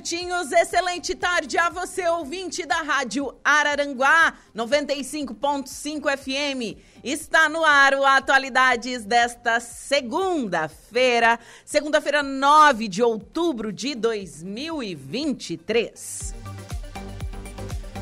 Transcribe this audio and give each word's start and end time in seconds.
Minutinhos. 0.00 0.50
Excelente 0.50 1.14
tarde 1.14 1.58
a 1.58 1.68
você, 1.68 2.08
ouvinte 2.08 2.64
da 2.64 2.76
Rádio 2.76 3.34
Araranguá, 3.44 4.32
95.5 4.56 6.16
FM. 6.16 6.78
Está 7.04 7.50
no 7.50 7.62
ar 7.64 7.94
o 7.94 8.04
Atualidades 8.04 9.04
desta 9.04 9.60
segunda-feira, 9.60 11.38
segunda-feira, 11.66 12.22
9 12.22 12.88
de 12.88 13.02
outubro 13.02 13.70
de 13.70 13.94
2023. 13.94 16.34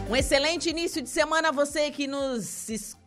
Um 0.09 0.15
excelente 0.15 0.71
início 0.71 1.03
de 1.03 1.11
semana 1.11 1.49
a 1.49 1.53
você 1.53 1.91
que 1.91 2.07
nos 2.07 2.69
escuta 2.69 2.98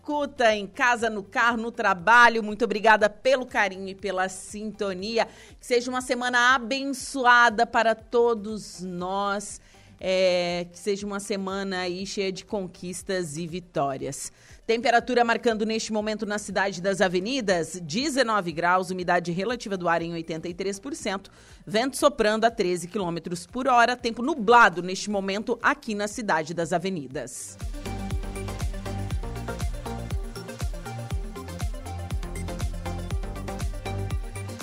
em 0.54 0.68
casa, 0.68 1.10
no 1.10 1.24
carro, 1.24 1.58
no 1.58 1.72
trabalho. 1.72 2.44
Muito 2.44 2.66
obrigada 2.66 3.10
pelo 3.10 3.46
carinho 3.46 3.88
e 3.90 3.96
pela 3.96 4.28
sintonia. 4.30 5.28
Que 5.60 5.66
seja 5.66 5.90
uma 5.90 6.02
semana 6.02 6.56
abençoada 6.56 7.66
para 7.66 7.96
todos 7.96 8.82
nós. 8.82 9.62
É, 10.04 10.66
que 10.72 10.80
seja 10.80 11.06
uma 11.06 11.20
semana 11.20 11.82
aí 11.82 12.08
cheia 12.08 12.32
de 12.32 12.44
conquistas 12.44 13.38
e 13.38 13.46
vitórias. 13.46 14.32
Temperatura 14.66 15.24
marcando 15.24 15.66
neste 15.66 15.94
momento 15.94 16.26
na 16.26 16.40
cidade 16.40 16.82
das 16.82 17.02
avenidas, 17.02 17.80
19 17.80 18.52
graus, 18.52 18.90
umidade 18.90 19.32
relativa 19.32 19.76
do 19.76 19.90
ar 19.90 20.02
em 20.02 20.14
83%, 20.14 21.28
vento 21.68 21.98
soprando 21.98 22.46
a 22.46 22.52
13 22.52 22.88
quilômetros 22.88 23.46
por 23.46 23.68
hora, 23.68 23.96
tempo 23.96 24.24
nublado 24.24 24.82
neste 24.82 25.10
momento 25.10 25.60
aqui 25.62 25.94
na 25.94 26.08
cidade 26.08 26.54
das 26.54 26.74
avenidas. 26.74 27.58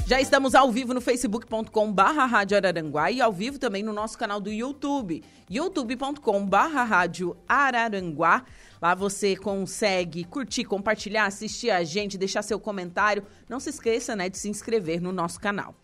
Já 0.08 0.22
estamos 0.22 0.54
ao 0.54 0.72
vivo 0.72 0.94
no 0.94 1.02
facebook.com 1.02 1.92
barra 1.92 2.24
Rádio 2.24 2.56
Araranguá 2.56 3.10
e 3.10 3.20
ao 3.20 3.30
vivo 3.30 3.58
também 3.58 3.82
no 3.82 3.92
nosso 3.92 4.16
canal 4.16 4.40
do 4.40 4.50
YouTube, 4.50 5.22
youtube.com 5.50 6.46
barra 6.46 6.82
Rádio 6.82 7.36
Araranguá. 7.46 8.42
Lá 8.80 8.94
você 8.94 9.36
consegue 9.36 10.24
curtir, 10.24 10.64
compartilhar, 10.64 11.26
assistir 11.26 11.68
a 11.70 11.84
gente, 11.84 12.16
deixar 12.16 12.40
seu 12.40 12.58
comentário. 12.58 13.22
Não 13.50 13.60
se 13.60 13.68
esqueça 13.68 14.16
né, 14.16 14.30
de 14.30 14.38
se 14.38 14.48
inscrever 14.48 14.98
no 14.98 15.12
nosso 15.12 15.38
canal. 15.38 15.74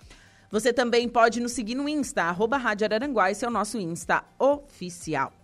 Você 0.51 0.73
também 0.73 1.07
pode 1.07 1.39
nos 1.39 1.53
seguir 1.53 1.75
no 1.75 1.87
Insta, 1.87 2.23
arroba 2.23 2.57
Rádio 2.57 2.87
Araranguá, 2.87 3.31
esse 3.31 3.45
é 3.45 3.49
o 3.49 3.51
nosso 3.51 3.77
Insta 3.77 4.25
oficial. 4.39 5.35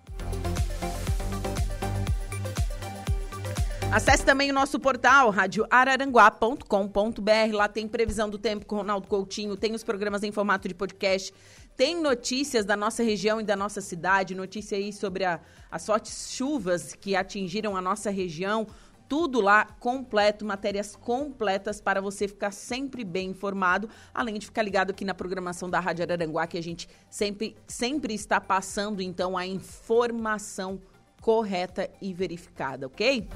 Acesse 3.93 4.25
também 4.25 4.53
o 4.53 4.55
nosso 4.55 4.79
portal 4.79 5.31
radioararanguá.com.br. 5.31 7.53
Lá 7.53 7.67
tem 7.67 7.89
previsão 7.89 8.31
do 8.31 8.39
tempo 8.39 8.65
com 8.65 8.77
Ronaldo 8.77 9.09
Coutinho, 9.09 9.57
tem 9.57 9.75
os 9.75 9.83
programas 9.83 10.23
em 10.23 10.31
formato 10.31 10.69
de 10.69 10.75
podcast, 10.75 11.35
tem 11.77 12.01
notícias 12.01 12.65
da 12.65 12.77
nossa 12.77 13.03
região 13.03 13.41
e 13.41 13.45
da 13.45 13.57
nossa 13.57 13.81
cidade, 13.81 14.33
notícia 14.33 14.79
aí 14.79 14.93
sobre 14.93 15.25
a, 15.25 15.41
as 15.69 15.85
fortes 15.85 16.31
chuvas 16.31 16.95
que 16.95 17.17
atingiram 17.17 17.77
a 17.77 17.83
nossa 17.83 18.11
região. 18.11 18.65
Tudo 19.09 19.41
lá 19.41 19.65
completo, 19.65 20.45
matérias 20.45 20.95
completas 20.95 21.81
para 21.81 22.01
você 22.01 22.29
ficar 22.29 22.53
sempre 22.53 23.03
bem 23.03 23.31
informado, 23.31 23.91
além 24.15 24.39
de 24.39 24.47
ficar 24.47 24.63
ligado 24.63 24.91
aqui 24.91 25.05
na 25.05 25.15
programação 25.15 25.69
da 25.69 25.81
Rádio 25.81 26.05
Araranguá, 26.05 26.47
que 26.47 26.57
a 26.57 26.63
gente 26.63 26.89
sempre, 27.11 27.57
sempre 27.67 28.15
está 28.15 28.41
passando 28.41 29.03
então 29.03 29.37
a 29.37 29.45
informação 29.45 30.81
correta 31.21 31.89
e 32.01 32.13
verificada, 32.13 32.87
ok? 32.87 33.29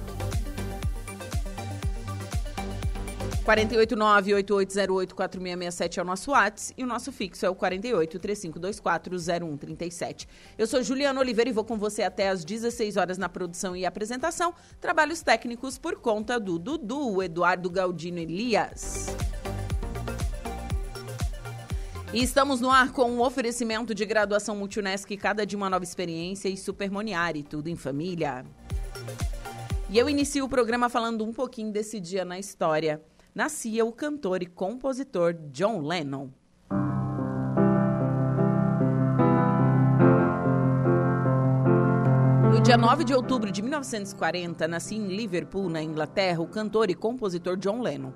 489-8808-4667 3.45 5.99
é 5.99 6.03
o 6.03 6.05
nosso 6.05 6.31
WhatsApp 6.31 6.81
e 6.81 6.85
o 6.85 6.87
nosso 6.87 7.13
fixo 7.13 7.45
é 7.45 7.51
o 7.51 7.55
48-3524-0137. 7.55 10.27
Eu 10.57 10.67
sou 10.67 10.83
Juliana 10.83 11.21
Oliveira 11.21 11.51
e 11.51 11.53
vou 11.53 11.65
com 11.65 11.77
você 11.77 12.03
até 12.03 12.31
às 12.31 12.43
16 12.43 12.97
horas 12.97 13.19
na 13.19 13.29
produção 13.29 13.77
e 13.77 13.85
apresentação. 13.85 14.55
Trabalhos 14.81 15.21
técnicos 15.21 15.77
por 15.77 15.97
conta 15.97 16.41
do 16.41 16.59
Dudu, 16.59 17.23
Eduardo 17.23 17.69
Galdino 17.69 18.19
Elias. 18.19 19.15
E 22.15 22.23
estamos 22.23 22.61
no 22.61 22.71
ar 22.71 22.93
com 22.93 23.11
um 23.11 23.21
oferecimento 23.21 23.93
de 23.93 24.07
graduação 24.07 24.55
Multunesc, 24.55 25.17
cada 25.17 25.45
de 25.45 25.57
uma 25.57 25.69
nova 25.69 25.83
experiência 25.83 26.49
e 26.49 26.57
Supermoniari, 26.57 27.43
tudo 27.43 27.69
em 27.69 27.75
família. 27.75 28.47
E 29.91 29.99
eu 29.99 30.09
inicio 30.09 30.45
o 30.45 30.49
programa 30.49 30.89
falando 30.89 31.25
um 31.25 31.33
pouquinho 31.33 31.73
desse 31.73 31.99
dia 31.99 32.25
na 32.25 32.39
história 32.39 33.03
nascia 33.35 33.85
o 33.85 33.91
cantor 33.91 34.45
e 34.45 34.47
compositor 34.47 35.35
John 35.51 35.81
Lennon. 35.81 36.29
No 42.53 42.61
dia 42.63 42.77
9 42.77 43.03
de 43.03 43.13
outubro 43.13 43.51
de 43.51 43.61
1940, 43.61 44.69
nascia 44.69 44.97
em 44.97 45.09
Liverpool, 45.09 45.69
na 45.69 45.83
Inglaterra, 45.83 46.41
o 46.41 46.47
cantor 46.47 46.91
e 46.91 46.95
compositor 46.95 47.57
John 47.57 47.83
Lennon. 47.83 48.13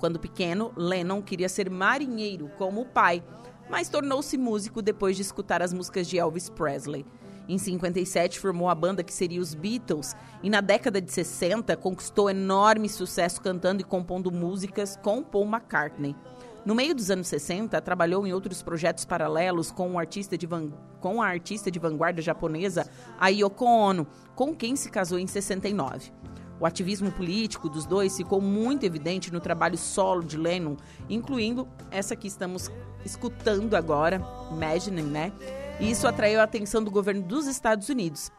Quando 0.00 0.18
pequeno, 0.18 0.72
Lennon 0.74 1.20
queria 1.20 1.48
ser 1.48 1.68
marinheiro, 1.68 2.50
como 2.56 2.80
o 2.80 2.86
pai, 2.86 3.22
mas 3.68 3.90
tornou-se 3.90 4.36
músico 4.38 4.80
depois 4.80 5.14
de 5.14 5.22
escutar 5.22 5.62
as 5.62 5.74
músicas 5.74 6.08
de 6.08 6.18
Elvis 6.18 6.48
Presley. 6.48 7.04
Em 7.46 7.58
57, 7.58 8.40
formou 8.40 8.70
a 8.70 8.74
banda 8.74 9.04
que 9.04 9.12
seria 9.12 9.40
os 9.40 9.54
Beatles 9.54 10.16
e 10.42 10.48
na 10.48 10.62
década 10.62 11.02
de 11.02 11.12
60 11.12 11.76
conquistou 11.76 12.30
enorme 12.30 12.88
sucesso 12.88 13.42
cantando 13.42 13.82
e 13.82 13.84
compondo 13.84 14.32
músicas 14.32 14.96
com 15.02 15.22
Paul 15.22 15.46
McCartney. 15.46 16.16
No 16.64 16.74
meio 16.74 16.94
dos 16.94 17.10
anos 17.10 17.26
60, 17.28 17.80
trabalhou 17.80 18.26
em 18.26 18.32
outros 18.32 18.62
projetos 18.62 19.04
paralelos 19.04 19.70
com, 19.70 19.90
um 19.90 19.98
artista 19.98 20.36
de 20.38 20.46
van... 20.46 20.70
com 21.00 21.20
a 21.20 21.26
artista 21.26 21.70
de 21.70 21.78
vanguarda 21.78 22.22
japonesa 22.22 22.88
a 23.18 23.28
Yoko 23.28 23.64
Ono, 23.64 24.06
com 24.34 24.54
quem 24.54 24.76
se 24.76 24.90
casou 24.90 25.18
em 25.18 25.26
69. 25.26 26.12
O 26.60 26.66
ativismo 26.66 27.10
político 27.10 27.70
dos 27.70 27.86
dois 27.86 28.14
ficou 28.14 28.38
muito 28.38 28.84
evidente 28.84 29.32
no 29.32 29.40
trabalho 29.40 29.78
solo 29.78 30.22
de 30.22 30.36
Lennon, 30.36 30.76
incluindo 31.08 31.66
essa 31.90 32.14
que 32.14 32.28
estamos 32.28 32.70
escutando 33.02 33.74
agora, 33.74 34.22
Imagining, 34.52 35.04
né? 35.04 35.32
E 35.80 35.90
isso 35.90 36.06
atraiu 36.06 36.38
a 36.38 36.42
atenção 36.42 36.84
do 36.84 36.90
governo 36.90 37.22
dos 37.22 37.46
Estados 37.46 37.88
Unidos, 37.88 38.30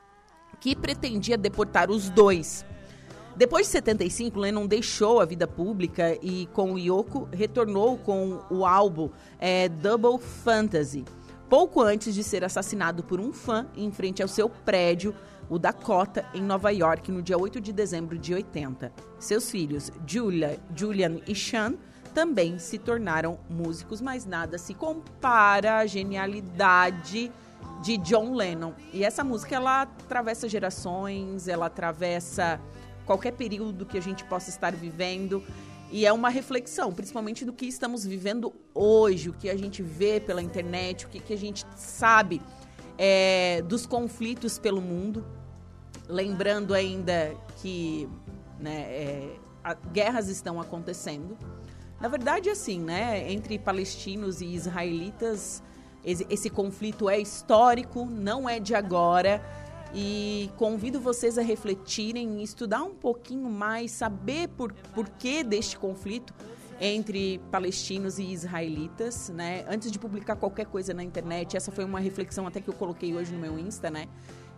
que 0.60 0.76
pretendia 0.76 1.36
deportar 1.36 1.90
os 1.90 2.12
dois. 2.12 2.64
Depois 3.36 3.66
de 3.66 3.72
75, 3.72 4.40
Lennon 4.40 4.68
deixou 4.68 5.20
a 5.20 5.26
vida 5.26 5.48
pública 5.48 6.16
e, 6.22 6.46
com 6.54 6.74
o 6.74 6.78
Yoko, 6.78 7.28
retornou 7.32 7.98
com 7.98 8.40
o 8.52 8.64
álbum 8.68 9.10
é, 9.40 9.68
Double 9.68 10.20
Fantasy, 10.20 11.06
pouco 11.50 11.82
antes 11.82 12.14
de 12.14 12.24
ser 12.24 12.44
assassinado 12.44 13.04
por 13.04 13.20
um 13.20 13.34
fã 13.34 13.66
em 13.76 13.90
frente 13.92 14.22
ao 14.22 14.28
seu 14.28 14.48
prédio, 14.48 15.16
o 15.52 15.60
Dakota, 15.60 16.24
em 16.34 16.42
Nova 16.42 16.72
York, 16.72 17.12
no 17.12 17.22
dia 17.22 17.38
8 17.38 17.60
de 17.60 17.74
dezembro 17.74 18.18
de 18.18 18.34
80. 18.34 18.90
Seus 19.20 19.52
filhos, 19.52 19.92
Julia, 20.08 20.58
Julian 20.74 21.18
e 21.28 21.36
Sean, 21.36 21.74
também 22.14 22.58
se 22.58 22.78
tornaram 22.78 23.38
músicos, 23.50 24.00
mas 24.00 24.26
nada 24.26 24.58
se 24.58 24.74
compara 24.74 25.80
à 25.80 25.86
genialidade 25.86 27.30
de 27.84 27.98
John 27.98 28.34
Lennon. 28.34 28.72
E 28.94 29.04
essa 29.04 29.26
música 29.26 29.54
ela 29.54 29.82
atravessa 29.82 30.48
gerações, 30.48 31.50
ela 31.50 31.66
atravessa 31.66 32.58
qualquer 33.06 33.34
período 33.34 33.86
que 33.86 33.98
a 33.98 34.02
gente 34.02 34.24
possa 34.24 34.50
estar 34.50 34.74
vivendo. 34.74 35.44
E 35.92 36.06
é 36.06 36.14
uma 36.14 36.30
reflexão, 36.30 36.94
principalmente 36.94 37.44
do 37.44 37.52
que 37.52 37.66
estamos 37.66 38.06
vivendo 38.06 38.54
hoje, 38.74 39.30
o 39.30 39.34
que 39.34 39.50
a 39.50 39.58
gente 39.58 39.84
vê 39.84 40.18
pela 40.18 40.42
internet, 40.42 41.06
o 41.06 41.10
que, 41.10 41.20
que 41.20 41.34
a 41.34 41.38
gente 41.38 41.66
sabe 41.76 42.42
é, 42.98 43.62
dos 43.64 43.86
conflitos 43.86 44.58
pelo 44.58 44.80
mundo. 44.80 45.26
Lembrando 46.12 46.74
ainda 46.74 47.34
que 47.62 48.10
né, 48.60 48.82
é, 48.82 49.36
a, 49.64 49.74
guerras 49.74 50.28
estão 50.28 50.60
acontecendo. 50.60 51.38
Na 52.02 52.10
verdade, 52.10 52.50
assim, 52.50 52.82
né? 52.82 53.32
Entre 53.32 53.58
palestinos 53.58 54.42
e 54.42 54.46
israelitas 54.48 55.64
Esse, 56.04 56.28
esse 56.30 56.50
conflito 56.50 57.10
é 57.10 57.18
histórico, 57.18 58.06
não 58.06 58.50
é 58.50 58.60
de 58.60 58.76
agora. 58.76 59.42
E 59.94 60.50
convido 60.58 61.00
vocês 61.00 61.38
a 61.38 61.42
refletirem, 61.42 62.42
estudar 62.44 62.84
um 62.84 62.94
pouquinho 62.94 63.50
mais, 63.50 63.92
saber 63.92 64.50
por, 64.50 64.74
por 64.94 65.08
que 65.08 65.44
deste 65.44 65.78
conflito 65.78 66.34
entre 66.80 67.40
palestinos 67.52 68.18
e 68.18 68.24
israelitas, 68.24 69.30
né? 69.30 69.64
Antes 69.70 69.92
de 69.92 70.00
publicar 70.00 70.36
qualquer 70.36 70.66
coisa 70.66 70.94
na 70.94 71.04
internet, 71.04 71.56
essa 71.56 71.72
foi 71.72 71.86
uma 71.86 72.00
reflexão 72.00 72.48
até 72.48 72.60
que 72.60 72.70
eu 72.70 72.74
coloquei 72.74 73.14
hoje 73.14 73.32
no 73.32 73.40
meu 73.40 73.60
Insta, 73.60 73.92
né? 73.92 74.08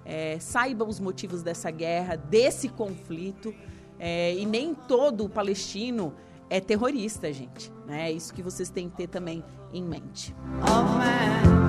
É, 0.06 0.38
saiba 0.40 0.86
os 0.86 1.00
motivos 1.00 1.44
dessa 1.44 1.72
guerra, 1.72 2.16
desse 2.16 2.70
conflito, 2.70 3.54
é, 4.00 4.36
e 4.36 4.46
nem 4.46 4.74
todo 4.74 5.30
palestino 5.30 6.14
é 6.50 6.60
terrorista, 6.60 7.32
gente. 7.32 7.72
Né? 7.86 8.10
É 8.10 8.12
isso 8.12 8.34
que 8.34 8.42
vocês 8.42 8.70
têm 8.70 8.90
que 8.90 8.98
ter 8.98 9.08
também 9.08 9.44
em 9.72 9.84
mente. 9.84 10.36
Oh, 10.62 11.63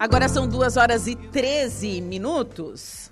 Agora 0.00 0.28
são 0.28 0.46
2 0.46 0.76
horas 0.76 1.08
e 1.08 1.16
13 1.16 2.00
minutos. 2.00 3.10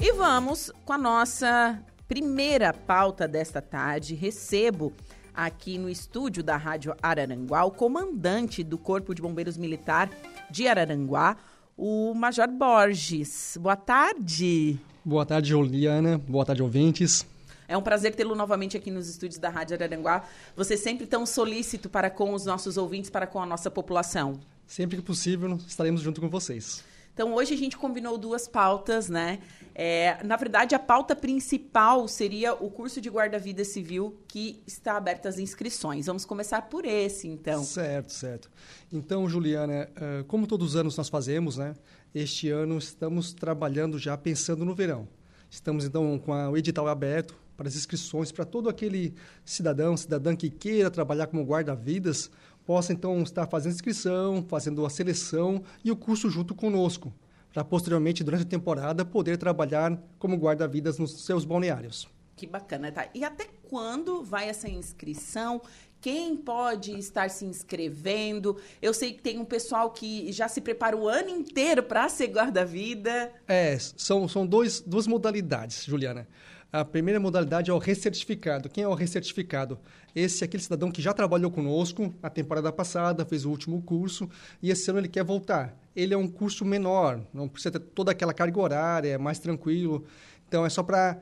E 0.00 0.12
vamos 0.12 0.72
com 0.82 0.94
a 0.94 0.98
nossa 0.98 1.78
primeira 2.08 2.72
pauta 2.72 3.28
desta 3.28 3.60
tarde. 3.60 4.14
Recebo 4.14 4.94
aqui 5.34 5.76
no 5.76 5.90
estúdio 5.90 6.42
da 6.42 6.56
Rádio 6.56 6.94
Araranguá 7.02 7.64
o 7.64 7.70
comandante 7.70 8.64
do 8.64 8.78
Corpo 8.78 9.14
de 9.14 9.20
Bombeiros 9.20 9.58
Militar 9.58 10.08
de 10.50 10.66
Araranguá, 10.66 11.36
o 11.76 12.14
Major 12.14 12.48
Borges. 12.48 13.58
Boa 13.60 13.76
tarde. 13.76 14.80
Boa 15.04 15.26
tarde, 15.26 15.50
Juliana. 15.50 16.16
Boa 16.16 16.46
tarde, 16.46 16.62
ouvintes. 16.62 17.26
É 17.66 17.76
um 17.76 17.82
prazer 17.82 18.14
tê-lo 18.14 18.34
novamente 18.34 18.76
aqui 18.76 18.90
nos 18.90 19.08
estúdios 19.08 19.38
da 19.38 19.48
Rádio 19.48 19.76
Araranguá. 19.76 20.24
Você 20.56 20.76
sempre 20.76 21.06
tão 21.06 21.24
solícito 21.24 21.88
para 21.88 22.10
com 22.10 22.34
os 22.34 22.44
nossos 22.44 22.76
ouvintes, 22.76 23.10
para 23.10 23.26
com 23.26 23.40
a 23.40 23.46
nossa 23.46 23.70
população. 23.70 24.40
Sempre 24.66 24.96
que 24.96 25.02
possível, 25.02 25.58
estaremos 25.66 26.00
junto 26.00 26.20
com 26.20 26.28
vocês. 26.28 26.84
Então, 27.14 27.32
hoje 27.32 27.54
a 27.54 27.56
gente 27.56 27.76
combinou 27.76 28.18
duas 28.18 28.48
pautas, 28.48 29.08
né? 29.08 29.38
É, 29.72 30.18
na 30.24 30.36
verdade, 30.36 30.74
a 30.74 30.80
pauta 30.80 31.14
principal 31.14 32.08
seria 32.08 32.54
o 32.54 32.68
curso 32.68 33.00
de 33.00 33.08
guarda-vida 33.08 33.64
civil 33.64 34.18
que 34.26 34.60
está 34.66 34.96
aberto 34.96 35.26
às 35.26 35.38
inscrições. 35.38 36.06
Vamos 36.06 36.24
começar 36.24 36.62
por 36.62 36.84
esse, 36.84 37.28
então. 37.28 37.62
Certo, 37.62 38.12
certo. 38.12 38.50
Então, 38.92 39.28
Juliana, 39.28 39.88
eh, 39.94 40.24
como 40.26 40.44
todos 40.46 40.70
os 40.70 40.76
anos 40.76 40.96
nós 40.96 41.08
fazemos, 41.08 41.56
né? 41.56 41.76
Este 42.12 42.50
ano 42.50 42.78
estamos 42.78 43.32
trabalhando 43.32 43.96
já 43.96 44.16
pensando 44.16 44.64
no 44.64 44.74
verão. 44.74 45.06
Estamos, 45.48 45.84
então, 45.84 46.18
com 46.18 46.32
o 46.32 46.56
edital 46.56 46.88
aberto 46.88 47.43
para 47.56 47.68
as 47.68 47.76
inscrições, 47.76 48.32
para 48.32 48.44
todo 48.44 48.68
aquele 48.68 49.14
cidadão, 49.44 49.96
cidadã 49.96 50.34
que 50.34 50.50
queira 50.50 50.90
trabalhar 50.90 51.26
como 51.26 51.44
guarda-vidas, 51.44 52.30
possa 52.64 52.92
então 52.92 53.22
estar 53.22 53.46
fazendo 53.46 53.74
inscrição, 53.74 54.44
fazendo 54.48 54.84
a 54.84 54.90
seleção 54.90 55.62
e 55.84 55.90
o 55.90 55.96
curso 55.96 56.30
junto 56.30 56.54
conosco, 56.54 57.12
para 57.52 57.64
posteriormente, 57.64 58.24
durante 58.24 58.42
a 58.42 58.46
temporada, 58.46 59.04
poder 59.04 59.36
trabalhar 59.36 59.96
como 60.18 60.36
guarda-vidas 60.36 60.98
nos 60.98 61.24
seus 61.24 61.44
balneários. 61.44 62.08
Que 62.36 62.46
bacana, 62.46 62.90
tá? 62.90 63.08
E 63.14 63.22
até 63.24 63.46
quando 63.68 64.24
vai 64.24 64.48
essa 64.48 64.68
inscrição? 64.68 65.62
Quem 66.00 66.36
pode 66.36 66.98
estar 66.98 67.30
se 67.30 67.46
inscrevendo? 67.46 68.60
Eu 68.82 68.92
sei 68.92 69.12
que 69.12 69.22
tem 69.22 69.38
um 69.38 69.44
pessoal 69.44 69.90
que 69.90 70.30
já 70.32 70.48
se 70.48 70.60
prepara 70.60 70.96
o 70.96 71.08
ano 71.08 71.30
inteiro 71.30 71.82
para 71.82 72.08
ser 72.08 72.26
guarda-vida. 72.26 73.32
É, 73.46 73.78
são, 73.78 74.28
são 74.28 74.46
dois, 74.46 74.80
duas 74.80 75.06
modalidades, 75.06 75.84
Juliana. 75.84 76.28
A 76.74 76.84
primeira 76.84 77.20
modalidade 77.20 77.70
é 77.70 77.72
o 77.72 77.78
recertificado. 77.78 78.68
Quem 78.68 78.82
é 78.82 78.88
o 78.88 78.94
recertificado? 78.94 79.78
Esse 80.12 80.42
é 80.42 80.44
aquele 80.44 80.60
cidadão 80.60 80.90
que 80.90 81.00
já 81.00 81.12
trabalhou 81.12 81.48
conosco 81.48 82.12
na 82.20 82.28
temporada 82.28 82.72
passada, 82.72 83.24
fez 83.24 83.44
o 83.44 83.50
último 83.50 83.80
curso 83.80 84.28
e 84.60 84.72
esse 84.72 84.90
ano 84.90 84.98
ele 84.98 85.06
quer 85.06 85.22
voltar. 85.22 85.72
Ele 85.94 86.12
é 86.12 86.16
um 86.16 86.26
curso 86.26 86.64
menor, 86.64 87.20
não 87.32 87.46
precisa 87.46 87.70
ter 87.70 87.78
toda 87.78 88.10
aquela 88.10 88.34
carga 88.34 88.60
horária, 88.60 89.10
é 89.10 89.16
mais 89.16 89.38
tranquilo. 89.38 90.04
Então 90.48 90.66
é 90.66 90.68
só 90.68 90.82
para 90.82 91.20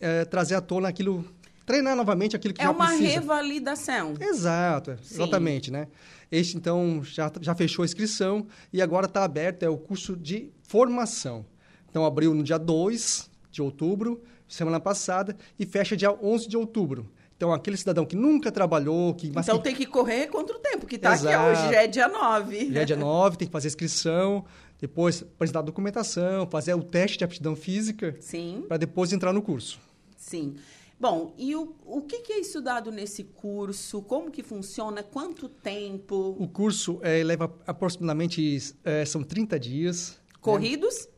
é, 0.00 0.24
trazer 0.24 0.54
à 0.54 0.60
tona 0.60 0.86
aquilo, 0.86 1.24
treinar 1.66 1.96
novamente 1.96 2.36
aquilo 2.36 2.54
que 2.54 2.62
é 2.62 2.66
já 2.66 2.72
precisa. 2.72 2.94
É 2.94 3.06
uma 3.06 3.08
revalidação. 3.08 4.14
Exato, 4.20 4.96
Sim. 5.02 5.14
exatamente, 5.16 5.68
né? 5.68 5.88
Este 6.30 6.56
então 6.56 7.02
já, 7.02 7.32
já 7.40 7.56
fechou 7.56 7.82
a 7.82 7.86
inscrição 7.86 8.46
e 8.72 8.80
agora 8.80 9.06
está 9.06 9.24
aberto 9.24 9.64
é 9.64 9.68
o 9.68 9.78
curso 9.78 10.14
de 10.14 10.48
formação. 10.62 11.44
Então 11.90 12.06
abriu 12.06 12.32
no 12.32 12.44
dia 12.44 12.56
2 12.56 13.28
de 13.50 13.60
outubro 13.60 14.22
semana 14.48 14.80
passada, 14.80 15.36
e 15.58 15.66
fecha 15.66 15.96
dia 15.96 16.12
11 16.12 16.48
de 16.48 16.56
outubro. 16.56 17.10
Então, 17.36 17.52
aquele 17.52 17.76
cidadão 17.76 18.06
que 18.06 18.16
nunca 18.16 18.50
trabalhou... 18.50 19.14
Que, 19.14 19.28
então, 19.28 19.58
que... 19.58 19.64
tem 19.64 19.74
que 19.74 19.84
correr 19.84 20.28
contra 20.28 20.56
o 20.56 20.58
tempo, 20.58 20.86
que 20.86 20.96
está 20.96 21.12
aqui 21.12 21.26
hoje, 21.26 21.70
já 21.70 21.82
é 21.82 21.86
dia 21.86 22.08
9. 22.08 22.72
Já 22.72 22.80
é 22.80 22.84
dia 22.84 22.96
9, 22.96 23.36
tem 23.36 23.46
que 23.46 23.52
fazer 23.52 23.68
inscrição, 23.68 24.44
depois 24.80 25.22
apresentar 25.22 25.58
a 25.58 25.62
documentação, 25.62 26.48
fazer 26.50 26.74
o 26.74 26.82
teste 26.82 27.18
de 27.18 27.24
aptidão 27.24 27.54
física. 27.54 28.16
Sim. 28.20 28.64
Para 28.66 28.78
depois 28.78 29.12
entrar 29.12 29.34
no 29.34 29.42
curso. 29.42 29.78
Sim. 30.16 30.56
Bom, 30.98 31.34
e 31.36 31.54
o, 31.54 31.74
o 31.84 32.00
que, 32.00 32.20
que, 32.20 32.32
é 32.32 32.40
estudado 32.40 32.90
nesse 32.90 33.22
curso? 33.22 34.00
Como 34.00 34.30
que 34.30 34.42
funciona? 34.42 35.02
Quanto 35.02 35.46
tempo? 35.46 36.34
O 36.38 36.48
curso 36.48 36.98
é, 37.02 37.22
leva 37.22 37.54
aproximadamente, 37.66 38.74
é, 38.82 39.04
são 39.04 39.22
30 39.22 39.60
dias. 39.60 40.10
Né? 40.10 40.38
Corridos? 40.40 41.06
Né? 41.06 41.15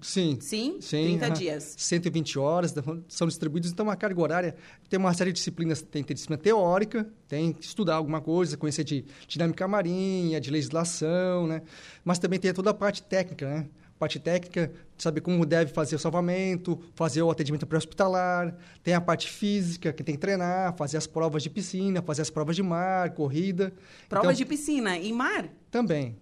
Sim. 0.00 0.38
Sim? 0.40 0.78
Sim 0.80 1.18
30 1.18 1.30
dias. 1.30 1.74
120 1.76 2.38
horas 2.38 2.74
são 3.08 3.26
distribuídos, 3.26 3.70
então 3.70 3.90
a 3.90 3.96
carga 3.96 4.20
horária 4.20 4.54
tem 4.88 4.98
uma 4.98 5.12
série 5.12 5.32
de 5.32 5.36
disciplinas, 5.36 5.82
tem 5.82 6.02
ter 6.02 6.14
disciplina 6.14 6.40
teórica, 6.40 7.08
tem 7.28 7.52
que 7.52 7.64
estudar 7.64 7.96
alguma 7.96 8.20
coisa, 8.20 8.56
conhecer 8.56 8.84
de 8.84 9.04
dinâmica 9.26 9.66
marinha, 9.68 10.40
de 10.40 10.50
legislação, 10.50 11.46
né? 11.46 11.62
Mas 12.04 12.18
também 12.18 12.38
tem 12.38 12.52
toda 12.52 12.70
a 12.70 12.74
parte 12.74 13.02
técnica, 13.02 13.48
né? 13.48 13.66
Parte 13.98 14.18
técnica, 14.18 14.72
saber 14.98 15.20
como 15.20 15.46
deve 15.46 15.72
fazer 15.72 15.94
o 15.94 15.98
salvamento, 15.98 16.80
fazer 16.94 17.22
o 17.22 17.30
atendimento 17.30 17.66
pré-hospitalar, 17.66 18.56
tem 18.82 18.94
a 18.94 19.00
parte 19.00 19.28
física, 19.28 19.92
que 19.92 20.02
tem 20.02 20.16
que 20.16 20.20
treinar, 20.20 20.76
fazer 20.76 20.96
as 20.96 21.06
provas 21.06 21.42
de 21.42 21.50
piscina, 21.50 22.02
fazer 22.02 22.22
as 22.22 22.30
provas 22.30 22.56
de 22.56 22.62
mar, 22.64 23.10
corrida. 23.10 23.72
Provas 24.08 24.30
então, 24.30 24.38
de 24.38 24.44
piscina 24.44 24.98
e 24.98 25.12
mar? 25.12 25.48
Também. 25.70 26.16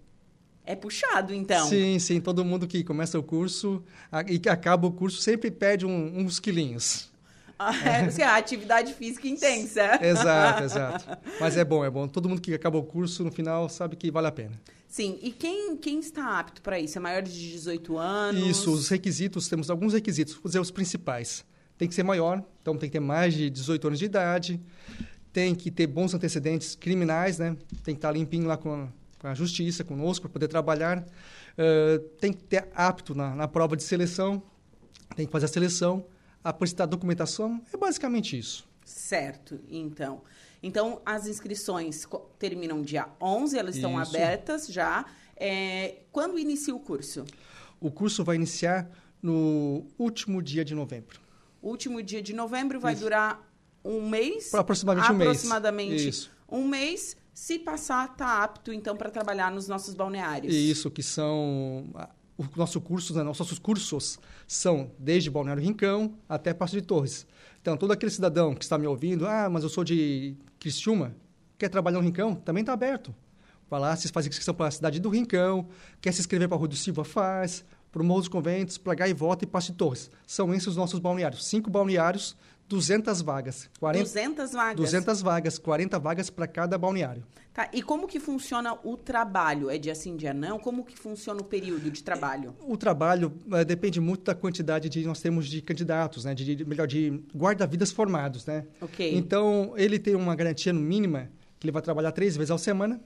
É 0.65 0.77
puxado, 0.77 1.35
então. 1.35 1.69
Sim, 1.69 1.99
sim. 1.99 2.21
Todo 2.21 2.45
mundo 2.45 2.67
que 2.67 2.85
começa 2.85 3.19
o 3.19 3.23
curso 3.23 3.83
e 4.29 4.39
que 4.39 4.49
acaba 4.49 4.87
o 4.87 4.93
curso 4.93 5.21
sempre 5.21 5.51
perde 5.51 5.87
um, 5.87 6.19
uns 6.21 6.39
quilinhos. 6.39 7.11
Ah, 7.59 7.75
é, 7.87 8.23
a 8.25 8.37
atividade 8.37 8.95
física 8.95 9.29
intensa. 9.29 9.99
exato, 10.03 10.63
exato. 10.65 11.19
Mas 11.39 11.57
é 11.57 11.65
bom, 11.65 11.85
é 11.85 11.91
bom. 11.91 12.09
Todo 12.09 12.29
mundo 12.29 12.41
que 12.41 12.55
acaba 12.55 12.79
o 12.79 12.83
curso, 12.83 13.23
no 13.23 13.31
final, 13.31 13.69
sabe 13.69 13.97
que 13.97 14.11
vale 14.11 14.29
a 14.29 14.33
pena. 14.33 14.61
Sim. 14.89 15.19
E 15.23 15.31
quem, 15.31 15.77
quem 15.77 16.01
está 16.01 16.39
apto 16.39 16.63
para 16.63 16.81
isso? 16.81 16.99
É 16.99 17.01
maior 17.01 17.23
de 17.23 17.31
18 17.31 17.99
anos? 17.99 18.43
Isso. 18.47 18.73
Os 18.73 18.89
requisitos, 18.89 19.47
temos 19.49 19.71
alguns 19.71 19.93
requisitos. 19.93 20.35
Vou 20.35 20.45
dizer 20.45 20.59
os 20.59 20.71
principais. 20.71 21.45
Tem 21.77 21.89
que 21.89 21.95
ser 21.95 22.03
maior, 22.03 22.45
então 22.61 22.77
tem 22.77 22.89
que 22.91 22.93
ter 22.95 23.01
mais 23.01 23.33
de 23.33 23.49
18 23.49 23.87
anos 23.87 23.99
de 23.99 24.05
idade. 24.05 24.61
Tem 25.33 25.55
que 25.55 25.71
ter 25.71 25.87
bons 25.87 26.13
antecedentes 26.13 26.75
criminais, 26.75 27.39
né? 27.39 27.57
Tem 27.83 27.95
que 27.95 27.99
estar 27.99 28.13
limpinho 28.13 28.47
lá 28.47 28.57
com 28.57 28.89
com 29.21 29.29
a 29.29 29.35
justiça, 29.35 29.85
conosco, 29.85 30.23
para 30.23 30.33
poder 30.33 30.49
trabalhar. 30.49 30.99
Uh, 30.99 31.99
tem 32.19 32.33
que 32.33 32.43
ter 32.43 32.69
apto 32.75 33.15
na, 33.15 33.37
na, 33.37 33.47
prova 33.47 33.77
de 33.77 33.83
seleção, 33.83 34.43
tem 35.15 35.27
que 35.27 35.33
fazer 35.33 35.45
a 35.45 35.49
seleção, 35.49 36.05
apresentar 36.43 36.85
a 36.85 36.87
documentação, 36.87 37.63
é 37.73 37.77
basicamente 37.77 38.37
isso. 38.37 38.67
Certo, 38.85 39.61
então. 39.69 40.23
Então, 40.63 41.01
as 41.05 41.27
inscrições 41.27 42.07
terminam 42.39 42.83
dia 42.83 43.09
11, 43.21 43.59
elas 43.59 43.77
estão 43.77 44.01
isso. 44.01 44.17
abertas 44.17 44.67
já. 44.67 45.05
É, 45.37 46.01
quando 46.11 46.39
inicia 46.39 46.75
o 46.75 46.81
curso? 46.81 47.25
O 47.79 47.91
curso 47.91 48.25
vai 48.25 48.37
iniciar 48.37 48.91
no 49.23 49.87
último 49.99 50.43
dia 50.43 50.65
de 50.65 50.75
novembro. 50.75 51.21
último 51.63 52.03
dia 52.03 52.23
de 52.23 52.35
novembro 52.35 52.81
vai 52.81 52.95
isso. 52.95 53.03
durar 53.03 53.51
um 53.85 54.07
mês? 54.09 54.51
Por 54.51 54.61
aproximadamente 54.61 55.13
um 55.13 55.17
mês. 55.17 55.31
Aproximadamente 55.31 56.09
Isso. 56.09 56.31
um 56.49 56.67
mês. 56.67 57.17
Se 57.41 57.59
passar, 57.59 58.05
está 58.05 58.45
apto, 58.45 58.71
então, 58.71 58.95
para 58.95 59.09
trabalhar 59.09 59.51
nos 59.51 59.67
nossos 59.67 59.95
balneários. 59.95 60.55
Isso, 60.55 60.91
que 60.91 61.03
são... 61.03 61.87
O 62.37 62.45
nosso 62.55 62.79
curso, 62.83 63.15
né, 63.15 63.23
nossos 63.23 63.59
cursos 63.59 64.19
são 64.47 64.91
desde 64.99 65.31
Balneário 65.31 65.63
Rincão 65.63 66.19
até 66.29 66.53
Passo 66.53 66.77
de 66.77 66.83
Torres. 66.83 67.27
Então, 67.63 67.79
todo 67.79 67.93
aquele 67.93 68.13
cidadão 68.13 68.55
que 68.55 68.63
está 68.63 68.77
me 68.77 68.87
ouvindo, 68.87 69.27
ah, 69.27 69.49
mas 69.49 69.63
eu 69.63 69.71
sou 69.71 69.83
de 69.83 70.37
Criciúma, 70.59 71.17
quer 71.57 71.71
trabalhar 71.71 71.97
no 71.97 72.05
Rincão? 72.05 72.35
Também 72.35 72.61
está 72.61 72.75
aberto. 72.75 73.15
Vai 73.71 73.81
lá, 73.81 73.97
se 73.97 74.09
faz 74.09 74.27
inscrição 74.27 74.53
para 74.53 74.67
a 74.67 74.71
cidade 74.71 75.01
do 75.01 75.09
Rincão, 75.09 75.67
quer 75.99 76.13
se 76.13 76.21
inscrever 76.21 76.47
para 76.47 76.57
a 76.57 76.59
Rua 76.59 76.69
do 76.69 76.77
Silva, 76.77 77.05
faz. 77.05 77.65
para 77.91 78.03
o 78.03 78.05
Morro 78.05 78.21
dos 78.21 78.29
Conventos, 78.29 78.79
para 78.79 78.95
Gaivota 78.95 79.45
e 79.45 79.49
Passo 79.49 79.73
de 79.73 79.79
Torres. 79.79 80.11
São 80.27 80.53
esses 80.55 80.69
os 80.69 80.77
nossos 80.77 81.01
balneários. 81.01 81.47
Cinco 81.47 81.71
balneários, 81.71 82.37
200 82.71 83.21
vagas. 83.21 83.69
40, 83.81 84.05
200 84.05 84.53
vagas? 84.53 84.77
200 84.77 85.23
vagas, 85.23 85.59
40 85.59 85.99
vagas 85.99 86.31
para 86.31 86.47
cada 86.47 86.79
balneário. 86.79 87.25
Tá, 87.53 87.69
e 87.73 87.83
como 87.83 88.07
que 88.07 88.21
funciona 88.21 88.79
o 88.85 88.97
trabalho? 88.97 89.69
É 89.69 89.77
dia 89.77 89.93
sim, 89.93 90.17
dia 90.17 90.33
não? 90.33 90.57
Como 90.57 90.85
que 90.85 90.97
funciona 90.97 91.41
o 91.41 91.45
período 91.45 91.91
de 91.91 92.01
trabalho? 92.01 92.55
O 92.61 92.77
trabalho 92.77 93.33
é, 93.53 93.65
depende 93.65 94.01
muito 94.01 94.23
da 94.23 94.37
quantidade 94.37 94.89
de 94.89 95.05
nós 95.05 95.21
temos 95.21 95.49
de 95.49 95.61
candidatos, 95.61 96.25
né? 96.25 96.33
De, 96.33 96.55
de 96.55 96.65
melhor, 96.65 96.87
de 96.87 97.21
guarda-vidas 97.35 97.91
formados, 97.91 98.47
né? 98.47 98.65
Ok. 98.81 99.17
Então, 99.17 99.75
ele 99.77 99.99
tem 99.99 100.15
uma 100.15 100.37
garantia 100.37 100.73
mínima 100.73 101.29
que 101.59 101.67
ele 101.67 101.73
vai 101.73 101.83
trabalhar 101.83 102.13
três 102.13 102.37
vezes 102.37 102.53
ao 102.53 102.59
semana, 102.59 103.01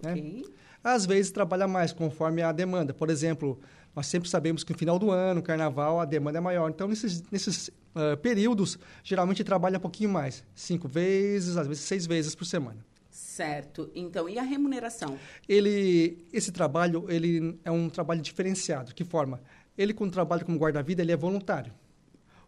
né? 0.00 0.12
Ok. 0.12 0.46
Às 0.82 1.04
vezes 1.04 1.32
trabalha 1.32 1.66
mais, 1.66 1.92
conforme 1.92 2.40
a 2.40 2.52
demanda. 2.52 2.94
Por 2.94 3.10
exemplo, 3.10 3.58
nós 3.98 4.06
sempre 4.06 4.28
sabemos 4.28 4.62
que 4.62 4.72
no 4.72 4.78
final 4.78 4.96
do 4.96 5.10
ano, 5.10 5.42
carnaval, 5.42 5.98
a 5.98 6.04
demanda 6.04 6.38
é 6.38 6.40
maior. 6.40 6.70
Então, 6.70 6.86
nesses, 6.86 7.20
nesses 7.32 7.66
uh, 7.66 8.16
períodos, 8.22 8.78
geralmente 9.02 9.42
trabalha 9.42 9.76
um 9.76 9.80
pouquinho 9.80 10.08
mais. 10.08 10.44
Cinco 10.54 10.86
vezes, 10.86 11.56
às 11.56 11.66
vezes 11.66 11.82
seis 11.82 12.06
vezes 12.06 12.32
por 12.32 12.44
semana. 12.44 12.86
Certo. 13.10 13.90
Então, 13.96 14.28
e 14.28 14.38
a 14.38 14.42
remuneração? 14.42 15.18
Ele, 15.48 16.24
esse 16.32 16.52
trabalho, 16.52 17.06
ele 17.08 17.58
é 17.64 17.72
um 17.72 17.90
trabalho 17.90 18.22
diferenciado. 18.22 18.94
Que 18.94 19.02
forma? 19.02 19.40
Ele, 19.76 19.92
quando 19.92 20.12
trabalha 20.12 20.44
como 20.44 20.56
guarda-vida, 20.58 21.02
ele 21.02 21.10
é 21.10 21.16
voluntário. 21.16 21.72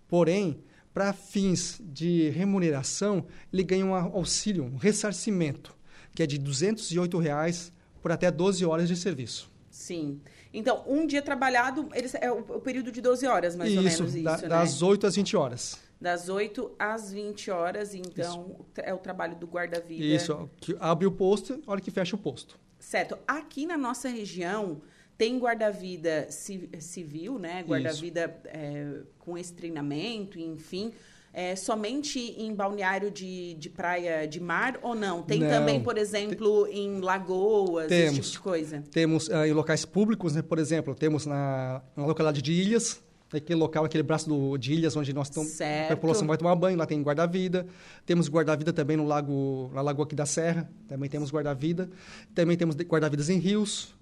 Porém, 0.07 0.62
para 0.95 1.12
fins 1.12 1.80
de 1.83 2.28
remuneração, 2.30 3.26
ele 3.52 3.64
ganha 3.64 3.85
um 3.85 3.92
auxílio, 3.92 4.62
um 4.62 4.76
ressarcimento, 4.76 5.76
que 6.14 6.23
é 6.23 6.26
de 6.28 6.38
208 6.38 7.19
reais 7.19 7.73
por 8.00 8.12
até 8.12 8.30
12 8.30 8.64
horas 8.64 8.87
de 8.87 8.95
serviço. 8.95 9.50
Sim. 9.69 10.21
Então, 10.52 10.83
um 10.87 11.07
dia 11.07 11.23
trabalhado 11.23 11.88
eles, 11.95 12.14
é 12.14 12.30
o, 12.30 12.38
o, 12.38 12.61
período 12.61 12.90
de 12.90 13.00
12 13.00 13.26
horas, 13.26 13.54
mais 13.54 13.71
isso, 13.71 13.78
ou 13.78 13.85
menos 13.85 14.14
isso, 14.14 14.25
da, 14.25 14.37
né? 14.38 14.49
Das 14.49 14.83
8 14.83 15.07
às 15.07 15.16
20 15.16 15.37
horas. 15.37 15.78
Das 16.00 16.28
8 16.28 16.73
às 16.78 17.12
20 17.12 17.50
horas, 17.50 17.95
então, 17.95 18.57
isso. 18.59 18.66
é 18.78 18.92
o 18.92 18.99
trabalho 18.99 19.37
do 19.37 19.47
guarda-vida. 19.47 20.04
Isso, 20.04 20.50
que 20.57 20.76
abre 20.80 21.07
o 21.07 21.12
posto, 21.12 21.62
hora 21.66 21.80
que 21.80 21.90
fecha 21.90 22.16
o 22.16 22.19
posto. 22.19 22.59
Certo. 22.78 23.19
Aqui 23.28 23.66
na 23.66 23.76
nossa 23.76 24.09
região, 24.09 24.80
tem 25.16 25.38
guarda-vida 25.38 26.28
civil, 26.30 27.38
né? 27.38 27.62
Guarda-vida 27.62 28.35
é, 28.47 29.02
com 29.19 29.37
esse 29.37 29.52
treinamento, 29.52 30.38
enfim 30.38 30.92
é, 31.32 31.54
somente 31.54 32.18
em 32.18 32.54
balneário 32.54 33.10
de, 33.10 33.54
de 33.54 33.70
praia 33.70 34.26
de 34.26 34.40
mar 34.40 34.78
ou 34.82 34.94
não? 34.94 35.22
Tem 35.22 35.40
não, 35.40 35.49
também, 35.49 35.80
por 35.82 35.96
exemplo, 35.96 36.66
tem, 36.66 36.87
em 36.87 37.00
lagoas, 37.00 37.87
temos, 37.87 38.12
esse 38.12 38.20
tipo 38.20 38.32
de 38.32 38.40
coisa? 38.40 38.84
Temos 38.90 39.28
uh, 39.28 39.44
em 39.46 39.52
locais 39.52 39.84
públicos, 39.84 40.34
né, 40.34 40.42
por 40.42 40.58
exemplo, 40.58 40.94
temos 40.94 41.26
na, 41.26 41.82
na 41.96 42.06
localidade 42.06 42.42
de 42.42 42.52
Ilhas, 42.52 43.00
aquele 43.32 43.58
local, 43.58 43.84
aquele 43.84 44.02
braço 44.02 44.28
do, 44.28 44.56
de 44.58 44.72
Ilhas, 44.72 44.96
onde 44.96 45.12
nós 45.12 45.28
estamos, 45.28 45.60
a 45.60 45.94
população 45.94 46.26
vai 46.26 46.37
tomar 46.37 46.54
banho, 46.56 46.76
lá 46.76 46.87
tem 46.87 47.00
guarda-vida. 47.02 47.66
Temos 48.04 48.28
guarda-vida 48.28 48.72
também 48.72 48.96
no 48.96 49.06
lago, 49.06 49.70
na 49.72 49.80
lagoa 49.80 50.04
aqui 50.04 50.16
da 50.16 50.26
Serra, 50.26 50.68
também 50.88 51.08
temos 51.08 51.30
guarda-vida. 51.30 51.88
Também 52.34 52.56
temos 52.56 52.75
guarda-vidas 52.75 53.28
em 53.28 53.38
rios, 53.38 53.94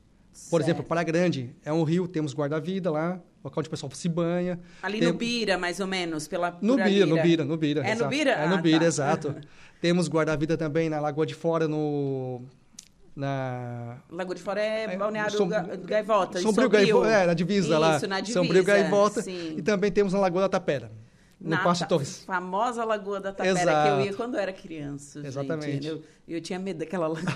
por 0.51 0.61
certo. 0.61 0.63
exemplo, 0.63 0.85
Praia 0.85 1.05
Grande 1.05 1.55
é 1.65 1.73
um 1.73 1.83
rio, 1.83 2.07
temos 2.09 2.35
guarda-vida 2.35 2.91
lá, 2.91 3.21
local 3.45 3.61
onde 3.61 3.69
o 3.69 3.71
pessoal 3.71 3.91
se 3.93 4.09
banha. 4.09 4.59
Ali 4.83 5.01
Tem... 5.01 5.09
no 5.09 5.15
Bira, 5.15 5.59
mais 5.59 5.81
ou 5.81 5.87
menos, 5.87 6.29
pela 6.29 6.57
No 6.61 6.77
Bira, 6.77 7.07
no 7.07 7.21
Bira, 7.21 7.45
no 7.45 7.57
Bira. 7.57 7.81
É 7.87 7.93
exato. 7.93 8.05
no 8.05 8.11
Bira? 8.11 8.31
É 8.31 8.49
no 8.49 8.55
ah, 8.55 8.63
Bira, 8.63 8.81
tá. 8.81 8.87
exato. 8.87 9.35
Temos 9.81 10.09
guarda-vida 10.09 10.57
também 10.57 10.89
na 10.89 11.01
Lagoa 11.01 11.27
de 11.27 11.35
Fora, 11.35 11.69
no... 11.69 12.43
Na... 13.15 13.99
Lagoa 14.11 14.35
de 14.35 14.43
Fora 14.43 14.61
é, 14.61 14.85
é 14.85 14.97
balneário 14.97 15.37
Som... 15.37 15.49
Gaivota. 15.49 16.41
Sombrio, 16.41 16.69
Gaivota, 16.69 17.09
é, 17.09 17.27
na 17.27 17.35
divisa 17.35 17.69
Isso, 17.69 17.79
lá. 17.79 17.97
Isso, 17.97 18.07
na 18.07 18.21
divisa. 18.21 18.41
Sombrio 18.41 18.65
Gaivota. 18.65 19.23
Sim. 19.23 19.55
E 19.57 19.63
tambtambém 19.63 19.91
temos 19.91 20.13
na 20.13 20.21
Lagoa 20.21 20.43
da 20.43 20.49
Tapera. 20.49 20.91
No 21.41 21.51
na 21.51 21.63
Passo 21.63 21.87
Torres. 21.87 22.25
famosa 22.25 22.85
Lagoa 22.85 23.21
da 23.21 23.33
Tapera, 23.33 23.61
Exato. 23.61 23.83
que 23.83 24.01
eu 24.01 24.07
ia 24.07 24.15
quando 24.15 24.35
eu 24.35 24.41
era 24.41 24.53
criança. 24.53 25.21
Exatamente. 25.25 25.73
Gente. 25.73 25.87
Eu, 25.87 26.03
eu 26.27 26.41
tinha 26.41 26.59
medo 26.59 26.81
daquela 26.81 27.07
lagoa. 27.09 27.31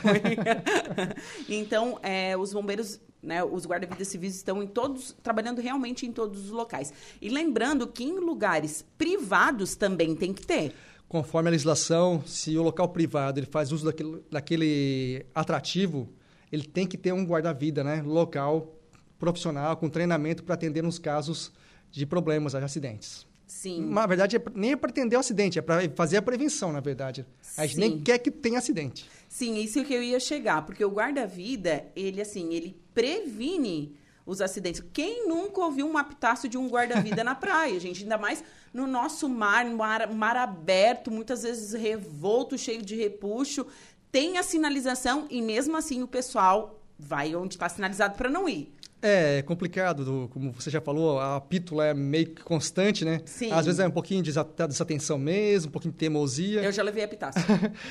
então, 1.49 2.01
é, 2.03 2.37
os 2.37 2.53
bombeiros 2.53 3.01
né, 3.23 3.45
os 3.45 3.65
guarda-vidas 3.65 4.09
civis 4.09 4.35
estão 4.35 4.63
em 4.63 4.67
todos, 4.67 5.15
trabalhando 5.23 5.61
realmente 5.61 6.05
em 6.05 6.13
todos 6.13 6.47
os 6.47 6.51
locais. 6.51 6.93
E 7.21 7.29
lembrando 7.29 7.87
que 7.87 8.03
em 8.03 8.19
lugares 8.19 8.85
privados 8.99 9.77
também 9.77 10.17
tem 10.17 10.33
que 10.33 10.45
ter. 10.45 10.75
Conforme 11.09 11.49
a 11.49 11.53
legislação, 11.53 12.23
se 12.27 12.57
o 12.59 12.63
local 12.63 12.89
privado 12.89 13.39
ele 13.39 13.47
faz 13.47 13.71
uso 13.71 13.85
daquele, 13.85 14.25
daquele 14.31 15.27
atrativo, 15.35 16.09
ele 16.51 16.65
tem 16.65 16.87
que 16.87 16.97
ter 16.97 17.13
um 17.13 17.25
guarda-vida 17.25 17.85
né, 17.85 18.03
local, 18.05 18.75
profissional, 19.19 19.77
com 19.77 19.89
treinamento 19.89 20.43
para 20.43 20.55
atender 20.55 20.83
nos 20.83 20.99
casos 20.99 21.53
de 21.91 22.05
problemas, 22.05 22.53
de 22.53 22.59
acidentes. 22.59 23.27
Sim. 23.53 23.85
Na 23.91 24.07
verdade, 24.07 24.37
é, 24.37 24.43
nem 24.55 24.73
é 24.73 24.77
para 24.77 24.91
atender 24.91 25.15
o 25.15 25.21
acidente, 25.21 25.59
é 25.59 25.63
para 25.63 25.89
fazer 25.91 26.17
a 26.17 26.23
prevenção, 26.23 26.73
na 26.73 26.81
verdade. 26.81 27.25
A 27.57 27.67
gente 27.67 27.75
Sim. 27.75 27.81
nem 27.81 28.01
quer 28.01 28.19
que 28.19 28.31
tenha 28.31 28.59
acidente. 28.59 29.09
Sim, 29.29 29.57
isso 29.57 29.85
que 29.85 29.93
eu 29.93 30.03
ia 30.03 30.19
chegar, 30.19 30.65
porque 30.65 30.83
o 30.85 30.91
guarda-vida, 30.91 31.87
ele 31.95 32.21
assim, 32.21 32.55
ele 32.55 32.75
previne 32.95 33.95
os 34.25 34.41
acidentes. 34.41 34.83
Quem 34.93 35.29
nunca 35.29 35.61
ouviu 35.61 35.87
um 35.87 35.99
apitaço 35.99 36.49
de 36.49 36.57
um 36.57 36.67
guarda-vida 36.67 37.23
na 37.23 37.35
praia, 37.35 37.79
gente? 37.79 38.03
Ainda 38.03 38.17
mais 38.17 38.43
no 38.73 38.87
nosso 38.87 39.29
mar, 39.29 39.65
mar, 39.67 40.11
mar 40.11 40.37
aberto, 40.37 41.11
muitas 41.11 41.43
vezes 41.43 41.73
revolto, 41.75 42.57
cheio 42.57 42.83
de 42.83 42.97
repuxo. 42.97 43.67
Tem 44.11 44.39
a 44.39 44.43
sinalização 44.43 45.27
e 45.31 45.43
mesmo 45.43 45.77
assim 45.77 46.03
o 46.03 46.09
pessoal 46.09 46.83
vai 46.99 47.37
onde 47.37 47.55
está 47.55 47.69
sinalizado 47.69 48.17
para 48.17 48.31
não 48.31 48.49
ir. 48.49 48.73
É 49.05 49.43
complicado, 49.43 50.05
do, 50.05 50.29
como 50.29 50.53
você 50.53 50.71
já 50.71 50.81
falou, 50.81 51.19
a 51.19 51.41
pítula 51.41 51.87
é 51.87 51.93
meio 51.93 52.27
que 52.27 52.41
constante, 52.45 53.05
né? 53.05 53.21
Sim. 53.25 53.51
Às 53.51 53.67
vezes 53.67 53.81
é 53.81 53.89
um 53.89 53.91
pouquinho 53.91 54.23
de 54.23 54.33
desatenção 54.69 55.19
mesmo, 55.19 55.71
um 55.71 55.73
pouquinho 55.73 55.91
de 55.91 55.99
teimosia. 55.99 56.63
Eu 56.63 56.71
já 56.71 56.85
levei 56.85 57.03
a 57.05 57.09
pitaço. 57.09 57.41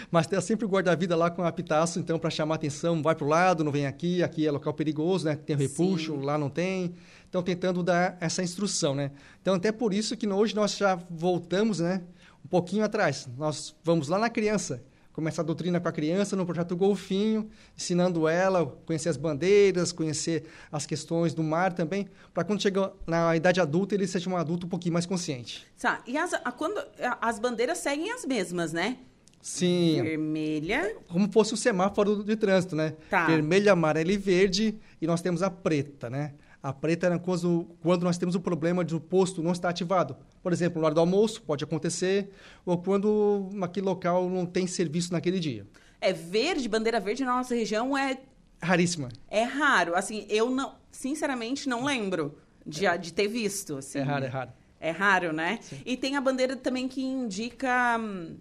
Mas 0.09 0.25
tem 0.25 0.39
sempre 0.39 0.65
o 0.65 0.69
guarda-vida 0.69 1.13
lá 1.13 1.29
com 1.29 1.43
a 1.43 1.51
pitaço, 1.51 1.99
então, 1.99 2.17
para 2.17 2.29
chamar 2.29 2.55
atenção, 2.55 3.03
vai 3.03 3.13
para 3.13 3.25
o 3.25 3.27
lado, 3.27 3.61
não 3.61 3.73
vem 3.73 3.85
aqui, 3.85 4.23
aqui 4.23 4.47
é 4.47 4.51
local 4.51 4.73
perigoso, 4.73 5.25
né? 5.25 5.35
Tem 5.35 5.53
repuxo, 5.53 6.13
Sim. 6.13 6.25
lá 6.25 6.37
não 6.37 6.49
tem. 6.49 6.93
Então, 7.27 7.43
tentando 7.43 7.83
dar 7.83 8.17
essa 8.21 8.41
instrução, 8.41 8.95
né? 8.95 9.11
Então, 9.41 9.55
até 9.55 9.69
por 9.69 9.93
isso 9.93 10.15
que 10.15 10.25
hoje 10.25 10.55
nós 10.55 10.77
já 10.77 10.95
voltamos, 11.09 11.81
né? 11.81 12.01
Um 12.45 12.47
pouquinho 12.47 12.85
atrás. 12.85 13.27
Nós 13.37 13.75
vamos 13.83 14.07
lá 14.07 14.17
na 14.17 14.29
criança 14.29 14.81
começar 15.21 15.43
a 15.43 15.45
doutrina 15.45 15.79
com 15.79 15.87
a 15.87 15.91
criança 15.91 16.35
no 16.35 16.43
projeto 16.45 16.75
Golfinho, 16.75 17.47
ensinando 17.77 18.27
ela 18.27 18.63
a 18.63 18.65
conhecer 18.65 19.07
as 19.07 19.17
bandeiras, 19.17 19.91
conhecer 19.91 20.45
as 20.71 20.87
questões 20.87 21.31
do 21.31 21.43
mar 21.43 21.73
também, 21.73 22.09
para 22.33 22.43
quando 22.43 22.59
chega 22.59 22.91
na 23.05 23.35
idade 23.35 23.61
adulta 23.61 23.93
ele 23.93 24.07
seja 24.07 24.27
um 24.27 24.35
adulto 24.35 24.65
um 24.65 24.69
pouquinho 24.69 24.93
mais 24.93 25.05
consciente. 25.05 25.63
Tá, 25.79 26.01
e 26.07 26.17
as, 26.17 26.33
a, 26.33 26.51
quando, 26.51 26.83
as 27.21 27.37
bandeiras 27.37 27.77
seguem 27.77 28.11
as 28.11 28.25
mesmas, 28.25 28.73
né? 28.73 28.97
Sim. 29.43 30.01
Vermelha. 30.01 30.95
Como 31.07 31.31
fosse 31.31 31.53
o 31.53 31.57
semáforo 31.57 32.23
de 32.23 32.35
trânsito, 32.35 32.75
né? 32.75 32.95
Tá. 33.07 33.27
Vermelho, 33.27 33.71
amarelo 33.71 34.09
e 34.09 34.17
verde, 34.17 34.79
e 34.99 35.05
nós 35.05 35.21
temos 35.21 35.43
a 35.43 35.51
preta, 35.51 36.09
né? 36.09 36.33
A 36.63 36.71
preta 36.71 37.07
é 37.07 37.17
quando, 37.17 37.67
quando 37.81 38.03
nós 38.03 38.17
temos 38.17 38.35
o 38.35 38.39
problema 38.39 38.85
de 38.85 38.95
o 38.95 38.99
posto 38.99 39.41
não 39.41 39.51
estar 39.51 39.69
ativado. 39.69 40.15
Por 40.43 40.53
exemplo, 40.53 40.79
na 40.79 40.87
hora 40.87 40.95
do 40.95 40.99
almoço, 40.99 41.41
pode 41.41 41.63
acontecer, 41.63 42.29
ou 42.63 42.77
quando 42.77 43.49
aquele 43.61 43.85
local 43.85 44.29
não 44.29 44.45
tem 44.45 44.67
serviço 44.67 45.11
naquele 45.11 45.39
dia. 45.39 45.65
É 45.99 46.13
verde, 46.13 46.69
bandeira 46.69 46.99
verde 46.99 47.25
na 47.25 47.37
nossa 47.37 47.55
região 47.55 47.97
é... 47.97 48.19
Raríssima. 48.61 49.09
É 49.27 49.43
raro. 49.43 49.95
Assim, 49.95 50.25
eu 50.29 50.51
não, 50.51 50.75
sinceramente 50.91 51.67
não 51.67 51.83
lembro 51.83 52.37
de, 52.65 52.85
é. 52.85 52.95
de 52.95 53.11
ter 53.11 53.27
visto. 53.27 53.77
Assim. 53.77 53.99
É 53.99 54.03
raro, 54.03 54.25
é 54.25 54.27
raro. 54.27 54.51
É 54.79 54.91
raro, 54.91 55.33
né? 55.33 55.59
Sim. 55.61 55.81
E 55.83 55.97
tem 55.97 56.15
a 56.15 56.21
bandeira 56.21 56.55
também 56.55 56.87
que 56.87 57.01
indica... 57.01 57.97
Hum, 57.99 58.37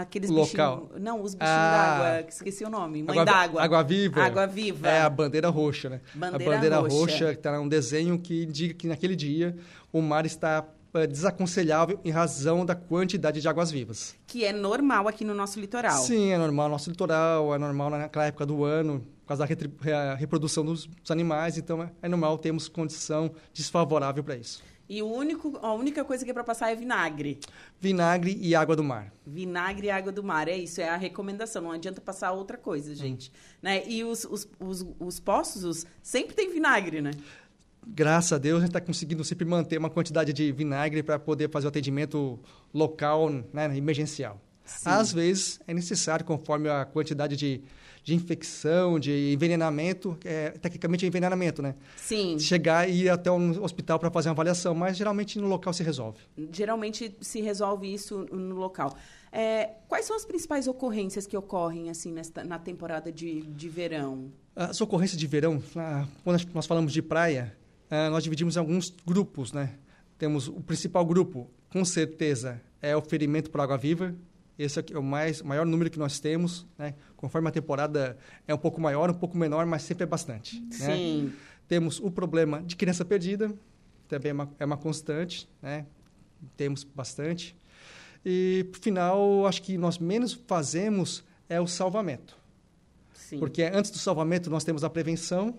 Aqueles 0.00 0.30
local. 0.30 0.86
Bichinho, 0.86 1.04
não, 1.04 1.22
os 1.22 1.34
bichinhos 1.34 1.54
ah, 1.54 1.98
d'água, 1.98 2.26
esqueci 2.26 2.64
o 2.64 2.70
nome. 2.70 3.02
Mãe 3.02 3.24
d'água. 3.26 3.62
Água 3.62 3.82
viva. 3.82 4.22
Água 4.22 4.46
viva. 4.46 4.88
É 4.88 5.02
a 5.02 5.10
bandeira 5.10 5.50
roxa, 5.50 5.90
né? 5.90 6.00
Bandeira 6.14 6.50
a 6.50 6.54
bandeira 6.54 6.78
roxa. 6.78 6.96
roxa 6.96 7.32
está 7.32 7.60
um 7.60 7.68
desenho 7.68 8.18
que 8.18 8.44
indica 8.44 8.72
que 8.72 8.86
naquele 8.86 9.14
dia 9.14 9.54
o 9.92 10.00
mar 10.00 10.24
está 10.24 10.64
eh, 10.94 11.06
desaconselhável 11.06 12.00
em 12.02 12.10
razão 12.10 12.64
da 12.64 12.74
quantidade 12.74 13.42
de 13.42 13.46
águas 13.46 13.70
vivas. 13.70 14.16
Que 14.26 14.46
é 14.46 14.52
normal 14.52 15.08
aqui 15.08 15.26
no 15.26 15.34
nosso 15.34 15.60
litoral. 15.60 15.98
Sim, 15.98 16.30
é 16.30 16.38
normal 16.38 16.68
no 16.68 16.72
nosso 16.72 16.88
litoral, 16.88 17.54
é 17.54 17.58
normal 17.58 17.90
naquela 17.90 18.24
época 18.24 18.46
do 18.46 18.64
ano, 18.64 19.00
por 19.20 19.28
causa 19.28 19.46
da 19.46 20.14
reprodução 20.14 20.64
dos 20.64 20.88
animais, 21.10 21.58
então 21.58 21.86
é 22.00 22.08
normal 22.08 22.38
termos 22.38 22.66
condição 22.66 23.30
desfavorável 23.52 24.24
para 24.24 24.36
isso. 24.36 24.62
E 24.88 25.02
o 25.02 25.06
único, 25.06 25.58
a 25.62 25.72
única 25.72 26.04
coisa 26.04 26.24
que 26.24 26.30
é 26.30 26.34
para 26.34 26.44
passar 26.44 26.70
é 26.70 26.74
vinagre. 26.74 27.38
Vinagre 27.80 28.36
e 28.40 28.54
água 28.54 28.76
do 28.76 28.84
mar. 28.84 29.12
Vinagre 29.26 29.86
e 29.86 29.90
água 29.90 30.12
do 30.12 30.22
mar, 30.22 30.48
é 30.48 30.56
isso, 30.56 30.80
é 30.80 30.88
a 30.88 30.96
recomendação. 30.96 31.62
Não 31.62 31.72
adianta 31.72 32.00
passar 32.00 32.32
outra 32.32 32.58
coisa, 32.58 32.94
gente. 32.94 33.30
Hum. 33.30 33.58
Né? 33.62 33.88
E 33.88 34.04
os, 34.04 34.24
os, 34.24 34.48
os, 34.58 34.86
os 34.98 35.20
poços 35.20 35.86
sempre 36.02 36.34
tem 36.34 36.50
vinagre, 36.52 37.00
né? 37.00 37.12
Graças 37.86 38.32
a 38.32 38.38
Deus, 38.38 38.58
a 38.58 38.60
gente 38.60 38.68
está 38.68 38.80
conseguindo 38.80 39.24
sempre 39.24 39.44
manter 39.44 39.76
uma 39.76 39.90
quantidade 39.90 40.32
de 40.32 40.52
vinagre 40.52 41.02
para 41.02 41.18
poder 41.18 41.50
fazer 41.50 41.66
o 41.66 41.68
atendimento 41.68 42.38
local, 42.72 43.28
né, 43.52 43.76
emergencial. 43.76 44.40
Sim. 44.64 44.88
Às 44.88 45.12
vezes 45.12 45.60
é 45.66 45.74
necessário, 45.74 46.24
conforme 46.24 46.68
a 46.68 46.84
quantidade 46.84 47.36
de, 47.36 47.60
de 48.02 48.14
infecção, 48.14 48.98
de 48.98 49.32
envenenamento, 49.32 50.16
é, 50.24 50.50
tecnicamente 50.50 51.04
é 51.04 51.08
envenenamento, 51.08 51.62
né? 51.62 51.74
Sim. 51.96 52.38
Chegar 52.38 52.88
e 52.88 53.04
ir 53.04 53.08
até 53.08 53.30
um 53.30 53.62
hospital 53.62 53.98
para 53.98 54.10
fazer 54.10 54.28
uma 54.28 54.32
avaliação, 54.32 54.74
mas 54.74 54.96
geralmente 54.96 55.38
no 55.38 55.46
local 55.46 55.72
se 55.72 55.82
resolve. 55.82 56.18
Geralmente 56.50 57.16
se 57.20 57.40
resolve 57.40 57.92
isso 57.92 58.26
no 58.32 58.56
local. 58.56 58.96
É, 59.30 59.70
quais 59.88 60.04
são 60.04 60.16
as 60.16 60.24
principais 60.24 60.66
ocorrências 60.66 61.26
que 61.26 61.36
ocorrem 61.36 61.90
assim 61.90 62.12
nesta, 62.12 62.44
na 62.44 62.58
temporada 62.58 63.12
de, 63.12 63.42
de 63.42 63.68
verão? 63.68 64.32
As 64.54 64.80
ocorrências 64.80 65.18
de 65.18 65.26
verão, 65.26 65.62
quando 66.24 66.44
nós 66.52 66.66
falamos 66.66 66.92
de 66.92 67.00
praia, 67.00 67.56
é, 67.88 68.08
nós 68.08 68.24
dividimos 68.24 68.56
em 68.56 68.58
alguns 68.58 68.92
grupos, 69.06 69.52
né? 69.52 69.74
Temos 70.18 70.48
o 70.48 70.60
principal 70.60 71.04
grupo, 71.04 71.50
com 71.70 71.84
certeza, 71.84 72.60
é 72.80 72.96
o 72.96 73.00
ferimento 73.00 73.50
por 73.50 73.60
água-viva. 73.60 74.14
Esse 74.58 74.80
é 74.80 74.98
o 74.98 75.02
mais, 75.02 75.42
maior 75.42 75.64
número 75.64 75.90
que 75.90 75.98
nós 75.98 76.20
temos, 76.20 76.66
né? 76.78 76.94
Conforme 77.16 77.48
a 77.48 77.50
temporada 77.50 78.16
é 78.46 78.54
um 78.54 78.58
pouco 78.58 78.80
maior, 78.80 79.10
um 79.10 79.14
pouco 79.14 79.36
menor, 79.36 79.64
mas 79.66 79.82
sempre 79.82 80.04
é 80.04 80.06
bastante. 80.06 80.60
Né? 80.60 80.68
Sim. 80.70 81.22
Né? 81.22 81.32
Temos 81.68 82.00
o 82.00 82.10
problema 82.10 82.62
de 82.62 82.76
criança 82.76 83.04
perdida, 83.04 83.52
também 84.08 84.30
é 84.30 84.32
uma, 84.34 84.50
é 84.60 84.64
uma 84.64 84.76
constante, 84.76 85.48
né? 85.62 85.86
Temos 86.56 86.84
bastante. 86.84 87.56
E, 88.24 88.66
por 88.70 88.78
final, 88.78 89.46
acho 89.46 89.62
que 89.62 89.78
nós 89.78 89.98
menos 89.98 90.32
fazemos 90.46 91.24
é 91.48 91.60
o 91.60 91.66
salvamento. 91.66 92.36
Sim. 93.14 93.38
Porque 93.38 93.62
antes 93.62 93.90
do 93.90 93.98
salvamento 93.98 94.50
nós 94.50 94.64
temos 94.64 94.84
a 94.84 94.90
prevenção, 94.90 95.58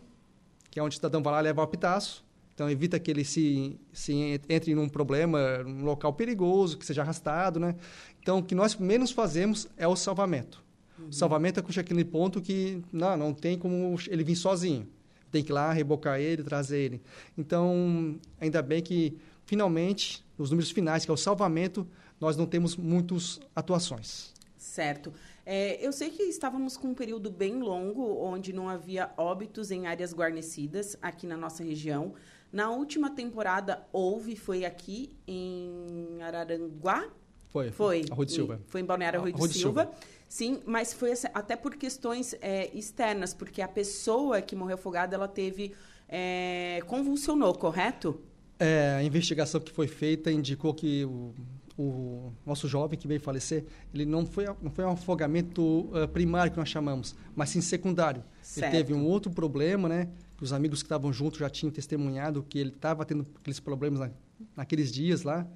que 0.70 0.80
é 0.80 0.84
onde 0.84 0.94
o 0.94 0.98
cidadão 0.98 1.22
vai 1.22 1.34
lá 1.34 1.40
e 1.40 1.44
leva 1.44 1.62
o 1.62 1.68
pitaço. 1.68 2.24
Então, 2.54 2.70
evita 2.70 3.00
que 3.00 3.10
ele 3.10 3.26
se, 3.26 3.80
se 3.92 4.40
entre 4.48 4.76
num 4.76 4.88
problema, 4.88 5.64
num 5.64 5.84
local 5.84 6.14
perigoso, 6.14 6.78
que 6.78 6.86
seja 6.86 7.02
arrastado, 7.02 7.60
né? 7.60 7.76
Então, 8.22 8.40
o 8.40 8.44
que 8.44 8.54
nós 8.54 8.76
menos 8.76 9.12
fazemos 9.12 9.68
é 9.76 9.88
o 9.88 9.96
salvamento. 9.96 10.64
Uhum. 11.00 11.08
O 11.08 11.14
salvamento 11.14 11.60
é 11.60 11.64
com 11.64 11.80
aquele 11.80 12.06
ponto 12.06 12.40
que 12.42 12.84
não, 12.92 13.18
não 13.18 13.34
tem 13.34 13.58
como 13.58 13.96
ele 14.08 14.24
vir 14.24 14.36
sozinho. 14.36 14.88
Tem 15.32 15.44
que 15.44 15.52
ir 15.52 15.54
lá, 15.54 15.74
rebocar 15.74 16.20
ele, 16.20 16.44
trazer 16.44 16.78
ele. 16.78 17.02
Então, 17.36 18.20
ainda 18.40 18.62
bem 18.62 18.84
que, 18.84 19.18
finalmente, 19.46 20.24
nos 20.38 20.52
números 20.52 20.70
finais, 20.70 21.06
que 21.06 21.10
é 21.10 21.14
o 21.14 21.18
salvamento, 21.18 21.88
nós 22.20 22.38
não 22.38 22.46
temos 22.46 22.76
muitas 22.76 23.40
atuações. 23.56 24.32
Certo. 24.56 25.12
É, 25.46 25.86
eu 25.86 25.92
sei 25.92 26.10
que 26.10 26.24
estávamos 26.24 26.78
com 26.78 26.90
um 26.90 26.94
período 26.94 27.30
bem 27.30 27.60
longo, 27.60 28.24
onde 28.24 28.54
não 28.54 28.70
havia 28.70 29.12
óbitos 29.18 29.72
em 29.72 29.88
áreas 29.88 30.14
guarnecidas 30.14 30.96
aqui 31.02 31.28
na 31.28 31.36
nossa 31.36 31.64
região. 31.64 32.14
Na 32.54 32.70
última 32.70 33.10
temporada 33.10 33.84
houve, 33.92 34.36
foi 34.36 34.64
aqui 34.64 35.12
em 35.28 36.22
Araranguá? 36.22 37.10
Foi. 37.50 37.72
Foi. 37.72 38.06
Arroio 38.12 38.26
de 38.28 38.32
Silva. 38.32 38.62
Foi 38.68 38.82
em 38.82 38.86
Balneário 38.86 39.20
Arroio, 39.20 39.34
de, 39.34 39.54
Silva. 39.54 39.86
Silva. 39.86 39.92
Sim, 40.30 40.62
mas 40.66 40.94
foi 40.94 41.14
até 41.34 41.56
por 41.56 41.76
questões 41.76 42.36
é, 42.42 42.70
externas, 42.78 43.34
porque 43.34 43.60
a 43.62 43.68
pessoa 43.68 44.40
que 44.40 44.56
morreu 44.56 44.76
afogada, 44.76 45.16
ela 45.16 45.28
teve... 45.28 45.74
É, 46.08 46.80
convulsionou, 46.86 47.56
correto? 47.56 48.22
É, 48.60 48.98
a 49.00 49.04
investigação 49.04 49.60
que 49.60 49.72
foi 49.72 49.88
feita 49.88 50.32
indicou 50.32 50.72
que 50.74 51.04
o 51.06 51.34
o 51.78 52.32
nosso 52.46 52.68
jovem 52.68 52.98
que 52.98 53.08
veio 53.08 53.20
falecer, 53.20 53.66
ele 53.94 54.06
não 54.06 54.26
foi, 54.26 54.46
não 54.62 54.70
foi 54.70 54.86
um 54.86 54.92
afogamento 54.92 55.62
uh, 55.62 56.08
primário 56.08 56.52
que 56.52 56.58
nós 56.58 56.70
chamamos, 56.70 57.16
mas 57.36 57.50
sim 57.50 57.62
secundário. 57.62 58.24
Certo. 58.42 58.74
Ele 58.74 58.84
teve 58.84 58.94
um 58.94 59.06
outro 59.06 59.32
problema, 59.32 59.90
né? 59.90 60.10
Os 60.42 60.52
amigos 60.52 60.82
que 60.82 60.86
estavam 60.86 61.12
juntos 61.14 61.40
já 61.40 61.50
tinham 61.50 61.72
testemunhado 61.72 62.44
que 62.44 62.60
ele 62.60 62.70
estava 62.70 63.06
tendo 63.06 63.26
aqueles 63.40 63.60
problemas 63.60 64.00
na, 64.00 64.12
naqueles 64.56 64.92
dias 64.92 65.24
lá 65.24 65.48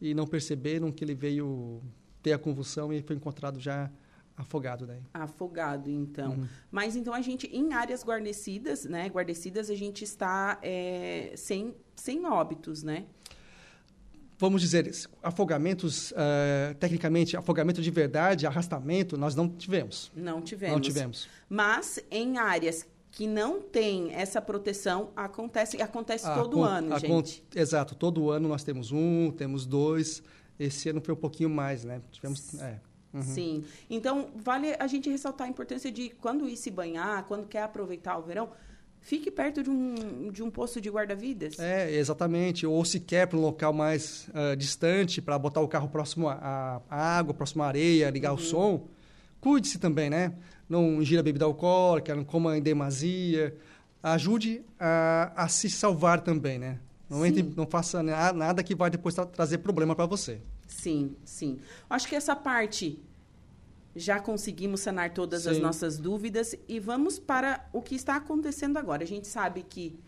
e 0.00 0.14
não 0.14 0.26
perceberam 0.26 0.92
que 0.92 1.04
ele 1.04 1.14
veio 1.14 1.82
ter 2.22 2.32
a 2.32 2.38
convulsão 2.38 2.92
e 2.92 3.02
foi 3.02 3.16
encontrado 3.16 3.58
já 3.60 3.90
afogado 4.36 4.86
daí. 4.86 5.00
Afogado, 5.12 5.88
então. 5.88 6.32
Uhum. 6.32 6.48
Mas 6.70 6.96
então 6.96 7.14
a 7.14 7.20
gente, 7.20 7.46
em 7.46 7.72
áreas 7.72 8.04
guarnecidas, 8.04 8.84
né? 8.84 9.06
Guarnecidas, 9.06 9.70
a 9.70 9.74
gente 9.74 10.02
está 10.04 10.58
é, 10.62 11.32
sem, 11.36 11.74
sem 11.94 12.26
óbitos, 12.26 12.82
né? 12.82 13.06
vamos 14.38 14.60
dizer, 14.60 14.92
afogamentos, 15.22 16.10
uh, 16.12 16.74
tecnicamente, 16.78 17.36
afogamento 17.36 17.80
de 17.80 17.90
verdade, 17.90 18.46
arrastamento, 18.46 19.16
nós 19.16 19.34
não 19.34 19.48
tivemos. 19.48 20.12
Não 20.14 20.42
tivemos. 20.42 20.74
Não 20.74 20.80
tivemos. 20.80 21.28
Mas 21.48 21.98
em 22.10 22.36
áreas 22.36 22.86
que 23.14 23.28
não 23.28 23.60
tem 23.60 24.12
essa 24.12 24.42
proteção, 24.42 25.10
acontece, 25.14 25.80
acontece 25.80 26.26
ah, 26.26 26.34
todo 26.34 26.64
ano, 26.64 26.98
gente. 26.98 27.44
Exato, 27.54 27.94
todo 27.94 28.28
ano 28.28 28.48
nós 28.48 28.64
temos 28.64 28.90
um, 28.90 29.30
temos 29.30 29.64
dois. 29.64 30.20
Esse 30.58 30.88
ano 30.88 31.00
foi 31.00 31.14
um 31.14 31.16
pouquinho 31.16 31.48
mais, 31.48 31.84
né? 31.84 32.00
Tivemos... 32.10 32.60
É. 32.60 32.80
Uhum. 33.12 33.22
Sim. 33.22 33.64
Então, 33.88 34.30
vale 34.34 34.74
a 34.76 34.88
gente 34.88 35.08
ressaltar 35.08 35.46
a 35.46 35.50
importância 35.50 35.92
de 35.92 36.10
quando 36.10 36.48
ir 36.48 36.56
se 36.56 36.72
banhar, 36.72 37.24
quando 37.26 37.46
quer 37.46 37.62
aproveitar 37.62 38.18
o 38.18 38.22
verão, 38.22 38.50
fique 39.00 39.30
perto 39.30 39.62
de 39.62 39.70
um, 39.70 40.32
de 40.32 40.42
um 40.42 40.50
posto 40.50 40.80
de 40.80 40.90
guarda-vidas. 40.90 41.56
É, 41.60 41.92
exatamente. 41.92 42.66
Ou 42.66 42.84
se 42.84 42.98
quer 42.98 43.28
para 43.28 43.38
um 43.38 43.42
local 43.42 43.72
mais 43.72 44.28
uh, 44.30 44.56
distante, 44.56 45.22
para 45.22 45.38
botar 45.38 45.60
o 45.60 45.68
carro 45.68 45.88
próximo 45.88 46.28
à, 46.28 46.82
água, 46.90 47.32
próximo 47.32 47.62
à 47.62 47.68
areia, 47.68 48.10
ligar 48.10 48.32
uhum. 48.32 48.38
o 48.38 48.40
som, 48.40 48.88
cuide-se 49.40 49.78
também, 49.78 50.10
né? 50.10 50.34
Não 50.68 51.02
ingira 51.02 51.22
bebida 51.22 51.44
alcoólica, 51.44 52.14
não 52.14 52.24
coma 52.24 52.56
em 52.56 52.62
demasia. 52.62 53.56
Ajude 54.02 54.62
a, 54.78 55.32
a 55.36 55.48
se 55.48 55.68
salvar 55.70 56.20
também, 56.20 56.58
né? 56.58 56.78
Não, 57.08 57.24
entre, 57.24 57.42
não 57.42 57.66
faça 57.66 58.02
nada 58.02 58.62
que 58.62 58.74
vai 58.74 58.90
depois 58.90 59.14
tra 59.14 59.26
trazer 59.26 59.58
problema 59.58 59.94
para 59.94 60.06
você. 60.06 60.40
Sim, 60.66 61.16
sim. 61.24 61.60
Acho 61.88 62.08
que 62.08 62.14
essa 62.14 62.34
parte 62.34 63.02
já 63.94 64.18
conseguimos 64.18 64.80
sanar 64.80 65.12
todas 65.12 65.42
Sim. 65.42 65.50
as 65.50 65.58
nossas 65.58 65.98
dúvidas 65.98 66.54
e 66.66 66.80
vamos 66.80 67.18
para 67.18 67.68
o 67.72 67.80
que 67.80 67.94
está 67.94 68.16
acontecendo 68.16 68.76
agora. 68.76 69.04
A 69.04 69.06
gente 69.06 69.28
sabe 69.28 69.62
que 69.62 69.98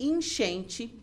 enchente, 0.00 0.98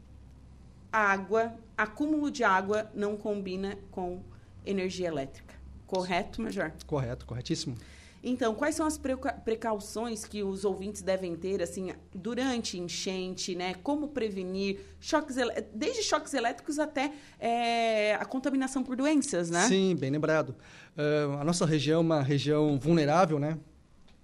água, 0.91 1.53
acúmulo 1.77 2.31
de 2.31 2.43
água 2.43 2.89
não 2.95 3.15
combina 3.15 3.77
com 3.91 4.21
energia 4.65 5.07
elétrica. 5.07 5.53
Correto, 5.85 6.41
Major? 6.41 6.71
Correto, 6.85 7.25
corretíssimo. 7.25 7.77
Então, 8.23 8.53
quais 8.53 8.75
são 8.75 8.86
as 8.86 8.99
precauções 9.45 10.25
que 10.25 10.43
os 10.43 10.65
ouvintes 10.65 11.01
devem 11.01 11.36
ter, 11.36 11.62
assim, 11.62 11.91
durante 12.13 12.77
enchente, 12.77 13.55
né? 13.55 13.75
Como 13.75 14.10
prevenir 14.10 14.82
choques, 14.99 15.38
desde 15.73 16.03
choques 16.03 16.34
elétricos 16.34 16.79
até 16.79 17.13
é, 17.39 18.15
a 18.15 18.25
contaminação 18.25 18.84
por 18.84 18.95
doenças, 18.95 19.49
né? 19.49 19.65
Sim, 19.67 19.95
bem 19.95 20.12
lembrado. 20.12 20.55
Uh, 20.97 21.38
a 21.39 21.43
nossa 21.43 21.65
região 21.65 21.99
é 21.99 22.01
uma 22.01 22.21
região 22.21 22.77
vulnerável, 22.77 23.39
né? 23.39 23.58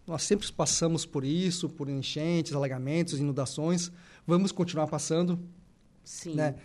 Nós 0.06 0.24
sempre 0.24 0.52
passamos 0.52 1.06
por 1.06 1.24
isso, 1.24 1.70
por 1.70 1.90
enchentes, 1.90 2.54
alagamentos, 2.54 3.20
inundações. 3.20 3.92
Vamos 4.28 4.52
continuar 4.52 4.88
passando. 4.88 5.40
Sim. 6.04 6.36
Né? 6.36 6.56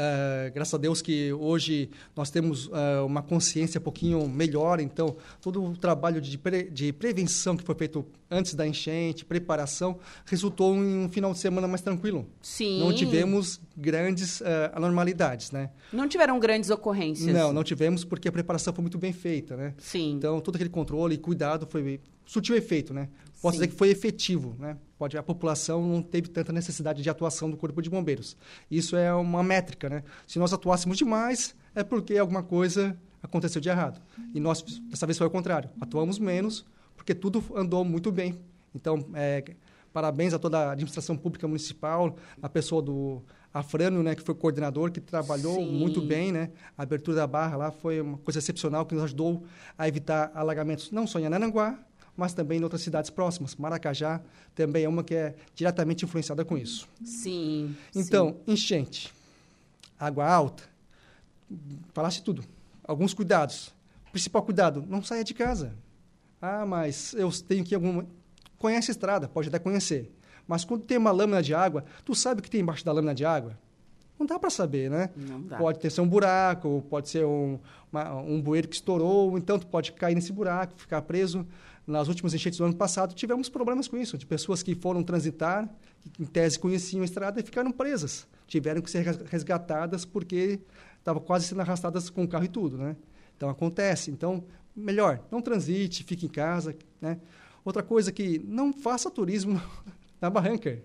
Uh, 0.00 0.50
graças 0.54 0.72
a 0.72 0.78
Deus 0.78 1.02
que 1.02 1.30
hoje 1.34 1.90
nós 2.16 2.30
temos 2.30 2.68
uh, 2.68 3.04
uma 3.04 3.22
consciência 3.22 3.78
um 3.78 3.82
pouquinho 3.82 4.26
melhor, 4.26 4.80
então 4.80 5.14
todo 5.42 5.62
o 5.62 5.76
trabalho 5.76 6.22
de, 6.22 6.38
pre, 6.38 6.70
de 6.70 6.90
prevenção 6.90 7.54
que 7.54 7.62
foi 7.62 7.74
feito 7.74 8.06
antes 8.30 8.54
da 8.54 8.66
enchente, 8.66 9.26
preparação, 9.26 9.98
resultou 10.24 10.74
em 10.74 11.04
um 11.04 11.08
final 11.10 11.32
de 11.32 11.38
semana 11.38 11.68
mais 11.68 11.82
tranquilo. 11.82 12.26
Sim. 12.40 12.80
Não 12.80 12.94
tivemos 12.94 13.60
grandes 13.76 14.40
uh, 14.40 14.44
anormalidades, 14.72 15.50
né? 15.50 15.68
Não 15.92 16.08
tiveram 16.08 16.40
grandes 16.40 16.70
ocorrências? 16.70 17.34
Não, 17.34 17.52
não 17.52 17.62
tivemos 17.62 18.02
porque 18.02 18.26
a 18.26 18.32
preparação 18.32 18.72
foi 18.72 18.80
muito 18.80 18.96
bem 18.96 19.12
feita, 19.12 19.54
né? 19.54 19.74
Sim. 19.76 20.12
Então 20.12 20.40
todo 20.40 20.54
aquele 20.54 20.70
controle 20.70 21.16
e 21.16 21.18
cuidado 21.18 21.66
foi 21.66 22.00
surtiu 22.30 22.54
efeito, 22.56 22.94
né? 22.94 23.08
Posso 23.42 23.56
Sim. 23.56 23.62
dizer 23.62 23.68
que 23.72 23.74
foi 23.76 23.88
efetivo, 23.88 24.54
né? 24.56 24.76
Pode 24.96 25.18
a 25.18 25.22
população 25.22 25.84
não 25.84 26.00
teve 26.00 26.28
tanta 26.28 26.52
necessidade 26.52 27.02
de 27.02 27.10
atuação 27.10 27.50
do 27.50 27.56
corpo 27.56 27.82
de 27.82 27.90
bombeiros. 27.90 28.36
Isso 28.70 28.94
é 28.96 29.12
uma 29.12 29.42
métrica, 29.42 29.88
né? 29.88 30.04
Se 30.28 30.38
nós 30.38 30.52
atuássemos 30.52 30.96
demais, 30.96 31.56
é 31.74 31.82
porque 31.82 32.16
alguma 32.16 32.44
coisa 32.44 32.96
aconteceu 33.20 33.60
de 33.60 33.68
errado. 33.68 34.00
E 34.32 34.38
nós 34.38 34.62
dessa 34.62 35.06
vez 35.06 35.18
foi 35.18 35.26
o 35.26 35.30
contrário. 35.30 35.70
Atuamos 35.80 36.20
menos 36.20 36.64
porque 36.94 37.16
tudo 37.16 37.42
andou 37.56 37.84
muito 37.84 38.12
bem. 38.12 38.38
Então, 38.72 39.04
é, 39.14 39.42
parabéns 39.92 40.32
a 40.32 40.38
toda 40.38 40.58
a 40.68 40.72
administração 40.72 41.16
pública 41.16 41.48
municipal, 41.48 42.14
a 42.40 42.48
pessoa 42.48 42.80
do 42.80 43.24
Afrânio, 43.52 44.04
né, 44.04 44.14
que 44.14 44.22
foi 44.22 44.36
coordenador, 44.36 44.92
que 44.92 45.00
trabalhou 45.00 45.56
Sim. 45.56 45.80
muito 45.80 46.00
bem, 46.00 46.30
né? 46.30 46.50
A 46.78 46.84
abertura 46.84 47.16
da 47.16 47.26
barra 47.26 47.56
lá 47.56 47.70
foi 47.72 48.00
uma 48.00 48.18
coisa 48.18 48.38
excepcional 48.38 48.86
que 48.86 48.94
nos 48.94 49.02
ajudou 49.02 49.42
a 49.76 49.88
evitar 49.88 50.30
alagamentos 50.32 50.92
não 50.92 51.08
só 51.08 51.18
em 51.18 51.26
Ananguá, 51.26 51.76
mas 52.16 52.34
também 52.34 52.58
em 52.58 52.62
outras 52.62 52.82
cidades 52.82 53.10
próximas. 53.10 53.56
Maracajá 53.56 54.20
também 54.54 54.84
é 54.84 54.88
uma 54.88 55.02
que 55.02 55.14
é 55.14 55.34
diretamente 55.54 56.04
influenciada 56.04 56.44
com 56.44 56.56
isso. 56.56 56.88
Sim. 57.04 57.74
Então, 57.94 58.36
sim. 58.46 58.52
enchente, 58.52 59.12
água 59.98 60.26
alta, 60.26 60.62
falasse 61.92 62.22
tudo. 62.22 62.44
Alguns 62.84 63.14
cuidados. 63.14 63.72
Principal 64.12 64.42
cuidado, 64.42 64.84
não 64.88 65.02
saia 65.02 65.22
de 65.22 65.32
casa. 65.32 65.72
Ah, 66.42 66.66
mas 66.66 67.14
eu 67.14 67.30
tenho 67.46 67.64
que 67.64 67.74
alguma... 67.74 68.06
Conhece 68.58 68.90
a 68.90 68.92
estrada, 68.92 69.28
pode 69.28 69.48
até 69.48 69.58
conhecer. 69.58 70.12
Mas 70.46 70.64
quando 70.64 70.82
tem 70.82 70.98
uma 70.98 71.12
lâmina 71.12 71.42
de 71.42 71.54
água, 71.54 71.84
tu 72.04 72.14
sabe 72.14 72.40
o 72.40 72.42
que 72.42 72.50
tem 72.50 72.60
embaixo 72.60 72.84
da 72.84 72.92
lâmina 72.92 73.14
de 73.14 73.24
água? 73.24 73.56
Não 74.18 74.26
dá 74.26 74.38
para 74.38 74.50
saber, 74.50 74.90
né? 74.90 75.08
Não 75.16 75.40
dá. 75.40 75.56
Pode 75.56 75.78
ter 75.78 75.88
ser 75.88 76.02
um 76.02 76.08
buraco, 76.08 76.84
pode 76.90 77.08
ser 77.08 77.24
um, 77.24 77.58
uma, 77.90 78.16
um 78.16 78.38
bueiro 78.38 78.68
que 78.68 78.74
estourou, 78.74 79.38
então 79.38 79.58
tu 79.58 79.66
pode 79.66 79.92
cair 79.92 80.14
nesse 80.14 80.30
buraco, 80.30 80.74
ficar 80.76 81.00
preso. 81.02 81.46
Nas 81.86 82.08
últimas 82.08 82.34
enchentes 82.34 82.58
do 82.58 82.64
ano 82.64 82.76
passado, 82.76 83.14
tivemos 83.14 83.48
problemas 83.48 83.88
com 83.88 83.96
isso, 83.96 84.16
de 84.16 84.26
pessoas 84.26 84.62
que 84.62 84.74
foram 84.74 85.02
transitar, 85.02 85.68
que 86.12 86.22
em 86.22 86.26
tese 86.26 86.58
conheciam 86.58 87.02
a 87.02 87.04
estrada 87.04 87.40
e 87.40 87.42
ficaram 87.42 87.72
presas. 87.72 88.28
Tiveram 88.46 88.80
que 88.80 88.90
ser 88.90 89.04
resgatadas 89.24 90.04
porque 90.04 90.60
estavam 90.98 91.22
quase 91.22 91.46
sendo 91.46 91.60
arrastadas 91.60 92.10
com 92.10 92.24
o 92.24 92.28
carro 92.28 92.44
e 92.44 92.48
tudo, 92.48 92.76
né? 92.78 92.96
Então, 93.36 93.48
acontece. 93.48 94.10
Então, 94.10 94.44
melhor, 94.76 95.20
não 95.30 95.40
transite, 95.40 96.04
fique 96.04 96.26
em 96.26 96.28
casa, 96.28 96.76
né? 97.00 97.18
Outra 97.64 97.82
coisa 97.82 98.12
que 98.12 98.38
não 98.38 98.72
faça 98.72 99.10
turismo 99.10 99.60
na 100.20 100.30
barranca. 100.30 100.82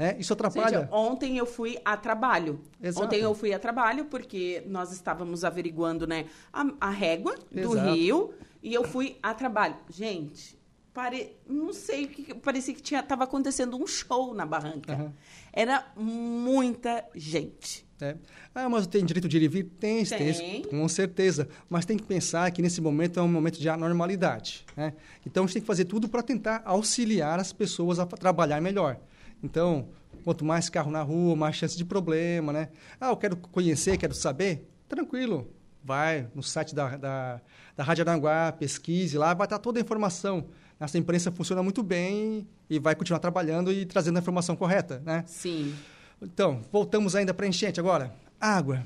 Né? 0.00 0.16
Isso 0.18 0.32
atrapalha. 0.32 0.80
Seja, 0.80 0.88
ontem 0.90 1.36
eu 1.36 1.44
fui 1.44 1.78
a 1.84 1.94
trabalho. 1.96 2.60
Exato. 2.82 3.04
Ontem 3.04 3.20
eu 3.20 3.34
fui 3.34 3.52
a 3.52 3.58
trabalho 3.58 4.06
porque 4.06 4.62
nós 4.66 4.92
estávamos 4.92 5.44
averiguando 5.44 6.06
né, 6.06 6.24
a, 6.50 6.64
a 6.80 6.90
régua 6.90 7.34
do 7.50 7.72
Exato. 7.72 7.92
rio 7.92 8.34
e 8.62 8.74
eu 8.74 8.84
fui 8.84 9.18
a 9.22 9.34
trabalho. 9.34 9.76
Gente, 9.88 10.58
pare... 10.92 11.36
não 11.48 11.72
sei 11.72 12.04
o 12.04 12.08
que 12.08 12.34
parecia 12.34 12.74
que 12.74 12.82
tinha 12.82 13.00
estava 13.00 13.24
acontecendo 13.24 13.76
um 13.76 13.86
show 13.86 14.34
na 14.34 14.44
barranca. 14.44 14.94
Uhum. 14.94 15.12
Era 15.52 15.86
muita 15.96 17.04
gente. 17.14 17.88
É. 18.00 18.16
Ah, 18.54 18.68
mas 18.68 18.86
tem 18.86 19.04
direito 19.04 19.28
de 19.28 19.36
ir 19.36 19.42
e 19.42 19.48
vir? 19.48 19.64
Tem, 19.78 20.04
tem, 20.04 20.32
Tem. 20.32 20.62
com 20.62 20.88
certeza. 20.88 21.48
Mas 21.68 21.84
tem 21.84 21.96
que 21.96 22.02
pensar 22.04 22.50
que 22.50 22.62
nesse 22.62 22.80
momento 22.80 23.20
é 23.20 23.22
um 23.22 23.28
momento 23.28 23.60
de 23.60 23.68
anormalidade. 23.68 24.64
Né? 24.76 24.94
Então, 25.26 25.44
a 25.44 25.46
gente 25.46 25.54
tem 25.54 25.62
que 25.62 25.66
fazer 25.66 25.84
tudo 25.84 26.08
para 26.08 26.22
tentar 26.22 26.62
auxiliar 26.64 27.38
as 27.38 27.52
pessoas 27.52 27.98
a 27.98 28.06
trabalhar 28.06 28.60
melhor. 28.60 28.98
Então, 29.42 29.88
quanto 30.24 30.44
mais 30.44 30.68
carro 30.68 30.90
na 30.90 31.02
rua, 31.02 31.36
mais 31.36 31.56
chance 31.56 31.76
de 31.76 31.84
problema, 31.84 32.52
né? 32.52 32.68
Ah, 33.00 33.08
eu 33.08 33.16
quero 33.16 33.36
conhecer, 33.36 33.96
quero 33.98 34.14
saber? 34.14 34.66
Tranquilo. 34.88 35.48
Vai 35.82 36.28
no 36.34 36.42
site 36.42 36.74
da, 36.74 36.96
da, 36.96 37.40
da 37.76 37.84
Rádio 37.84 38.02
Aranguá, 38.02 38.52
pesquise 38.52 39.16
lá, 39.16 39.32
vai 39.34 39.46
estar 39.46 39.58
toda 39.58 39.78
a 39.78 39.82
informação. 39.82 40.46
Essa 40.78 40.98
imprensa 40.98 41.30
funciona 41.30 41.62
muito 41.62 41.82
bem 41.82 42.46
e 42.68 42.78
vai 42.78 42.94
continuar 42.94 43.18
trabalhando 43.18 43.72
e 43.72 43.84
trazendo 43.84 44.16
a 44.16 44.20
informação 44.20 44.56
correta, 44.56 45.02
né? 45.04 45.24
Sim. 45.26 45.74
Então, 46.22 46.62
voltamos 46.72 47.14
ainda 47.14 47.34
para 47.34 47.46
enchente 47.46 47.80
agora. 47.80 48.14
Água. 48.40 48.82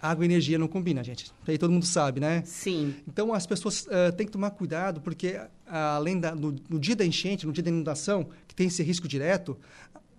Água 0.00 0.24
e 0.24 0.28
energia 0.28 0.58
não 0.58 0.68
combina, 0.68 1.02
gente. 1.02 1.32
Aí 1.46 1.56
todo 1.56 1.70
mundo 1.70 1.86
sabe, 1.86 2.20
né? 2.20 2.42
Sim. 2.44 2.94
Então, 3.08 3.32
as 3.32 3.46
pessoas 3.46 3.86
uh, 3.86 4.12
têm 4.16 4.26
que 4.26 4.32
tomar 4.32 4.50
cuidado, 4.50 5.00
porque 5.00 5.40
ah, 5.66 5.96
além 5.96 6.20
da, 6.20 6.34
no, 6.34 6.54
no, 6.68 6.78
dia 6.78 6.94
da 6.94 7.04
enchente, 7.04 7.46
no 7.46 7.52
dia 7.52 7.64
da 7.64 7.70
inundação, 7.70 8.28
que 8.46 8.54
tem 8.54 8.66
esse 8.66 8.82
risco 8.82 9.08
direto, 9.08 9.56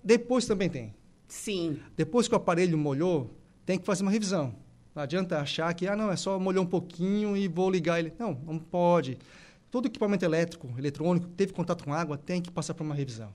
depois 0.04 0.46
também 0.46 0.70
tem. 0.70 0.93
Sim. 1.28 1.80
Depois 1.96 2.28
que 2.28 2.34
o 2.34 2.38
aparelho 2.38 2.78
molhou, 2.78 3.36
tem 3.65 3.78
que 3.78 3.86
fazer 3.86 4.02
uma 4.02 4.12
revisão. 4.12 4.56
Não 4.97 5.03
adianta 5.03 5.39
achar 5.39 5.71
que, 5.75 5.86
ah, 5.86 5.95
não, 5.95 6.12
é 6.12 6.15
só 6.15 6.39
molhou 6.39 6.63
um 6.63 6.67
pouquinho 6.67 7.38
e 7.38 7.47
vou 7.47 7.69
ligar 7.69 7.99
ele. 7.99 8.12
Não, 8.17 8.33
não 8.43 8.57
pode. 8.57 9.19
Todo 9.69 9.86
equipamento 9.86 10.25
elétrico, 10.25 10.73
eletrônico, 10.75 11.27
que 11.27 11.36
teve 11.36 11.53
contato 11.53 11.83
com 11.83 11.93
água, 11.93 12.17
tem 12.17 12.41
que 12.41 12.49
passar 12.49 12.73
por 12.73 12.83
uma 12.83 12.95
revisão. 12.95 13.31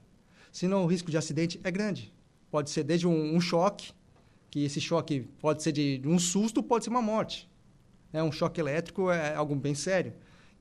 Senão, 0.50 0.82
o 0.82 0.88
risco 0.88 1.08
de 1.08 1.16
acidente 1.16 1.60
é 1.62 1.70
grande. 1.70 2.12
Pode 2.50 2.68
ser 2.68 2.82
desde 2.82 3.06
um, 3.06 3.36
um 3.36 3.40
choque, 3.40 3.92
que 4.50 4.64
esse 4.64 4.80
choque 4.80 5.20
pode 5.38 5.62
ser 5.62 5.70
de, 5.70 5.98
de, 5.98 6.08
um 6.08 6.18
susto, 6.18 6.64
pode 6.64 6.82
ser 6.82 6.90
uma 6.90 7.00
morte. 7.00 7.48
É, 8.12 8.20
um 8.20 8.32
choque 8.32 8.60
elétrico 8.60 9.08
é 9.08 9.32
algo 9.32 9.54
bem 9.54 9.76
sério. 9.76 10.14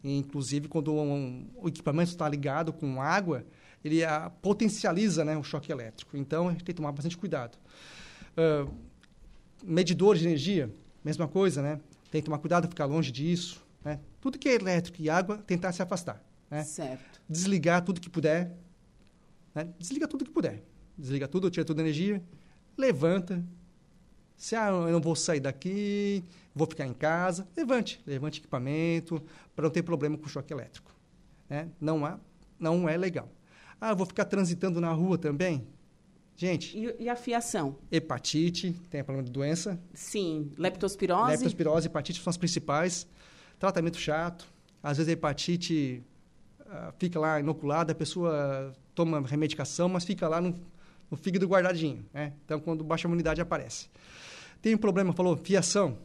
Inclusive, 0.04 0.68
quando 0.68 0.94
um, 0.94 1.48
o 1.56 1.68
equipamento 1.68 2.12
está 2.12 2.30
ligado 2.30 2.72
com 2.72 3.02
água, 3.02 3.44
ele 3.84 4.04
a, 4.04 4.30
potencializa 4.30 5.26
né, 5.26 5.36
o 5.36 5.42
choque 5.42 5.72
elétrico. 5.72 6.16
Então, 6.16 6.48
a 6.48 6.52
gente 6.52 6.64
tem 6.64 6.76
que 6.76 6.80
tomar 6.80 6.92
bastante 6.92 7.18
cuidado. 7.18 7.58
Uh, 8.38 8.72
medidor 9.64 10.16
de 10.16 10.28
energia, 10.28 10.72
mesma 11.04 11.28
coisa, 11.28 11.62
né? 11.62 11.80
Tem 12.12 12.22
que 12.22 12.26
tomar 12.26 12.40
cuidado, 12.40 12.68
ficar 12.68 12.86
longe 12.86 13.12
disso. 13.12 13.66
Né? 13.84 14.00
Tudo 14.20 14.38
que 14.38 14.50
é 14.50 14.54
elétrico 14.54 15.02
e 15.02 15.10
água, 15.10 15.38
tentar 15.40 15.72
se 15.72 15.82
afastar. 15.82 16.22
Né? 16.50 16.64
Certo. 16.64 17.22
Desligar 17.28 17.84
tudo 17.84 18.02
que 18.02 18.10
puder. 18.10 18.52
Né? 19.56 19.70
Desliga 19.80 20.08
tudo 20.08 20.26
que 20.26 20.32
puder. 20.32 20.64
Desliga 20.98 21.28
tudo, 21.28 21.50
tira 21.50 21.66
toda 21.66 21.82
a 21.82 21.84
energia, 21.84 22.22
levanta. 22.78 23.44
Se 24.36 24.56
ah, 24.56 24.70
eu 24.70 24.92
não 24.92 25.02
vou 25.02 25.16
sair 25.16 25.40
daqui, 25.40 26.24
vou 26.54 26.68
ficar 26.68 26.86
em 26.86 26.94
casa, 26.94 27.48
levante. 27.56 28.02
Levante 28.06 28.40
equipamento 28.40 29.22
para 29.56 29.64
não 29.64 29.72
ter 29.72 29.84
problema 29.84 30.18
com 30.18 30.28
choque 30.28 30.54
elétrico. 30.54 30.92
Né? 31.50 31.70
Não, 31.80 32.06
há, 32.06 32.20
não 32.60 32.88
é 32.88 32.98
legal. 32.98 33.30
Ah, 33.80 33.94
vou 33.94 34.06
ficar 34.06 34.26
transitando 34.26 34.80
na 34.80 34.92
rua 34.92 35.18
também? 35.18 35.68
Gente. 36.42 36.76
E, 36.76 37.04
e, 37.04 37.08
a 37.08 37.16
fiação? 37.16 37.78
Hepatite, 37.92 38.74
tem 38.90 39.04
problema 39.04 39.24
de 39.24 39.32
doença. 39.32 39.80
Sim. 39.94 40.52
Leptospirose? 40.58 41.30
Leptospirose 41.34 41.86
e 41.86 41.88
hepatite 41.88 42.20
são 42.20 42.32
as 42.32 42.38
principais. 42.38 43.06
Tratamento 43.60 44.00
chato. 44.00 44.52
Às 44.82 44.98
vezes 44.98 45.10
a 45.10 45.14
hepatite 45.14 46.04
uh, 46.62 46.92
fica 46.98 47.20
lá 47.20 47.40
inoculada, 47.40 47.92
a 47.92 47.96
pessoa 47.96 48.74
toma 48.96 49.22
remedicação, 49.22 49.88
mas 49.88 50.04
fica 50.04 50.28
lá 50.28 50.42
no, 50.42 50.56
no 51.12 51.16
fígado 51.16 51.46
guardadinho. 51.46 52.04
Né? 52.12 52.34
Então, 52.44 52.60
quando 52.60 52.84
baixa 52.84 53.08
a 53.08 53.10
imunidade, 53.10 53.40
aparece. 53.40 53.88
Tem 54.64 54.74
um 54.74 54.80
problema, 54.80 55.14
falou, 55.14 55.38
fiação. 55.38 55.96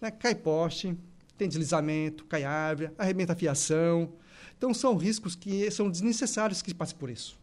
Né? 0.00 0.10
Cai 0.10 0.34
poste, 0.34 0.98
tem 1.38 1.46
deslizamento, 1.46 2.24
cai 2.24 2.42
árvore, 2.42 2.90
arrebenta 2.98 3.34
a 3.34 3.36
fiação. 3.36 4.12
Então, 4.58 4.74
são 4.74 4.96
riscos 4.96 5.36
que 5.36 5.70
são 5.70 5.88
desnecessários 5.88 6.60
que 6.60 6.74
passe 6.74 6.92
por 6.92 7.08
isso. 7.08 7.38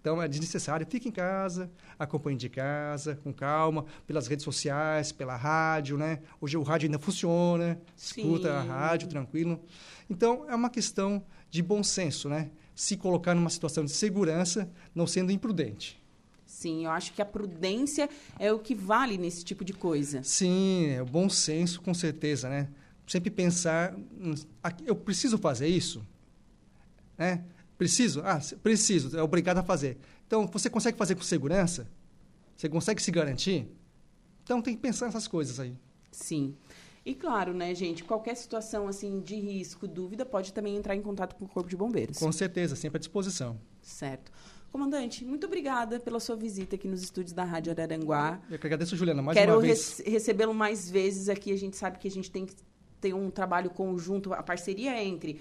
Então, 0.00 0.22
é 0.22 0.28
desnecessário. 0.28 0.86
Fique 0.88 1.08
em 1.08 1.12
casa, 1.12 1.70
acompanhe 1.98 2.36
de 2.36 2.48
casa, 2.48 3.16
com 3.16 3.32
calma, 3.32 3.84
pelas 4.06 4.26
redes 4.26 4.44
sociais, 4.44 5.12
pela 5.12 5.36
rádio, 5.36 5.98
né? 5.98 6.20
Hoje 6.40 6.56
o 6.56 6.62
rádio 6.62 6.86
ainda 6.86 6.98
funciona, 6.98 7.80
Sim. 7.96 8.22
escuta 8.22 8.52
a 8.52 8.62
rádio 8.62 9.08
tranquilo. 9.08 9.60
Então, 10.08 10.48
é 10.48 10.54
uma 10.54 10.70
questão 10.70 11.24
de 11.50 11.62
bom 11.62 11.82
senso, 11.82 12.28
né? 12.28 12.50
Se 12.74 12.96
colocar 12.96 13.34
numa 13.34 13.50
situação 13.50 13.84
de 13.84 13.90
segurança, 13.90 14.70
não 14.94 15.06
sendo 15.06 15.32
imprudente. 15.32 16.00
Sim, 16.46 16.86
eu 16.86 16.90
acho 16.90 17.12
que 17.12 17.20
a 17.20 17.26
prudência 17.26 18.08
é 18.38 18.52
o 18.52 18.58
que 18.58 18.74
vale 18.74 19.18
nesse 19.18 19.44
tipo 19.44 19.64
de 19.64 19.72
coisa. 19.72 20.22
Sim, 20.22 20.86
é 20.86 21.02
o 21.02 21.04
bom 21.04 21.28
senso, 21.28 21.80
com 21.82 21.92
certeza, 21.92 22.48
né? 22.48 22.68
Sempre 23.06 23.30
pensar, 23.30 23.94
eu 24.86 24.96
preciso 24.96 25.38
fazer 25.38 25.68
isso? 25.68 26.04
Né? 27.16 27.44
Preciso? 27.78 28.20
Ah, 28.24 28.40
preciso, 28.60 29.16
é 29.16 29.22
obrigado 29.22 29.58
a 29.58 29.62
fazer. 29.62 29.98
Então, 30.26 30.46
você 30.48 30.68
consegue 30.68 30.98
fazer 30.98 31.14
com 31.14 31.22
segurança? 31.22 31.88
Você 32.56 32.68
consegue 32.68 33.00
se 33.00 33.10
garantir? 33.12 33.68
Então, 34.42 34.60
tem 34.60 34.74
que 34.74 34.82
pensar 34.82 35.06
nessas 35.06 35.28
coisas 35.28 35.60
aí. 35.60 35.74
Sim. 36.10 36.56
E 37.06 37.14
claro, 37.14 37.54
né, 37.54 37.74
gente, 37.74 38.02
qualquer 38.04 38.34
situação 38.34 38.88
assim 38.88 39.20
de 39.20 39.36
risco, 39.36 39.86
dúvida, 39.86 40.26
pode 40.26 40.52
também 40.52 40.76
entrar 40.76 40.96
em 40.96 41.00
contato 41.00 41.36
com 41.36 41.44
o 41.44 41.48
Corpo 41.48 41.70
de 41.70 41.76
Bombeiros. 41.76 42.18
Com 42.18 42.32
certeza, 42.32 42.74
sempre 42.74 42.96
à 42.96 42.98
disposição. 42.98 43.58
Certo. 43.80 44.32
Comandante, 44.70 45.24
muito 45.24 45.46
obrigada 45.46 45.98
pela 45.98 46.20
sua 46.20 46.36
visita 46.36 46.76
aqui 46.76 46.86
nos 46.86 47.02
estúdios 47.02 47.32
da 47.32 47.44
Rádio 47.44 47.72
Araranguá. 47.72 48.40
Eu 48.50 48.58
que 48.58 48.66
agradeço, 48.66 48.96
Juliana, 48.96 49.22
mais 49.22 49.38
Quero 49.38 49.52
uma 49.52 49.62
vez. 49.62 49.94
Quero 49.94 50.10
recebê-lo 50.10 50.52
mais 50.52 50.90
vezes 50.90 51.28
aqui. 51.28 51.52
A 51.52 51.56
gente 51.56 51.76
sabe 51.76 51.98
que 51.98 52.06
a 52.08 52.10
gente 52.10 52.30
tem 52.30 52.44
que 52.44 52.54
ter 53.00 53.14
um 53.14 53.30
trabalho 53.30 53.70
conjunto, 53.70 54.34
a 54.34 54.42
parceria 54.42 55.02
entre 55.02 55.40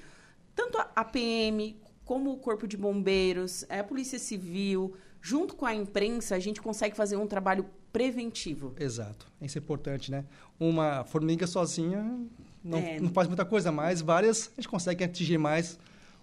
tanto 0.56 0.78
a 0.78 1.04
PM 1.04 1.76
como 2.08 2.32
o 2.32 2.38
Corpo 2.38 2.66
de 2.66 2.78
Bombeiros, 2.78 3.66
a 3.70 3.84
Polícia 3.84 4.18
Civil, 4.18 4.96
junto 5.22 5.54
com 5.54 5.66
a 5.66 5.76
imprensa, 5.76 6.36
a 6.36 6.40
gente 6.40 6.62
consegue 6.62 6.96
fazer 6.96 7.18
um 7.18 7.28
trabalho 7.28 7.66
preventivo. 7.92 8.74
Exato. 8.80 9.28
Isso 9.42 9.58
é 9.58 9.60
importante, 9.60 10.10
né? 10.10 10.24
Uma 10.58 11.04
formiga 11.04 11.46
sozinha 11.46 12.18
não, 12.64 12.78
é. 12.78 12.98
não 13.02 13.10
faz 13.10 13.28
muita 13.28 13.44
coisa, 13.44 13.74
mas 13.74 14.02
várias 14.02 14.50
a 14.58 14.62
gente 14.62 14.70
consegue 14.70 15.04
atingir 15.04 15.38
mais 15.38 15.78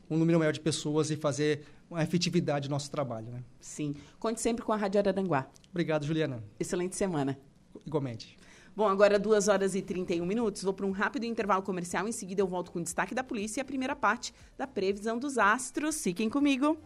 um 0.09 0.17
número 0.17 0.39
maior 0.39 0.53
de 0.53 0.61
pessoas 0.61 1.11
e 1.11 1.17
fazer 1.17 1.67
uma 1.91 2.03
efetividade 2.03 2.67
do 2.67 2.71
nosso 2.71 2.91
trabalho, 2.91 3.31
né? 3.31 3.45
Sim. 3.61 3.95
Conte 4.19 4.41
sempre 4.41 4.65
com 4.65 4.73
a 4.73 4.77
Rádio 4.77 4.99
Araranguá. 4.99 5.47
Obrigado, 5.71 6.07
Juliana. 6.07 6.43
Excelente 6.59 6.97
semana. 6.97 7.39
Igualmente. 7.87 8.39
Bom, 8.77 8.89
agora 8.89 9.21
2 9.21 9.47
horas 9.47 9.75
e 9.77 9.83
31 9.83 10.27
minutos. 10.27 10.63
Vou 10.65 10.73
para 10.73 10.85
um 10.85 10.91
rápido 10.91 11.25
intervalo 11.25 11.63
comercial. 11.63 12.09
Em 12.09 12.13
seguida, 12.13 12.41
eu 12.41 12.47
volto 12.47 12.73
com 12.73 12.81
o 12.81 12.83
destaque 12.83 13.15
da 13.15 13.23
polícia 13.23 13.61
e 13.61 13.63
a 13.63 13.65
primeira 13.65 13.95
parte 13.95 14.35
da 14.59 14.67
previsão 14.67 15.17
dos 15.17 15.39
astros. 15.39 16.03
Fiquem 16.03 16.29
comigo. 16.29 16.77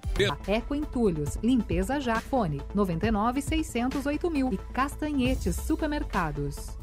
Eco 0.46 0.74
Entulhos, 0.74 1.36
Limpeza 1.42 1.98
Já, 1.98 2.20
Fone 2.20 2.60
99 2.74 3.40
608 3.40 4.30
mil 4.30 4.52
e 4.52 4.58
Castanhetes 4.74 5.56
Supermercados. 5.56 6.76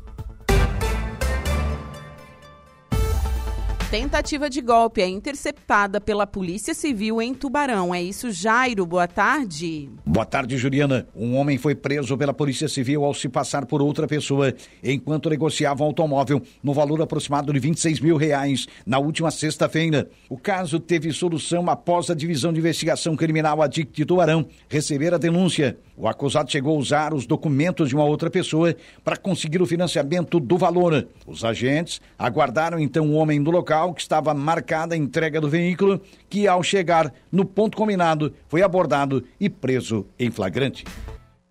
Tentativa 3.92 4.50
de 4.50 4.62
golpe 4.62 5.00
é 5.00 5.08
interceptada 5.08 6.02
pela 6.02 6.26
Polícia 6.26 6.74
Civil 6.74 7.22
em 7.22 7.36
Tubarão. 7.36 7.94
É 7.94 8.02
isso, 8.02 8.32
Jairo. 8.32 8.84
Boa 8.84 9.08
tarde. 9.08 9.90
Boa 10.04 10.26
tarde, 10.26 10.58
Juliana. 10.58 11.08
Um 11.16 11.36
homem 11.36 11.58
foi 11.60 11.76
preso 11.76 12.18
pela 12.18 12.34
Polícia 12.34 12.68
Civil 12.68 13.06
ao 13.06 13.14
se 13.14 13.30
passar 13.30 13.66
por 13.66 13.84
outra 13.84 14.08
pessoa 14.08 14.54
enquanto 14.84 15.30
negociava 15.30 15.84
um 15.84 15.88
automóvel 15.88 16.42
no 16.64 16.74
valor 16.74 17.00
aproximado 17.02 17.54
de 17.54 17.60
26 17.60 18.00
mil 18.00 18.18
reais 18.18 18.68
na 18.86 18.98
última 18.98 19.30
sexta-feira. 19.30 20.10
O 20.30 20.38
caso 20.38 20.80
teve 20.80 21.12
solução 21.14 21.70
após 21.70 22.10
a 22.10 22.16
Divisão 22.16 22.52
de 22.52 22.60
Investigação 22.60 23.16
Criminal 23.16 23.62
ADIC 23.62 23.92
de 23.94 24.04
Tubarão 24.04 24.48
receber 24.68 25.14
a 25.14 25.20
denúncia. 25.20 25.78
O 25.98 26.08
acusado 26.08 26.52
chegou 26.52 26.76
a 26.76 26.80
usar 26.80 27.14
os 27.14 27.26
documentos 27.26 27.90
de 27.90 27.96
uma 27.96 28.04
outra 28.04 28.30
pessoa 28.30 28.76
para 29.04 29.16
conseguir 29.16 29.62
o 29.62 29.66
financiamento 29.66 30.40
do 30.40 30.58
valor. 30.58 31.08
Os 31.26 31.46
agentes 31.46 32.02
aguardaram 32.20 32.80
então 32.80 33.10
o 33.10 33.14
homem 33.14 33.42
do 33.42 33.52
local 33.52 33.94
que 33.94 34.02
estava 34.02 34.34
marcada 34.34 34.94
a 34.94 34.98
entrega 34.98 35.40
do 35.40 35.50
veículo, 35.50 36.02
que 36.30 36.48
ao 36.48 36.62
chegar 36.62 37.14
no 37.32 37.46
ponto 37.46 37.78
combinado 37.78 38.34
foi 38.48 38.62
abordado 38.62 39.24
e 39.40 39.50
preso 39.50 40.06
em 40.20 40.30
flagrante. 40.30 40.84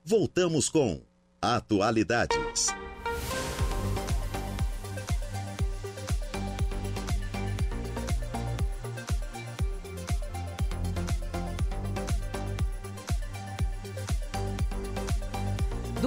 Voltamos 0.05 0.69
com 0.69 1.01
Atualidades. 1.41 2.75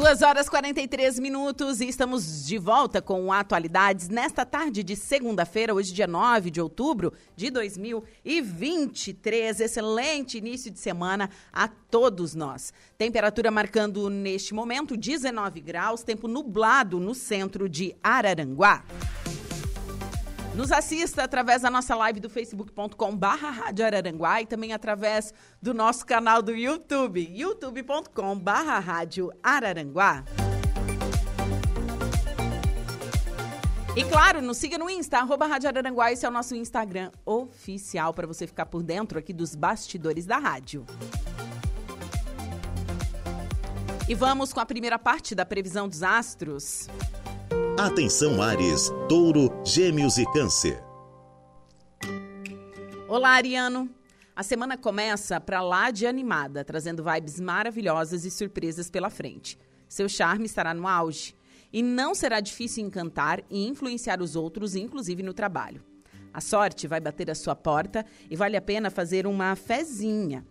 2 0.08 0.22
horas 0.22 0.48
43 0.48 1.20
minutos 1.20 1.82
e 1.82 1.90
estamos 1.90 2.46
de 2.46 2.58
volta 2.58 3.02
com 3.02 3.34
Atualidades 3.34 4.08
nesta 4.08 4.46
tarde 4.46 4.82
de 4.82 4.96
segunda-feira, 4.96 5.74
hoje, 5.74 5.94
dia 5.94 6.08
9 6.08 6.50
de 6.50 6.62
outubro 6.62 7.12
de 7.36 7.50
2023. 7.50 9.60
Excelente 9.60 10.38
início 10.38 10.72
de 10.72 10.80
semana 10.80 11.30
a 11.52 11.68
todos 11.68 12.34
nós. 12.34 12.72
Temperatura 12.98 13.52
marcando 13.52 14.10
neste 14.10 14.54
momento 14.54 14.96
19 14.96 15.60
graus, 15.60 16.04
tempo 16.04 16.30
nublado 16.30 17.02
no 17.02 17.14
centro 17.14 17.68
de 17.68 17.94
Araranguá. 18.02 18.86
Nos 20.58 20.72
assista 20.72 21.24
através 21.24 21.62
da 21.62 21.70
nossa 21.70 21.96
live 21.96 22.20
do 22.20 22.32
facebook.com 22.32 23.16
barra 23.16 23.52
Rádio 23.52 23.86
Araranguá 23.86 24.42
e 24.42 24.48
também 24.48 24.74
através 24.74 25.32
do 25.62 25.72
nosso 25.72 26.04
canal 26.04 26.42
do 26.42 26.52
YouTube, 26.52 27.22
youtube.com 27.32 28.40
barra 28.40 28.80
Rádio 28.80 29.32
Araranguá. 29.44 30.26
E 33.96 34.04
claro, 34.06 34.42
nos 34.42 34.58
siga 34.58 34.80
no 34.80 34.90
Insta, 34.90 35.20
arroba 35.20 35.46
Rádio 35.46 35.70
Araranguá, 35.70 36.12
esse 36.12 36.26
é 36.26 36.30
o 36.30 36.32
nosso 36.32 36.56
Instagram 36.56 37.12
oficial 37.24 38.12
para 38.12 38.26
você 38.26 38.48
ficar 38.48 38.66
por 38.66 38.82
dentro 38.82 39.20
aqui 39.20 39.34
dos 39.34 39.54
bastidores 39.54 40.26
da 40.26 40.40
rádio. 40.40 40.88
E 44.10 44.16
vamos 44.16 44.52
com 44.52 44.60
a 44.60 44.66
primeira 44.66 44.98
parte 44.98 45.36
da 45.36 45.46
previsão 45.46 45.88
dos 45.88 46.02
astros. 46.02 46.90
Atenção 47.80 48.42
Ares, 48.42 48.92
Touro, 49.08 49.52
Gêmeos 49.64 50.18
e 50.18 50.26
Câncer. 50.32 50.84
Olá, 53.08 53.36
Ariano. 53.36 53.88
A 54.36 54.42
semana 54.42 54.76
começa 54.76 55.40
para 55.40 55.62
lá 55.62 55.92
de 55.92 56.08
animada, 56.08 56.66
trazendo 56.66 57.04
vibes 57.04 57.40
maravilhosas 57.40 58.26
e 58.26 58.32
surpresas 58.32 58.90
pela 58.90 59.12
frente. 59.12 59.60
Seu 59.88 60.10
charme 60.10 60.48
estará 60.48 60.74
no 60.74 60.88
auge 60.88 61.36
e 61.72 61.84
não 61.84 62.16
será 62.16 62.40
difícil 62.40 62.84
encantar 62.84 63.44
e 63.48 63.68
influenciar 63.68 64.24
os 64.24 64.36
outros, 64.36 64.76
inclusive 64.76 65.22
no 65.22 65.32
trabalho. 65.32 65.84
A 66.34 66.42
sorte 66.42 66.88
vai 66.88 67.00
bater 67.00 67.30
a 67.30 67.36
sua 67.36 67.56
porta 67.56 68.04
e 68.28 68.36
vale 68.36 68.58
a 68.58 68.62
pena 68.62 68.90
fazer 68.90 69.28
uma 69.28 69.56
fezinha. 69.56 70.44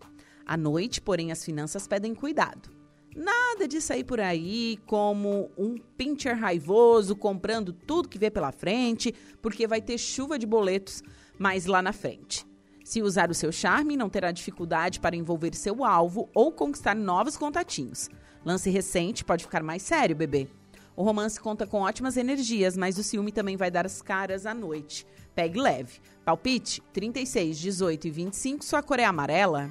À 0.46 0.56
noite, 0.56 1.00
porém, 1.00 1.32
as 1.32 1.44
finanças 1.44 1.88
pedem 1.88 2.14
cuidado. 2.14 2.75
Nada 3.16 3.66
de 3.66 3.80
sair 3.80 4.04
por 4.04 4.20
aí 4.20 4.78
como 4.84 5.50
um 5.56 5.78
pincher 5.96 6.36
raivoso, 6.36 7.16
comprando 7.16 7.72
tudo 7.72 8.10
que 8.10 8.18
vê 8.18 8.30
pela 8.30 8.52
frente, 8.52 9.14
porque 9.40 9.66
vai 9.66 9.80
ter 9.80 9.96
chuva 9.96 10.38
de 10.38 10.44
boletos 10.44 11.02
mais 11.38 11.64
lá 11.64 11.80
na 11.80 11.94
frente. 11.94 12.44
Se 12.84 13.00
usar 13.00 13.30
o 13.30 13.34
seu 13.34 13.50
charme, 13.50 13.96
não 13.96 14.10
terá 14.10 14.30
dificuldade 14.30 15.00
para 15.00 15.16
envolver 15.16 15.54
seu 15.54 15.82
alvo 15.82 16.28
ou 16.34 16.52
conquistar 16.52 16.94
novos 16.94 17.38
contatinhos. 17.38 18.10
Lance 18.44 18.68
recente 18.68 19.24
pode 19.24 19.44
ficar 19.44 19.62
mais 19.62 19.80
sério, 19.80 20.14
bebê. 20.14 20.46
O 20.94 21.02
romance 21.02 21.40
conta 21.40 21.66
com 21.66 21.80
ótimas 21.80 22.18
energias, 22.18 22.76
mas 22.76 22.98
o 22.98 23.02
ciúme 23.02 23.32
também 23.32 23.56
vai 23.56 23.70
dar 23.70 23.86
as 23.86 24.02
caras 24.02 24.44
à 24.44 24.52
noite. 24.52 25.06
Pegue 25.34 25.58
leve. 25.58 26.00
Palpite 26.22 26.82
36, 26.92 27.58
18 27.58 28.08
e 28.08 28.10
25, 28.10 28.62
sua 28.62 28.82
cor 28.82 29.00
é 29.00 29.04
amarela. 29.04 29.70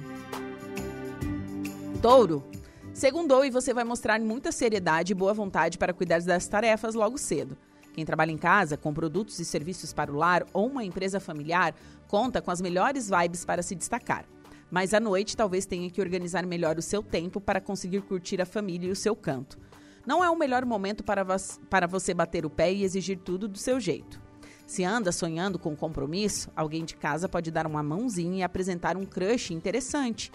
Touro. 2.02 2.44
Segundou 2.96 3.44
e 3.44 3.50
você 3.50 3.74
vai 3.74 3.84
mostrar 3.84 4.18
muita 4.18 4.50
seriedade 4.50 5.12
e 5.12 5.14
boa 5.14 5.34
vontade 5.34 5.76
para 5.76 5.92
cuidar 5.92 6.18
das 6.22 6.48
tarefas 6.48 6.94
logo 6.94 7.18
cedo. 7.18 7.54
Quem 7.92 8.06
trabalha 8.06 8.32
em 8.32 8.38
casa, 8.38 8.74
com 8.74 8.94
produtos 8.94 9.38
e 9.38 9.44
serviços 9.44 9.92
para 9.92 10.10
o 10.10 10.16
lar 10.16 10.46
ou 10.50 10.66
uma 10.66 10.82
empresa 10.82 11.20
familiar, 11.20 11.74
conta 12.08 12.40
com 12.40 12.50
as 12.50 12.58
melhores 12.58 13.10
vibes 13.10 13.44
para 13.44 13.62
se 13.62 13.74
destacar. 13.74 14.24
Mas 14.70 14.94
à 14.94 14.98
noite 14.98 15.36
talvez 15.36 15.66
tenha 15.66 15.90
que 15.90 16.00
organizar 16.00 16.46
melhor 16.46 16.78
o 16.78 16.82
seu 16.82 17.02
tempo 17.02 17.38
para 17.38 17.60
conseguir 17.60 18.00
curtir 18.00 18.40
a 18.40 18.46
família 18.46 18.88
e 18.88 18.92
o 18.92 18.96
seu 18.96 19.14
canto. 19.14 19.58
Não 20.06 20.24
é 20.24 20.30
o 20.30 20.38
melhor 20.38 20.64
momento 20.64 21.04
para, 21.04 21.22
para 21.68 21.86
você 21.86 22.14
bater 22.14 22.46
o 22.46 22.50
pé 22.50 22.72
e 22.72 22.82
exigir 22.82 23.18
tudo 23.18 23.46
do 23.46 23.58
seu 23.58 23.78
jeito. 23.78 24.18
Se 24.66 24.84
anda 24.84 25.12
sonhando 25.12 25.58
com 25.58 25.76
compromisso, 25.76 26.50
alguém 26.56 26.82
de 26.82 26.96
casa 26.96 27.28
pode 27.28 27.50
dar 27.50 27.66
uma 27.66 27.82
mãozinha 27.82 28.38
e 28.38 28.42
apresentar 28.42 28.96
um 28.96 29.04
crush 29.04 29.52
interessante. 29.52 30.32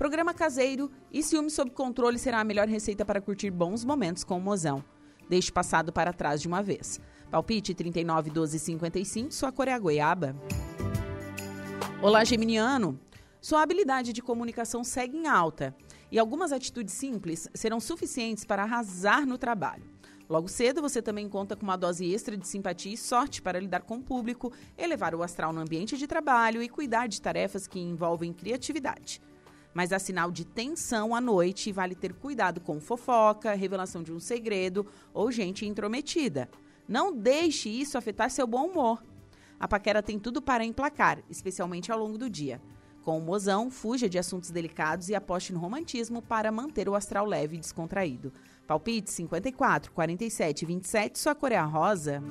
Programa 0.00 0.32
caseiro 0.32 0.90
e 1.12 1.22
ciúme 1.22 1.50
sob 1.50 1.72
controle 1.72 2.18
será 2.18 2.40
a 2.40 2.44
melhor 2.44 2.66
receita 2.66 3.04
para 3.04 3.20
curtir 3.20 3.50
bons 3.50 3.84
momentos 3.84 4.24
com 4.24 4.38
o 4.38 4.40
mozão. 4.40 4.82
Deixe 5.28 5.52
passado 5.52 5.92
para 5.92 6.10
trás 6.10 6.40
de 6.40 6.48
uma 6.48 6.62
vez. 6.62 6.98
Palpite 7.30 7.74
39 7.74 8.30
12 8.30 8.58
55, 8.58 9.30
sua 9.30 9.52
cor 9.52 9.68
é 9.68 9.74
a 9.74 9.78
goiaba. 9.78 10.34
Olá, 12.00 12.24
Geminiano. 12.24 12.98
Sua 13.42 13.60
habilidade 13.60 14.14
de 14.14 14.22
comunicação 14.22 14.82
segue 14.82 15.18
em 15.18 15.26
alta 15.26 15.76
e 16.10 16.18
algumas 16.18 16.50
atitudes 16.50 16.94
simples 16.94 17.46
serão 17.52 17.78
suficientes 17.78 18.46
para 18.46 18.62
arrasar 18.62 19.26
no 19.26 19.36
trabalho. 19.36 19.84
Logo 20.30 20.48
cedo, 20.48 20.80
você 20.80 21.02
também 21.02 21.28
conta 21.28 21.54
com 21.54 21.64
uma 21.64 21.76
dose 21.76 22.10
extra 22.10 22.38
de 22.38 22.48
simpatia 22.48 22.94
e 22.94 22.96
sorte 22.96 23.42
para 23.42 23.60
lidar 23.60 23.82
com 23.82 23.96
o 23.96 24.02
público, 24.02 24.50
elevar 24.78 25.14
o 25.14 25.22
astral 25.22 25.52
no 25.52 25.60
ambiente 25.60 25.98
de 25.98 26.06
trabalho 26.06 26.62
e 26.62 26.70
cuidar 26.70 27.06
de 27.06 27.20
tarefas 27.20 27.66
que 27.66 27.78
envolvem 27.78 28.32
criatividade 28.32 29.20
mas 29.74 29.92
há 29.92 29.98
sinal 29.98 30.30
de 30.30 30.44
tensão 30.44 31.14
à 31.14 31.20
noite 31.20 31.70
e 31.70 31.72
vale 31.72 31.94
ter 31.94 32.12
cuidado 32.12 32.60
com 32.60 32.80
fofoca, 32.80 33.54
revelação 33.54 34.02
de 34.02 34.12
um 34.12 34.20
segredo 34.20 34.86
ou 35.14 35.30
gente 35.30 35.66
intrometida. 35.66 36.48
Não 36.88 37.14
deixe 37.14 37.68
isso 37.68 37.96
afetar 37.96 38.30
seu 38.30 38.46
bom 38.46 38.66
humor. 38.66 39.02
A 39.58 39.68
paquera 39.68 40.02
tem 40.02 40.18
tudo 40.18 40.40
para 40.40 40.64
emplacar, 40.64 41.22
especialmente 41.28 41.92
ao 41.92 41.98
longo 41.98 42.18
do 42.18 42.28
dia. 42.28 42.60
Com 43.02 43.18
o 43.18 43.20
mozão, 43.20 43.70
fuja 43.70 44.08
de 44.08 44.18
assuntos 44.18 44.50
delicados 44.50 45.08
e 45.08 45.14
aposte 45.14 45.52
no 45.52 45.58
romantismo 45.58 46.20
para 46.20 46.52
manter 46.52 46.88
o 46.88 46.94
astral 46.94 47.24
leve 47.24 47.56
e 47.56 47.60
descontraído. 47.60 48.32
Palpite 48.66 49.10
54, 49.10 49.92
47 49.92 50.66
27, 50.66 51.18
sua 51.18 51.34
cor 51.34 51.52
é 51.52 51.56
a 51.56 51.64
rosa. 51.64 52.22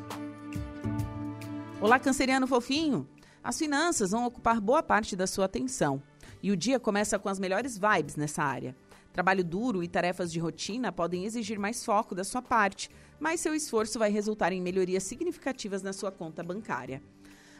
Olá, 1.82 1.98
canceriano 1.98 2.46
fofinho! 2.46 3.08
As 3.44 3.58
finanças 3.58 4.12
vão 4.12 4.26
ocupar 4.26 4.60
boa 4.60 4.84
parte 4.84 5.16
da 5.16 5.26
sua 5.26 5.46
atenção. 5.46 6.02
E 6.42 6.52
o 6.52 6.58
dia 6.58 6.80
começa 6.80 7.20
com 7.20 7.30
as 7.30 7.40
melhores 7.40 7.78
vibes 7.78 8.16
nessa 8.16 8.44
área. 8.44 8.76
Trabalho 9.12 9.44
duro 9.44 9.84
e 9.84 9.88
tarefas 9.88 10.32
de 10.32 10.40
rotina 10.40 10.92
podem 10.92 11.26
exigir 11.26 11.60
mais 11.60 11.84
foco 11.84 12.16
da 12.16 12.24
sua 12.24 12.42
parte, 12.42 12.90
mas 13.20 13.42
seu 13.42 13.54
esforço 13.54 14.00
vai 14.00 14.10
resultar 14.12 14.54
em 14.54 14.62
melhorias 14.62 15.04
significativas 15.04 15.84
na 15.84 15.92
sua 15.92 16.12
conta 16.12 16.44
bancária. 16.44 17.02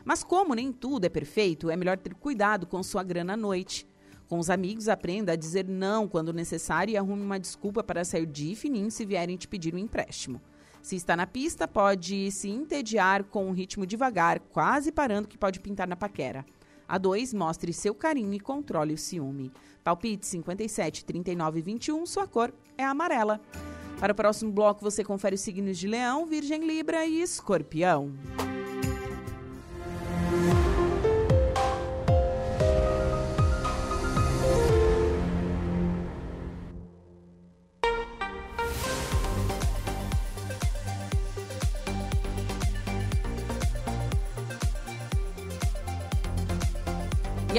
Mas 0.06 0.24
como 0.24 0.54
nem 0.54 0.72
tudo 0.72 1.06
é 1.06 1.10
perfeito, 1.10 1.70
é 1.70 1.76
melhor 1.76 1.98
ter 1.98 2.14
cuidado 2.14 2.66
com 2.66 2.82
sua 2.82 3.04
grana 3.04 3.34
à 3.34 3.38
noite. 3.38 3.88
Com 4.28 4.40
os 4.40 4.50
amigos, 4.50 4.88
aprenda 4.88 5.34
a 5.34 5.36
dizer 5.36 5.68
não 5.68 6.08
quando 6.08 6.32
necessário 6.32 6.92
e 6.92 6.98
arrume 6.98 7.24
uma 7.24 7.40
desculpa 7.40 7.84
para 7.84 8.06
sair 8.06 8.26
de 8.26 8.56
fininho 8.56 8.92
se 8.92 9.04
vierem 9.06 9.36
te 9.36 9.48
pedir 9.48 9.74
um 9.74 9.78
empréstimo. 9.78 10.40
Se 10.82 10.96
está 10.96 11.16
na 11.16 11.28
pista, 11.28 11.68
pode 11.68 12.32
se 12.32 12.48
entediar 12.48 13.24
com 13.26 13.48
um 13.48 13.52
ritmo 13.52 13.86
devagar, 13.86 14.40
quase 14.40 14.92
parando 14.92 15.28
que 15.28 15.38
pode 15.38 15.60
pintar 15.60 15.88
na 15.88 15.96
paquera. 15.96 16.46
A 16.90 16.98
2, 16.98 17.36
mostre 17.36 17.72
seu 17.72 17.94
carinho 17.94 18.34
e 18.34 18.40
controle 18.40 18.96
o 18.96 18.98
ciúme. 18.98 19.52
Palpite 19.84 20.26
57, 20.26 21.06
39 21.06 21.60
e 21.60 21.62
21, 21.62 22.04
sua 22.08 22.26
cor 22.26 22.52
é 22.76 22.84
amarela. 22.84 23.40
Para 24.00 24.12
o 24.14 24.16
próximo 24.16 24.52
bloco, 24.52 24.82
você 24.82 25.04
confere 25.04 25.36
os 25.36 25.42
signos 25.42 25.78
de 25.78 25.88
Leão, 25.88 26.26
Virgem, 26.26 26.66
Libra 26.66 27.06
e 27.06 27.22
Escorpião. 27.22 28.12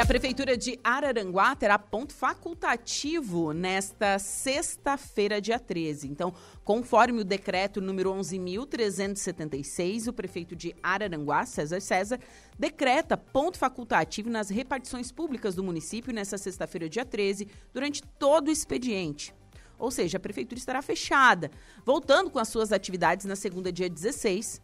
E 0.01 0.03
a 0.03 0.07
Prefeitura 0.07 0.57
de 0.57 0.81
Araranguá 0.83 1.55
terá 1.55 1.79
ponto 1.79 2.15
facultativo 2.15 3.53
nesta 3.53 4.19
sexta-feira, 4.19 5.43
dia 5.43 5.59
13. 5.59 6.09
Então, 6.09 6.33
conforme 6.65 7.21
o 7.21 7.25
decreto 7.25 7.83
número 7.83 8.11
11.376, 8.15 10.09
o 10.09 10.13
prefeito 10.15 10.57
de 10.57 10.75
Araranguá, 10.83 11.45
César 11.45 11.83
César, 11.83 12.19
decreta 12.59 13.15
ponto 13.15 13.59
facultativo 13.59 14.31
nas 14.31 14.49
repartições 14.49 15.13
públicas 15.13 15.55
do 15.55 15.63
município 15.63 16.15
nesta 16.15 16.39
sexta-feira, 16.39 16.89
dia 16.89 17.05
13, 17.05 17.47
durante 17.71 18.03
todo 18.19 18.49
o 18.49 18.51
expediente. 18.51 19.35
ou 19.79 19.91
seja, 19.91 20.17
a 20.17 20.21
prefeitura 20.21 20.59
estará 20.59 20.81
fechada, 20.81 21.51
voltando 21.85 22.31
com 22.31 22.39
as 22.39 22.49
suas 22.49 22.73
atividades 22.73 23.27
na 23.27 23.37
segunda, 23.37 23.71
dia 23.71 23.91
16. 23.91 24.63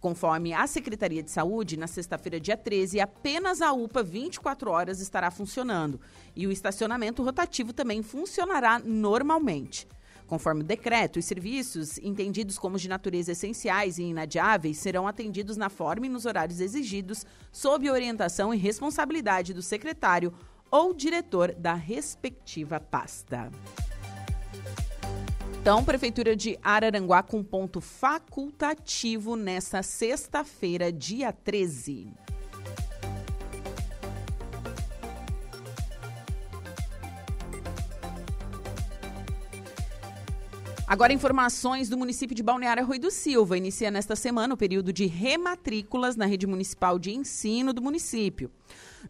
Conforme 0.00 0.52
a 0.52 0.66
Secretaria 0.66 1.22
de 1.22 1.30
Saúde, 1.30 1.76
na 1.76 1.86
sexta-feira, 1.86 2.38
dia 2.38 2.56
13, 2.56 3.00
apenas 3.00 3.62
a 3.62 3.72
UPA 3.72 4.02
24 4.02 4.70
horas 4.70 5.00
estará 5.00 5.30
funcionando 5.30 6.00
e 6.34 6.46
o 6.46 6.52
estacionamento 6.52 7.22
rotativo 7.22 7.72
também 7.72 8.02
funcionará 8.02 8.78
normalmente. 8.78 9.88
Conforme 10.26 10.62
o 10.62 10.66
decreto, 10.66 11.18
os 11.18 11.24
serviços 11.24 11.98
entendidos 11.98 12.58
como 12.58 12.78
de 12.78 12.88
natureza 12.88 13.32
essenciais 13.32 13.98
e 13.98 14.02
inadiáveis 14.02 14.78
serão 14.78 15.06
atendidos 15.06 15.56
na 15.56 15.68
forma 15.68 16.06
e 16.06 16.08
nos 16.08 16.26
horários 16.26 16.60
exigidos, 16.60 17.24
sob 17.52 17.88
orientação 17.88 18.52
e 18.52 18.56
responsabilidade 18.56 19.54
do 19.54 19.62
secretário 19.62 20.34
ou 20.70 20.92
diretor 20.92 21.54
da 21.54 21.74
respectiva 21.74 22.80
pasta. 22.80 23.50
Então, 25.66 25.82
Prefeitura 25.82 26.36
de 26.36 26.56
Araranguá 26.62 27.24
com 27.24 27.42
ponto 27.42 27.80
facultativo 27.80 29.34
nesta 29.34 29.82
sexta-feira, 29.82 30.92
dia 30.92 31.32
13. 31.32 32.06
Agora, 40.86 41.12
informações 41.12 41.88
do 41.88 41.98
município 41.98 42.36
de 42.36 42.44
Balneário 42.44 42.86
Rui 42.86 43.00
do 43.00 43.10
Silva. 43.10 43.58
Inicia 43.58 43.90
nesta 43.90 44.14
semana 44.14 44.54
o 44.54 44.56
período 44.56 44.92
de 44.92 45.06
rematrículas 45.06 46.14
na 46.14 46.26
rede 46.26 46.46
municipal 46.46 46.96
de 46.96 47.10
ensino 47.10 47.72
do 47.72 47.82
município. 47.82 48.52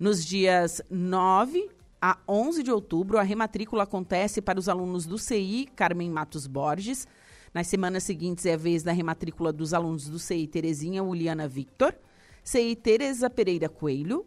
Nos 0.00 0.24
dias 0.24 0.80
9 0.88 1.75
a 2.00 2.18
11 2.28 2.62
de 2.62 2.70
outubro, 2.70 3.18
a 3.18 3.22
rematrícula 3.22 3.84
acontece 3.84 4.42
para 4.42 4.58
os 4.58 4.68
alunos 4.68 5.06
do 5.06 5.18
CI 5.18 5.68
Carmen 5.74 6.10
Matos 6.10 6.46
Borges. 6.46 7.06
Nas 7.54 7.66
semanas 7.66 8.02
seguintes 8.02 8.44
é 8.44 8.54
a 8.54 8.56
vez 8.56 8.82
da 8.82 8.92
rematrícula 8.92 9.52
dos 9.52 9.72
alunos 9.72 10.08
do 10.08 10.18
CI 10.18 10.46
Terezinha 10.46 11.02
Uliana 11.02 11.48
Victor, 11.48 11.94
CI 12.44 12.76
Tereza 12.76 13.30
Pereira 13.30 13.68
Coelho, 13.68 14.26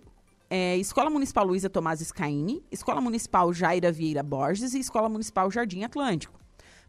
é, 0.50 0.78
Escola 0.78 1.10
Municipal 1.10 1.46
Luísa 1.46 1.70
Tomás 1.70 2.00
Scaini, 2.00 2.64
Escola 2.72 3.00
Municipal 3.00 3.54
Jaira 3.54 3.92
Vieira 3.92 4.24
Borges 4.24 4.74
e 4.74 4.80
Escola 4.80 5.08
Municipal 5.08 5.52
Jardim 5.52 5.84
Atlântico. 5.84 6.40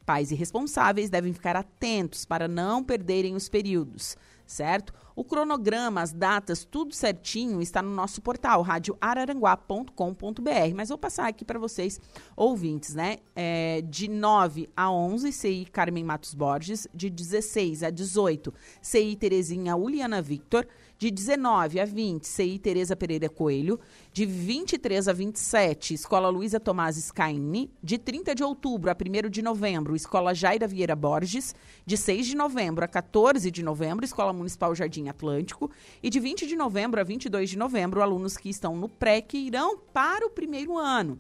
Pais 0.06 0.30
e 0.30 0.34
responsáveis 0.34 1.10
devem 1.10 1.32
ficar 1.32 1.56
atentos 1.56 2.24
para 2.24 2.48
não 2.48 2.82
perderem 2.82 3.34
os 3.34 3.48
períodos, 3.48 4.16
certo? 4.50 4.92
O 5.14 5.24
cronograma, 5.24 6.02
as 6.02 6.12
datas, 6.12 6.64
tudo 6.64 6.92
certinho 6.94 7.62
está 7.62 7.80
no 7.80 7.90
nosso 7.90 8.20
portal 8.20 8.62
radioararanguá.com.br. 8.62 10.74
Mas 10.74 10.88
vou 10.88 10.98
passar 10.98 11.28
aqui 11.28 11.44
para 11.44 11.58
vocês, 11.58 12.00
ouvintes, 12.36 12.94
né? 12.94 13.18
É, 13.36 13.82
de 13.82 14.08
9 14.08 14.68
a 14.76 14.90
11, 14.90 15.32
CI 15.32 15.68
Carmen 15.70 16.02
Matos 16.02 16.34
Borges. 16.34 16.88
De 16.92 17.08
16 17.08 17.84
a 17.84 17.90
18, 17.90 18.52
CI 18.82 19.14
Terezinha 19.16 19.76
Uliana 19.76 20.20
Victor 20.20 20.66
de 21.00 21.10
19 21.10 21.80
a 21.80 21.86
20, 21.86 22.28
CI 22.28 22.58
Tereza 22.58 22.94
Pereira 22.94 23.26
Coelho, 23.26 23.80
de 24.12 24.26
23 24.26 25.08
a 25.08 25.14
27, 25.14 25.94
Escola 25.94 26.28
Luísa 26.28 26.60
Tomás 26.60 26.96
Scaini, 26.96 27.72
de 27.82 27.96
30 27.96 28.34
de 28.34 28.44
outubro 28.44 28.90
a 28.90 28.94
1 28.94 29.30
de 29.30 29.40
novembro, 29.40 29.96
Escola 29.96 30.34
Jaira 30.34 30.68
Vieira 30.68 30.94
Borges, 30.94 31.54
de 31.86 31.96
6 31.96 32.26
de 32.26 32.36
novembro 32.36 32.84
a 32.84 32.88
14 32.88 33.50
de 33.50 33.62
novembro, 33.62 34.04
Escola 34.04 34.34
Municipal 34.34 34.74
Jardim 34.74 35.08
Atlântico, 35.08 35.70
e 36.02 36.10
de 36.10 36.20
20 36.20 36.46
de 36.46 36.54
novembro 36.54 37.00
a 37.00 37.02
22 37.02 37.48
de 37.48 37.56
novembro, 37.56 38.02
alunos 38.02 38.36
que 38.36 38.50
estão 38.50 38.76
no 38.76 38.90
que 39.26 39.38
irão 39.38 39.78
para 39.94 40.26
o 40.26 40.30
primeiro 40.30 40.76
ano. 40.76 41.18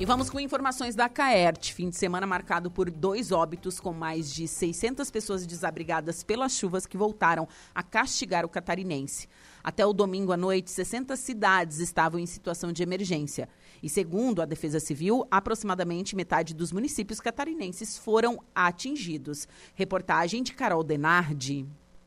E 0.00 0.06
vamos 0.06 0.30
com 0.30 0.40
informações 0.40 0.94
da 0.94 1.10
CAERT. 1.10 1.74
Fim 1.74 1.90
de 1.90 1.96
semana 1.96 2.26
marcado 2.26 2.70
por 2.70 2.90
dois 2.90 3.30
óbitos, 3.30 3.78
com 3.78 3.92
mais 3.92 4.32
de 4.32 4.48
600 4.48 5.10
pessoas 5.10 5.46
desabrigadas 5.46 6.22
pelas 6.22 6.52
chuvas 6.52 6.86
que 6.86 6.96
voltaram 6.96 7.46
a 7.74 7.82
castigar 7.82 8.46
o 8.46 8.48
catarinense. 8.48 9.28
Até 9.62 9.84
o 9.84 9.92
domingo 9.92 10.32
à 10.32 10.38
noite, 10.38 10.70
60 10.70 11.14
cidades 11.16 11.80
estavam 11.80 12.18
em 12.18 12.24
situação 12.24 12.72
de 12.72 12.82
emergência. 12.82 13.46
E 13.82 13.90
segundo 13.90 14.40
a 14.40 14.46
Defesa 14.46 14.80
Civil, 14.80 15.26
aproximadamente 15.30 16.16
metade 16.16 16.54
dos 16.54 16.72
municípios 16.72 17.20
catarinenses 17.20 17.98
foram 17.98 18.42
atingidos. 18.54 19.46
Reportagem 19.74 20.42
de 20.42 20.54
Carol 20.54 20.82
Denardi. 20.82 21.66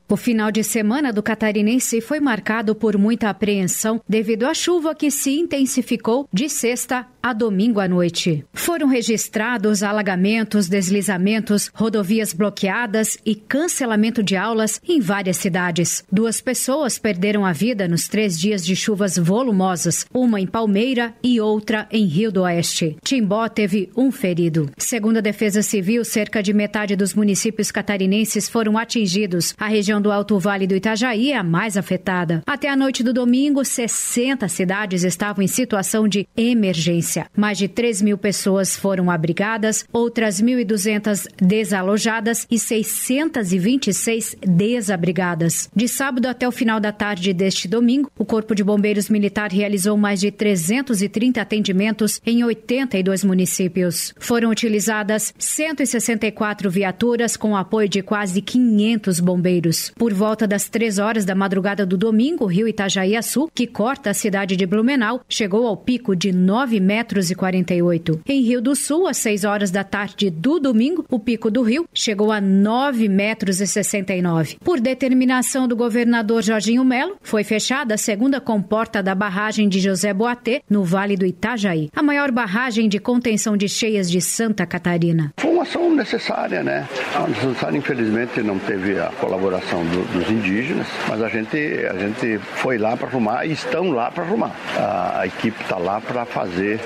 O 0.09 0.17
final 0.17 0.51
de 0.51 0.63
semana 0.63 1.13
do 1.13 1.23
catarinense 1.23 2.01
foi 2.01 2.19
marcado 2.19 2.75
por 2.75 2.97
muita 2.97 3.29
apreensão 3.29 4.01
devido 4.09 4.45
à 4.45 4.53
chuva 4.53 4.93
que 4.93 5.09
se 5.09 5.39
intensificou 5.39 6.27
de 6.31 6.49
sexta 6.49 7.07
a 7.23 7.31
domingo 7.31 7.79
à 7.79 7.87
noite. 7.87 8.43
Foram 8.51 8.89
registrados 8.89 9.81
alagamentos, 9.81 10.67
deslizamentos, 10.67 11.71
rodovias 11.73 12.33
bloqueadas 12.33 13.17
e 13.25 13.33
cancelamento 13.33 14.21
de 14.21 14.35
aulas 14.35 14.81
em 14.85 14.99
várias 14.99 15.37
cidades. 15.37 16.03
Duas 16.11 16.41
pessoas 16.41 16.99
perderam 16.99 17.45
a 17.45 17.53
vida 17.53 17.87
nos 17.87 18.09
três 18.09 18.37
dias 18.37 18.65
de 18.65 18.75
chuvas 18.75 19.17
volumosas, 19.17 20.05
uma 20.13 20.41
em 20.41 20.45
Palmeira 20.45 21.13
e 21.23 21.39
outra 21.39 21.87
em 21.89 22.05
Rio 22.05 22.29
do 22.29 22.41
Oeste. 22.41 22.97
Timbó 23.01 23.47
teve 23.47 23.89
um 23.95 24.11
ferido. 24.11 24.69
Segundo 24.77 25.17
a 25.17 25.21
Defesa 25.21 25.61
Civil, 25.61 26.03
cerca 26.03 26.43
de 26.43 26.53
metade 26.53 26.93
dos 26.93 27.13
municípios 27.13 27.71
catarinenses 27.71 28.49
foram 28.49 28.77
atingidos. 28.77 29.55
A 29.57 29.67
região 29.67 30.01
do 30.01 30.11
Alto 30.11 30.37
Vale 30.37 30.67
do 30.67 30.75
Itajaí 30.75 31.31
é 31.31 31.37
a 31.37 31.43
mais 31.43 31.77
afetada. 31.77 32.41
Até 32.45 32.67
a 32.67 32.75
noite 32.75 33.01
do 33.01 33.13
domingo, 33.13 33.63
60 33.63 34.45
cidades 34.49 35.05
estavam 35.05 35.41
em 35.41 35.47
situação 35.47 36.05
de 36.05 36.27
emergência. 36.35 37.12
Mais 37.35 37.57
de 37.57 37.67
3 37.67 38.01
mil 38.01 38.17
pessoas 38.17 38.75
foram 38.75 39.09
abrigadas, 39.09 39.85
outras 39.91 40.41
1.200 40.41 41.27
desalojadas 41.41 42.47
e 42.49 42.59
626 42.59 44.35
desabrigadas. 44.41 45.69
De 45.75 45.87
sábado 45.87 46.27
até 46.27 46.47
o 46.47 46.51
final 46.51 46.79
da 46.79 46.91
tarde 46.91 47.33
deste 47.33 47.67
domingo, 47.67 48.11
o 48.17 48.25
Corpo 48.25 48.55
de 48.55 48.63
Bombeiros 48.63 49.09
Militar 49.09 49.51
realizou 49.51 49.97
mais 49.97 50.19
de 50.19 50.31
330 50.31 51.41
atendimentos 51.41 52.21
em 52.25 52.43
82 52.43 53.23
municípios. 53.23 54.13
Foram 54.17 54.49
utilizadas 54.49 55.33
164 55.37 56.69
viaturas 56.69 57.35
com 57.35 57.55
apoio 57.55 57.89
de 57.89 58.01
quase 58.01 58.41
500 58.41 59.19
bombeiros. 59.19 59.91
Por 59.97 60.13
volta 60.13 60.47
das 60.47 60.69
três 60.69 60.99
horas 60.99 61.25
da 61.25 61.35
madrugada 61.35 61.85
do 61.85 61.97
domingo, 61.97 62.45
o 62.45 62.47
rio 62.47 62.67
Itajaí-Açu, 62.67 63.49
que 63.53 63.67
corta 63.67 64.09
a 64.09 64.13
cidade 64.13 64.55
de 64.55 64.65
Blumenau, 64.65 65.21
chegou 65.27 65.67
ao 65.67 65.77
pico 65.77 66.15
de 66.15 66.31
9 66.31 66.79
metros 67.03 67.29
e 67.29 67.35
48. 67.35 68.21
Em 68.25 68.41
Rio 68.41 68.61
do 68.61 68.75
Sul, 68.77 69.07
às 69.09 69.17
6 69.17 69.43
horas 69.43 69.71
da 69.71 69.83
tarde 69.83 70.29
do 70.29 70.57
domingo, 70.57 71.05
o 71.11 71.19
pico 71.19 71.51
do 71.51 71.61
rio 71.61 71.85
chegou 71.93 72.31
a 72.31 72.39
9 72.39 73.09
metros 73.09 73.59
e 73.59 73.67
69. 73.67 74.55
Por 74.63 74.79
determinação 74.79 75.67
do 75.67 75.75
governador 75.75 76.41
Jorginho 76.41 76.85
Melo, 76.85 77.17
foi 77.21 77.43
fechada 77.43 77.95
a 77.95 77.97
segunda 77.97 78.39
comporta 78.39 79.03
da 79.03 79.13
barragem 79.13 79.67
de 79.67 79.81
José 79.81 80.13
Boatê, 80.13 80.61
no 80.69 80.85
Vale 80.85 81.17
do 81.17 81.25
Itajaí, 81.25 81.89
a 81.93 82.01
maior 82.01 82.31
barragem 82.31 82.87
de 82.87 82.99
contenção 82.99 83.57
de 83.57 83.67
cheias 83.67 84.09
de 84.09 84.21
Santa 84.21 84.65
Catarina. 84.65 85.33
Foi 85.37 85.51
uma 85.51 85.63
ação 85.63 85.93
necessária, 85.93 86.63
né? 86.63 86.87
necessária, 87.27 87.77
infelizmente, 87.77 88.41
não 88.41 88.57
teve 88.59 88.97
a 88.97 89.11
colaboração 89.19 89.83
do, 89.87 90.05
dos 90.13 90.31
indígenas, 90.31 90.87
mas 91.09 91.21
a 91.21 91.27
gente, 91.27 91.57
a 91.57 91.97
gente 91.97 92.37
foi 92.55 92.77
lá 92.77 92.95
para 92.95 93.07
arrumar 93.07 93.45
e 93.45 93.51
estão 93.51 93.91
lá 93.91 94.09
para 94.09 94.23
arrumar. 94.23 94.51
A, 94.77 95.19
a 95.19 95.27
equipe 95.27 95.61
está 95.61 95.77
lá 95.77 95.99
para 95.99 96.25
fazer, 96.25 96.79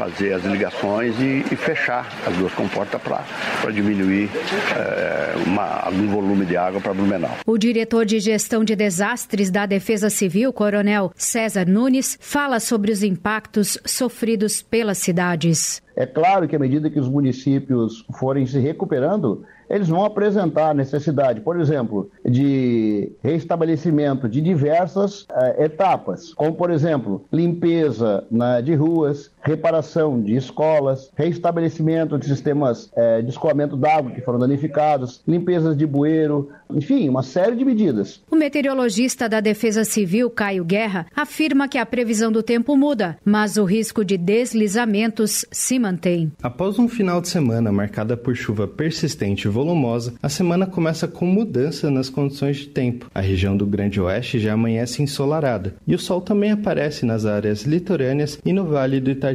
fazer 0.00 0.32
as 0.32 0.44
ligações 0.44 1.14
e, 1.20 1.44
e 1.52 1.56
fechar 1.56 2.08
as 2.26 2.34
duas 2.36 2.52
comportas 2.54 3.00
para 3.02 3.70
diminuir 3.70 4.30
é, 4.76 5.34
uma, 5.46 5.80
algum 5.84 6.08
volume 6.08 6.46
de 6.46 6.56
água 6.56 6.80
para 6.80 6.94
Blumenau. 6.94 7.36
O 7.46 7.58
diretor 7.58 8.04
de 8.04 8.18
gestão 8.18 8.64
de 8.64 8.74
desastres 8.74 9.50
da 9.50 9.66
Defesa 9.66 10.08
Civil, 10.08 10.52
Coronel 10.52 11.12
César 11.14 11.66
Nunes, 11.66 12.16
fala 12.20 12.60
sobre 12.60 12.90
os 12.90 13.02
impactos 13.02 13.78
sofridos 13.84 14.62
pelas 14.62 14.98
cidades 14.98 15.82
É 15.96 16.06
claro 16.06 16.48
que 16.48 16.56
à 16.56 16.58
medida 16.58 16.88
que 16.88 16.98
os 16.98 17.08
municípios 17.08 18.04
forem 18.18 18.46
se 18.46 18.58
recuperando, 18.58 19.44
eles 19.70 19.88
vão 19.88 20.04
apresentar 20.04 20.74
necessidade, 20.74 21.40
por 21.40 21.58
exemplo, 21.60 22.10
de 22.24 23.12
restabelecimento 23.22 24.28
de 24.28 24.40
diversas 24.40 25.22
uh, 25.22 25.62
etapas, 25.62 26.34
como, 26.34 26.54
por 26.54 26.72
exemplo, 26.72 27.24
limpeza 27.32 28.24
na, 28.28 28.60
de 28.60 28.74
ruas, 28.74 29.30
reparação 29.42 30.20
de 30.20 30.36
escolas, 30.36 31.10
restabelecimento 31.16 32.18
de 32.18 32.26
sistemas 32.26 32.90
uh, 32.96 33.22
de 33.22 33.30
escoamento 33.30 33.76
d'água 33.76 34.10
que 34.10 34.20
foram 34.20 34.38
danificados, 34.38 35.22
limpezas 35.26 35.76
de 35.76 35.86
bueiro, 35.86 36.50
enfim, 36.70 37.08
uma 37.08 37.22
série 37.22 37.56
de 37.56 37.64
medidas. 37.64 38.22
O 38.30 38.36
meteorologista 38.36 39.28
da 39.28 39.40
Defesa 39.40 39.84
Civil, 39.84 40.30
Caio 40.30 40.64
Guerra, 40.64 41.06
afirma 41.14 41.68
que 41.68 41.78
a 41.78 41.86
previsão 41.86 42.30
do 42.30 42.42
tempo 42.42 42.76
muda, 42.76 43.18
mas 43.24 43.56
o 43.56 43.64
risco 43.64 44.04
de 44.04 44.16
deslizamentos 44.16 45.44
se 45.50 45.78
mantém. 45.78 46.30
Após 46.42 46.78
um 46.78 46.88
final 46.88 47.20
de 47.20 47.28
semana 47.28 47.72
marcada 47.72 48.16
por 48.16 48.34
chuva 48.36 48.68
persistente 48.68 49.46
e 49.46 49.50
volumosa, 49.50 50.14
a 50.22 50.28
semana 50.28 50.66
começa 50.66 51.08
com 51.08 51.26
mudança 51.26 51.90
nas 51.90 52.08
condições 52.08 52.58
de 52.58 52.66
tempo. 52.66 53.10
A 53.14 53.20
região 53.20 53.56
do 53.56 53.66
Grande 53.66 54.00
Oeste 54.00 54.38
já 54.38 54.52
amanhece 54.52 55.02
ensolarada 55.02 55.74
e 55.86 55.94
o 55.94 55.98
sol 55.98 56.20
também 56.20 56.52
aparece 56.52 57.04
nas 57.04 57.24
áreas 57.24 57.62
litorâneas 57.62 58.38
e 58.44 58.52
no 58.52 58.64
Vale 58.64 59.00
do 59.00 59.10
Itajaí, 59.10 59.29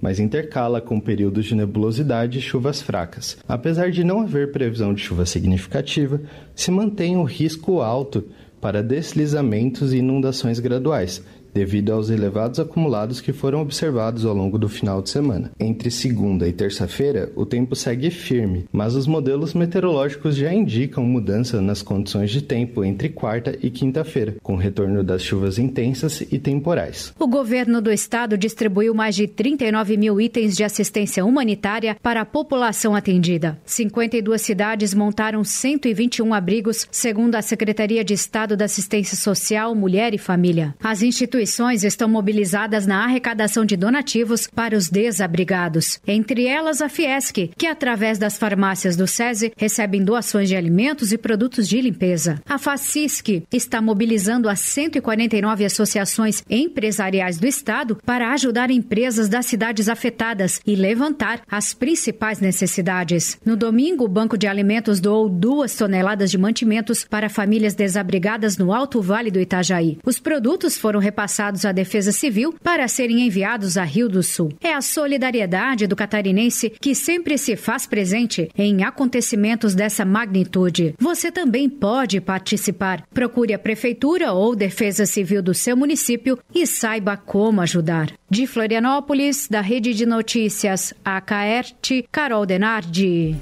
mas 0.00 0.18
intercala 0.18 0.80
com 0.80 1.00
períodos 1.00 1.46
de 1.46 1.54
nebulosidade 1.54 2.38
e 2.38 2.42
chuvas 2.42 2.82
fracas. 2.82 3.36
Apesar 3.48 3.90
de 3.90 4.04
não 4.04 4.20
haver 4.20 4.52
previsão 4.52 4.94
de 4.94 5.02
chuva 5.02 5.26
significativa, 5.26 6.20
se 6.54 6.70
mantém 6.70 7.16
o 7.16 7.24
risco 7.24 7.80
alto 7.80 8.24
para 8.60 8.82
deslizamentos 8.82 9.92
e 9.92 9.98
inundações 9.98 10.58
graduais, 10.58 11.22
devido 11.56 11.90
aos 11.90 12.10
elevados 12.10 12.60
acumulados 12.60 13.18
que 13.18 13.32
foram 13.32 13.62
observados 13.62 14.26
ao 14.26 14.34
longo 14.34 14.58
do 14.58 14.68
final 14.68 15.00
de 15.00 15.08
semana. 15.08 15.50
Entre 15.58 15.90
segunda 15.90 16.46
e 16.46 16.52
terça-feira, 16.52 17.32
o 17.34 17.46
tempo 17.46 17.74
segue 17.74 18.10
firme, 18.10 18.66
mas 18.70 18.94
os 18.94 19.06
modelos 19.06 19.54
meteorológicos 19.54 20.36
já 20.36 20.52
indicam 20.52 21.02
mudança 21.02 21.62
nas 21.62 21.80
condições 21.80 22.30
de 22.30 22.42
tempo 22.42 22.84
entre 22.84 23.08
quarta 23.08 23.56
e 23.62 23.70
quinta-feira, 23.70 24.36
com 24.42 24.54
retorno 24.54 25.02
das 25.02 25.22
chuvas 25.22 25.58
intensas 25.58 26.20
e 26.30 26.38
temporais. 26.38 27.14
O 27.18 27.26
governo 27.26 27.80
do 27.80 27.90
estado 27.90 28.36
distribuiu 28.36 28.92
mais 28.92 29.16
de 29.16 29.26
39 29.26 29.96
mil 29.96 30.20
itens 30.20 30.54
de 30.54 30.62
assistência 30.62 31.24
humanitária 31.24 31.96
para 32.02 32.20
a 32.20 32.26
população 32.26 32.94
atendida. 32.94 33.58
52 33.64 34.42
cidades 34.42 34.92
montaram 34.92 35.42
121 35.42 36.34
abrigos, 36.34 36.86
segundo 36.90 37.34
a 37.34 37.40
Secretaria 37.40 38.04
de 38.04 38.12
Estado 38.12 38.58
da 38.58 38.66
Assistência 38.66 39.16
Social, 39.16 39.74
Mulher 39.74 40.12
e 40.12 40.18
Família. 40.18 40.74
As 40.82 41.00
instituições 41.00 41.45
instituições 41.46 41.84
estão 41.84 42.08
mobilizadas 42.08 42.86
na 42.86 43.04
arrecadação 43.04 43.64
de 43.64 43.76
donativos 43.76 44.48
para 44.48 44.76
os 44.76 44.88
desabrigados. 44.88 46.00
Entre 46.04 46.44
elas, 46.44 46.80
a 46.80 46.88
Fiesc, 46.88 47.52
que 47.56 47.66
através 47.66 48.18
das 48.18 48.36
farmácias 48.36 48.96
do 48.96 49.06
SESI 49.06 49.52
recebem 49.56 50.02
doações 50.02 50.48
de 50.48 50.56
alimentos 50.56 51.12
e 51.12 51.18
produtos 51.18 51.68
de 51.68 51.80
limpeza. 51.80 52.40
A 52.48 52.58
Facisc 52.58 53.44
está 53.52 53.80
mobilizando 53.80 54.48
as 54.48 54.58
149 54.58 55.64
associações 55.64 56.42
empresariais 56.50 57.38
do 57.38 57.46
Estado 57.46 57.96
para 58.04 58.32
ajudar 58.32 58.70
empresas 58.70 59.28
das 59.28 59.46
cidades 59.46 59.88
afetadas 59.88 60.60
e 60.66 60.74
levantar 60.74 61.42
as 61.48 61.72
principais 61.72 62.40
necessidades. 62.40 63.38
No 63.44 63.56
domingo, 63.56 64.04
o 64.04 64.08
Banco 64.08 64.36
de 64.36 64.48
Alimentos 64.48 64.98
doou 64.98 65.28
duas 65.28 65.76
toneladas 65.76 66.28
de 66.28 66.38
mantimentos 66.38 67.04
para 67.04 67.28
famílias 67.28 67.74
desabrigadas 67.74 68.58
no 68.58 68.72
Alto 68.72 69.00
Vale 69.00 69.30
do 69.30 69.40
Itajaí. 69.40 69.98
Os 70.04 70.18
produtos 70.18 70.76
foram 70.76 70.98
repassados 70.98 71.35
repassados 71.36 71.64
à 71.64 71.72
Defesa 71.72 72.12
Civil 72.12 72.54
para 72.62 72.88
serem 72.88 73.26
enviados 73.26 73.76
a 73.76 73.84
Rio 73.84 74.08
do 74.08 74.22
Sul. 74.22 74.52
É 74.60 74.72
a 74.72 74.80
solidariedade 74.80 75.86
do 75.86 75.94
catarinense 75.94 76.70
que 76.80 76.94
sempre 76.94 77.36
se 77.36 77.56
faz 77.56 77.86
presente 77.86 78.50
em 78.56 78.82
acontecimentos 78.82 79.74
dessa 79.74 80.04
magnitude. 80.04 80.94
Você 80.98 81.30
também 81.30 81.68
pode 81.68 82.20
participar. 82.20 83.06
Procure 83.12 83.52
a 83.52 83.58
Prefeitura 83.58 84.32
ou 84.32 84.56
Defesa 84.56 85.04
Civil 85.04 85.42
do 85.42 85.52
seu 85.52 85.76
município 85.76 86.38
e 86.54 86.66
saiba 86.66 87.16
como 87.16 87.60
ajudar. 87.60 88.10
De 88.30 88.46
Florianópolis, 88.46 89.46
da 89.48 89.60
Rede 89.60 89.92
de 89.92 90.06
Notícias 90.06 90.94
AKERT, 91.04 92.06
Carol 92.10 92.46
Denardi. 92.46 93.36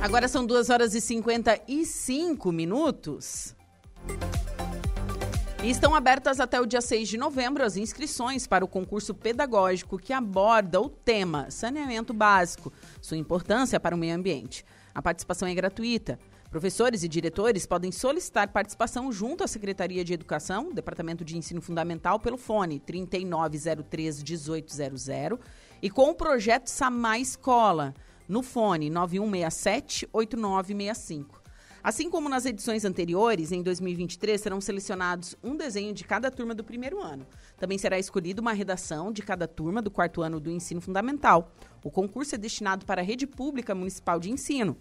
Agora 0.00 0.28
são 0.28 0.46
2 0.46 0.70
horas 0.70 0.94
e 0.94 1.00
55 1.00 2.52
minutos. 2.52 3.56
E 5.60 5.68
estão 5.68 5.92
abertas 5.92 6.38
até 6.38 6.60
o 6.60 6.66
dia 6.66 6.80
6 6.80 7.08
de 7.08 7.18
novembro 7.18 7.64
as 7.64 7.76
inscrições 7.76 8.46
para 8.46 8.64
o 8.64 8.68
concurso 8.68 9.12
pedagógico 9.12 9.98
que 9.98 10.12
aborda 10.12 10.80
o 10.80 10.88
tema 10.88 11.50
saneamento 11.50 12.14
básico, 12.14 12.72
sua 13.02 13.16
importância 13.16 13.80
para 13.80 13.94
o 13.94 13.98
meio 13.98 14.14
ambiente. 14.14 14.64
A 14.94 15.02
participação 15.02 15.48
é 15.48 15.54
gratuita. 15.54 16.16
Professores 16.48 17.02
e 17.02 17.08
diretores 17.08 17.66
podem 17.66 17.90
solicitar 17.90 18.52
participação 18.52 19.10
junto 19.10 19.42
à 19.42 19.48
Secretaria 19.48 20.04
de 20.04 20.14
Educação, 20.14 20.72
Departamento 20.72 21.24
de 21.24 21.36
Ensino 21.36 21.60
Fundamental, 21.60 22.20
pelo 22.20 22.38
fone 22.38 22.78
3903 22.78 24.22
1800 24.22 25.08
e 25.82 25.90
com 25.90 26.08
o 26.08 26.14
projeto 26.14 26.68
Samar 26.68 27.20
Escola 27.20 27.92
no 28.28 28.42
fone 28.42 28.90
9167-8965. 28.90 31.26
Assim 31.82 32.10
como 32.10 32.28
nas 32.28 32.44
edições 32.44 32.84
anteriores, 32.84 33.50
em 33.52 33.62
2023 33.62 34.38
serão 34.40 34.60
selecionados 34.60 35.36
um 35.42 35.56
desenho 35.56 35.94
de 35.94 36.04
cada 36.04 36.30
turma 36.30 36.54
do 36.54 36.62
primeiro 36.64 37.00
ano. 37.00 37.26
Também 37.56 37.78
será 37.78 37.98
escolhida 37.98 38.40
uma 38.40 38.52
redação 38.52 39.12
de 39.12 39.22
cada 39.22 39.48
turma 39.48 39.80
do 39.80 39.90
quarto 39.90 40.20
ano 40.20 40.38
do 40.40 40.50
ensino 40.50 40.80
fundamental. 40.80 41.52
O 41.82 41.90
concurso 41.90 42.34
é 42.34 42.38
destinado 42.38 42.84
para 42.84 43.00
a 43.00 43.04
rede 43.04 43.26
pública 43.26 43.74
municipal 43.74 44.20
de 44.20 44.30
ensino. 44.30 44.76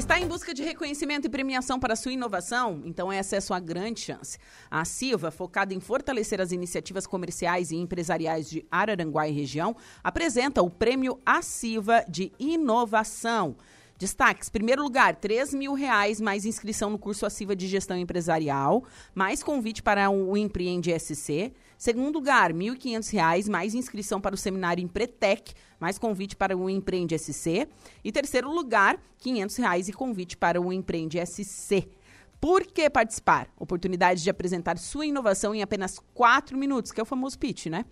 está 0.01 0.19
em 0.19 0.27
busca 0.27 0.55
de 0.55 0.63
reconhecimento 0.63 1.27
e 1.27 1.29
premiação 1.29 1.79
para 1.79 1.95
sua 1.95 2.13
inovação? 2.13 2.81
Então 2.87 3.13
essa 3.13 3.37
é 3.37 3.41
sua 3.41 3.61
grande 3.61 4.01
chance. 4.01 4.39
A 4.71 4.83
Silva, 4.83 5.31
focada 5.31 5.75
em 5.75 5.81
fortalecer 5.81 6.41
as 6.41 6.53
iniciativas 6.53 7.07
comerciais 7.07 7.71
e 7.71 7.77
empresariais 7.77 8.49
de 8.49 8.67
Araranguá 8.71 9.29
e 9.29 9.33
região, 9.33 9.77
apresenta 10.03 10.63
o 10.63 10.71
Prêmio 10.71 11.21
A 11.25 11.43
Silva 11.43 12.03
de 12.09 12.33
Inovação. 12.39 13.57
Destaques: 13.99 14.49
primeiro 14.49 14.83
lugar, 14.83 15.17
3 15.17 15.53
mil 15.53 15.75
reais 15.75 16.19
mais 16.19 16.47
inscrição 16.47 16.89
no 16.89 16.99
curso 16.99 17.27
Assiva 17.27 17.55
de 17.55 17.69
Gestão 17.69 17.99
Empresarial, 17.99 18.83
mais 19.15 19.43
convite 19.43 19.83
para 19.83 20.09
o 20.09 20.35
Empreende 20.35 20.99
SC. 20.99 21.53
Segundo 21.81 22.17
lugar, 22.17 22.51
R$ 22.51 22.59
1.500 22.59 23.49
mais 23.49 23.75
inscrição 23.75 24.21
para 24.21 24.35
o 24.35 24.39
seminário 24.39 24.85
Empretec, 24.85 25.55
mais 25.81 25.97
convite 25.97 26.37
para 26.37 26.55
o 26.55 26.69
Empreende 26.69 27.19
SC. 27.19 27.67
E 28.05 28.13
terceiro 28.13 28.53
lugar, 28.53 28.97
R$ 28.97 29.01
500 29.19 29.89
e 29.89 29.93
convite 29.95 30.37
para 30.37 30.61
o 30.61 30.71
Empreende 30.71 31.19
SC. 31.25 31.89
Por 32.41 32.67
que 32.67 32.89
participar? 32.89 33.53
Oportunidade 33.59 34.23
de 34.23 34.31
apresentar 34.31 34.79
sua 34.79 35.05
inovação 35.05 35.55
em 35.55 35.61
apenas 35.61 35.99
quatro 36.15 36.57
minutos, 36.57 36.91
que 36.91 36.99
é 36.99 37.03
o 37.03 37.07
famoso 37.07 37.39
pitch, 37.39 37.67
né? 37.67 37.85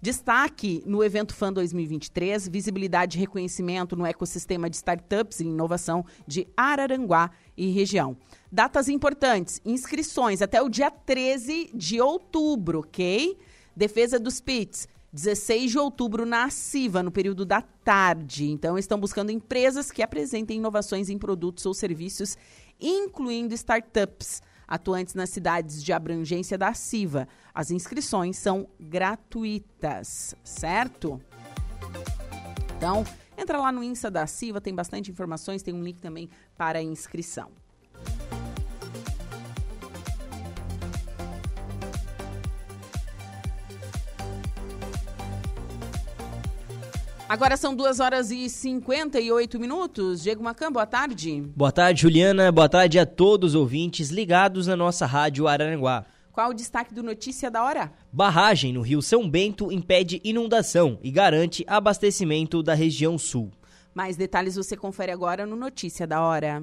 Destaque 0.00 0.82
no 0.84 1.04
evento 1.04 1.32
FAN 1.32 1.52
2023, 1.52 2.48
visibilidade 2.48 3.16
e 3.16 3.20
reconhecimento 3.20 3.94
no 3.94 4.04
ecossistema 4.04 4.68
de 4.68 4.74
startups 4.74 5.38
e 5.38 5.44
inovação 5.44 6.04
de 6.26 6.48
Araranguá 6.56 7.30
e 7.56 7.70
região. 7.70 8.16
Datas 8.50 8.88
importantes: 8.88 9.60
inscrições 9.64 10.42
até 10.42 10.60
o 10.60 10.68
dia 10.68 10.90
13 10.90 11.70
de 11.72 12.00
outubro, 12.00 12.80
ok? 12.80 13.38
Defesa 13.76 14.18
dos 14.18 14.40
PITs 14.40 14.88
16 15.12 15.72
de 15.72 15.78
outubro 15.78 16.24
na 16.24 16.48
CIVA, 16.48 17.02
no 17.02 17.10
período 17.10 17.44
da 17.44 17.60
tarde. 17.60 18.50
Então, 18.50 18.78
estão 18.78 18.98
buscando 18.98 19.30
empresas 19.30 19.90
que 19.90 20.02
apresentem 20.02 20.56
inovações 20.56 21.10
em 21.10 21.18
produtos 21.18 21.66
ou 21.66 21.74
serviços, 21.74 22.34
incluindo 22.82 23.54
startups, 23.54 24.42
atuantes 24.66 25.14
nas 25.14 25.30
cidades 25.30 25.82
de 25.82 25.92
abrangência 25.92 26.58
da 26.58 26.74
CIVA. 26.74 27.28
As 27.54 27.70
inscrições 27.70 28.36
são 28.36 28.68
gratuitas, 28.80 30.34
certo? 30.42 31.20
Então, 32.76 33.04
entra 33.38 33.58
lá 33.58 33.70
no 33.70 33.82
Insta 33.82 34.10
da 34.10 34.26
CIVA, 34.26 34.60
tem 34.60 34.74
bastante 34.74 35.10
informações, 35.10 35.62
tem 35.62 35.72
um 35.72 35.82
link 35.82 36.00
também 36.00 36.28
para 36.56 36.82
inscrição. 36.82 37.61
Agora 47.32 47.56
são 47.56 47.74
2 47.74 47.98
horas 47.98 48.30
e 48.30 48.46
58 48.46 49.58
minutos. 49.58 50.22
Diego 50.22 50.44
Macan, 50.44 50.70
boa 50.70 50.84
tarde. 50.84 51.40
Boa 51.56 51.72
tarde, 51.72 52.02
Juliana. 52.02 52.52
Boa 52.52 52.68
tarde 52.68 52.98
a 52.98 53.06
todos 53.06 53.54
os 53.54 53.54
ouvintes 53.54 54.10
ligados 54.10 54.66
na 54.66 54.76
nossa 54.76 55.06
rádio 55.06 55.48
Araranguá. 55.48 56.04
Qual 56.30 56.50
o 56.50 56.54
destaque 56.54 56.92
do 56.92 57.02
Notícia 57.02 57.50
da 57.50 57.64
Hora? 57.64 57.90
Barragem 58.12 58.74
no 58.74 58.82
Rio 58.82 59.00
São 59.00 59.30
Bento 59.30 59.72
impede 59.72 60.20
inundação 60.22 60.98
e 61.02 61.10
garante 61.10 61.64
abastecimento 61.66 62.62
da 62.62 62.74
região 62.74 63.16
sul. 63.16 63.50
Mais 63.94 64.14
detalhes 64.14 64.56
você 64.56 64.76
confere 64.76 65.10
agora 65.10 65.46
no 65.46 65.56
Notícia 65.56 66.06
da 66.06 66.20
Hora. 66.20 66.62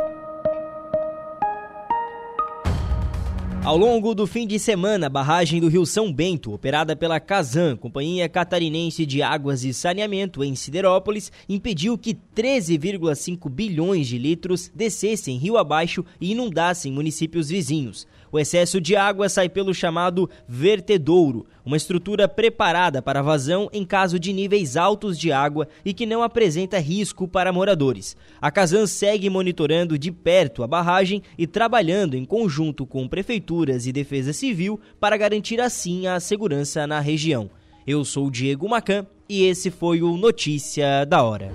Ao 3.63 3.77
longo 3.77 4.15
do 4.15 4.25
fim 4.25 4.47
de 4.47 4.57
semana, 4.57 5.05
a 5.05 5.09
barragem 5.09 5.61
do 5.61 5.67
Rio 5.67 5.85
São 5.85 6.11
Bento, 6.11 6.51
operada 6.51 6.95
pela 6.95 7.19
Casan, 7.19 7.77
Companhia 7.77 8.27
Catarinense 8.27 9.05
de 9.05 9.21
Águas 9.21 9.63
e 9.63 9.71
Saneamento 9.71 10.43
em 10.43 10.55
Siderópolis, 10.55 11.31
impediu 11.47 11.95
que 11.95 12.17
13,5 12.35 13.47
bilhões 13.47 14.07
de 14.07 14.17
litros 14.17 14.71
descessem 14.73 15.37
rio 15.37 15.57
abaixo 15.57 16.03
e 16.19 16.31
inundassem 16.31 16.91
municípios 16.91 17.49
vizinhos. 17.49 18.07
O 18.31 18.39
excesso 18.39 18.79
de 18.79 18.95
água 18.95 19.27
sai 19.27 19.49
pelo 19.49 19.73
chamado 19.73 20.29
vertedouro, 20.47 21.45
uma 21.65 21.75
estrutura 21.75 22.27
preparada 22.27 23.01
para 23.01 23.21
vazão 23.21 23.69
em 23.73 23.85
caso 23.85 24.17
de 24.17 24.31
níveis 24.31 24.77
altos 24.77 25.19
de 25.19 25.31
água 25.31 25.67
e 25.83 25.93
que 25.93 26.05
não 26.05 26.23
apresenta 26.23 26.79
risco 26.79 27.27
para 27.27 27.51
moradores. 27.51 28.15
A 28.41 28.49
Casan 28.49 28.87
segue 28.87 29.29
monitorando 29.29 29.97
de 29.97 30.11
perto 30.11 30.63
a 30.63 30.67
barragem 30.67 31.21
e 31.37 31.45
trabalhando 31.45 32.15
em 32.15 32.23
conjunto 32.23 32.85
com 32.85 33.07
prefeituras 33.07 33.85
e 33.85 33.91
defesa 33.91 34.31
civil 34.31 34.79
para 34.99 35.17
garantir 35.17 35.59
assim 35.59 36.07
a 36.07 36.19
segurança 36.19 36.87
na 36.87 36.99
região. 36.99 37.49
Eu 37.85 38.05
sou 38.05 38.31
Diego 38.31 38.69
Macan 38.69 39.05
e 39.27 39.43
esse 39.43 39.69
foi 39.69 40.01
o 40.01 40.15
Notícia 40.15 41.03
da 41.05 41.21
Hora. 41.23 41.51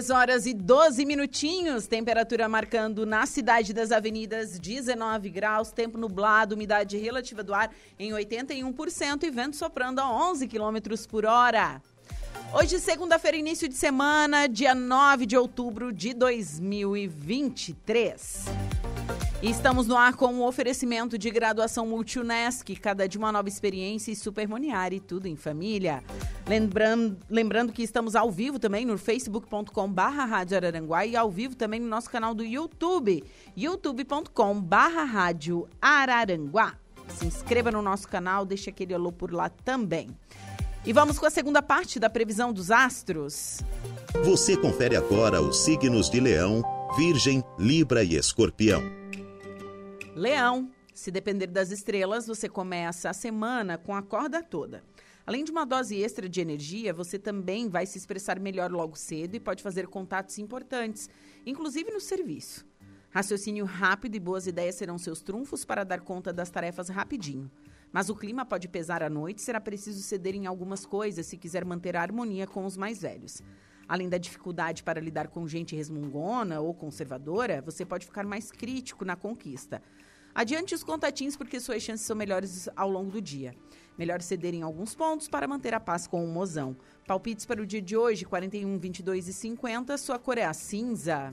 3 0.00 0.08
horas 0.08 0.46
e 0.46 0.54
12 0.54 1.04
minutinhos, 1.04 1.86
temperatura 1.86 2.48
marcando 2.48 3.04
na 3.04 3.26
cidade 3.26 3.74
das 3.74 3.92
avenidas 3.92 4.58
19 4.58 5.28
graus, 5.28 5.70
tempo 5.70 5.98
nublado, 5.98 6.54
umidade 6.54 6.96
relativa 6.96 7.42
do 7.42 7.52
ar 7.52 7.70
em 7.98 8.10
81% 8.10 9.24
e 9.24 9.30
vento 9.30 9.56
soprando 9.56 9.98
a 9.98 10.10
11 10.10 10.48
quilômetros 10.48 11.06
por 11.06 11.26
hora. 11.26 11.82
Hoje, 12.54 12.78
segunda-feira, 12.78 13.36
início 13.36 13.68
de 13.68 13.74
semana, 13.74 14.46
dia 14.46 14.74
9 14.74 15.26
de 15.26 15.36
outubro 15.36 15.92
de 15.92 16.14
2023. 16.14 18.79
Estamos 19.42 19.86
no 19.86 19.96
ar 19.96 20.16
com 20.16 20.26
um 20.26 20.42
oferecimento 20.42 21.16
de 21.16 21.30
graduação 21.30 21.86
Multunesc, 21.86 22.76
cada 22.76 23.08
de 23.08 23.16
uma 23.16 23.32
nova 23.32 23.48
experiência 23.48 24.12
e 24.12 24.16
Supermoniari, 24.16 25.00
tudo 25.00 25.26
em 25.26 25.34
família. 25.34 26.04
Lembrando, 26.46 27.16
lembrando 27.28 27.72
que 27.72 27.82
estamos 27.82 28.14
ao 28.14 28.30
vivo 28.30 28.58
também 28.58 28.84
no 28.84 28.98
facebook.com 28.98 29.90
barra 29.90 30.26
Rádio 30.26 30.58
Araranguá 30.58 31.06
e 31.06 31.16
ao 31.16 31.30
vivo 31.30 31.56
também 31.56 31.80
no 31.80 31.88
nosso 31.88 32.10
canal 32.10 32.34
do 32.34 32.44
YouTube, 32.44 33.24
youtube.com 33.56 34.60
barra 34.60 35.04
Rádio 35.04 35.66
Araranguá. 35.80 36.74
Se 37.08 37.24
inscreva 37.24 37.70
no 37.70 37.80
nosso 37.80 38.06
canal, 38.08 38.44
deixe 38.44 38.68
aquele 38.68 38.92
alô 38.92 39.10
por 39.10 39.32
lá 39.32 39.48
também. 39.48 40.10
E 40.84 40.92
vamos 40.92 41.18
com 41.18 41.24
a 41.24 41.30
segunda 41.30 41.62
parte 41.62 41.98
da 41.98 42.10
previsão 42.10 42.52
dos 42.52 42.70
astros. 42.70 43.60
Você 44.22 44.54
confere 44.54 44.96
agora 44.96 45.40
os 45.40 45.64
signos 45.64 46.10
de 46.10 46.20
Leão, 46.20 46.62
Virgem, 46.98 47.42
Libra 47.58 48.04
e 48.04 48.16
Escorpião. 48.16 49.00
Leão, 50.20 50.70
se 50.92 51.10
depender 51.10 51.46
das 51.46 51.70
estrelas, 51.70 52.26
você 52.26 52.46
começa 52.46 53.08
a 53.08 53.14
semana 53.14 53.78
com 53.78 53.94
a 53.94 54.02
corda 54.02 54.42
toda. 54.42 54.84
Além 55.26 55.42
de 55.42 55.50
uma 55.50 55.64
dose 55.64 55.96
extra 55.96 56.28
de 56.28 56.42
energia, 56.42 56.92
você 56.92 57.18
também 57.18 57.70
vai 57.70 57.86
se 57.86 57.96
expressar 57.96 58.38
melhor 58.38 58.70
logo 58.70 58.96
cedo 58.96 59.34
e 59.34 59.40
pode 59.40 59.62
fazer 59.62 59.86
contatos 59.86 60.36
importantes, 60.36 61.08
inclusive 61.46 61.90
no 61.90 62.02
serviço. 62.02 62.66
Raciocínio 63.08 63.64
rápido 63.64 64.14
e 64.14 64.20
boas 64.20 64.46
ideias 64.46 64.74
serão 64.74 64.98
seus 64.98 65.22
trunfos 65.22 65.64
para 65.64 65.84
dar 65.84 66.02
conta 66.02 66.34
das 66.34 66.50
tarefas 66.50 66.90
rapidinho. 66.90 67.50
Mas 67.90 68.10
o 68.10 68.14
clima 68.14 68.44
pode 68.44 68.68
pesar 68.68 69.02
à 69.02 69.08
noite 69.08 69.40
será 69.40 69.58
preciso 69.58 70.02
ceder 70.02 70.34
em 70.34 70.46
algumas 70.46 70.84
coisas 70.84 71.24
se 71.24 71.38
quiser 71.38 71.64
manter 71.64 71.96
a 71.96 72.02
harmonia 72.02 72.46
com 72.46 72.66
os 72.66 72.76
mais 72.76 73.00
velhos. 73.00 73.42
Além 73.90 74.08
da 74.08 74.18
dificuldade 74.18 74.84
para 74.84 75.00
lidar 75.00 75.26
com 75.26 75.48
gente 75.48 75.74
resmungona 75.74 76.60
ou 76.60 76.72
conservadora, 76.72 77.60
você 77.60 77.84
pode 77.84 78.06
ficar 78.06 78.24
mais 78.24 78.48
crítico 78.48 79.04
na 79.04 79.16
conquista. 79.16 79.82
Adiante 80.34 80.74
os 80.74 80.84
contatinhos 80.84 81.36
porque 81.36 81.58
suas 81.58 81.82
chances 81.82 82.06
são 82.06 82.16
melhores 82.16 82.68
ao 82.76 82.88
longo 82.88 83.10
do 83.10 83.20
dia. 83.20 83.54
Melhor 83.98 84.22
ceder 84.22 84.54
em 84.54 84.62
alguns 84.62 84.94
pontos 84.94 85.28
para 85.28 85.46
manter 85.46 85.74
a 85.74 85.80
paz 85.80 86.06
com 86.06 86.24
o 86.24 86.28
mozão. 86.28 86.76
Palpites 87.06 87.44
para 87.44 87.60
o 87.60 87.66
dia 87.66 87.82
de 87.82 87.96
hoje, 87.96 88.24
41, 88.24 88.78
22 88.78 89.28
e 89.28 89.32
50. 89.32 89.98
Sua 89.98 90.18
cor 90.18 90.38
é 90.38 90.44
a 90.44 90.54
cinza. 90.54 91.32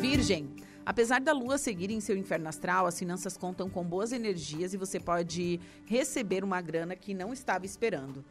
Virgem. 0.00 0.50
Apesar 0.84 1.20
da 1.20 1.32
lua 1.32 1.56
seguir 1.56 1.90
em 1.90 2.00
seu 2.00 2.14
inferno 2.14 2.46
astral, 2.46 2.86
as 2.86 2.98
finanças 2.98 3.38
contam 3.38 3.70
com 3.70 3.82
boas 3.82 4.12
energias 4.12 4.74
e 4.74 4.76
você 4.76 5.00
pode 5.00 5.58
receber 5.86 6.44
uma 6.44 6.60
grana 6.60 6.94
que 6.94 7.14
não 7.14 7.32
estava 7.32 7.64
esperando. 7.64 8.22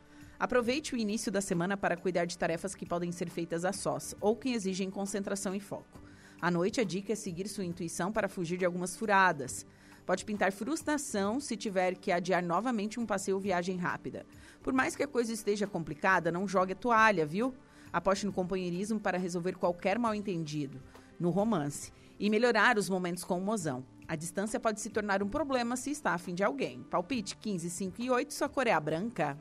Aproveite 0.44 0.94
o 0.94 0.98
início 0.98 1.32
da 1.32 1.39
semana 1.39 1.78
para 1.78 1.96
cuidar 1.96 2.26
de 2.26 2.38
tarefas 2.38 2.76
que 2.76 2.86
podem 2.86 3.14
ser 3.14 3.30
feitas 3.30 3.64
a 3.64 3.72
sós 3.72 4.14
ou 4.20 4.36
que 4.36 4.52
exigem 4.52 4.91
concentração 4.91 5.56
e 5.56 5.60
foco. 5.62 6.02
À 6.41 6.52
noite, 6.52 6.82
a 6.82 6.84
dica 6.84 7.14
é 7.14 7.16
seguir 7.16 7.48
sua 7.48 7.64
intuição 7.64 8.12
para 8.12 8.28
fugir 8.28 8.58
de 8.58 8.66
algumas 8.66 8.94
furadas. 8.94 9.66
Pode 10.06 10.26
pintar 10.26 10.52
frustração 10.52 11.39
se 11.39 11.56
tiver 11.56 11.96
que 11.96 12.12
adiar 12.12 12.44
novamente 12.44 13.00
um 13.00 13.06
passeio 13.06 13.38
ou 13.38 13.41
viagem 13.41 13.78
rápida. 13.78 14.26
Por 14.62 14.74
mais 14.74 14.98
que 14.98 15.04
a 15.04 15.08
coisa 15.08 15.32
esteja 15.32 15.66
complicada, 15.66 16.30
não 16.30 16.46
jogue 16.46 16.74
a 16.74 16.76
toalha, 16.76 17.26
viu? 17.26 17.54
Aposte 17.94 18.26
no 18.26 18.34
companheirismo 18.34 19.00
para 19.00 19.18
resolver 19.18 19.54
qualquer 19.54 19.98
mal-entendido, 19.98 20.82
no 21.18 21.30
romance, 21.30 21.94
e 22.20 22.30
melhorar 22.30 22.78
os 22.78 22.89
momentos 22.89 23.24
com 23.24 23.38
o 23.38 23.41
mozão. 23.41 23.86
A 24.10 24.18
distância 24.18 24.60
pode 24.60 24.82
se 24.82 24.89
tornar 24.89 25.24
um 25.24 25.30
problema 25.30 25.78
se 25.78 25.89
está 25.89 26.14
afim 26.14 26.36
de 26.36 26.44
alguém. 26.44 26.84
Palpite 26.84 27.38
15, 27.38 27.70
5 27.70 28.02
e 28.02 28.12
8, 28.12 28.34
sua 28.34 28.50
cor 28.50 28.68
é 28.68 28.78
branca. 28.78 29.38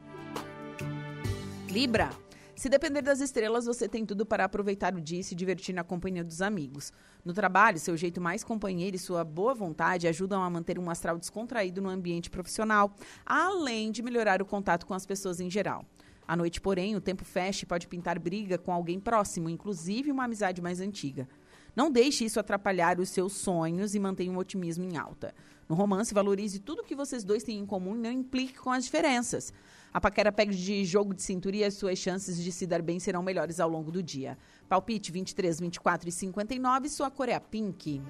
Libra. 1.73 2.11
Se 2.55 2.69
depender 2.69 3.01
das 3.01 3.23
estrelas, 3.23 3.65
você 3.65 3.89
tem 3.89 4.05
tudo 4.05 4.27
para 4.27 4.45
aproveitar 4.45 4.95
o 4.95 5.01
dia 5.01 5.21
e 5.21 5.25
se 5.25 5.35
divertir 5.35 5.75
na 5.75 5.83
companhia 5.83 6.23
dos 6.23 6.43
amigos. 6.43 6.93
No 7.25 7.33
trabalho, 7.33 7.79
seu 7.79 7.97
jeito 7.97 8.21
mais 8.21 8.45
companheiro 8.45 8.95
e 8.95 8.99
sua 8.99 9.25
boa 9.25 9.55
vontade 9.55 10.07
ajudam 10.07 10.43
a 10.43 10.51
manter 10.51 10.79
um 10.79 10.91
astral 10.91 11.17
descontraído 11.17 11.81
no 11.81 11.89
ambiente 11.89 12.29
profissional, 12.29 12.95
além 13.25 13.91
de 13.91 14.03
melhorar 14.03 14.43
o 14.43 14.45
contato 14.45 14.85
com 14.85 14.93
as 14.93 15.07
pessoas 15.07 15.41
em 15.41 15.49
geral. 15.49 15.83
À 16.29 16.37
noite, 16.37 16.61
porém, 16.61 16.95
o 16.95 17.01
tempo 17.01 17.25
fecha 17.25 17.65
e 17.65 17.67
pode 17.67 17.89
pintar 17.89 18.19
briga 18.19 18.59
com 18.59 18.71
alguém 18.71 19.01
próximo, 19.01 19.49
inclusive 19.49 20.13
uma 20.13 20.25
amizade 20.25 20.61
mais 20.61 20.79
antiga. 20.79 21.27
Não 21.75 21.91
deixe 21.91 22.23
isso 22.23 22.39
atrapalhar 22.39 23.01
os 23.01 23.09
seus 23.09 23.33
sonhos 23.33 23.95
e 23.95 23.99
mantenha 23.99 24.31
o 24.31 24.37
otimismo 24.37 24.85
em 24.85 24.99
alta. 24.99 25.35
No 25.67 25.75
romance, 25.75 26.13
valorize 26.13 26.59
tudo 26.59 26.85
que 26.85 26.95
vocês 26.95 27.25
dois 27.25 27.43
têm 27.43 27.59
em 27.59 27.65
comum 27.65 27.97
e 27.97 27.99
não 27.99 28.13
implique 28.13 28.59
com 28.59 28.71
as 28.71 28.85
diferenças. 28.85 29.55
A 29.93 30.01
paquera 30.01 30.33
pega 30.33 30.53
de 30.53 30.85
jogo 30.85 31.13
de 31.13 31.23
cintura 31.23 31.57
e 31.57 31.65
as 31.65 31.75
suas 31.75 31.99
chances 31.99 32.43
de 32.43 32.51
se 32.51 32.67
dar 32.67 32.81
bem 32.81 32.99
serão 32.99 33.23
melhores 33.23 33.61
ao 33.61 33.69
longo 33.69 33.91
do 33.91 34.03
dia. 34.03 34.39
Palpite 34.69 35.13
23, 35.13 35.61
24 35.61 36.09
e 36.09 36.13
59, 36.13 36.89
sua 36.89 37.11
cor 37.11 37.29
é 37.29 37.35
a 37.35 37.41
pink. 37.41 38.01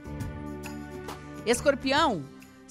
Escorpião, 1.45 2.23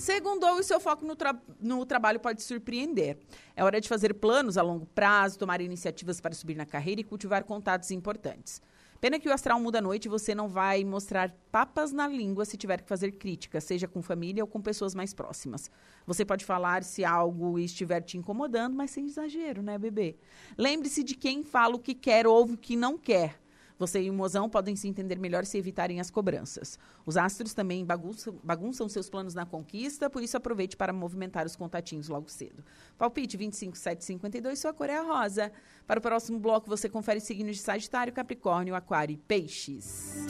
Segundou 0.01 0.59
e 0.59 0.63
seu 0.63 0.79
foco 0.79 1.05
no, 1.05 1.15
tra 1.15 1.39
no, 1.59 1.85
trabalho 1.85 2.19
pode 2.19 2.41
surpreender. 2.41 3.19
É 3.55 3.63
hora 3.63 3.79
de 3.79 3.87
fazer 3.87 4.15
planos 4.15 4.57
a 4.57 4.63
longo 4.63 4.85
prazo, 4.87 5.37
tomar 5.37 5.61
iniciativas 5.61 6.19
para 6.19 6.33
subir 6.33 6.55
na 6.55 6.65
carreira 6.65 7.01
e 7.01 7.03
cultivar 7.03 7.43
contatos 7.43 7.91
importantes. 7.91 8.61
Pena 9.01 9.17
que 9.17 9.27
o 9.27 9.33
astral 9.33 9.59
muda 9.59 9.79
à 9.79 9.81
noite 9.81 10.05
e 10.05 10.09
você 10.09 10.35
não 10.35 10.47
vai 10.47 10.83
mostrar 10.83 11.35
papas 11.51 11.91
na 11.91 12.07
língua 12.07 12.45
se 12.45 12.55
tiver 12.55 12.83
que 12.83 12.87
fazer 12.87 13.13
críticas, 13.13 13.63
seja 13.63 13.87
com 13.87 13.99
família 13.99 14.43
ou 14.43 14.47
com 14.47 14.61
pessoas 14.61 14.93
mais 14.93 15.11
próximas. 15.11 15.71
Você 16.05 16.23
pode 16.23 16.45
falar 16.45 16.83
se 16.83 17.03
algo 17.03 17.57
estiver 17.57 18.01
te 18.01 18.15
incomodando, 18.15 18.75
mas 18.75 18.91
sem 18.91 19.07
exagero, 19.07 19.63
né, 19.63 19.75
bebê? 19.79 20.17
Lembre-se 20.55 21.03
de 21.03 21.15
quem 21.15 21.43
fala 21.43 21.77
o 21.77 21.79
que 21.79 21.95
quer 21.95 22.27
ou 22.27 22.43
o 22.43 22.55
que 22.55 22.75
não 22.75 22.95
quer. 22.95 23.41
Você 23.81 23.99
e 23.99 24.11
o 24.11 24.13
mozão 24.13 24.47
podem 24.47 24.75
se 24.75 24.87
entender 24.87 25.17
melhor 25.17 25.43
se 25.43 25.57
evitarem 25.57 25.99
as 25.99 26.11
cobranças. 26.11 26.77
Os 27.03 27.17
astros 27.17 27.51
também 27.51 27.83
bagunçam, 27.83 28.39
bagunçam 28.43 28.87
seus 28.87 29.09
planos 29.09 29.33
na 29.33 29.43
conquista, 29.43 30.07
por 30.07 30.21
isso 30.21 30.37
aproveite 30.37 30.77
para 30.77 30.93
movimentar 30.93 31.47
os 31.47 31.55
contatinhos 31.55 32.07
logo 32.07 32.29
cedo. 32.29 32.63
Palpite 32.95 33.35
25752, 33.37 34.59
sua 34.59 34.71
cor 34.71 34.87
é 34.87 34.97
a 34.97 35.01
rosa. 35.01 35.51
Para 35.87 35.97
o 35.97 36.01
próximo 36.01 36.39
bloco, 36.39 36.69
você 36.69 36.87
confere 36.87 37.19
signos 37.19 37.55
de 37.55 37.63
Sagitário, 37.63 38.13
Capricórnio, 38.13 38.75
Aquário 38.75 39.13
e 39.13 39.17
Peixes. 39.17 40.27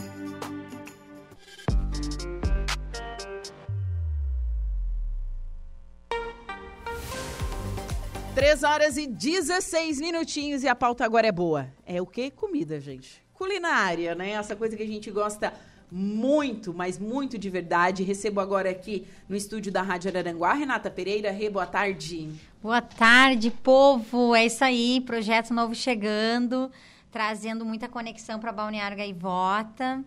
Três 8.34 8.64
horas 8.64 8.96
e 8.96 9.08
16 9.08 10.00
minutinhos 10.00 10.64
e 10.64 10.70
a 10.70 10.74
pauta 10.74 11.04
agora 11.04 11.28
é 11.28 11.34
boa. 11.34 11.68
É 11.86 12.02
o 12.02 12.06
quê? 12.06 12.32
Comida, 12.32 12.80
gente 12.80 13.22
culinária, 13.42 14.14
né? 14.14 14.34
Essa 14.34 14.56
coisa 14.56 14.78
que 14.78 14.84
a 14.84 14.88
gente 14.88 15.10
gosta 15.10 15.52
muito, 15.92 16.72
mas 16.72 17.00
muito 17.00 17.40
de 17.40 17.50
verdade. 17.50 18.04
Recebo 18.04 18.40
agora 18.40 18.70
aqui 18.70 19.08
no 19.28 19.36
estúdio 19.36 19.72
da 19.72 19.82
Rádio 19.82 20.12
Araranguá, 20.12 20.54
Renata 20.54 20.92
Pereira. 20.92 21.32
Rê, 21.32 21.50
boa 21.50 21.66
tarde. 21.66 22.30
Boa 22.62 22.82
tarde, 22.82 23.50
povo. 23.50 24.36
É 24.36 24.46
isso 24.46 24.64
aí, 24.64 25.02
projeto 25.02 25.56
novo 25.56 25.74
chegando, 25.74 26.72
trazendo 27.12 27.66
muita 27.66 27.90
conexão 27.90 28.40
para 28.40 28.52
Balneário 28.52 28.96
Gaivota. 28.96 30.04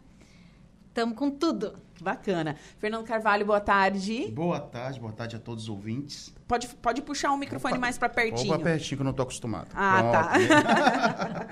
Estamos 0.89 1.19
com 1.19 1.29
tudo. 1.29 1.75
Bacana. 2.01 2.55
Fernando 2.79 3.05
Carvalho, 3.05 3.45
boa 3.45 3.61
tarde. 3.61 4.31
Boa 4.31 4.61
tarde, 4.61 5.01
boa 5.01 5.13
tarde 5.13 5.35
a 5.35 5.41
todos 5.41 5.65
os 5.65 5.69
ouvintes. 5.69 6.33
Pode, 6.47 6.69
pode 6.69 7.01
puxar 7.01 7.33
o 7.33 7.39
microfone 7.39 7.75
Opa, 7.75 7.81
mais 7.81 7.97
para 7.97 8.09
pertinho. 8.09 8.53
Opa, 8.53 8.63
pertinho 8.63 8.99
que 8.99 9.03
eu 9.03 9.05
não 9.05 9.15
tô 9.15 9.23
acostumado. 9.23 9.69
Ah, 9.75 10.03
Pronto. 10.03 10.49
tá. 10.49 11.49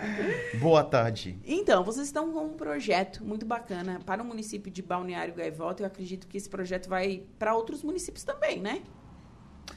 boa 0.61 0.85
tarde. 0.85 1.39
Então, 1.45 1.83
vocês 1.83 2.07
estão 2.07 2.31
com 2.31 2.45
um 2.45 2.53
projeto 2.53 3.25
muito 3.25 3.47
bacana 3.47 4.01
para 4.05 4.23
o 4.23 4.27
município 4.27 4.71
de 4.71 4.83
Balneário 4.83 5.35
Gaivota. 5.35 5.83
Eu 5.83 5.87
acredito 5.87 6.27
que 6.27 6.37
esse 6.37 6.49
projeto 6.49 6.91
vai 6.91 7.23
para 7.39 7.55
outros 7.55 7.83
municípios 7.83 8.23
também, 8.23 8.61
né? 8.61 8.83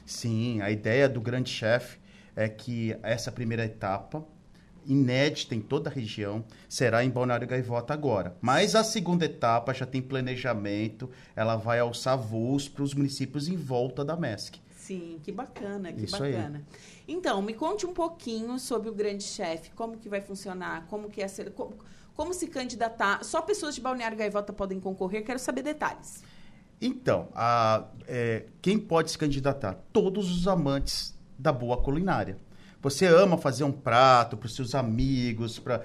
Sim, 0.05 0.61
a 0.61 0.69
ideia 0.69 1.07
do 1.07 1.21
grande 1.21 1.49
chefe 1.49 1.97
é 2.35 2.49
que 2.49 2.97
essa 3.01 3.31
primeira 3.31 3.63
etapa 3.63 4.25
inédita 4.85 5.55
em 5.55 5.61
toda 5.61 5.89
a 5.89 5.93
região, 5.93 6.43
será 6.69 7.03
em 7.03 7.09
Balneário 7.09 7.47
Gaivota 7.47 7.93
agora. 7.93 8.35
Mas 8.39 8.75
a 8.75 8.83
segunda 8.83 9.25
etapa 9.25 9.73
já 9.73 9.85
tem 9.85 10.01
planejamento, 10.01 11.09
ela 11.35 11.55
vai 11.55 11.79
alçar 11.79 12.17
voos 12.17 12.69
para 12.69 12.83
os 12.83 12.93
municípios 12.93 13.47
em 13.47 13.55
volta 13.55 14.05
da 14.05 14.15
MESC. 14.15 14.59
Sim, 14.85 15.19
que 15.23 15.31
bacana, 15.31 15.91
que 15.91 16.05
Isso 16.05 16.15
bacana. 16.15 16.63
Aí. 16.71 17.05
Então, 17.07 17.41
me 17.41 17.55
conte 17.55 17.87
um 17.87 17.93
pouquinho 17.93 18.59
sobre 18.59 18.87
o 18.87 18.93
Grande 18.93 19.23
Chefe, 19.23 19.71
como 19.71 19.97
que 19.97 20.07
vai 20.07 20.21
funcionar, 20.21 20.85
como 20.87 21.09
que 21.09 21.23
é 21.23 21.27
ser, 21.27 21.49
como, 21.53 21.79
como 22.13 22.31
se 22.35 22.45
candidatar. 22.45 23.23
Só 23.23 23.41
pessoas 23.41 23.73
de 23.73 23.81
Balneário 23.81 24.15
Gaivota 24.15 24.53
podem 24.53 24.79
concorrer, 24.79 25.23
quero 25.23 25.39
saber 25.39 25.63
detalhes. 25.63 26.23
Então, 26.79 27.29
a, 27.33 27.85
é, 28.07 28.45
quem 28.61 28.77
pode 28.77 29.09
se 29.09 29.17
candidatar? 29.17 29.73
Todos 29.91 30.29
os 30.31 30.47
amantes 30.47 31.17
da 31.35 31.51
boa 31.51 31.77
culinária. 31.77 32.37
Você 32.79 33.07
ama 33.07 33.39
fazer 33.39 33.63
um 33.63 33.71
prato 33.71 34.37
para 34.37 34.45
os 34.45 34.53
seus 34.53 34.75
amigos, 34.75 35.57
para 35.57 35.81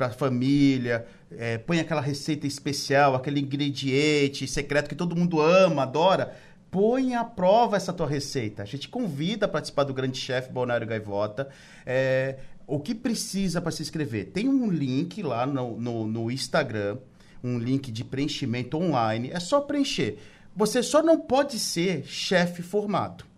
a 0.00 0.10
família, 0.10 1.06
é, 1.30 1.58
põe 1.58 1.78
aquela 1.78 2.00
receita 2.00 2.46
especial, 2.46 3.14
aquele 3.14 3.40
ingrediente 3.40 4.48
secreto 4.48 4.88
que 4.88 4.94
todo 4.94 5.14
mundo 5.14 5.42
ama, 5.42 5.82
adora. 5.82 6.34
Põe 6.70 7.14
à 7.14 7.24
prova 7.24 7.76
essa 7.76 7.92
tua 7.92 8.06
receita. 8.06 8.62
A 8.62 8.66
gente 8.66 8.88
convida 8.88 9.46
a 9.46 9.48
participar 9.48 9.84
do 9.84 9.92
Grande 9.94 10.18
Chefe 10.18 10.52
Balneário 10.52 10.86
Gaivota. 10.86 11.48
É, 11.84 12.38
o 12.66 12.78
que 12.78 12.94
precisa 12.94 13.60
para 13.60 13.72
se 13.72 13.82
inscrever? 13.82 14.26
Tem 14.26 14.48
um 14.48 14.70
link 14.70 15.22
lá 15.22 15.44
no, 15.44 15.80
no, 15.80 16.06
no 16.06 16.30
Instagram, 16.30 16.98
um 17.42 17.58
link 17.58 17.90
de 17.90 18.04
preenchimento 18.04 18.76
online. 18.76 19.30
É 19.32 19.40
só 19.40 19.60
preencher. 19.60 20.18
Você 20.54 20.82
só 20.82 21.02
não 21.02 21.18
pode 21.18 21.58
ser 21.58 22.04
chefe 22.04 22.62
formado. 22.62 23.29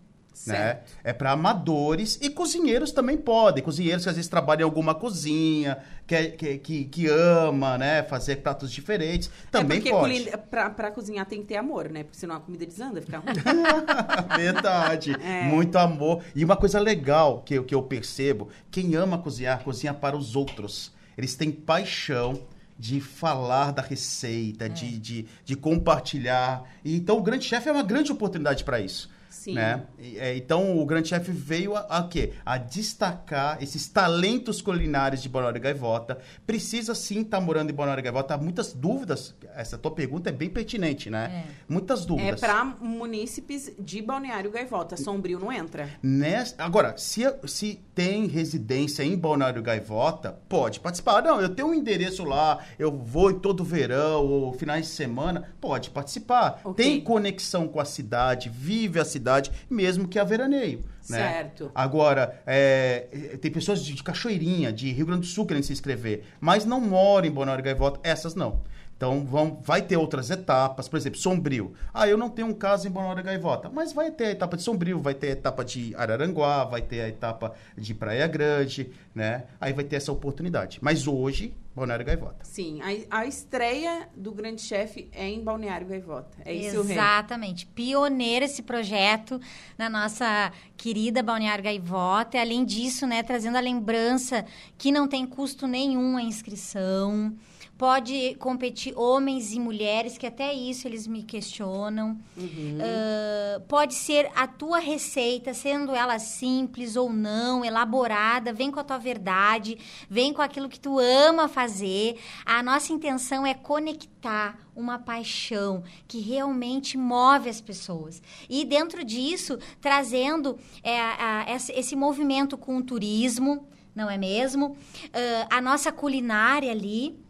Né? 0.47 0.79
É 1.03 1.13
para 1.13 1.31
amadores 1.31 2.17
e 2.21 2.29
cozinheiros 2.29 2.91
também 2.91 3.17
podem. 3.17 3.63
Cozinheiros 3.63 4.03
que 4.03 4.09
às 4.09 4.15
vezes 4.15 4.29
trabalham 4.29 4.61
em 4.61 4.69
alguma 4.69 4.95
cozinha, 4.95 5.77
que, 6.07 6.29
que, 6.31 6.57
que, 6.57 6.85
que 6.85 7.07
ama 7.07 7.77
né? 7.77 8.03
fazer 8.03 8.37
pratos 8.37 8.71
diferentes, 8.71 9.29
também 9.51 9.79
é 9.79 9.89
pode. 9.89 10.31
Para 10.49 10.91
cozinhar 10.91 11.25
tem 11.25 11.41
que 11.41 11.47
ter 11.47 11.57
amor, 11.57 11.89
né? 11.89 12.03
Porque 12.03 12.17
senão 12.17 12.35
a 12.35 12.39
comida 12.39 12.65
desanda, 12.65 13.01
fica 13.01 13.19
ruim. 13.19 13.33
Verdade. 14.35 15.13
É. 15.23 15.43
Muito 15.43 15.77
amor. 15.77 16.21
E 16.35 16.43
uma 16.43 16.57
coisa 16.57 16.79
legal 16.79 17.41
que, 17.43 17.61
que 17.63 17.73
eu 17.73 17.81
percebo, 17.81 18.49
quem 18.69 18.95
ama 18.95 19.17
cozinhar, 19.17 19.63
cozinha 19.63 19.93
para 19.93 20.17
os 20.17 20.35
outros. 20.35 20.91
Eles 21.17 21.35
têm 21.35 21.51
paixão 21.51 22.41
de 22.77 22.99
falar 22.99 23.71
da 23.71 23.81
receita, 23.81 24.65
é. 24.65 24.69
de, 24.69 24.97
de, 24.97 25.25
de 25.45 25.55
compartilhar. 25.55 26.63
E, 26.83 26.95
então, 26.97 27.17
o 27.17 27.21
Grande 27.21 27.45
Chefe 27.45 27.69
é 27.69 27.71
uma 27.71 27.83
grande 27.83 28.11
oportunidade 28.11 28.63
para 28.63 28.79
isso. 28.79 29.09
Sim. 29.33 29.55
Né? 29.55 29.81
É, 30.17 30.37
então, 30.37 30.77
o 30.77 30.85
Grande 30.85 31.09
Chef 31.09 31.29
veio 31.31 31.75
a, 31.75 31.79
a, 31.79 32.07
quê? 32.07 32.33
A 32.45 32.57
destacar 32.57 33.61
esses 33.61 33.89
talentos 33.89 34.61
culinários 34.61 35.23
de 35.23 35.27
Balneário 35.27 35.59
Gaivota. 35.59 36.19
Precisa 36.45 36.93
sim 36.93 37.21
estar 37.21 37.39
tá 37.39 37.43
morando 37.43 37.71
em 37.71 37.73
Balneário 37.73 38.03
Gaivota. 38.03 38.35
Há 38.35 38.37
muitas 38.37 38.73
dúvidas. 38.73 39.35
Essa 39.55 39.75
tua 39.75 39.89
pergunta 39.89 40.29
é 40.29 40.31
bem 40.31 40.49
pertinente, 40.49 41.09
né? 41.09 41.45
É. 41.47 41.51
Muitas 41.67 42.05
dúvidas. 42.05 42.41
É 42.41 42.45
para 42.45 42.63
munícipes 42.63 43.71
de 43.77 44.03
Balneário 44.03 44.51
Gaivota. 44.51 44.95
Sombrio 44.95 45.39
não 45.39 45.51
entra. 45.51 45.89
Nessa, 46.01 46.55
agora, 46.59 46.95
se, 46.95 47.23
se 47.47 47.81
tem 47.95 48.27
residência 48.27 49.03
em 49.03 49.17
Balneário 49.17 49.63
Gaivota, 49.63 50.39
pode 50.47 50.79
participar. 50.79 51.23
Não, 51.23 51.41
eu 51.41 51.49
tenho 51.49 51.69
um 51.69 51.73
endereço 51.73 52.23
lá, 52.23 52.59
eu 52.77 52.91
vou 52.91 53.33
todo 53.33 53.63
verão 53.63 54.25
ou 54.25 54.53
finais 54.53 54.85
de 54.85 54.91
semana, 54.91 55.49
pode 55.59 55.89
participar. 55.89 56.61
Okay. 56.63 56.85
Tem 56.85 57.01
conexão 57.01 57.67
com 57.67 57.79
a 57.79 57.85
cidade, 57.85 58.47
vive 58.47 58.99
a 58.99 59.05
cidade 59.05 59.22
cidade, 59.23 59.51
mesmo 59.69 60.07
que 60.07 60.19
a 60.19 60.23
veraneio. 60.23 60.79
Né? 61.09 61.17
Certo. 61.17 61.71
Agora, 61.73 62.41
é, 62.45 63.37
tem 63.41 63.49
pessoas 63.49 63.83
de, 63.83 63.93
de 63.93 64.03
Cachoeirinha, 64.03 64.71
de 64.71 64.91
Rio 64.91 65.05
Grande 65.05 65.21
do 65.21 65.27
Sul 65.27 65.45
querendo 65.45 65.63
se 65.63 65.73
inscrever, 65.73 66.25
mas 66.39 66.65
não 66.65 66.81
moram 66.81 67.27
em 67.27 67.31
Bonório 67.31 67.63
Gaivota, 67.63 67.99
essas 68.03 68.35
não. 68.35 68.61
Então 68.95 69.25
vão, 69.25 69.59
vai 69.61 69.81
ter 69.81 69.97
outras 69.97 70.29
etapas, 70.29 70.87
por 70.87 70.95
exemplo, 70.95 71.19
Sombrio. 71.19 71.73
Ah, 71.93 72.07
eu 72.07 72.17
não 72.17 72.29
tenho 72.29 72.47
um 72.47 72.53
caso 72.53 72.87
em 72.87 72.91
Bonora 72.91 73.21
Gaivota, 73.21 73.69
mas 73.69 73.91
vai 73.91 74.11
ter 74.11 74.25
a 74.25 74.31
etapa 74.31 74.55
de 74.55 74.63
Sombrio, 74.63 74.99
vai 74.99 75.13
ter 75.13 75.27
a 75.27 75.31
etapa 75.31 75.65
de 75.65 75.93
Araranguá, 75.95 76.63
vai 76.63 76.81
ter 76.81 77.01
a 77.01 77.09
etapa 77.09 77.53
de 77.77 77.93
Praia 77.93 78.27
Grande, 78.27 78.91
né? 79.13 79.43
Aí 79.59 79.73
vai 79.73 79.83
ter 79.83 79.97
essa 79.97 80.11
oportunidade. 80.11 80.79
Mas 80.81 81.05
hoje, 81.05 81.53
Balneário 81.75 82.05
Gaivota. 82.05 82.43
Sim, 82.43 82.79
a, 82.81 83.19
a 83.21 83.25
estreia 83.25 84.07
do 84.15 84.31
Grande 84.31 84.61
Chefe 84.61 85.09
é 85.11 85.27
em 85.27 85.43
Balneário 85.43 85.87
Gaivota. 85.87 86.37
É 86.45 86.53
isso 86.53 86.81
Exatamente. 86.81 87.65
Pioneiro 87.65 88.45
esse 88.45 88.61
projeto 88.61 89.41
na 89.77 89.89
nossa 89.89 90.51
querida 90.77 91.23
Balneário 91.23 91.63
Gaivota. 91.63 92.37
E, 92.37 92.39
além 92.39 92.63
disso, 92.63 93.07
né, 93.07 93.23
trazendo 93.23 93.57
a 93.57 93.61
lembrança 93.61 94.45
que 94.77 94.91
não 94.91 95.07
tem 95.07 95.25
custo 95.25 95.65
nenhum 95.65 96.15
a 96.15 96.21
inscrição 96.21 97.35
pode 97.77 98.35
competir 98.35 98.93
homens 98.95 99.51
e 99.51 99.59
mulheres, 99.59 100.17
que 100.17 100.27
até 100.27 100.53
isso 100.53 100.87
eles 100.87 101.07
me 101.07 101.23
questionam. 101.23 102.19
Uhum. 102.37 102.77
Uh, 102.77 103.61
pode 103.67 103.95
ser 103.95 104.29
a 104.35 104.47
tua 104.47 104.79
receita, 104.79 105.53
sendo 105.53 105.93
ela 105.93 106.19
simples 106.19 106.95
ou 106.95 107.11
não, 107.11 107.65
elaborada, 107.65 108.53
vem 108.53 108.71
com 108.71 108.79
a 108.79 108.83
tua 108.83 108.97
verdade, 108.97 109.77
vem 110.09 110.33
com 110.33 110.41
aquilo 110.41 110.69
que 110.69 110.79
tu 110.79 110.99
ama 110.99 111.47
fazer. 111.47 112.19
A 112.45 112.61
nossa 112.61 112.93
intenção 112.93 113.45
é 113.45 113.53
conectar 113.53 114.59
uma 114.75 114.99
paixão 114.99 115.83
que 116.07 116.19
realmente 116.19 116.97
move 116.97 117.49
as 117.49 117.59
pessoas. 117.59 118.21
E 118.49 118.63
dentro 118.65 119.03
disso, 119.03 119.57
trazendo 119.81 120.57
é, 120.83 120.99
a, 120.99 121.45
esse 121.49 121.95
movimento 121.95 122.57
com 122.57 122.77
o 122.77 122.83
turismo, 122.83 123.67
não 123.95 124.09
é 124.09 124.17
mesmo? 124.17 124.67
Uh, 124.67 125.47
a 125.49 125.61
nossa 125.61 125.91
culinária 125.91 126.71
ali 126.71 127.22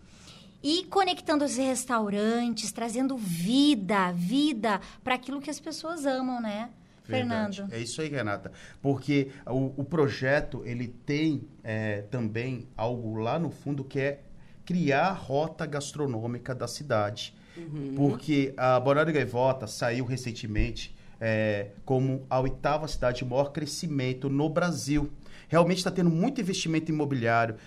e 0.64 0.86
conectando 0.86 1.44
os 1.44 1.58
restaurantes, 1.58 2.72
trazendo 2.72 3.18
vida, 3.18 4.14
vida 4.14 4.80
para 5.04 5.16
aquilo 5.16 5.42
que 5.42 5.50
as 5.50 5.60
pessoas 5.60 6.06
amam, 6.06 6.42
né? 6.42 6.70
Verdade. 7.06 7.58
Fernando. 7.58 7.74
É 7.74 7.80
isso 7.80 8.02
aí, 8.02 8.08
Renata. 8.08 8.52
Porque 8.82 9.30
o, 9.46 9.82
o 9.82 9.84
projeto, 9.84 10.62
ele 10.66 10.88
tem 10.88 11.44
é, 11.62 12.04
também 12.04 12.68
algo 12.78 13.16
lá 13.16 13.38
no 13.38 13.52
fundo 13.52 13.84
que 13.84 14.00
é 14.00 14.22
criar 14.66 15.08
a 15.08 15.12
rota 15.12 15.66
gastronômica 15.66 16.56
da 16.56 16.68
cidade. 16.68 17.36
Uhum. 17.58 17.94
Porque 17.96 18.54
a 18.56 18.80
Balneário 18.80 19.14
Gaivota 19.14 19.68
saiu 19.68 20.06
recentemente 20.06 20.96
é, 21.20 21.72
como 21.86 22.26
a 22.30 22.40
oitava 22.40 22.88
cidade 22.88 23.20
de 23.20 23.26
maior 23.26 23.52
crescimento 23.52 24.30
no 24.30 24.50
Brasil. 24.50 25.12
Realmente 25.54 25.78
está 25.78 25.92
tendo 25.92 26.10
muito 26.10 26.42
investimento 26.42 26.92
imobiliário, 26.92 27.58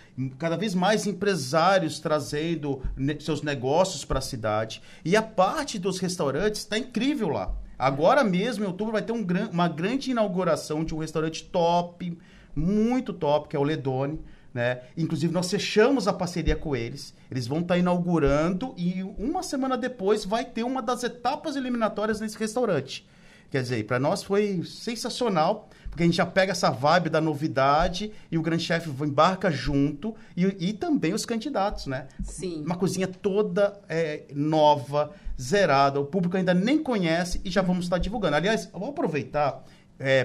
cada 0.40 0.56
vez 0.56 0.74
mais 0.74 1.06
empresários 1.06 2.00
trazendo 2.00 2.82
seus 3.20 3.42
negócios 3.42 4.04
para 4.04 4.18
a 4.18 4.22
cidade. 4.22 4.82
E 5.04 5.14
a 5.14 5.22
parte 5.22 5.78
dos 5.78 6.00
restaurantes 6.00 6.62
está 6.62 6.76
incrível 6.76 7.28
lá. 7.28 7.54
Agora 7.78 8.24
mesmo, 8.24 8.64
em 8.64 8.66
outubro, 8.66 8.92
vai 8.92 9.02
ter 9.02 9.12
um 9.12 9.24
uma 9.52 9.68
grande 9.68 10.10
inauguração 10.10 10.84
de 10.84 10.96
um 10.96 10.98
restaurante 10.98 11.44
top, 11.44 12.18
muito 12.56 13.12
top, 13.12 13.48
que 13.48 13.54
é 13.54 13.58
o 13.60 13.62
Ledone. 13.62 14.20
Né? 14.52 14.80
Inclusive, 14.96 15.32
nós 15.32 15.48
fechamos 15.48 16.08
a 16.08 16.12
parceria 16.12 16.56
com 16.56 16.74
eles. 16.74 17.14
Eles 17.30 17.46
vão 17.46 17.60
estar 17.60 17.78
inaugurando 17.78 18.74
e 18.76 19.04
uma 19.16 19.44
semana 19.44 19.78
depois 19.78 20.24
vai 20.24 20.44
ter 20.44 20.64
uma 20.64 20.82
das 20.82 21.04
etapas 21.04 21.54
eliminatórias 21.54 22.20
nesse 22.20 22.36
restaurante. 22.36 23.06
Quer 23.48 23.62
dizer, 23.62 23.86
para 23.86 24.00
nós 24.00 24.24
foi 24.24 24.64
sensacional, 24.64 25.68
porque 25.96 26.02
a 26.02 26.06
gente 26.06 26.16
já 26.16 26.26
pega 26.26 26.52
essa 26.52 26.68
vibe 26.68 27.08
da 27.08 27.22
novidade 27.22 28.12
e 28.30 28.36
o 28.36 28.42
grande 28.42 28.62
chefe 28.62 28.90
embarca 29.02 29.50
junto 29.50 30.14
e, 30.36 30.44
e 30.68 30.72
também 30.74 31.14
os 31.14 31.24
candidatos, 31.24 31.86
né? 31.86 32.06
Sim. 32.22 32.62
Uma 32.66 32.76
cozinha 32.76 33.08
toda 33.08 33.80
é, 33.88 34.24
nova, 34.34 35.12
zerada, 35.40 35.98
o 35.98 36.04
público 36.04 36.36
ainda 36.36 36.52
nem 36.52 36.82
conhece 36.82 37.40
e 37.42 37.50
já 37.50 37.62
vamos 37.62 37.86
estar 37.86 37.96
divulgando. 37.96 38.36
Aliás, 38.36 38.68
eu 38.74 38.78
vou 38.78 38.90
aproveitar 38.90 39.64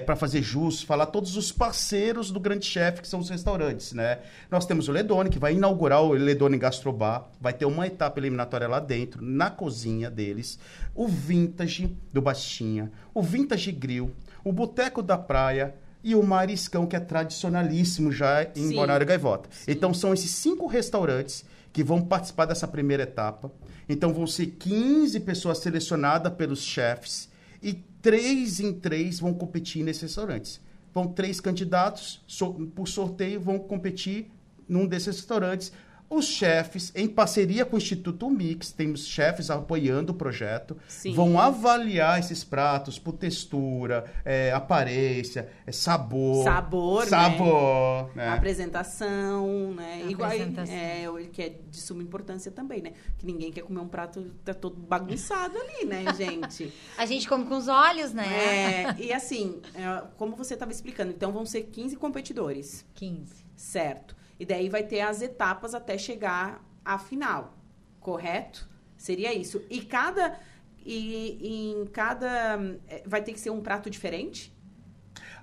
para 0.04 0.14
fazer 0.14 0.42
jus, 0.42 0.82
falar 0.82 1.06
todos 1.06 1.34
os 1.34 1.50
parceiros 1.50 2.30
do 2.30 2.38
Grande 2.38 2.66
Chefe, 2.66 3.00
que 3.00 3.08
são 3.08 3.20
os 3.20 3.30
restaurantes, 3.30 3.94
né? 3.94 4.18
Nós 4.50 4.66
temos 4.66 4.86
o 4.86 4.92
Ledone, 4.92 5.30
que 5.30 5.38
vai 5.38 5.54
inaugurar 5.54 6.02
o 6.02 6.12
Ledone 6.12 6.58
Gastrobar, 6.58 7.30
vai 7.40 7.54
ter 7.54 7.64
uma 7.64 7.86
etapa 7.86 8.20
eliminatória 8.20 8.68
lá 8.68 8.78
dentro, 8.78 9.22
na 9.24 9.48
cozinha 9.48 10.10
deles, 10.10 10.58
o 10.94 11.08
Vintage 11.08 11.96
do 12.12 12.20
Bastinha, 12.20 12.92
o 13.14 13.22
Vintage 13.22 13.72
Grill, 13.72 14.12
o 14.44 14.52
Boteco 14.52 15.02
da 15.02 15.16
Praia 15.18 15.74
e 16.04 16.14
o 16.14 16.22
Mariscão, 16.22 16.86
que 16.86 16.96
é 16.96 17.00
tradicionalíssimo 17.00 18.10
já 18.10 18.42
em 18.56 18.68
Sim. 18.68 18.76
Balneário 18.76 19.06
Gaivota. 19.06 19.48
Então 19.68 19.92
são 19.94 20.12
esses 20.12 20.30
cinco 20.30 20.66
restaurantes 20.66 21.44
que 21.72 21.82
vão 21.82 22.02
participar 22.02 22.44
dessa 22.46 22.66
primeira 22.68 23.04
etapa. 23.04 23.50
Então 23.88 24.12
vão 24.12 24.26
ser 24.26 24.46
15 24.46 25.20
pessoas 25.20 25.58
selecionadas 25.58 26.32
pelos 26.34 26.60
chefes 26.60 27.28
e 27.62 27.72
três 28.02 28.58
em 28.60 28.72
três 28.72 29.20
vão 29.20 29.32
competir 29.32 29.82
nesses 29.84 30.02
restaurantes. 30.02 30.60
Vão 30.92 31.06
três 31.08 31.40
candidatos, 31.40 32.20
so- 32.26 32.52
por 32.74 32.86
sorteio, 32.88 33.40
vão 33.40 33.58
competir 33.58 34.30
num 34.68 34.86
desses 34.86 35.16
restaurantes. 35.16 35.72
Os 36.12 36.26
chefes, 36.26 36.92
em 36.94 37.08
parceria 37.08 37.64
com 37.64 37.76
o 37.76 37.78
Instituto 37.78 38.28
Mix, 38.28 38.70
temos 38.70 39.06
chefes 39.06 39.48
apoiando 39.48 40.12
o 40.12 40.14
projeto, 40.14 40.76
Sim. 40.86 41.14
vão 41.14 41.40
avaliar 41.40 42.20
esses 42.20 42.44
pratos 42.44 42.98
por 42.98 43.14
textura, 43.14 44.04
é, 44.22 44.52
aparência, 44.52 45.48
é, 45.66 45.72
sabor. 45.72 46.44
Sabor, 46.44 47.04
né? 47.04 47.08
Sabor, 47.08 48.10
né? 48.14 48.28
Apresentação, 48.28 49.72
né? 49.72 50.02
Igual, 50.06 50.28
Apresentação. 50.30 50.74
é, 50.74 51.08
o 51.08 51.16
que 51.30 51.40
é 51.40 51.48
de 51.70 51.80
suma 51.80 52.02
importância 52.02 52.52
também, 52.52 52.82
né? 52.82 52.92
Que 53.16 53.24
ninguém 53.24 53.50
quer 53.50 53.62
comer 53.62 53.80
um 53.80 53.88
prato 53.88 54.34
tá 54.44 54.52
todo 54.52 54.76
bagunçado 54.76 55.56
ali, 55.56 55.86
né, 55.86 56.04
gente? 56.14 56.70
A 56.98 57.06
gente 57.06 57.26
come 57.26 57.46
com 57.46 57.56
os 57.56 57.68
olhos, 57.68 58.12
né? 58.12 58.26
É, 58.26 58.96
e 58.98 59.14
assim, 59.14 59.62
é, 59.74 60.02
como 60.18 60.36
você 60.36 60.52
estava 60.52 60.72
explicando, 60.72 61.10
então 61.10 61.32
vão 61.32 61.46
ser 61.46 61.62
15 61.62 61.96
competidores, 61.96 62.84
15. 62.94 63.46
certo? 63.56 64.20
E 64.42 64.44
daí 64.44 64.68
vai 64.68 64.82
ter 64.82 65.02
as 65.02 65.22
etapas 65.22 65.72
até 65.72 65.96
chegar 65.96 66.68
à 66.84 66.98
final, 66.98 67.56
correto? 68.00 68.68
Seria 68.96 69.32
isso. 69.32 69.64
E 69.70 69.80
cada. 69.80 70.36
E, 70.84 71.76
em 71.80 71.86
cada. 71.86 72.58
é, 72.88 73.04
Vai 73.06 73.22
ter 73.22 73.32
que 73.32 73.38
ser 73.38 73.50
um 73.50 73.60
prato 73.60 73.88
diferente? 73.88 74.51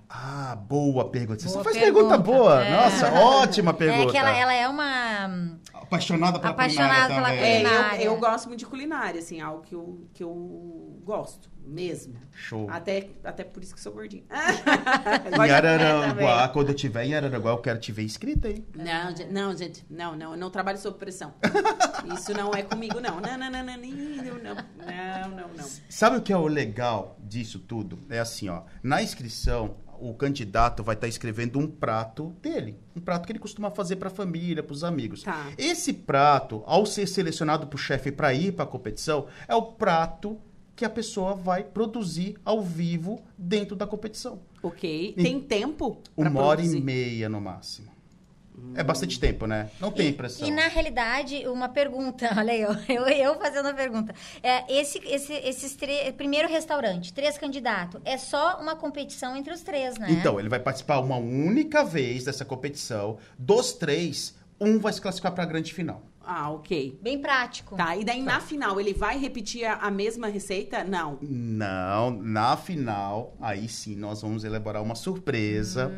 Ah, 0.09 0.55
boa 0.55 1.07
pergunta. 1.09 1.39
Você 1.39 1.49
Boa 1.53 1.63
faz 1.63 1.77
pergunta. 1.77 2.17
pergunta, 2.17 2.17
boa. 2.17 2.65
É. 2.65 2.71
Nossa, 2.71 3.13
ótima 3.21 3.73
pergunta. 3.75 4.09
É 4.09 4.11
que 4.11 4.17
ela, 4.17 4.35
ela 4.35 4.53
é 4.53 4.67
uma. 4.67 5.59
Apaixonada 5.71 6.39
pela 6.39 6.51
Apaixonada 6.51 7.07
culinária 7.07 7.15
pela 7.15 7.27
também. 7.29 7.43
É, 7.43 7.57
eu, 7.57 7.63
Culinária. 7.63 8.03
eu 8.03 8.17
gosto 8.17 8.47
muito 8.47 8.59
de 8.59 8.65
culinária, 8.65 9.19
assim, 9.19 9.39
algo 9.39 9.61
que 9.61 9.75
eu, 9.75 10.07
que 10.13 10.23
eu 10.23 10.99
gosto 11.03 11.49
mesmo. 11.63 12.15
Show. 12.31 12.67
Até, 12.71 13.09
até 13.23 13.43
por 13.43 13.61
isso 13.61 13.75
que 13.75 13.81
sou 13.81 13.93
gordinha. 13.93 14.23
Em 15.45 15.51
Araranguá, 15.51 16.49
quando 16.49 16.69
eu 16.69 16.75
estiver 16.75 17.05
em 17.05 17.13
Araranguá, 17.13 17.51
eu 17.51 17.57
quero 17.59 17.79
te 17.79 17.91
ver 17.91 18.03
inscrita, 18.03 18.49
hein? 18.49 18.65
Não, 18.75 19.09
gente, 19.15 19.31
não, 19.31 19.55
gente, 19.55 19.85
não, 19.89 20.15
não, 20.15 20.31
eu 20.31 20.37
não 20.37 20.49
trabalho 20.49 20.77
sob 20.79 20.97
pressão. 20.97 21.33
Isso 22.13 22.33
não 22.33 22.51
é 22.53 22.63
comigo, 22.63 22.99
não. 22.99 23.19
Não, 23.19 23.37
não, 23.37 23.51
não, 23.51 23.63
não, 23.63 23.77
não, 23.77 24.43
não, 24.43 24.55
não, 24.55 25.29
não, 25.29 25.47
não. 25.55 25.65
Sabe 25.89 26.17
o 26.17 26.21
que 26.21 26.33
é 26.33 26.37
o 26.37 26.47
legal 26.47 27.18
disso 27.29 27.59
tudo? 27.59 27.99
É 28.09 28.19
assim, 28.19 28.49
ó. 28.49 28.63
Na 28.81 29.01
inscrição, 29.03 29.75
o 29.99 30.13
candidato 30.13 30.83
vai 30.83 30.95
estar 30.95 31.07
escrevendo 31.07 31.59
um 31.59 31.67
prato 31.67 32.35
dele. 32.41 32.77
Um 32.95 32.99
prato 32.99 33.25
que 33.25 33.31
ele 33.31 33.39
costuma 33.39 33.69
fazer 33.69 33.97
para 33.97 34.07
a 34.07 34.11
família, 34.11 34.63
para 34.63 34.73
os 34.73 34.83
amigos. 34.83 35.23
Tá. 35.23 35.51
Esse 35.57 35.93
prato, 35.93 36.63
ao 36.65 36.85
ser 36.85 37.07
selecionado 37.07 37.67
por 37.67 37.77
chefe 37.77 38.11
para 38.11 38.33
ir 38.33 38.53
para 38.53 38.63
a 38.63 38.67
competição, 38.67 39.27
é 39.47 39.55
o 39.55 39.61
prato 39.61 40.39
que 40.75 40.85
a 40.85 40.89
pessoa 40.89 41.35
vai 41.35 41.63
produzir 41.63 42.37
ao 42.43 42.63
vivo 42.63 43.21
dentro 43.37 43.75
da 43.75 43.85
competição. 43.85 44.39
Ok. 44.63 45.13
Tem 45.13 45.39
tempo? 45.39 46.01
pra 46.15 46.29
Uma 46.29 46.41
hora 46.41 46.61
e 46.61 46.81
meia 46.81 47.27
no 47.27 47.41
máximo. 47.41 47.98
É 48.75 48.83
bastante 48.83 49.19
tempo, 49.19 49.45
né? 49.45 49.69
Não 49.79 49.91
tem 49.91 50.13
pressão. 50.13 50.47
E 50.47 50.51
na 50.51 50.67
realidade, 50.67 51.47
uma 51.47 51.67
pergunta, 51.69 52.29
olha 52.37 52.53
aí, 52.53 52.61
eu, 52.61 52.73
eu, 52.87 53.07
eu 53.07 53.35
fazendo 53.39 53.67
a 53.67 53.73
pergunta. 53.73 54.13
É, 54.41 54.71
esse, 54.73 54.99
esse, 55.05 55.33
esses 55.33 55.75
três. 55.75 56.13
Primeiro 56.13 56.47
restaurante, 56.47 57.13
três 57.13 57.37
candidatos. 57.37 58.01
É 58.05 58.17
só 58.17 58.59
uma 58.61 58.75
competição 58.75 59.35
entre 59.35 59.53
os 59.53 59.61
três, 59.61 59.97
né? 59.97 60.07
Então, 60.11 60.39
ele 60.39 60.49
vai 60.49 60.59
participar 60.59 60.99
uma 60.99 61.17
única 61.17 61.83
vez 61.83 62.25
dessa 62.25 62.45
competição. 62.45 63.17
Dos 63.37 63.73
três, 63.73 64.35
um 64.59 64.79
vai 64.79 64.93
se 64.93 65.01
classificar 65.01 65.33
para 65.33 65.43
a 65.43 65.47
grande 65.47 65.73
final. 65.73 66.03
Ah, 66.21 66.51
ok. 66.51 66.99
Bem 67.01 67.19
prático. 67.19 67.75
Tá, 67.75 67.97
e 67.97 68.05
daí 68.05 68.21
na 68.21 68.39
final 68.39 68.79
ele 68.79 68.93
vai 68.93 69.17
repetir 69.17 69.65
a, 69.65 69.75
a 69.77 69.89
mesma 69.89 70.27
receita? 70.27 70.83
Não. 70.83 71.17
Não, 71.21 72.11
na 72.11 72.55
final, 72.55 73.35
aí 73.41 73.67
sim 73.67 73.95
nós 73.95 74.21
vamos 74.21 74.43
elaborar 74.43 74.83
uma 74.83 74.93
surpresa 74.93 75.91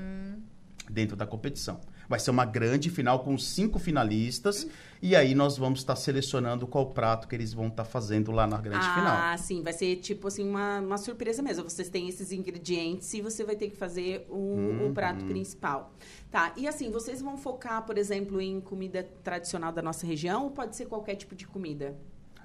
dentro 0.89 1.17
da 1.17 1.25
competição. 1.25 1.81
Vai 2.11 2.19
ser 2.19 2.29
uma 2.29 2.43
grande 2.45 2.89
final 2.89 3.19
com 3.23 3.37
cinco 3.37 3.79
finalistas 3.79 4.67
e 5.01 5.15
aí 5.15 5.33
nós 5.33 5.57
vamos 5.57 5.79
estar 5.79 5.95
selecionando 5.95 6.67
qual 6.67 6.87
prato 6.91 7.25
que 7.27 7.33
eles 7.33 7.53
vão 7.53 7.67
estar 7.69 7.85
fazendo 7.85 8.31
lá 8.31 8.45
na 8.45 8.57
grande 8.57 8.85
ah, 8.85 8.93
final. 8.93 9.37
sim, 9.37 9.63
vai 9.63 9.71
ser 9.73 9.95
tipo 9.95 10.27
assim 10.27 10.47
uma, 10.47 10.79
uma 10.79 10.97
surpresa 10.97 11.41
mesmo. 11.41 11.63
Vocês 11.63 11.87
têm 11.89 12.09
esses 12.09 12.31
ingredientes 12.33 13.11
e 13.13 13.21
você 13.21 13.45
vai 13.45 13.55
ter 13.55 13.69
que 13.69 13.77
fazer 13.77 14.27
o, 14.29 14.35
Uhum. 14.35 14.89
o 14.89 14.93
prato 14.93 15.23
principal. 15.25 15.93
Tá, 16.29 16.53
e 16.57 16.67
assim, 16.67 16.91
vocês 16.91 17.21
vão 17.21 17.37
focar, 17.37 17.85
por 17.85 17.97
exemplo, 17.97 18.41
em 18.41 18.59
comida 18.59 19.07
tradicional 19.23 19.71
da 19.71 19.81
nossa 19.81 20.05
região 20.05 20.43
ou 20.43 20.51
pode 20.51 20.75
ser 20.75 20.85
qualquer 20.87 21.15
tipo 21.15 21.33
de 21.33 21.47
comida? 21.47 21.95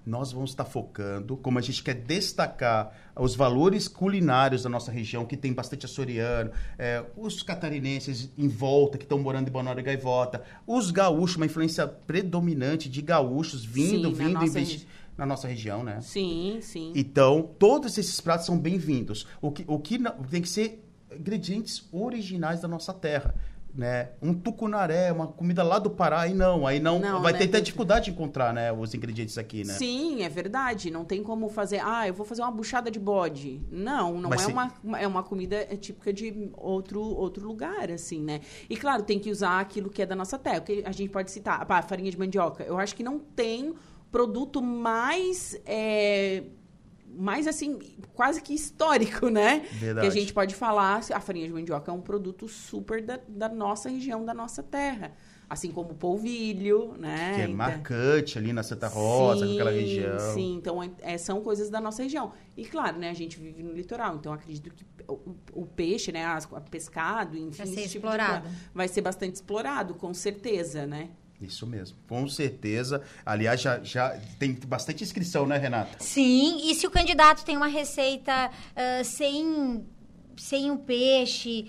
Nós 0.07 0.31
vamos 0.31 0.51
estar 0.51 0.65
focando, 0.65 1.37
como 1.37 1.59
a 1.59 1.63
gente 1.63 1.83
quer 1.83 1.95
destacar 1.95 2.93
os 3.17 3.35
valores 3.35 3.89
culinários 3.89 4.63
da 4.63 4.69
nossa 4.69 4.93
região, 4.93 5.27
que 5.27 5.37
tem 5.37 5.53
bastante 5.53 5.85
açoriano, 5.85 6.53
é, 6.79 7.05
os 7.17 7.43
catarinenses 7.43 8.31
em 8.39 8.47
volta, 8.47 8.97
que 8.99 9.05
estão 9.05 9.19
morando 9.19 9.49
em 9.49 9.51
Balneário 9.51 9.83
Gaivota, 9.83 10.45
os 10.65 10.93
gaúchos, 10.93 11.37
uma 11.37 11.47
influência 11.47 11.89
predominante 11.89 12.89
de 12.89 13.03
gaúchos 13.03 13.65
vindo, 13.65 14.11
Sim, 14.11 14.17
na 14.17 14.25
vindo 14.29 14.33
nossa 14.35 14.47
investir 14.47 14.79
regi- 14.79 14.89
na 15.19 15.27
nossa 15.27 15.49
região, 15.49 15.83
né? 15.83 16.01
Sim, 16.03 16.59
sim. 16.61 16.93
Então, 16.95 17.43
todos 17.59 17.99
esses 17.99 18.21
pratos 18.21 18.47
são 18.47 18.57
bem-vindos. 18.59 19.27
O 19.43 19.51
que, 19.51 19.65
o 19.67 19.79
que 19.79 19.99
não- 19.99 20.13
tem 20.23 20.41
que 20.43 20.49
ser 20.49 20.85
ingredientes 21.11 21.89
originais 21.91 22.61
da 22.61 22.69
nossa 22.69 22.93
terra. 22.93 23.35
Né? 23.77 24.09
Um 24.23 24.33
tucunaré, 24.33 25.13
uma 25.13 25.27
comida 25.27 25.63
lá 25.63 25.79
do 25.79 25.91
Pará, 25.91 26.21
aí 26.23 26.33
não, 26.33 26.67
aí 26.67 26.81
não, 26.81 26.99
Não, 26.99 27.21
vai 27.21 27.33
né, 27.35 27.41
ter 27.41 27.45
até 27.45 27.61
dificuldade 27.61 28.07
de 28.07 28.11
encontrar, 28.13 28.55
né, 28.55 28.73
os 28.73 28.95
ingredientes 28.95 29.37
aqui, 29.37 29.65
né? 29.65 29.75
Sim, 29.75 30.23
é 30.23 30.29
verdade. 30.31 30.91
Não 30.91 31.05
tem 31.05 31.23
como 31.23 31.49
fazer, 31.51 31.81
ah, 31.85 32.09
eu 32.09 32.15
vou 32.15 32.25
fazer 32.25 32.41
uma 32.41 32.51
buchada 32.51 32.91
de 32.91 32.99
bode. 32.99 33.61
Não, 33.71 34.19
não 34.19 34.31
Mas 34.31 34.41
é 34.41 34.45
se- 34.47 34.51
uma, 34.53 34.73
uma- 34.83 34.99
é 34.99 35.07
uma 35.07 35.23
comida 35.23 35.63
típica 35.77 36.11
de 36.11 36.51
outro, 36.57 37.03
outro 37.03 37.47
lugar, 37.47 37.91
assim, 37.91 38.23
né? 38.23 38.41
E 38.71 38.77
claro, 38.79 39.03
tem 39.03 39.19
que 39.19 39.31
usar 39.31 39.61
aquilo 39.61 39.91
que 39.91 40.01
é 40.01 40.07
da 40.07 40.17
nossa 40.17 40.39
terra. 40.39 40.61
Que 40.61 40.83
a 40.87 40.93
gente 40.93 41.11
pode 41.11 41.31
citar, 41.31 41.65
pá, 41.67 41.83
farinha 41.83 42.11
de 42.11 42.19
mandioca. 42.19 42.65
Eu 42.65 42.79
acho 42.79 42.97
que 42.97 43.03
não 43.03 43.19
tem 43.19 43.75
produto 44.11 44.63
mais. 44.63 45.61
é, 45.67 46.45
mais 47.17 47.47
assim, 47.47 47.79
quase 48.15 48.41
que 48.43 48.55
histórico, 48.55 49.29
né? 49.29 49.67
Verdade. 49.73 50.07
Que 50.07 50.13
a 50.17 50.21
gente 50.21 50.33
pode 50.33 50.55
falar, 50.55 51.01
a 51.13 51.21
farinha 51.21 51.47
de 51.47 51.53
mandioca 51.53 51.91
é 51.91 51.95
um 51.95 52.01
produto 52.01 52.47
super 52.49 53.03
da, 53.03 53.19
da 53.27 53.49
nossa 53.49 53.89
região, 53.89 54.25
da 54.25 54.35
nossa 54.35 54.63
terra. 54.63 55.13
Assim 55.49 55.71
como 55.71 55.93
o 55.93 55.95
polvilho, 55.95 56.95
né? 56.99 57.35
Que 57.37 57.41
é 57.43 57.45
Então- 57.45 57.57
marcante 57.57 58.37
ali 58.37 58.53
na 58.53 58.65
Santa 58.65 58.89
Rosa, 58.89 59.47
Sim, 59.47 59.53
naquela 59.53 59.71
região. 59.71 60.19
Sim, 60.35 60.55
então 60.57 60.83
é- 60.83 60.91
é, 61.03 61.17
são 61.19 61.41
coisas 61.41 61.71
da 61.71 61.81
nossa 61.81 62.03
região. 62.03 62.33
E 62.57 62.65
claro, 62.65 62.99
né, 62.99 63.11
a 63.11 63.15
gente 63.15 63.39
vive 63.39 63.63
no 63.63 63.73
litoral, 63.73 64.17
então 64.17 64.33
acredito 64.33 64.75
que 64.75 64.85
o, 65.07 65.37
o 65.53 65.65
peixe, 65.65 66.11
né, 66.11 66.25
as- 66.27 66.53
a 66.53 66.61
pescado, 66.61 67.37
enfim, 67.39 67.59
Vai 67.59 67.67
ser 67.67 67.73
esse 67.81 67.93
tipo 67.93 68.09
de 68.09 68.15
explorado. 68.15 68.43
coisa 68.43 68.57
vai 68.75 68.89
ser 68.89 69.01
bastante 69.03 69.35
explorado, 69.37 69.95
com 69.95 70.13
certeza, 70.13 70.85
né? 70.85 71.11
Isso 71.41 71.67
mesmo, 71.67 71.99
com 72.09 72.27
certeza. 72.29 73.03
Aliás, 73.25 73.61
já, 73.61 73.79
já 73.83 74.19
tem 74.39 74.55
bastante 74.67 75.05
inscrição, 75.05 75.47
né, 75.47 75.59
Renata? 75.59 75.97
Sim, 76.01 76.71
e 76.71 76.75
se 76.75 76.87
o 76.87 76.91
candidato 76.91 77.45
tem 77.45 77.57
uma 77.57 77.67
receita 77.67 78.51
ah, 78.75 79.05
sem, 79.05 79.85
sem 80.35 80.71
o 80.71 80.79
peixe, 80.79 81.67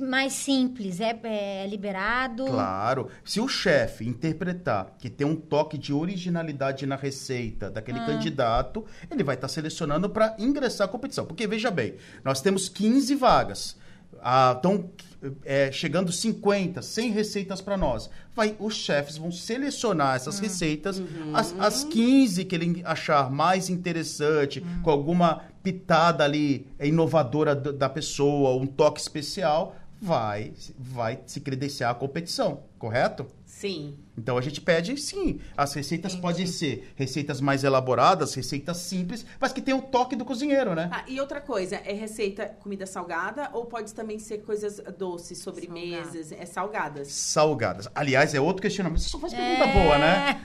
mais 0.00 0.32
simples, 0.32 1.00
é, 1.00 1.18
é 1.24 1.66
liberado? 1.66 2.44
Claro. 2.44 3.08
Se 3.24 3.40
o 3.40 3.48
chefe 3.48 4.06
interpretar 4.06 4.94
que 4.98 5.10
tem 5.10 5.26
um 5.26 5.34
toque 5.34 5.76
de 5.76 5.92
originalidade 5.92 6.86
na 6.86 6.94
receita 6.96 7.68
daquele 7.68 7.98
Ah. 7.98 8.06
candidato, 8.06 8.84
ele 9.10 9.24
vai 9.24 9.34
estar 9.34 9.48
selecionando 9.48 10.08
para 10.08 10.36
ingressar 10.38 10.86
à 10.86 10.90
competição. 10.90 11.26
Porque, 11.26 11.46
veja 11.48 11.70
bem, 11.70 11.96
nós 12.24 12.40
temos 12.40 12.68
15 12.68 13.14
vagas. 13.16 13.76
Estão 14.56 14.90
chegando 15.72 16.10
50, 16.12 16.80
100 16.82 17.10
receitas 17.10 17.60
para 17.60 17.76
nós. 17.76 18.08
Vai, 18.34 18.56
os 18.58 18.74
chefes 18.74 19.18
vão 19.18 19.30
selecionar 19.30 20.16
essas 20.16 20.38
Hum. 20.38 20.42
receitas, 20.42 20.98
Uhum. 20.98 21.34
as, 21.36 21.54
as 21.58 21.84
15 21.84 22.44
que 22.44 22.54
ele 22.54 22.80
achar 22.84 23.30
mais 23.30 23.68
interessante, 23.68 24.60
Hum. 24.60 24.82
com 24.82 24.90
alguma 24.90 25.42
pitada 25.62 26.24
ali 26.24 26.66
inovadora 26.80 27.54
da 27.54 27.70
da 27.70 27.88
pessoa, 27.88 28.56
um 28.56 28.66
toque 28.66 28.98
especial, 29.00 29.76
vai, 30.00 30.54
vai 30.78 31.20
se 31.26 31.40
credenciar 31.40 31.90
à 31.90 31.94
competição, 31.94 32.62
correto? 32.78 33.26
Sim. 33.44 33.98
Então 34.16 34.38
a 34.38 34.40
gente 34.40 34.60
pede, 34.60 34.96
sim, 34.96 35.40
as 35.56 35.74
receitas 35.74 36.14
podem 36.14 36.46
ser 36.46 36.92
receitas 36.96 37.40
mais 37.40 37.64
elaboradas, 37.64 38.34
receitas 38.34 38.78
simples, 38.78 39.26
mas 39.38 39.52
que 39.52 39.60
tem 39.60 39.74
o 39.74 39.82
toque 39.82 40.16
do 40.16 40.24
cozinheiro, 40.24 40.74
né? 40.74 40.88
Ah, 40.92 41.04
e 41.06 41.20
outra 41.20 41.40
coisa, 41.40 41.76
é 41.76 41.92
receita 41.92 42.46
comida 42.46 42.86
salgada 42.86 43.50
ou 43.52 43.66
pode 43.66 43.92
também 43.92 44.18
ser 44.18 44.38
coisas 44.38 44.80
doces, 44.96 45.38
sobremesas, 45.38 46.32
é 46.32 46.46
salgadas? 46.46 47.08
Salgadas. 47.08 47.88
Aliás, 47.94 48.34
é 48.34 48.40
outro 48.40 48.62
questionamento. 48.62 49.00
Você 49.00 49.08
só 49.10 49.18
faz 49.18 49.34
pergunta 49.34 49.64
É. 49.64 49.72
boa, 49.72 49.98
né? 49.98 50.40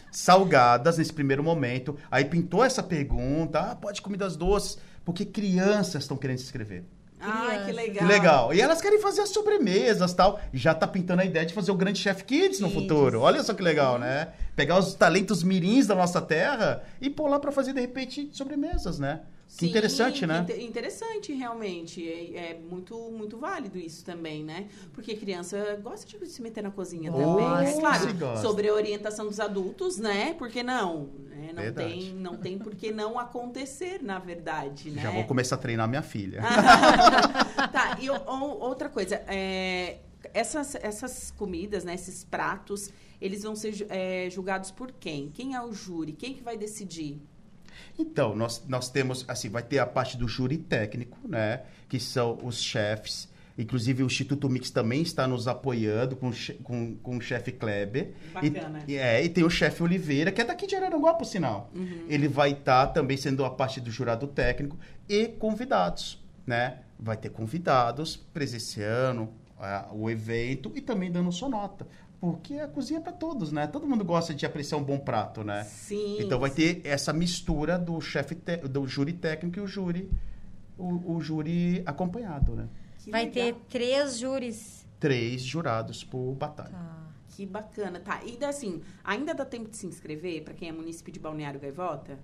Salgadas 0.10 0.98
nesse 0.98 1.12
primeiro 1.12 1.42
momento. 1.42 1.96
Aí 2.10 2.24
pintou 2.24 2.64
essa 2.64 2.82
pergunta, 2.82 3.60
ah, 3.60 3.76
pode 3.76 4.00
comidas 4.02 4.36
doces, 4.36 4.78
porque 5.04 5.24
crianças 5.24 6.02
estão 6.04 6.16
querendo 6.16 6.38
se 6.38 6.44
inscrever. 6.44 6.84
Ah, 7.20 7.64
que 7.66 7.72
legal. 7.72 7.98
Que 7.98 8.04
legal. 8.04 8.54
E 8.54 8.60
elas 8.60 8.80
querem 8.80 9.00
fazer 9.00 9.22
as 9.22 9.28
sobremesas 9.28 10.12
tal. 10.12 10.40
E 10.52 10.58
já 10.58 10.74
tá 10.74 10.86
pintando 10.86 11.22
a 11.22 11.24
ideia 11.24 11.44
de 11.44 11.54
fazer 11.54 11.70
o 11.70 11.74
Grande 11.74 11.98
Chef 11.98 12.22
Kids 12.24 12.60
no 12.60 12.70
futuro. 12.70 13.20
Olha 13.20 13.42
só 13.42 13.54
que 13.54 13.62
legal, 13.62 13.98
né? 13.98 14.28
Pegar 14.56 14.78
os 14.78 14.94
talentos 14.94 15.42
mirins 15.42 15.86
da 15.86 15.94
nossa 15.94 16.20
terra 16.20 16.82
e 17.00 17.10
pôr 17.10 17.28
lá 17.28 17.38
pra 17.38 17.52
fazer, 17.52 17.72
de 17.72 17.80
repente, 17.80 18.28
sobremesas, 18.32 18.98
né? 18.98 19.20
Que 19.50 19.66
Sim, 19.66 19.66
interessante, 19.68 20.26
né? 20.26 20.40
inte- 20.48 20.62
Interessante, 20.64 21.32
realmente. 21.32 22.08
É, 22.08 22.50
é 22.52 22.58
muito, 22.58 22.96
muito 23.10 23.36
válido 23.36 23.78
isso 23.78 24.04
também, 24.04 24.44
né? 24.44 24.68
Porque 24.92 25.14
criança 25.16 25.76
gosta 25.82 26.06
de 26.18 26.26
se 26.26 26.40
meter 26.40 26.62
na 26.62 26.70
cozinha 26.70 27.10
Gosta, 27.10 27.26
também. 27.26 27.68
É 27.68 27.80
claro, 27.80 28.14
gosta. 28.16 28.46
sobre 28.46 28.68
a 28.68 28.74
orientação 28.74 29.26
dos 29.26 29.40
adultos, 29.40 29.98
né? 29.98 30.34
Por 30.34 30.48
que 30.48 30.62
não? 30.62 31.10
É, 31.32 31.52
não, 31.52 31.62
Verdade. 31.62 31.88
tem, 31.92 32.14
não 32.14 32.36
tem 32.36 32.58
por 32.58 32.74
que 32.76 32.92
não 32.92 33.18
acontecer, 33.18 34.00
na 34.02 34.18
verdade, 34.20 34.90
né? 34.90 35.02
Já 35.02 35.10
vou 35.10 35.24
começar 35.24 35.56
a 35.56 35.58
treinar 35.58 35.88
minha 35.88 36.02
filha. 36.02 36.40
tá, 37.72 37.98
e 38.00 38.08
o- 38.08 38.14
o- 38.14 38.58
outra 38.60 38.88
coisa, 38.88 39.16
é, 39.26 39.98
essas, 40.32 40.74
essas 40.76 41.30
comidas, 41.32 41.82
né, 41.84 41.94
esses 41.94 42.22
pratos, 42.24 42.90
eles 43.20 43.42
vão 43.42 43.56
ser 43.56 43.86
é, 43.90 44.28
julgados 44.30 44.70
por 44.70 44.92
quem? 44.92 45.28
Quem 45.30 45.54
é 45.54 45.62
o 45.62 45.72
júri? 45.72 46.12
Quem 46.12 46.34
que 46.34 46.42
vai 46.42 46.56
decidir? 46.56 47.20
Então, 48.00 48.34
nós, 48.34 48.64
nós 48.66 48.88
temos, 48.88 49.26
assim, 49.28 49.50
vai 49.50 49.62
ter 49.62 49.78
a 49.78 49.86
parte 49.86 50.16
do 50.16 50.26
júri 50.26 50.56
técnico, 50.56 51.18
né? 51.28 51.62
Que 51.86 52.00
são 52.00 52.38
os 52.42 52.62
chefes. 52.62 53.28
Inclusive, 53.58 54.02
o 54.02 54.06
Instituto 54.06 54.48
Mix 54.48 54.70
também 54.70 55.02
está 55.02 55.28
nos 55.28 55.46
apoiando 55.46 56.16
com, 56.16 56.30
com, 56.62 56.96
com 56.96 57.16
o 57.18 57.20
chefe 57.20 57.52
Kleber. 57.52 58.12
Bacana. 58.32 58.82
E, 58.88 58.96
é, 58.96 59.22
e 59.22 59.28
tem 59.28 59.44
o 59.44 59.50
chefe 59.50 59.82
Oliveira, 59.82 60.32
que 60.32 60.40
é 60.40 60.44
daqui 60.44 60.66
de 60.66 60.74
Araranguá, 60.74 61.12
por 61.12 61.26
sinal. 61.26 61.70
Uhum. 61.74 62.06
Ele 62.08 62.26
vai 62.26 62.52
estar 62.52 62.86
também 62.86 63.18
sendo 63.18 63.44
a 63.44 63.50
parte 63.50 63.78
do 63.78 63.90
jurado 63.90 64.26
técnico 64.26 64.78
e 65.06 65.28
convidados, 65.28 66.24
né? 66.46 66.78
Vai 66.98 67.18
ter 67.18 67.28
convidados 67.28 68.16
presenciando 68.16 69.28
ah, 69.58 69.88
o 69.92 70.08
evento 70.08 70.72
e 70.74 70.80
também 70.80 71.12
dando 71.12 71.30
sua 71.30 71.50
nota. 71.50 71.86
Porque 72.20 72.54
a 72.58 72.68
cozinha 72.68 72.98
é 73.00 73.02
para 73.02 73.12
todos, 73.12 73.50
né? 73.50 73.66
Todo 73.66 73.86
mundo 73.86 74.04
gosta 74.04 74.34
de 74.34 74.44
apreciar 74.44 74.76
um 74.76 74.84
bom 74.84 74.98
prato, 74.98 75.42
né? 75.42 75.64
Sim. 75.64 76.18
Então 76.20 76.38
vai 76.38 76.50
ter 76.50 76.82
essa 76.84 77.12
mistura 77.12 77.78
do 77.78 77.98
chefe 78.00 78.34
do 78.34 78.86
júri 78.86 79.14
técnico 79.14 79.58
e 79.58 79.62
o 79.62 79.66
júri 79.66 80.10
o, 80.80 81.16
o 81.16 81.20
júri 81.20 81.82
acompanhado, 81.84 82.54
né? 82.54 82.68
Que 82.98 83.10
Vai 83.10 83.26
legal. 83.26 83.32
ter 83.32 83.54
três 83.68 84.18
júris. 84.18 84.86
Três 84.98 85.42
jurados 85.42 86.02
por 86.04 86.34
batalha. 86.34 86.74
Que 87.30 87.46
bacana. 87.46 88.00
Tá, 88.00 88.20
e 88.24 88.42
assim, 88.44 88.82
ainda 89.04 89.34
dá 89.34 89.44
tempo 89.44 89.70
de 89.70 89.76
se 89.76 89.86
inscrever 89.86 90.42
para 90.42 90.54
quem 90.54 90.68
é 90.68 90.72
município 90.72 91.12
de 91.12 91.18
Balneário 91.18 91.60
Gaivota? 91.60 92.18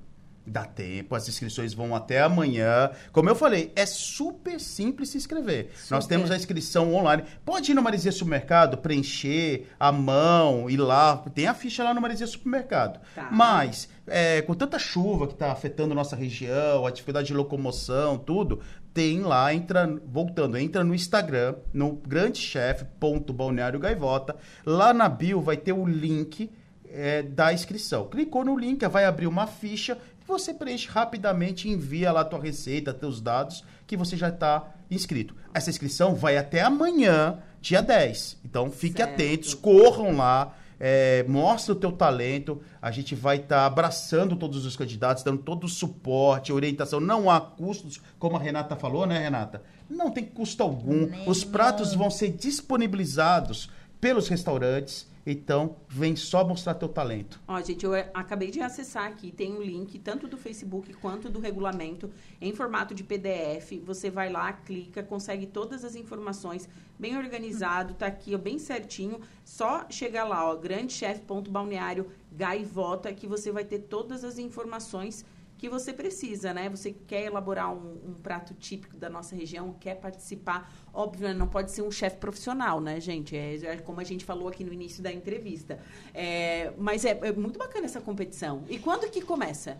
Dá 0.46 0.64
tempo, 0.64 1.16
as 1.16 1.28
inscrições 1.28 1.74
vão 1.74 1.94
até 1.94 2.20
amanhã. 2.20 2.90
Como 3.10 3.28
eu 3.28 3.34
falei, 3.34 3.72
é 3.74 3.84
super 3.84 4.60
simples 4.60 5.08
se 5.08 5.18
inscrever. 5.18 5.70
Nós 5.90 6.04
Super. 6.04 6.14
temos 6.14 6.30
a 6.30 6.36
inscrição 6.36 6.94
online. 6.94 7.24
Pode 7.44 7.72
ir 7.72 7.74
no 7.74 7.82
Marizia 7.82 8.12
Supermercado, 8.12 8.78
preencher 8.78 9.66
a 9.78 9.90
mão, 9.90 10.70
ir 10.70 10.76
lá. 10.76 11.16
Tem 11.34 11.48
a 11.48 11.54
ficha 11.54 11.82
lá 11.82 11.92
no 11.92 12.00
Marizia 12.00 12.28
Supermercado. 12.28 13.00
Tá. 13.12 13.28
Mas, 13.32 13.88
é, 14.06 14.40
com 14.42 14.54
tanta 14.54 14.78
chuva 14.78 15.26
que 15.26 15.32
está 15.32 15.50
afetando 15.50 15.96
nossa 15.96 16.14
região, 16.14 16.86
a 16.86 16.90
dificuldade 16.92 17.26
de 17.26 17.34
locomoção, 17.34 18.16
tudo, 18.16 18.60
tem 18.94 19.22
lá, 19.22 19.52
entra, 19.52 20.00
voltando, 20.06 20.56
entra 20.56 20.84
no 20.84 20.94
Instagram, 20.94 21.56
no 21.72 21.96
grandechef.balneário 21.96 23.80
gaivota. 23.80 24.36
Lá 24.64 24.94
na 24.94 25.08
bio 25.08 25.40
vai 25.40 25.56
ter 25.56 25.72
o 25.72 25.84
link 25.84 26.50
é, 26.88 27.22
da 27.22 27.52
inscrição. 27.52 28.06
Clicou 28.08 28.44
no 28.44 28.56
link, 28.56 28.86
vai 28.88 29.04
abrir 29.04 29.26
uma 29.26 29.46
ficha, 29.46 29.98
você 30.26 30.52
preenche 30.52 30.88
rapidamente 30.88 31.68
e 31.68 31.72
envia 31.72 32.12
lá 32.12 32.22
a 32.22 32.24
tua 32.24 32.40
receita, 32.40 32.92
teus 32.92 33.20
dados, 33.20 33.64
que 33.86 33.96
você 33.96 34.16
já 34.16 34.28
está 34.28 34.74
inscrito. 34.90 35.34
Essa 35.54 35.70
inscrição 35.70 36.14
vai 36.14 36.36
até 36.36 36.62
amanhã, 36.62 37.38
dia 37.60 37.80
10. 37.80 38.38
Então, 38.44 38.70
fiquem 38.70 39.04
Certo. 39.04 39.14
atentos, 39.14 39.54
corram 39.54 40.16
lá, 40.16 40.54
é, 40.78 41.24
mostra 41.28 41.72
o 41.72 41.76
teu 41.76 41.92
talento. 41.92 42.60
A 42.80 42.90
gente 42.90 43.14
vai 43.14 43.36
estar 43.36 43.64
abraçando 43.64 44.36
todos 44.36 44.66
os 44.66 44.76
candidatos, 44.76 45.22
dando 45.22 45.42
todo 45.42 45.64
o 45.64 45.68
suporte, 45.68 46.52
orientação. 46.52 47.00
Não 47.00 47.30
há 47.30 47.40
custos, 47.40 48.00
como 48.18 48.36
a 48.36 48.40
Renata 48.40 48.76
falou, 48.76 49.06
né, 49.06 49.18
Renata? 49.18 49.62
Não 49.88 50.10
tem 50.10 50.24
custo 50.24 50.62
algum. 50.62 51.08
Os 51.26 51.44
pratos 51.44 51.94
vão 51.94 52.10
ser 52.10 52.30
disponibilizados 52.30 53.70
pelos 54.06 54.28
restaurantes. 54.28 55.08
Então, 55.28 55.74
vem 55.88 56.14
só 56.14 56.46
mostrar 56.46 56.74
teu 56.74 56.88
talento. 56.88 57.40
Ó, 57.48 57.60
gente, 57.60 57.84
eu 57.84 57.92
eh, 57.92 58.08
acabei 58.14 58.52
de 58.52 58.60
acessar 58.60 59.08
aqui, 59.08 59.32
tem 59.32 59.52
um 59.52 59.60
link 59.60 59.98
tanto 59.98 60.28
do 60.28 60.36
Facebook 60.36 60.94
quanto 60.94 61.28
do 61.28 61.40
regulamento 61.40 62.08
em 62.40 62.54
formato 62.54 62.94
de 62.94 63.02
PDF. 63.02 63.72
Você 63.84 64.08
vai 64.08 64.30
lá, 64.30 64.52
clica, 64.52 65.02
consegue 65.02 65.44
todas 65.44 65.84
as 65.84 65.96
informações, 65.96 66.68
bem 66.96 67.18
organizado, 67.18 67.94
tá 67.94 68.06
aqui, 68.06 68.36
ó, 68.36 68.38
bem 68.38 68.60
certinho. 68.60 69.20
Só 69.44 69.86
chegar 69.90 70.22
lá, 70.22 70.48
ó, 70.48 70.54
grandechef.balneário 70.54 72.08
gaivota, 72.30 73.12
que 73.12 73.26
você 73.26 73.50
vai 73.50 73.64
ter 73.64 73.80
todas 73.80 74.22
as 74.22 74.38
informações 74.38 75.24
que 75.58 75.68
você 75.68 75.92
precisa, 75.92 76.52
né? 76.52 76.68
Você 76.68 76.92
quer 76.92 77.24
elaborar 77.24 77.72
um, 77.72 78.10
um 78.10 78.14
prato 78.14 78.52
típico 78.54 78.96
da 78.96 79.08
nossa 79.08 79.34
região, 79.34 79.74
quer 79.80 79.94
participar. 79.96 80.70
Óbvio, 80.92 81.28
né, 81.28 81.34
não 81.34 81.48
pode 81.48 81.70
ser 81.72 81.82
um 81.82 81.90
chefe 81.90 82.18
profissional, 82.18 82.80
né, 82.80 83.00
gente? 83.00 83.34
É, 83.36 83.54
é 83.64 83.76
como 83.78 84.00
a 84.00 84.04
gente 84.04 84.24
falou 84.24 84.48
aqui 84.48 84.62
no 84.64 84.72
início 84.72 85.02
da 85.02 85.12
entrevista. 85.12 85.78
É, 86.12 86.72
mas 86.76 87.04
é, 87.04 87.18
é 87.22 87.32
muito 87.32 87.58
bacana 87.58 87.86
essa 87.86 88.00
competição. 88.00 88.64
E 88.68 88.78
quando 88.78 89.10
que 89.10 89.22
começa? 89.22 89.78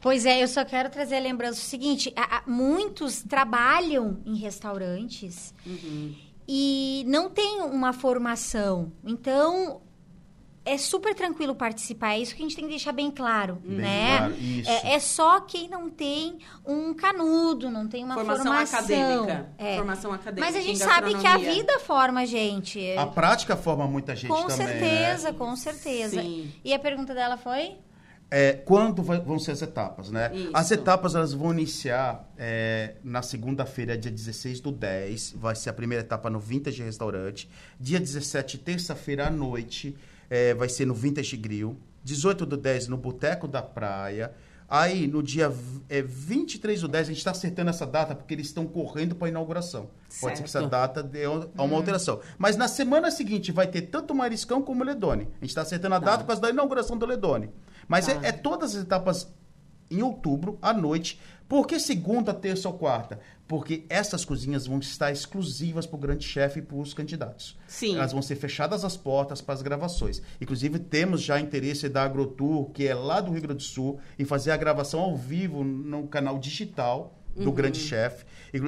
Pois 0.00 0.24
é, 0.24 0.42
eu 0.42 0.48
só 0.48 0.64
quero 0.64 0.88
trazer 0.88 1.16
a 1.16 1.20
lembrança 1.20 1.58
o 1.60 1.64
seguinte: 1.64 2.12
a- 2.16 2.38
a- 2.38 2.42
muitos 2.46 3.22
trabalham 3.22 4.20
em 4.24 4.36
restaurantes 4.36 5.52
e 6.46 7.04
não 7.06 7.28
têm 7.30 7.60
uma 7.62 7.92
formação. 7.92 8.92
Então, 9.04 9.80
é 10.64 10.78
super 10.78 11.14
tranquilo 11.14 11.54
participar. 11.54 12.14
É 12.14 12.18
isso 12.20 12.34
que 12.34 12.40
a 12.42 12.44
gente 12.44 12.56
tem 12.56 12.64
que 12.64 12.70
deixar 12.70 12.92
bem 12.92 13.10
claro, 13.10 13.56
Bem 13.64 13.76
né? 13.78 14.18
claro, 14.18 14.34
isso. 14.40 14.70
É, 14.70 14.94
é 14.94 14.98
só 14.98 15.40
quem 15.40 15.68
não 15.68 15.90
tem 15.90 16.38
um 16.64 16.94
canudo, 16.94 17.70
não 17.70 17.86
tem 17.86 18.02
uma 18.02 18.14
Formação 18.14 18.46
formação. 18.46 18.78
acadêmica. 18.78 19.48
É. 19.58 19.76
Formação 19.76 20.12
acadêmica. 20.12 20.46
Mas 20.46 20.56
a 20.56 20.60
gente 20.66 20.78
sabe 20.78 21.14
que 21.18 21.26
a 21.26 21.36
vida 21.36 21.78
forma 21.80 22.20
a 22.20 22.26
gente. 22.26 22.80
A 22.96 23.06
prática 23.06 23.56
forma 23.56 23.86
muita 23.86 24.16
gente 24.16 24.30
com 24.30 24.46
também, 24.46 24.66
né? 24.66 24.72
certeza, 24.78 25.32
com 25.32 25.54
certeza. 25.56 26.22
E 26.64 26.72
a 26.72 26.78
pergunta 26.78 27.12
dela 27.14 27.36
foi? 27.36 27.76
É, 28.30 28.54
quando 28.54 29.02
vai- 29.02 29.20
vão 29.20 29.38
ser 29.38 29.52
as 29.52 29.62
etapas, 29.62 30.10
né? 30.10 30.30
Isso. 30.34 30.50
As 30.54 30.70
etapas 30.70 31.14
elas 31.14 31.32
vão 31.34 31.52
iniciar 31.52 32.28
é, 32.36 32.94
na 33.04 33.22
segunda-feira, 33.22 33.96
dia 33.98 34.10
16 34.10 34.60
do 34.60 34.72
10. 34.72 35.34
Vai 35.36 35.54
ser 35.54 35.70
a 35.70 35.72
primeira 35.72 36.02
etapa 36.02 36.28
no 36.30 36.40
Vintage 36.40 36.82
Restaurante. 36.82 37.48
Dia 37.78 38.00
17, 38.00 38.58
terça-feira 38.58 39.26
à 39.28 39.30
noite, 39.30 39.94
é, 40.34 40.52
vai 40.52 40.68
ser 40.68 40.84
no 40.84 40.94
Vintage 40.94 41.36
Grill. 41.36 41.76
18 42.02 42.44
do 42.44 42.56
10 42.56 42.88
no 42.88 42.96
Boteco 42.96 43.48
da 43.48 43.62
Praia. 43.62 44.32
Aí, 44.68 45.06
no 45.06 45.22
dia 45.22 45.52
é, 45.88 46.02
23 46.02 46.80
do 46.80 46.88
10, 46.88 47.06
a 47.06 47.08
gente 47.10 47.18
está 47.18 47.30
acertando 47.30 47.70
essa 47.70 47.86
data 47.86 48.14
porque 48.14 48.34
eles 48.34 48.46
estão 48.46 48.66
correndo 48.66 49.14
para 49.14 49.28
a 49.28 49.30
inauguração. 49.30 49.88
Pode 50.20 50.36
ser 50.36 50.42
que 50.42 50.48
essa 50.48 50.60
Certo. 50.60 50.70
data 50.70 51.02
dê 51.02 51.26
uma 51.26 51.48
uma 51.56 51.76
alteração. 51.76 52.20
Mas 52.36 52.56
na 52.56 52.66
semana 52.66 53.10
seguinte 53.10 53.52
vai 53.52 53.66
ter 53.66 53.82
tanto 53.82 54.12
o 54.12 54.16
Mariscão 54.16 54.60
como 54.62 54.82
o 54.82 54.86
Ledone. 54.86 55.28
A 55.40 55.44
gente 55.44 55.50
está 55.50 55.62
acertando 55.62 55.94
a 55.94 55.98
data 55.98 56.18
por 56.18 56.28
causa 56.28 56.42
da 56.42 56.50
inauguração 56.50 56.96
do 56.98 57.06
Ledone. 57.06 57.50
Mas 57.86 58.08
é, 58.08 58.18
é 58.22 58.32
todas 58.32 58.74
as 58.74 58.82
etapas 58.82 59.28
em 59.90 60.02
outubro, 60.02 60.58
à 60.60 60.72
noite. 60.72 61.20
Por 61.48 61.66
que 61.66 61.78
segunda, 61.78 62.32
terça 62.32 62.68
ou 62.68 62.78
quarta? 62.78 63.20
Porque 63.46 63.84
essas 63.88 64.24
cozinhas 64.24 64.66
vão 64.66 64.78
estar 64.78 65.12
exclusivas 65.12 65.86
para 65.86 65.96
o 65.96 66.00
grande 66.00 66.24
chefe 66.24 66.60
e 66.60 66.62
para 66.62 66.76
os 66.76 66.94
candidatos. 66.94 67.58
Sim. 67.68 67.96
Elas 67.96 68.12
vão 68.12 68.22
ser 68.22 68.36
fechadas 68.36 68.84
as 68.84 68.96
portas 68.96 69.40
para 69.40 69.54
as 69.54 69.62
gravações. 69.62 70.22
Inclusive, 70.40 70.78
temos 70.78 71.22
já 71.22 71.38
interesse 71.38 71.88
da 71.88 72.04
AgroTour, 72.04 72.70
que 72.70 72.86
é 72.86 72.94
lá 72.94 73.20
do 73.20 73.32
Rio 73.32 73.42
Grande 73.42 73.58
do 73.58 73.62
Sul, 73.62 74.00
em 74.18 74.24
fazer 74.24 74.50
a 74.52 74.56
gravação 74.56 75.00
ao 75.00 75.16
vivo 75.16 75.62
no 75.62 76.06
canal 76.08 76.38
digital 76.38 77.18
do 77.36 77.48
Uhum. 77.48 77.54
Grande 77.54 77.78
Chefe. 77.78 78.24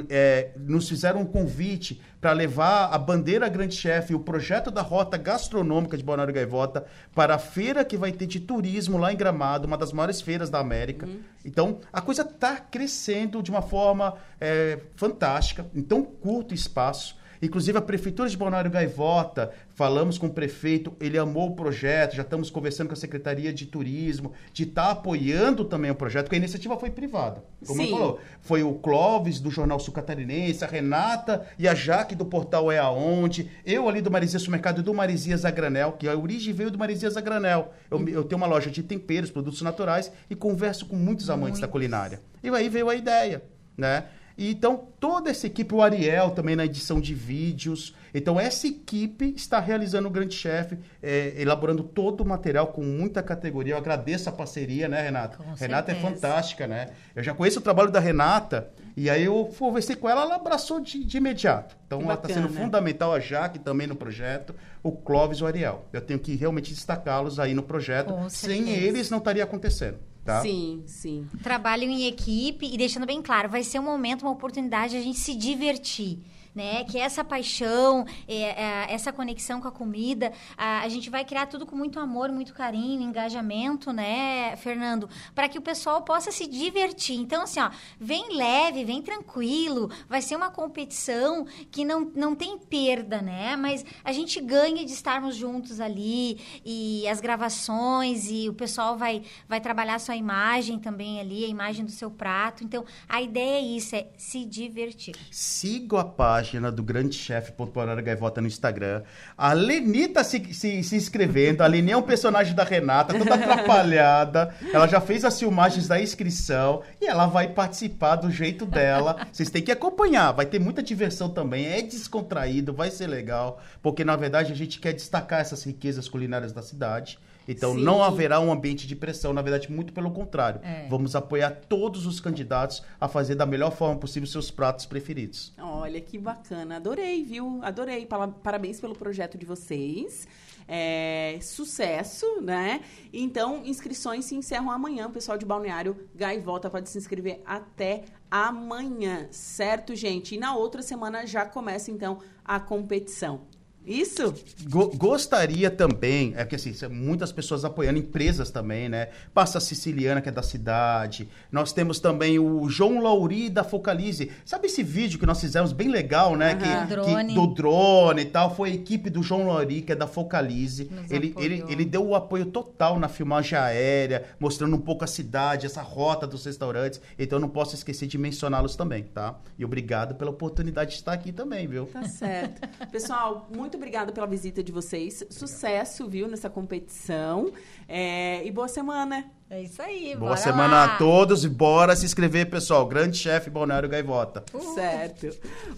É, 0.08 0.50
nos 0.56 0.88
fizeram 0.88 1.20
um 1.20 1.24
convite 1.24 2.00
para 2.20 2.32
levar 2.32 2.86
a 2.86 2.98
bandeira 2.98 3.48
Grande 3.48 3.74
Chefe 3.74 4.12
e 4.12 4.16
o 4.16 4.20
projeto 4.20 4.70
da 4.70 4.82
Rota 4.82 5.16
Gastronômica 5.16 5.96
de 5.96 6.02
Balneário 6.02 6.34
Gaivota 6.34 6.84
para 7.14 7.36
a 7.36 7.38
feira 7.38 7.84
que 7.84 7.96
vai 7.96 8.10
ter 8.10 8.26
de 8.26 8.40
turismo 8.40 8.98
lá 8.98 9.12
em 9.12 9.16
Gramado, 9.16 9.66
uma 9.66 9.78
das 9.78 9.92
maiores 9.92 10.20
feiras 10.20 10.50
da 10.50 10.58
América. 10.58 11.06
Uhum. 11.06 11.20
Então, 11.44 11.80
a 11.92 12.00
coisa 12.00 12.22
está 12.22 12.56
crescendo 12.56 13.42
de 13.42 13.50
uma 13.50 13.62
forma 13.62 14.14
é, 14.40 14.80
fantástica, 14.96 15.66
em 15.72 15.82
tão 15.82 16.02
curto 16.02 16.52
espaço. 16.52 17.16
Inclusive, 17.40 17.78
a 17.78 17.82
Prefeitura 17.82 18.28
de 18.28 18.36
Balneário 18.36 18.70
Gaivota, 18.70 19.50
falamos 19.68 20.18
com 20.18 20.26
o 20.26 20.30
prefeito, 20.30 20.92
ele 21.00 21.18
amou 21.18 21.50
o 21.50 21.56
projeto, 21.56 22.14
já 22.16 22.22
estamos 22.22 22.50
conversando 22.50 22.88
com 22.88 22.94
a 22.94 22.96
Secretaria 22.96 23.52
de 23.52 23.66
Turismo, 23.66 24.32
de 24.52 24.64
estar 24.64 24.90
apoiando 24.90 25.64
também 25.64 25.90
o 25.90 25.94
projeto, 25.94 26.24
porque 26.24 26.36
a 26.36 26.38
iniciativa 26.38 26.78
foi 26.78 26.90
privada. 26.90 27.44
Como 27.66 27.80
Sim. 27.80 27.90
eu 27.90 27.96
falou, 27.96 28.20
foi 28.40 28.62
o 28.62 28.74
Clóvis, 28.74 29.40
do 29.40 29.50
Jornal 29.50 29.78
Sul 29.78 29.92
Catarinense, 29.92 30.64
a 30.64 30.66
Renata 30.66 31.46
e 31.58 31.68
a 31.68 31.74
Jaque, 31.74 32.14
do 32.14 32.24
portal 32.24 32.70
É 32.70 32.78
Aonde, 32.78 33.50
eu 33.64 33.88
ali 33.88 34.00
do 34.00 34.10
Marizias 34.10 34.42
Supermercado 34.42 34.80
e 34.80 34.82
do 34.82 34.94
Marizias 34.94 35.44
a 35.44 35.50
Granel, 35.50 35.92
que 35.92 36.08
a 36.08 36.16
origem 36.16 36.52
veio 36.52 36.70
do 36.70 36.78
Marizias 36.78 37.16
a 37.16 37.20
Granel. 37.20 37.72
Eu, 37.90 38.08
eu 38.08 38.24
tenho 38.24 38.38
uma 38.40 38.46
loja 38.46 38.70
de 38.70 38.82
temperos, 38.82 39.30
produtos 39.30 39.62
naturais, 39.62 40.10
e 40.30 40.34
converso 40.34 40.86
com 40.86 40.96
muitos 40.96 41.30
amantes 41.30 41.60
da 41.60 41.68
culinária. 41.68 42.20
E 42.42 42.48
aí 42.48 42.68
veio 42.68 42.88
a 42.88 42.94
ideia, 42.94 43.42
né? 43.76 44.04
E 44.38 44.50
então, 44.50 44.88
toda 45.00 45.30
essa 45.30 45.46
equipe, 45.46 45.74
o 45.74 45.82
Ariel 45.82 46.30
também 46.30 46.54
na 46.54 46.64
edição 46.64 47.00
de 47.00 47.14
vídeos. 47.14 47.94
Então, 48.12 48.38
essa 48.38 48.66
equipe 48.66 49.32
está 49.34 49.58
realizando 49.58 50.08
o 50.08 50.10
Grande 50.10 50.34
Chefe, 50.34 50.78
é, 51.02 51.34
elaborando 51.38 51.82
todo 51.82 52.20
o 52.20 52.26
material 52.26 52.68
com 52.68 52.82
muita 52.82 53.22
categoria. 53.22 53.74
Eu 53.74 53.78
agradeço 53.78 54.28
a 54.28 54.32
parceria, 54.32 54.88
né, 54.88 55.02
Renata? 55.02 55.38
Com 55.38 55.54
Renata 55.54 55.90
é 55.90 55.94
certeza. 55.94 56.14
fantástica, 56.14 56.66
né? 56.66 56.90
Eu 57.14 57.22
já 57.22 57.34
conheço 57.34 57.60
o 57.60 57.62
trabalho 57.62 57.90
da 57.90 58.00
Renata, 58.00 58.70
e 58.96 59.08
aí 59.08 59.24
eu 59.24 59.50
conversei 59.58 59.96
com 59.96 60.08
ela, 60.08 60.22
ela 60.22 60.36
abraçou 60.36 60.80
de, 60.80 61.02
de 61.02 61.16
imediato. 61.16 61.76
Então, 61.86 61.98
Que 61.98 62.04
ela 62.04 62.14
está 62.14 62.28
sendo 62.28 62.48
fundamental, 62.48 63.12
a 63.12 63.20
Jaque 63.20 63.58
também 63.58 63.86
no 63.86 63.96
projeto, 63.96 64.54
o 64.82 64.92
Clóvis 64.92 65.38
e 65.38 65.44
o 65.44 65.46
Ariel. 65.46 65.84
Eu 65.92 66.00
tenho 66.00 66.18
que 66.18 66.34
realmente 66.34 66.72
destacá-los 66.72 67.38
aí 67.38 67.54
no 67.54 67.62
projeto. 67.62 68.12
Com 68.12 68.28
Sem 68.28 68.64
certeza. 68.64 68.86
eles, 68.86 69.10
não 69.10 69.18
estaria 69.18 69.44
acontecendo, 69.44 69.98
tá? 70.26 70.42
Sim, 70.42 70.82
sim. 70.86 71.26
trabalham 71.42 71.90
em 71.90 72.06
equipe 72.06 72.66
e 72.66 72.76
deixando 72.76 73.06
bem 73.06 73.22
claro, 73.22 73.48
vai 73.48 73.62
ser 73.62 73.78
um 73.78 73.84
momento, 73.84 74.22
uma 74.22 74.32
oportunidade 74.32 74.90
de 74.90 74.98
a 74.98 75.02
gente 75.02 75.18
se 75.18 75.34
divertir. 75.34 76.18
Né? 76.56 76.84
Que 76.84 76.98
essa 76.98 77.22
paixão, 77.22 78.06
é, 78.26 78.34
é, 78.34 78.86
essa 78.88 79.12
conexão 79.12 79.60
com 79.60 79.68
a 79.68 79.70
comida, 79.70 80.32
a, 80.56 80.80
a 80.80 80.88
gente 80.88 81.10
vai 81.10 81.22
criar 81.22 81.44
tudo 81.44 81.66
com 81.66 81.76
muito 81.76 82.00
amor, 82.00 82.32
muito 82.32 82.54
carinho, 82.54 83.02
engajamento, 83.02 83.92
né, 83.92 84.56
Fernando? 84.56 85.06
Para 85.34 85.50
que 85.50 85.58
o 85.58 85.60
pessoal 85.60 86.00
possa 86.00 86.32
se 86.32 86.46
divertir. 86.46 87.18
Então, 87.18 87.42
assim, 87.42 87.60
ó, 87.60 87.70
vem 88.00 88.34
leve, 88.34 88.86
vem 88.86 89.02
tranquilo, 89.02 89.90
vai 90.08 90.22
ser 90.22 90.34
uma 90.34 90.50
competição 90.50 91.46
que 91.70 91.84
não, 91.84 92.10
não 92.14 92.34
tem 92.34 92.56
perda, 92.56 93.20
né? 93.20 93.54
Mas 93.54 93.84
a 94.02 94.10
gente 94.10 94.40
ganha 94.40 94.82
de 94.82 94.92
estarmos 94.92 95.36
juntos 95.36 95.78
ali 95.78 96.40
e 96.64 97.06
as 97.06 97.20
gravações 97.20 98.30
e 98.30 98.48
o 98.48 98.54
pessoal 98.54 98.96
vai, 98.96 99.24
vai 99.46 99.60
trabalhar 99.60 99.98
sua 99.98 100.16
imagem 100.16 100.78
também 100.78 101.20
ali, 101.20 101.44
a 101.44 101.48
imagem 101.48 101.84
do 101.84 101.90
seu 101.90 102.10
prato. 102.10 102.64
Então, 102.64 102.82
a 103.06 103.20
ideia 103.20 103.58
é 103.58 103.60
isso, 103.60 103.94
é 103.94 104.06
se 104.16 104.42
divertir. 104.46 105.14
Siga 105.30 106.00
a 106.00 106.04
página 106.06 106.45
do 106.72 106.82
Grande 106.82 107.14
Chefe 107.14 107.52
Balneário 107.52 108.02
Gaivota 108.02 108.40
no 108.40 108.46
Instagram. 108.46 109.02
A 109.36 109.52
Leni 109.52 110.08
tá 110.08 110.22
se, 110.22 110.54
se, 110.54 110.82
se 110.82 110.96
inscrevendo. 110.96 111.62
A 111.62 111.66
Leni 111.66 111.92
é 111.92 111.96
um 111.96 112.02
personagem 112.02 112.54
da 112.54 112.64
Renata, 112.64 113.16
toda 113.18 113.34
atrapalhada. 113.36 114.54
Ela 114.72 114.86
já 114.86 115.00
fez 115.00 115.24
as 115.24 115.38
filmagens 115.38 115.88
da 115.88 116.00
inscrição 116.00 116.82
e 117.00 117.06
ela 117.06 117.26
vai 117.26 117.48
participar 117.48 118.16
do 118.16 118.30
jeito 118.30 118.64
dela. 118.64 119.26
Vocês 119.32 119.50
têm 119.50 119.62
que 119.62 119.72
acompanhar. 119.72 120.32
Vai 120.32 120.46
ter 120.46 120.58
muita 120.58 120.82
diversão 120.82 121.28
também. 121.28 121.66
É 121.66 121.82
descontraído, 121.82 122.72
vai 122.72 122.90
ser 122.90 123.06
legal. 123.06 123.60
Porque, 123.82 124.04
na 124.04 124.16
verdade, 124.16 124.52
a 124.52 124.56
gente 124.56 124.78
quer 124.78 124.92
destacar 124.92 125.40
essas 125.40 125.64
riquezas 125.64 126.08
culinárias 126.08 126.52
da 126.52 126.62
cidade. 126.62 127.18
Então, 127.48 127.74
Sim. 127.74 127.82
não 127.82 128.02
haverá 128.02 128.40
um 128.40 128.50
ambiente 128.50 128.86
de 128.86 128.96
pressão. 128.96 129.32
Na 129.32 129.42
verdade, 129.42 129.70
muito 129.70 129.92
pelo 129.92 130.10
contrário. 130.10 130.60
É. 130.62 130.86
Vamos 130.88 131.14
apoiar 131.14 131.50
todos 131.68 132.06
os 132.06 132.20
candidatos 132.20 132.82
a 133.00 133.08
fazer 133.08 133.34
da 133.34 133.46
melhor 133.46 133.70
forma 133.72 133.96
possível 133.98 134.26
seus 134.26 134.50
pratos 134.50 134.86
preferidos. 134.86 135.52
Olha 135.58 136.00
que 136.00 136.18
bacana, 136.18 136.76
adorei, 136.76 137.22
viu? 137.22 137.60
Adorei. 137.62 138.06
Parabéns 138.42 138.80
pelo 138.80 138.94
projeto 138.94 139.38
de 139.38 139.46
vocês. 139.46 140.26
É, 140.68 141.38
sucesso, 141.40 142.40
né? 142.40 142.80
Então, 143.12 143.64
inscrições 143.64 144.24
se 144.24 144.34
encerram 144.34 144.70
amanhã. 144.70 145.06
O 145.06 145.10
pessoal 145.10 145.38
de 145.38 145.46
Balneário 145.46 146.08
Gaivota 146.14 146.68
pode 146.68 146.88
se 146.88 146.98
inscrever 146.98 147.40
até 147.46 148.04
amanhã, 148.28 149.28
certo, 149.30 149.94
gente? 149.94 150.34
E 150.34 150.38
na 150.38 150.56
outra 150.56 150.82
semana 150.82 151.24
já 151.24 151.46
começa, 151.46 151.90
então, 151.90 152.18
a 152.44 152.58
competição. 152.58 153.42
Isso? 153.86 154.34
Go- 154.68 154.90
gostaria 154.96 155.70
também, 155.70 156.34
é 156.36 156.44
que 156.44 156.56
assim, 156.56 156.72
muitas 156.90 157.30
pessoas 157.30 157.64
apoiando, 157.64 157.98
empresas 157.98 158.50
também, 158.50 158.88
né? 158.88 159.08
Passa 159.32 159.58
a 159.58 159.60
Siciliana, 159.60 160.20
que 160.20 160.28
é 160.28 160.32
da 160.32 160.42
cidade. 160.42 161.28
Nós 161.52 161.72
temos 161.72 162.00
também 162.00 162.38
o 162.38 162.68
João 162.68 163.00
Lauri 163.00 163.48
da 163.48 163.62
Focalize. 163.62 164.30
Sabe 164.44 164.66
esse 164.66 164.82
vídeo 164.82 165.18
que 165.18 165.26
nós 165.26 165.40
fizemos 165.40 165.72
bem 165.72 165.88
legal, 165.88 166.34
né? 166.34 166.52
Aham. 166.52 166.86
Que, 166.86 166.94
Do 166.94 167.02
drone. 167.04 167.28
que- 167.28 167.34
do 167.34 167.46
drone 167.54 168.22
e 168.22 168.26
tal. 168.26 168.54
Foi 168.56 168.70
a 168.70 168.74
equipe 168.74 169.08
do 169.08 169.22
João 169.22 169.46
Lauri, 169.46 169.82
que 169.82 169.92
é 169.92 169.94
da 169.94 170.06
Focalize. 170.06 170.84
Nos 170.90 171.10
Ele, 171.10 171.28
apoiou. 171.30 171.44
ele, 171.52 171.64
ele 171.68 171.84
deu 171.84 172.04
o 172.04 172.14
apoio 172.16 172.46
total 172.46 172.98
na 172.98 173.08
filmagem 173.08 173.56
aérea, 173.58 174.24
mostrando 174.40 174.74
um 174.74 174.80
pouco 174.80 175.04
a 175.04 175.06
cidade, 175.06 175.66
essa 175.66 175.82
rota 175.82 176.26
dos 176.26 176.44
restaurantes. 176.44 177.00
Então 177.18 177.36
eu 177.36 177.40
não 177.40 177.48
posso 177.48 177.74
esquecer 177.74 178.06
de 178.08 178.18
mencioná-los 178.18 178.74
também, 178.74 179.04
tá? 179.04 179.36
E 179.58 179.64
obrigado 179.64 180.14
pela 180.16 180.30
oportunidade 180.30 180.90
de 180.90 180.96
estar 180.96 181.12
aqui 181.12 181.30
também, 181.32 181.66
viu? 181.68 181.86
Tá 181.86 182.02
certo. 182.08 182.60
Pessoal, 182.90 183.48
muito 183.54 183.75
obrigada 183.76 184.12
pela 184.12 184.26
visita 184.26 184.62
de 184.62 184.72
vocês. 184.72 185.24
Sucesso, 185.30 186.06
viu, 186.08 186.28
nessa 186.28 186.50
competição. 186.50 187.50
É, 187.88 188.44
e 188.44 188.50
boa 188.50 188.68
semana. 188.68 189.24
É 189.48 189.62
isso 189.62 189.80
aí, 189.80 190.16
Boa 190.16 190.30
bora 190.30 190.40
semana 190.40 190.74
lá. 190.74 190.84
a 190.86 190.96
todos 190.98 191.44
e 191.44 191.48
bora 191.48 191.94
se 191.94 192.04
inscrever, 192.04 192.50
pessoal. 192.50 192.84
Grande 192.84 193.16
chefe 193.16 193.48
Balneário 193.48 193.88
Gaivota. 193.88 194.42
Certo. 194.74 195.28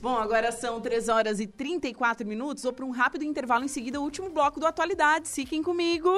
Bom, 0.01 0.17
agora 0.17 0.51
são 0.51 0.81
3 0.81 1.11
horas 1.11 1.39
e 1.39 1.47
34 1.47 2.27
minutos. 2.27 2.63
Vou 2.63 2.73
para 2.73 2.87
um 2.87 2.91
rápido 2.91 3.25
intervalo 3.25 3.65
em 3.65 3.69
seguida, 3.69 4.01
o 4.01 4.05
último 4.05 4.31
bloco 4.31 4.59
do 4.59 4.67
Atualidades. 4.67 5.35
Fiquem 5.35 5.63
comigo. 5.63 6.09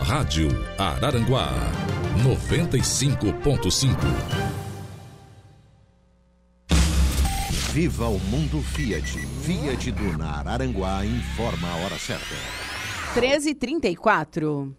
Rádio 0.00 0.48
Araranguá 0.78 1.48
95.5. 2.22 3.96
Viva 7.72 8.06
o 8.06 8.18
mundo 8.18 8.60
Fiat. 8.60 9.16
Fiat 9.44 9.92
do 9.92 10.22
Araranguá 10.22 11.06
informa 11.06 11.68
a 11.70 11.76
hora 11.76 11.98
certa. 11.98 12.34
13h34. 13.14 14.74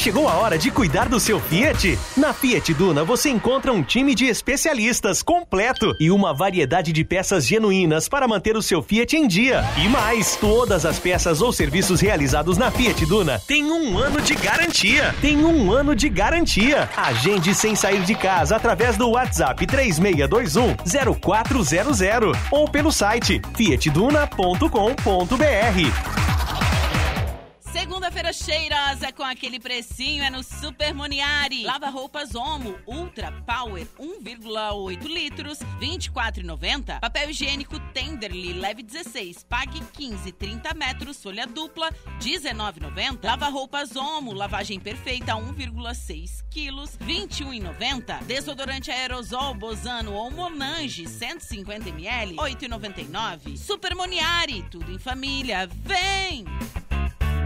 Chegou 0.00 0.26
a 0.26 0.36
hora 0.36 0.56
de 0.56 0.70
cuidar 0.70 1.10
do 1.10 1.20
seu 1.20 1.38
Fiat? 1.38 1.98
Na 2.16 2.32
Fiat 2.32 2.72
Duna 2.72 3.04
você 3.04 3.28
encontra 3.28 3.70
um 3.70 3.82
time 3.82 4.14
de 4.14 4.24
especialistas 4.24 5.22
completo 5.22 5.94
e 6.00 6.10
uma 6.10 6.32
variedade 6.32 6.90
de 6.90 7.04
peças 7.04 7.46
genuínas 7.46 8.08
para 8.08 8.26
manter 8.26 8.56
o 8.56 8.62
seu 8.62 8.82
Fiat 8.82 9.14
em 9.14 9.28
dia. 9.28 9.62
E 9.76 9.90
mais, 9.90 10.36
todas 10.36 10.86
as 10.86 10.98
peças 10.98 11.42
ou 11.42 11.52
serviços 11.52 12.00
realizados 12.00 12.56
na 12.56 12.70
Fiat 12.70 13.04
Duna 13.04 13.42
têm 13.46 13.70
um 13.70 13.98
ano 13.98 14.22
de 14.22 14.34
garantia. 14.36 15.14
Tem 15.20 15.44
um 15.44 15.70
ano 15.70 15.94
de 15.94 16.08
garantia. 16.08 16.88
Agende 16.96 17.54
sem 17.54 17.76
sair 17.76 18.00
de 18.00 18.14
casa 18.14 18.56
através 18.56 18.96
do 18.96 19.10
WhatsApp 19.10 19.66
3621 19.66 20.76
0400 21.20 22.00
ou 22.50 22.66
pelo 22.70 22.90
site 22.90 23.42
fiatduna.com.br. 23.54 26.49
Segunda-feira 27.90 28.32
cheirosa 28.32 29.12
com 29.12 29.24
aquele 29.24 29.58
precinho 29.58 30.22
é 30.22 30.30
no 30.30 30.44
Super 30.44 30.94
Moniari. 30.94 31.64
Lava 31.64 31.88
roupas 31.88 32.36
Omo 32.36 32.78
Ultra 32.86 33.32
Power 33.44 33.84
1,8 33.98 35.02
litros, 35.02 35.58
24,90. 35.80 37.00
Papel 37.00 37.30
higiênico 37.30 37.80
Tenderly 37.92 38.52
leve 38.52 38.84
16, 38.84 39.42
pague 39.42 39.80
15, 39.80 40.30
30 40.30 40.72
metros, 40.74 41.20
folha 41.20 41.48
dupla 41.48 41.90
19,90. 42.20 43.24
Lava 43.24 43.48
roupas 43.48 43.96
Omo 43.96 44.32
lavagem 44.34 44.78
perfeita 44.78 45.32
1,6 45.32 46.44
quilos, 46.48 46.96
21,90. 46.96 48.22
Desodorante 48.22 48.92
aerosol 48.92 49.52
Bozano 49.54 50.12
ou 50.12 50.30
Monange 50.30 51.08
150 51.08 51.88
ml, 51.88 52.36
8,99. 52.36 53.56
Super 53.56 53.96
Moniari, 53.96 54.62
tudo 54.70 54.92
em 54.92 54.98
família. 54.98 55.68
Vem! 55.82 56.44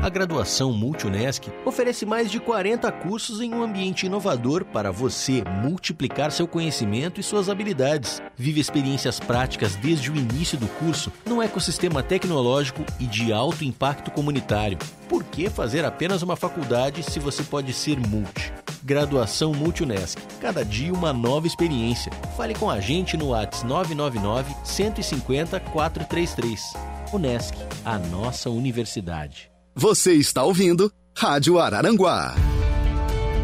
A 0.04 0.10
graduação 0.10 0.70
Multunesc 0.70 1.50
oferece 1.64 2.04
mais 2.04 2.30
de 2.30 2.38
40 2.38 2.92
cursos 2.92 3.40
em 3.40 3.54
um 3.54 3.62
ambiente 3.62 4.04
inovador 4.04 4.62
para 4.62 4.92
você 4.92 5.42
multiplicar 5.62 6.30
seu 6.30 6.46
conhecimento 6.46 7.18
e 7.18 7.24
suas 7.24 7.48
habilidades. 7.48 8.20
Vive 8.36 8.60
experiências 8.60 9.18
práticas 9.18 9.76
desde 9.76 10.10
o 10.10 10.14
início 10.14 10.58
do 10.58 10.68
curso 10.68 11.10
num 11.24 11.42
ecossistema 11.42 12.02
tecnológico 12.02 12.84
e 13.00 13.06
de 13.06 13.32
alto 13.32 13.64
impacto 13.64 14.10
comunitário. 14.10 14.76
Por 15.08 15.24
que 15.24 15.48
fazer 15.48 15.86
apenas 15.86 16.20
uma 16.20 16.36
faculdade 16.36 17.02
se 17.02 17.18
você 17.18 17.42
pode 17.42 17.72
ser 17.72 17.98
multi? 17.98 18.52
Graduação 18.82 19.54
Multunesc. 19.54 20.20
Cada 20.38 20.66
dia 20.66 20.92
uma 20.92 21.14
nova 21.14 21.46
experiência. 21.46 22.12
Fale 22.36 22.52
com 22.52 22.68
a 22.68 22.78
gente 22.78 23.16
no 23.16 23.28
WhatsApp 23.28 23.66
999 23.66 24.54
150 24.64 25.60
433. 25.60 26.74
Unesc, 27.10 27.56
a 27.86 27.96
nossa 27.98 28.50
universidade. 28.50 29.53
Você 29.76 30.12
está 30.14 30.44
ouvindo 30.44 30.88
Rádio 31.18 31.58
Araranguá. 31.58 32.36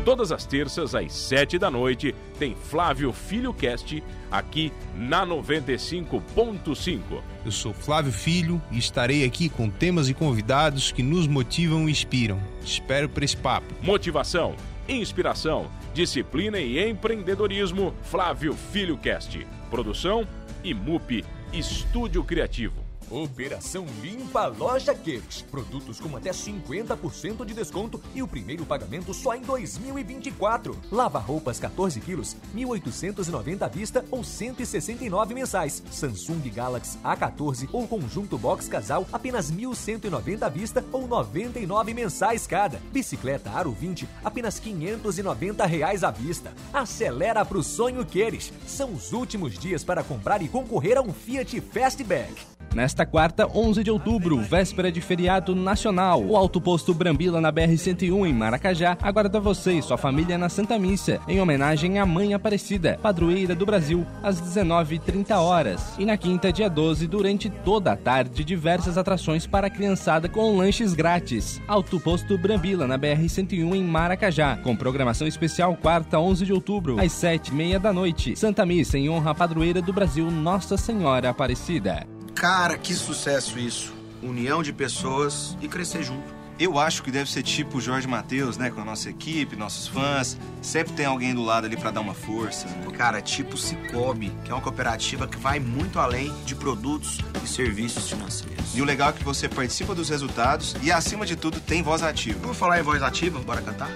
Todas 0.04 0.30
as 0.30 0.46
terças, 0.46 0.94
às 0.94 1.12
sete 1.12 1.58
da 1.58 1.68
noite, 1.68 2.14
tem 2.38 2.54
Flávio 2.54 3.12
Filho 3.12 3.52
Cast 3.52 4.00
aqui 4.30 4.72
na 4.94 5.26
95.5. 5.26 7.00
Eu 7.44 7.50
sou 7.50 7.74
Flávio 7.74 8.12
Filho 8.12 8.62
e 8.70 8.78
estarei 8.78 9.24
aqui 9.24 9.48
com 9.48 9.68
temas 9.68 10.08
e 10.08 10.14
convidados 10.14 10.92
que 10.92 11.02
nos 11.02 11.26
motivam 11.26 11.88
e 11.88 11.90
inspiram. 11.90 12.40
Espero 12.64 13.08
por 13.08 13.24
esse 13.24 13.36
papo. 13.36 13.74
Motivação, 13.82 14.54
inspiração, 14.88 15.68
disciplina 15.92 16.60
e 16.60 16.88
empreendedorismo. 16.88 17.92
Flávio 18.04 18.54
Filho 18.54 18.96
Cast. 18.96 19.44
Produção 19.68 20.24
e 20.62 20.72
MUP 20.72 21.24
Estúdio 21.52 22.22
Criativo. 22.22 22.89
Operação 23.10 23.86
Limpa 24.00 24.46
Loja 24.46 24.94
Queiros. 24.94 25.42
Produtos 25.50 25.98
com 25.98 26.16
até 26.16 26.30
50% 26.30 27.44
de 27.44 27.52
desconto 27.52 28.00
e 28.14 28.22
o 28.22 28.28
primeiro 28.28 28.64
pagamento 28.64 29.12
só 29.12 29.34
em 29.34 29.42
2024. 29.42 30.78
Lava 30.92 31.18
roupas 31.18 31.58
14 31.58 32.00
quilos, 32.00 32.36
1.890 32.54 33.62
à 33.62 33.68
vista 33.68 34.04
ou 34.12 34.22
169 34.22 35.34
mensais. 35.34 35.82
Samsung 35.90 36.48
Galaxy 36.50 36.98
A14 36.98 37.68
ou 37.72 37.88
conjunto 37.88 38.38
box 38.38 38.68
casal 38.68 39.04
apenas 39.12 39.50
1.190 39.50 40.42
à 40.42 40.48
vista 40.48 40.84
ou 40.92 41.08
99 41.08 41.92
mensais 41.92 42.46
cada. 42.46 42.80
Bicicleta 42.92 43.50
Aro 43.50 43.72
20 43.72 44.08
apenas 44.24 44.60
590 44.60 45.66
reais 45.66 46.04
à 46.04 46.12
vista. 46.12 46.52
Acelera 46.72 47.44
pro 47.44 47.62
sonho 47.62 48.06
Queires. 48.06 48.52
São 48.66 48.92
os 48.92 49.12
últimos 49.12 49.58
dias 49.58 49.82
para 49.82 50.04
comprar 50.04 50.40
e 50.42 50.48
concorrer 50.48 50.96
a 50.96 51.00
um 51.00 51.12
Fiat 51.12 51.60
Fastback. 51.60 52.59
Nesta 52.74 53.04
quarta, 53.04 53.48
11 53.52 53.82
de 53.82 53.90
outubro, 53.90 54.38
véspera 54.38 54.92
de 54.92 55.00
feriado 55.00 55.56
nacional, 55.56 56.22
o 56.22 56.36
Alto 56.36 56.60
Posto 56.60 56.94
Brambila 56.94 57.40
na 57.40 57.52
BR-101 57.52 58.28
em 58.28 58.32
Maracajá 58.32 58.96
aguarda 59.02 59.40
você 59.40 59.72
e 59.72 59.82
sua 59.82 59.98
família 59.98 60.38
na 60.38 60.48
Santa 60.48 60.78
Missa, 60.78 61.18
em 61.26 61.40
homenagem 61.40 61.98
à 61.98 62.06
Mãe 62.06 62.32
Aparecida, 62.32 62.96
padroeira 63.02 63.56
do 63.56 63.66
Brasil, 63.66 64.06
às 64.22 64.40
19h30 64.40 65.36
horas. 65.36 65.82
E 65.98 66.04
na 66.04 66.16
quinta, 66.16 66.52
dia 66.52 66.70
12, 66.70 67.08
durante 67.08 67.50
toda 67.50 67.90
a 67.90 67.96
tarde, 67.96 68.44
diversas 68.44 68.96
atrações 68.96 69.48
para 69.48 69.66
a 69.66 69.70
criançada 69.70 70.28
com 70.28 70.56
lanches 70.56 70.94
grátis. 70.94 71.60
Alto 71.66 71.98
Posto 71.98 72.38
Brambila 72.38 72.86
na 72.86 72.96
BR-101 72.96 73.74
em 73.74 73.82
Maracajá, 73.82 74.56
com 74.58 74.76
programação 74.76 75.26
especial 75.26 75.76
quarta, 75.76 76.20
11 76.20 76.46
de 76.46 76.52
outubro, 76.52 77.00
às 77.00 77.12
7h30 77.12 77.80
da 77.80 77.92
noite. 77.92 78.36
Santa 78.36 78.64
Missa 78.64 78.96
em 78.96 79.10
honra 79.10 79.32
à 79.32 79.34
padroeira 79.34 79.82
do 79.82 79.92
Brasil, 79.92 80.30
Nossa 80.30 80.76
Senhora 80.76 81.30
Aparecida. 81.30 82.06
Cara, 82.40 82.78
que 82.78 82.94
sucesso 82.94 83.58
isso. 83.58 83.92
União 84.22 84.62
de 84.62 84.72
pessoas 84.72 85.58
e 85.60 85.68
crescer 85.68 86.02
junto. 86.02 86.24
Eu 86.58 86.78
acho 86.78 87.02
que 87.02 87.10
deve 87.10 87.30
ser 87.30 87.42
tipo 87.42 87.76
o 87.76 87.80
Jorge 87.82 88.08
Matheus, 88.08 88.56
né? 88.56 88.70
Com 88.70 88.80
a 88.80 88.84
nossa 88.84 89.10
equipe, 89.10 89.56
nossos 89.56 89.86
fãs. 89.86 90.38
Sempre 90.62 90.94
tem 90.94 91.04
alguém 91.04 91.34
do 91.34 91.42
lado 91.42 91.66
ali 91.66 91.76
para 91.76 91.90
dar 91.90 92.00
uma 92.00 92.14
força. 92.14 92.66
Cara, 92.96 93.20
tipo 93.20 93.58
Cicobi, 93.58 94.32
que 94.42 94.50
é 94.50 94.54
uma 94.54 94.62
cooperativa 94.62 95.28
que 95.28 95.36
vai 95.36 95.60
muito 95.60 95.98
além 95.98 96.32
de 96.46 96.54
produtos 96.54 97.18
e 97.44 97.46
serviços 97.46 98.08
financeiros. 98.08 98.74
E 98.74 98.80
o 98.80 98.86
legal 98.86 99.10
é 99.10 99.12
que 99.12 99.22
você 99.22 99.46
participa 99.46 99.94
dos 99.94 100.08
resultados 100.08 100.74
e, 100.82 100.90
acima 100.90 101.26
de 101.26 101.36
tudo, 101.36 101.60
tem 101.60 101.82
voz 101.82 102.02
ativa. 102.02 102.38
Vamos 102.40 102.56
falar 102.56 102.80
em 102.80 102.82
voz 102.82 103.02
ativa? 103.02 103.38
Bora 103.40 103.60
cantar? 103.60 103.90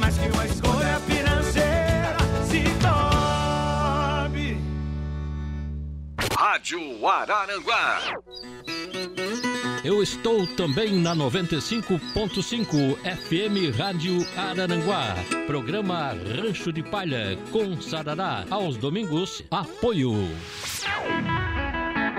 Mas 0.00 0.16
que 0.16 0.26
uma 0.28 0.46
escolha 0.46 0.98
Rádio 6.46 7.08
Araranguá. 7.08 8.00
Eu 9.82 10.02
estou 10.02 10.46
também 10.46 10.92
na 10.92 11.16
95.5 11.16 12.98
FM 12.98 13.74
Rádio 13.74 14.18
Araranguá. 14.36 15.14
Programa 15.46 16.10
Rancho 16.12 16.70
de 16.70 16.82
Palha 16.82 17.38
com 17.50 17.80
Sarará. 17.80 18.44
Aos 18.50 18.76
domingos, 18.76 19.42
apoio. 19.50 20.12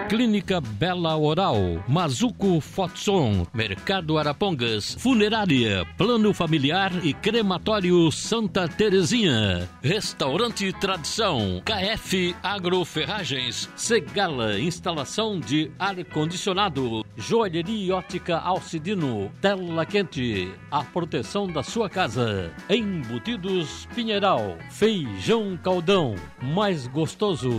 Clínica 0.08 0.62
Bela 0.62 1.18
Oral, 1.18 1.84
Mazuco 1.88 2.62
Fotson, 2.62 3.48
Mercado 3.52 4.20
Arapongas, 4.20 4.96
Funerária, 5.00 5.84
Plano 5.98 6.32
Familiar 6.32 6.92
e 7.04 7.12
Crematório 7.12 8.12
Santa 8.12 8.68
Terezinha, 8.68 9.68
Restaurante 9.82 10.72
Tradição, 10.74 11.60
KF 11.66 12.36
Agroferragens, 12.44 13.68
Segala, 13.76 14.60
instalação 14.60 15.40
de 15.40 15.72
ar-condicionado, 15.80 17.04
Joalheria 17.18 17.96
Ótica 17.96 18.38
Alcidino, 18.38 19.32
Tela 19.42 19.88
Quente, 19.88 20.54
a 20.70 20.84
proteção 20.84 21.48
da 21.48 21.64
sua 21.64 21.90
casa, 21.90 22.54
Embutidos 22.70 23.88
Pinheiral, 23.96 24.56
Feijão 24.70 25.58
Caldão, 25.64 26.14
mais 26.44 26.86
gostoso, 26.86 27.50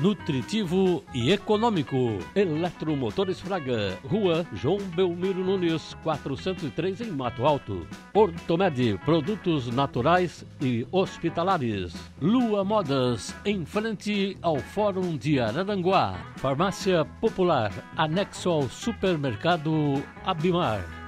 nutritivo 0.00 1.02
e 1.12 1.32
econômico. 1.32 1.95
Eletromotores 2.34 3.40
Fraga, 3.40 3.98
Rua 4.04 4.46
João 4.52 4.78
Belmiro 4.94 5.44
Nunes, 5.44 5.94
403 6.02 7.00
em 7.00 7.10
Mato 7.10 7.46
Alto. 7.46 7.86
Ortomed, 8.12 8.98
produtos 9.04 9.68
naturais 9.68 10.44
e 10.60 10.86
hospitalares. 10.90 11.94
Lua 12.20 12.64
Modas, 12.64 13.34
em 13.44 13.64
frente 13.64 14.36
ao 14.42 14.58
Fórum 14.58 15.16
de 15.16 15.38
Araranguá. 15.38 16.14
Farmácia 16.36 17.04
Popular, 17.20 17.72
anexo 17.96 18.50
ao 18.50 18.62
supermercado 18.68 20.02
Abimar. 20.24 21.05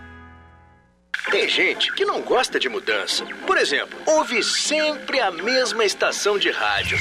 Tem 1.31 1.47
gente 1.47 1.93
que 1.93 2.07
não 2.07 2.23
gosta 2.23 2.59
de 2.59 2.71
mudança. 2.71 3.27
Por 3.47 3.59
exemplo, 3.59 3.99
ouve 4.07 4.43
sempre 4.43 5.21
a 5.21 5.31
mesma 5.31 5.85
estação 5.85 6.39
de 6.39 6.51
rádio. 6.51 6.97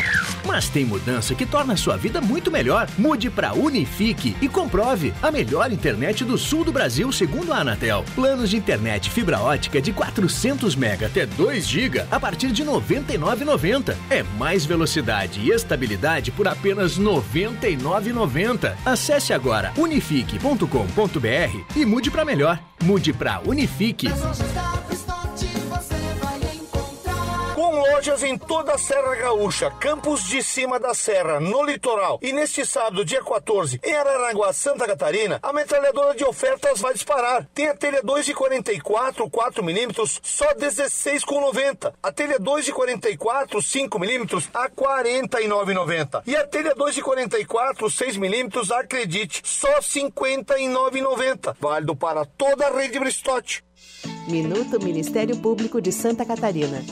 Mas 0.46 0.68
tem 0.68 0.84
mudança 0.84 1.34
que 1.34 1.46
torna 1.46 1.74
a 1.74 1.78
sua 1.78 1.96
vida 1.96 2.20
muito 2.20 2.52
melhor. 2.52 2.90
Mude 2.98 3.30
para 3.30 3.54
Unifique 3.54 4.36
e 4.42 4.50
comprove 4.50 5.14
a 5.22 5.32
melhor 5.32 5.72
internet 5.72 6.26
do 6.26 6.38
sul 6.38 6.66
do 6.66 6.74
Brasil, 6.74 7.10
segundo 7.12 7.54
a 7.54 7.60
Anatel. 7.60 8.04
Planos 8.16 8.50
de 8.50 8.58
internet 8.58 9.10
fibra 9.10 9.40
ótica 9.40 9.82
de 9.82 9.94
400 9.94 10.76
mega 10.76 11.08
até 11.08 11.26
2 11.26 11.66
GB 11.66 12.06
a 12.12 12.20
partir 12.20 12.52
de 12.52 12.64
R$ 12.64 12.70
99,90. 12.70 13.96
É 14.10 14.24
mais 14.38 14.66
velocidade 14.66 15.40
e 15.40 15.52
estabilidade 15.52 16.32
por 16.32 16.50
apenas 16.50 16.98
R$ 16.98 17.06
99,90. 17.06 18.76
Acesse 18.86 19.32
agora 19.32 19.72
unifique.com.br 19.78 21.76
e 21.76 21.86
mude 21.86 22.12
para 22.12 22.26
melhor. 22.26 22.60
Mude 22.84 23.14
para 23.14 23.40
Unifique. 23.42 24.08
Lojas 27.98 28.22
em 28.22 28.38
toda 28.38 28.76
a 28.76 28.78
Serra 28.78 29.16
Gaúcha, 29.16 29.72
Campos 29.72 30.24
de 30.26 30.44
Cima 30.44 30.80
da 30.80 30.94
Serra, 30.94 31.40
no 31.40 31.64
litoral. 31.64 32.20
E 32.22 32.32
neste 32.32 32.64
sábado, 32.64 33.04
dia 33.04 33.24
14, 33.24 33.80
em 33.84 33.96
Araranguá, 33.96 34.54
Santa 34.54 34.86
Catarina, 34.86 35.40
a 35.42 35.52
metralhadora 35.52 36.16
de 36.16 36.24
ofertas 36.24 36.80
vai 36.80 36.94
disparar. 36.94 37.50
Tem 37.56 37.68
a 37.68 37.74
telha 37.74 38.04
2,44 38.04 39.28
4mm, 39.32 40.20
só 40.22 40.54
16,90. 40.54 41.92
A 42.04 42.12
telha 42.12 42.40
2,44 42.40 43.58
5mm 43.58 44.48
a 44.54 44.70
49,90. 44.70 46.22
E 46.28 46.36
a 46.36 46.46
telha 46.46 46.76
2,44 46.76 47.78
6mm, 47.80 48.78
acredite, 48.78 49.42
só 49.44 49.80
59,90. 49.80 51.56
Válido 51.60 51.96
para 51.96 52.26
toda 52.26 52.68
a 52.68 52.78
rede 52.78 53.00
Bristote. 53.00 53.66
Minuto 54.28 54.80
Ministério 54.84 55.36
Público 55.38 55.82
de 55.82 55.92
Santa 55.92 56.24
Catarina. 56.24 56.84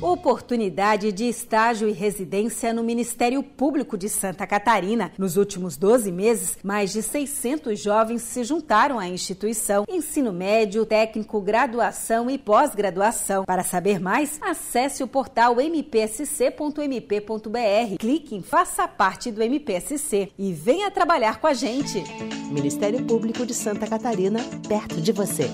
Oportunidade 0.00 1.10
de 1.10 1.24
estágio 1.24 1.88
e 1.88 1.92
residência 1.92 2.70
no 2.72 2.84
Ministério 2.84 3.42
Público 3.42 3.96
de 3.96 4.10
Santa 4.10 4.46
Catarina. 4.46 5.10
Nos 5.16 5.38
últimos 5.38 5.78
12 5.78 6.12
meses, 6.12 6.58
mais 6.62 6.92
de 6.92 7.02
600 7.02 7.80
jovens 7.80 8.20
se 8.20 8.44
juntaram 8.44 8.98
à 8.98 9.08
instituição. 9.08 9.86
Ensino 9.88 10.34
médio, 10.34 10.84
técnico, 10.84 11.40
graduação 11.40 12.28
e 12.28 12.36
pós-graduação. 12.36 13.44
Para 13.46 13.62
saber 13.62 13.98
mais, 13.98 14.38
acesse 14.42 15.02
o 15.02 15.08
portal 15.08 15.56
mpsc.mp.br. 15.56 16.76
Clique 17.98 18.34
em 18.34 18.42
Faça 18.42 18.86
Parte 18.86 19.30
do 19.30 19.42
MPSC 19.42 20.30
e 20.38 20.52
venha 20.52 20.90
trabalhar 20.90 21.40
com 21.40 21.46
a 21.46 21.54
gente. 21.54 22.04
Ministério 22.52 23.02
Público 23.06 23.46
de 23.46 23.54
Santa 23.54 23.86
Catarina, 23.86 24.40
perto 24.68 25.00
de 25.00 25.10
você. 25.10 25.50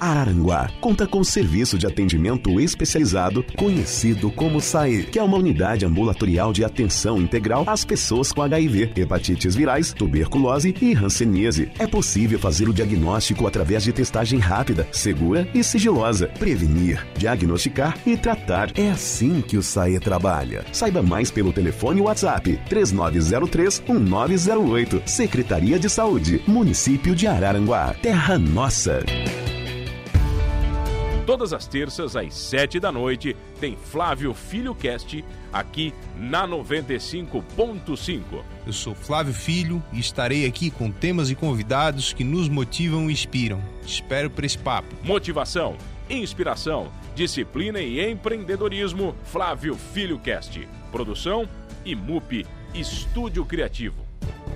Araranguá 0.00 0.70
conta 0.80 1.06
com 1.06 1.22
serviço 1.24 1.78
de 1.78 1.86
atendimento 1.86 2.60
especializado 2.60 3.44
conhecido 3.56 4.30
como 4.30 4.60
SAE, 4.60 5.04
que 5.04 5.18
é 5.18 5.22
uma 5.22 5.38
unidade 5.38 5.86
ambulatorial 5.86 6.52
de 6.52 6.64
atenção 6.64 7.20
integral 7.20 7.64
às 7.66 7.84
pessoas 7.84 8.32
com 8.32 8.42
HIV, 8.42 8.92
hepatites 8.96 9.54
virais, 9.54 9.92
tuberculose 9.92 10.74
e 10.80 10.94
hanseníase. 10.94 11.68
É 11.78 11.86
possível 11.86 12.38
fazer 12.38 12.66
o 12.68 12.72
diagnóstico 12.72 13.46
através 13.46 13.82
de 13.82 13.92
testagem 13.92 14.38
rápida, 14.38 14.88
segura 14.92 15.46
e 15.54 15.62
sigilosa. 15.62 16.28
Prevenir, 16.38 17.06
diagnosticar 17.16 17.96
e 18.06 18.16
tratar. 18.16 18.70
É 18.78 18.90
assim 18.90 19.40
que 19.40 19.56
o 19.56 19.62
SAE 19.62 20.00
trabalha. 20.00 20.64
Saiba 20.72 21.02
mais 21.02 21.30
pelo 21.30 21.52
telefone 21.52 22.00
WhatsApp 22.00 22.58
3903-1908. 22.68 25.02
Secretaria 25.06 25.78
de 25.78 25.88
Saúde, 25.88 26.42
Município 26.46 27.14
de 27.14 27.26
Araranguá. 27.26 27.94
Terra 28.02 28.38
Nossa. 28.38 29.02
Todas 31.26 31.54
as 31.54 31.66
terças, 31.66 32.16
às 32.16 32.34
sete 32.34 32.78
da 32.78 32.92
noite, 32.92 33.34
tem 33.58 33.76
Flávio 33.76 34.34
Filho 34.34 34.74
Cast 34.74 35.24
aqui 35.50 35.94
na 36.18 36.46
95.5. 36.46 38.22
Eu 38.66 38.72
sou 38.72 38.94
Flávio 38.94 39.32
Filho 39.32 39.82
e 39.90 39.98
estarei 39.98 40.44
aqui 40.44 40.70
com 40.70 40.90
temas 40.90 41.30
e 41.30 41.34
convidados 41.34 42.12
que 42.12 42.22
nos 42.22 42.48
motivam 42.48 43.08
e 43.08 43.12
inspiram. 43.14 43.62
Espero 43.86 44.28
por 44.28 44.44
esse 44.44 44.58
papo. 44.58 44.94
Motivação, 45.02 45.78
inspiração, 46.10 46.92
disciplina 47.14 47.80
e 47.80 48.10
empreendedorismo. 48.10 49.14
Flávio 49.24 49.76
Filho 49.76 50.18
Cast. 50.18 50.68
Produção 50.92 51.48
IMUP 51.86 52.44
Estúdio 52.74 53.46
Criativo. 53.46 54.04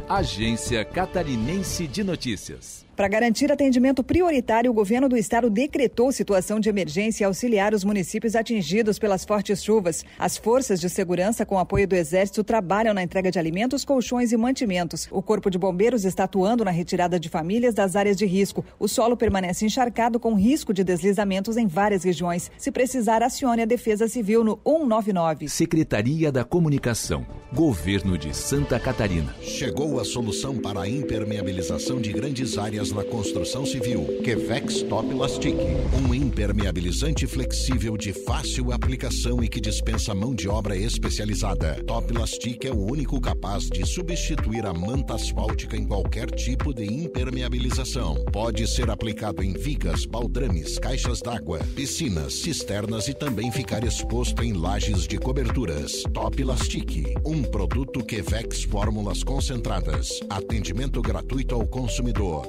Agência 0.06 0.84
Catarinense 0.84 1.86
de 1.86 2.04
Notícias. 2.04 2.88
Para 2.98 3.06
garantir 3.06 3.52
atendimento 3.52 4.02
prioritário, 4.02 4.72
o 4.72 4.74
governo 4.74 5.08
do 5.08 5.16
estado 5.16 5.48
decretou 5.48 6.10
situação 6.10 6.58
de 6.58 6.68
emergência 6.68 7.22
e 7.22 7.26
auxiliar 7.26 7.72
os 7.72 7.84
municípios 7.84 8.34
atingidos 8.34 8.98
pelas 8.98 9.24
fortes 9.24 9.62
chuvas. 9.62 10.04
As 10.18 10.36
forças 10.36 10.80
de 10.80 10.90
segurança, 10.90 11.46
com 11.46 11.60
apoio 11.60 11.86
do 11.86 11.94
Exército, 11.94 12.42
trabalham 12.42 12.92
na 12.92 13.00
entrega 13.00 13.30
de 13.30 13.38
alimentos, 13.38 13.84
colchões 13.84 14.32
e 14.32 14.36
mantimentos. 14.36 15.06
O 15.12 15.22
Corpo 15.22 15.48
de 15.48 15.56
Bombeiros 15.56 16.04
está 16.04 16.24
atuando 16.24 16.64
na 16.64 16.72
retirada 16.72 17.20
de 17.20 17.28
famílias 17.28 17.72
das 17.72 17.94
áreas 17.94 18.16
de 18.16 18.26
risco. 18.26 18.64
O 18.80 18.88
solo 18.88 19.16
permanece 19.16 19.64
encharcado 19.64 20.18
com 20.18 20.34
risco 20.34 20.74
de 20.74 20.82
deslizamentos 20.82 21.56
em 21.56 21.68
várias 21.68 22.02
regiões. 22.02 22.50
Se 22.58 22.72
precisar, 22.72 23.22
acione 23.22 23.62
a 23.62 23.64
Defesa 23.64 24.08
Civil 24.08 24.42
no 24.42 24.58
199. 24.66 25.48
Secretaria 25.48 26.32
da 26.32 26.42
Comunicação. 26.42 27.24
Governo 27.54 28.18
de 28.18 28.36
Santa 28.36 28.80
Catarina. 28.80 29.32
Chegou 29.40 30.00
a 30.00 30.04
solução 30.04 30.58
para 30.58 30.80
a 30.80 30.88
impermeabilização 30.88 32.00
de 32.00 32.12
grandes 32.12 32.58
áreas 32.58 32.88
na 32.93 33.05
construção 33.05 33.66
civil. 33.66 34.20
Quevex 34.23 34.82
Top 34.82 35.12
Lastic. 35.15 35.56
Um 35.93 36.15
impermeabilizante 36.15 37.27
flexível 37.27 37.97
de 37.97 38.12
fácil 38.12 38.73
aplicação 38.73 39.43
e 39.43 39.48
que 39.48 39.60
dispensa 39.60 40.15
mão 40.15 40.35
de 40.35 40.48
obra 40.48 40.77
especializada. 40.77 41.82
Top 41.86 42.12
Lastic 42.12 42.65
é 42.65 42.70
o 42.70 42.90
único 42.90 43.20
capaz 43.20 43.69
de 43.69 43.86
substituir 43.86 44.66
a 44.66 44.73
manta 44.73 45.15
asfáltica 45.15 45.77
em 45.77 45.86
qualquer 45.86 46.31
tipo 46.31 46.73
de 46.73 46.85
impermeabilização. 46.85 48.24
Pode 48.32 48.66
ser 48.66 48.90
aplicado 48.90 49.43
em 49.43 49.52
vigas, 49.52 50.06
baldrames, 50.06 50.78
caixas 50.78 51.20
d'água, 51.20 51.60
piscinas, 51.74 52.35
cisternas 52.35 53.09
e 53.09 53.15
também 53.15 53.51
ficar 53.51 53.85
exposto 53.85 54.43
em 54.43 54.52
lajes 54.52 55.06
de 55.06 55.19
coberturas. 55.19 56.02
Top 56.12 56.43
Lastic. 56.43 57.15
Um 57.24 57.43
produto 57.43 58.05
Quevex 58.05 58.65
Fórmulas 58.65 59.23
Concentradas. 59.23 60.20
Atendimento 60.31 61.01
gratuito 61.02 61.55
ao 61.55 61.66
consumidor. 61.66 62.48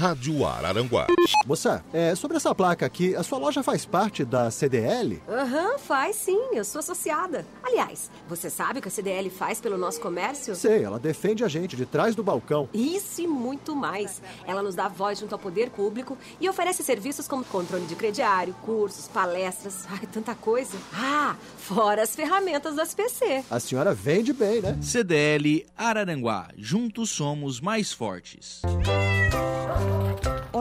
Rádio 0.00 0.44
Araranguá. 0.46 1.06
Moça, 1.46 1.82
é, 1.92 2.14
sobre 2.14 2.36
essa 2.36 2.54
placa 2.54 2.84
aqui, 2.84 3.14
a 3.16 3.22
sua 3.22 3.38
loja 3.38 3.62
faz 3.62 3.86
parte 3.86 4.24
da 4.26 4.50
CDL? 4.50 5.22
Aham, 5.26 5.72
uhum, 5.72 5.78
faz 5.78 6.16
sim, 6.16 6.38
eu 6.52 6.64
sou 6.64 6.80
associada. 6.80 7.46
Aliás, 7.62 8.10
você 8.28 8.50
sabe 8.50 8.78
o 8.78 8.82
que 8.82 8.88
a 8.88 8.90
CDL 8.90 9.30
faz 9.30 9.58
pelo 9.58 9.78
nosso 9.78 9.98
comércio? 10.00 10.54
Sei, 10.54 10.84
ela 10.84 10.98
defende 10.98 11.44
a 11.44 11.48
gente 11.48 11.76
de 11.76 11.86
trás 11.86 12.14
do 12.14 12.22
balcão. 12.22 12.68
Isso 12.74 13.22
e 13.22 13.26
muito 13.26 13.74
mais. 13.74 14.20
Ela 14.46 14.62
nos 14.62 14.74
dá 14.74 14.86
voz 14.86 15.18
junto 15.18 15.34
ao 15.34 15.38
poder 15.38 15.70
público 15.70 16.18
e 16.38 16.48
oferece 16.48 16.82
serviços 16.82 17.26
como 17.26 17.44
controle 17.44 17.86
de 17.86 17.94
crediário, 17.94 18.54
cursos, 18.62 19.08
palestras, 19.08 19.86
ai, 19.88 20.06
tanta 20.12 20.34
coisa. 20.34 20.76
Ah, 20.92 21.36
fora 21.56 22.02
as 22.02 22.14
ferramentas 22.14 22.74
do 22.74 22.82
SPC. 22.82 23.44
A 23.50 23.58
senhora 23.58 23.94
vende 23.94 24.34
bem, 24.34 24.60
né? 24.60 24.76
CDL 24.82 25.64
Araranguá, 25.76 26.48
juntos 26.56 27.08
somos 27.08 27.60
mais 27.60 27.92
fortes. 27.92 28.60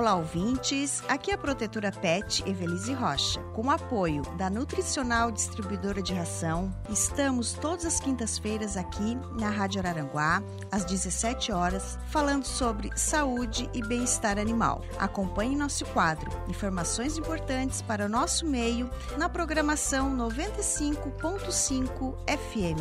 Olá, 0.06 0.14
ouvintes. 0.14 1.02
Aqui 1.08 1.32
é 1.32 1.34
a 1.34 1.38
protetora 1.38 1.92
PET 1.92 2.48
Evelise 2.48 2.94
Rocha. 2.94 3.42
Com 3.56 3.68
o 3.68 3.72
apoio 3.72 4.22
da 4.38 4.52
Nutricional 4.52 5.32
Distribuidora 5.32 6.00
de 6.00 6.14
Ração, 6.14 6.72
estamos 6.90 7.54
todas 7.54 7.86
as 7.86 8.00
quintas-feiras 8.00 8.78
aqui 8.78 9.18
na 9.40 9.50
Rádio 9.50 9.80
Araranguá, 9.80 10.44
às 10.72 10.86
17 10.86 11.52
horas, 11.52 11.98
falando 12.12 12.46
sobre 12.46 12.96
saúde 12.96 13.68
e 13.74 13.82
bem-estar 13.82 14.38
animal. 14.38 14.86
Acompanhe 15.00 15.56
nosso 15.56 15.84
quadro 15.88 16.30
Informações 16.48 17.18
importantes 17.18 17.82
para 17.82 18.06
o 18.06 18.10
nosso 18.10 18.46
meio 18.46 18.88
na 19.18 19.28
programação 19.28 20.16
95.5 20.16 22.16
FM. 22.28 22.80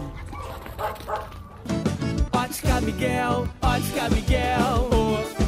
Ótica 2.33 2.83
Miguel, 2.83 3.49
Ótica 3.62 4.11
Miguel, 4.11 4.91
oh. 4.93 5.44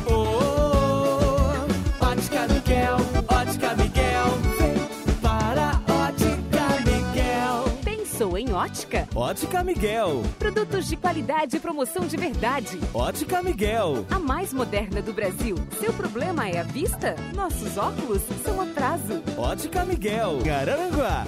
Ótica? 8.67 9.09
Ótica 9.15 9.63
Miguel, 9.63 10.23
Produtos 10.39 10.89
de 10.89 10.97
qualidade 10.97 11.57
e 11.57 11.61
promoção 11.61 12.07
de 12.07 12.17
verdade. 12.17 12.81
Ótica 12.93 13.41
Miguel, 13.43 14.05
A 14.11 14.19
mais 14.19 14.53
moderna 14.53 15.01
do 15.01 15.13
Brasil. 15.13 15.57
Seu 15.79 15.93
problema 15.93 16.49
é 16.49 16.59
a 16.59 16.63
vista? 16.65 17.15
Nossos 17.35 17.79
óculos 17.79 18.23
são 18.45 18.61
atraso. 18.61 19.23
Ótica 19.39 19.85
Miguel, 19.85 20.39
Garanguá. 20.45 21.25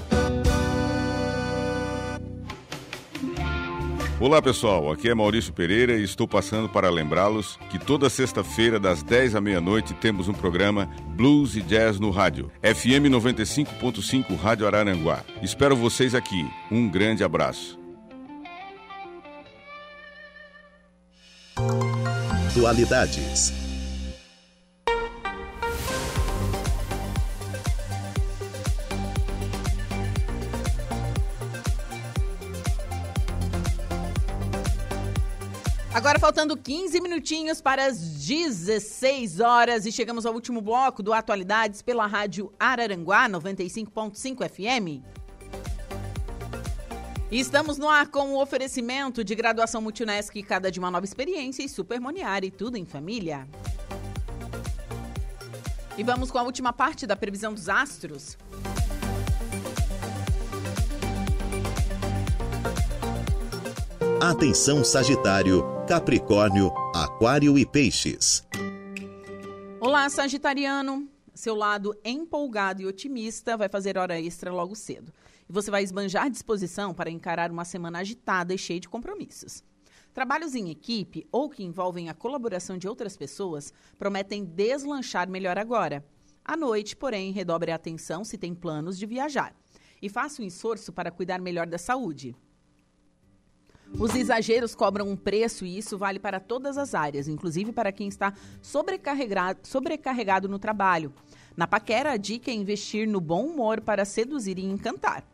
Olá 4.20 4.43
pessoal, 4.43 4.90
aqui 4.90 5.09
é 5.09 5.15
Maurício 5.15 5.53
Pereira 5.53 5.97
e 5.97 6.03
estou 6.03 6.27
passando 6.27 6.69
para 6.69 6.90
lembrá-los 6.90 7.57
que 7.70 7.78
toda 7.78 8.11
sexta-feira, 8.11 8.81
das 8.81 9.01
10 9.01 9.36
à 9.36 9.40
meia-noite, 9.40 9.95
temos 9.95 10.27
um 10.27 10.32
programa 10.32 10.86
Blues 11.15 11.55
e 11.55 11.62
Jazz 11.62 12.01
no 12.01 12.11
Rádio, 12.11 12.51
FM 12.61 13.07
95.5 13.12 14.36
Rádio 14.36 14.66
Araranguá. 14.66 15.23
Espero 15.40 15.77
vocês 15.77 16.16
aqui. 16.16 16.45
Um 16.69 16.89
grande 16.89 17.23
abraço. 17.23 17.78
Dualidades. 22.55 23.68
Agora 35.93 36.19
faltando 36.19 36.55
15 36.55 37.01
minutinhos 37.01 37.62
para 37.62 37.86
as 37.86 37.98
16 37.98 39.40
horas 39.40 39.86
e 39.86 39.90
chegamos 39.90 40.27
ao 40.27 40.35
último 40.35 40.60
bloco 40.60 41.02
do 41.02 41.15
Atualidades 41.15 41.81
pela 41.81 42.06
Rádio 42.06 42.52
Araranguá 42.60 43.27
95.5 43.28 44.48
FM. 44.48 45.02
E 47.31 47.40
estamos 47.40 47.78
no 47.78 47.89
ar 47.89 48.09
com 48.09 48.35
o 48.35 48.40
oferecimento 48.40 49.24
de 49.24 49.35
graduação 49.35 49.81
Multunesc, 49.81 50.43
cada 50.43 50.70
de 50.70 50.78
uma 50.78 50.90
nova 50.90 51.06
experiência 51.06 51.62
e 51.62 51.69
Super 51.69 52.01
Moniari, 52.01 52.51
tudo 52.51 52.77
em 52.77 52.85
família. 52.85 53.48
E 55.97 56.02
vamos 56.02 56.31
com 56.31 56.39
a 56.39 56.43
última 56.43 56.73
parte 56.73 57.06
da 57.06 57.16
previsão 57.16 57.52
dos 57.52 57.69
astros. 57.69 58.36
Atenção 64.20 64.82
Sagitário, 64.82 65.62
Capricórnio, 65.86 66.73
Aquário 66.93 67.57
e 67.57 67.65
Peixes. 67.65 68.45
Olá, 69.81 70.11
Sagitariano. 70.11 71.09
Seu 71.32 71.55
lado 71.55 71.95
empolgado 72.05 72.82
e 72.82 72.86
otimista 72.86 73.57
vai 73.57 73.69
fazer 73.69 73.97
hora 73.97 74.20
extra 74.20 74.53
logo 74.53 74.74
cedo. 74.74 75.12
E 75.49 75.53
você 75.53 75.70
vai 75.70 75.85
esbanjar 75.85 76.28
disposição 76.28 76.93
para 76.93 77.12
encarar 77.12 77.53
uma 77.53 77.65
semana 77.65 78.01
agitada 78.01 78.53
e 78.53 78.59
cheia 78.59 78.81
de 78.81 78.89
compromissos. 78.89 79.62
Trabalhos 80.12 80.57
em 80.57 80.69
equipe 80.69 81.24
ou 81.31 81.49
que 81.49 81.62
envolvem 81.62 82.09
a 82.09 82.15
colaboração 82.15 82.77
de 82.77 82.89
outras 82.89 83.16
pessoas 83.16 83.73
prometem 83.97 84.45
deslanchar 84.45 85.31
melhor 85.31 85.57
agora. 85.57 86.05
À 86.45 86.57
noite, 86.57 86.97
porém, 86.97 87.31
redobre 87.31 87.70
a 87.70 87.77
atenção 87.77 88.24
se 88.24 88.36
tem 88.36 88.53
planos 88.53 88.99
de 88.99 89.07
viajar. 89.07 89.55
E 90.03 90.09
faça 90.09 90.43
um 90.43 90.45
esforço 90.45 90.93
para 90.93 91.12
cuidar 91.12 91.40
melhor 91.40 91.69
da 91.69 91.78
saúde. 91.78 92.35
Os 93.97 94.15
exageros 94.15 94.74
cobram 94.74 95.09
um 95.09 95.16
preço 95.16 95.65
e 95.65 95.78
isso 95.78 95.97
vale 95.97 96.19
para 96.19 96.40
todas 96.40 96.77
as 96.77 96.94
áreas, 96.94 97.28
inclusive 97.28 97.73
para 97.73 97.93
quem 97.93 98.09
está 98.09 98.32
sobrecarregado, 98.60 99.60
sobrecarregado 99.62 100.48
no 100.48 100.59
trabalho. 100.59 101.12
Na 101.56 101.66
paquera, 101.66 102.12
a 102.12 102.16
dica 102.16 102.51
é 102.51 102.55
investir 102.55 103.09
no 103.09 103.20
bom 103.20 103.47
humor 103.47 103.81
para 103.81 104.05
seduzir 104.05 104.59
e 104.59 104.65
encantar. 104.65 105.24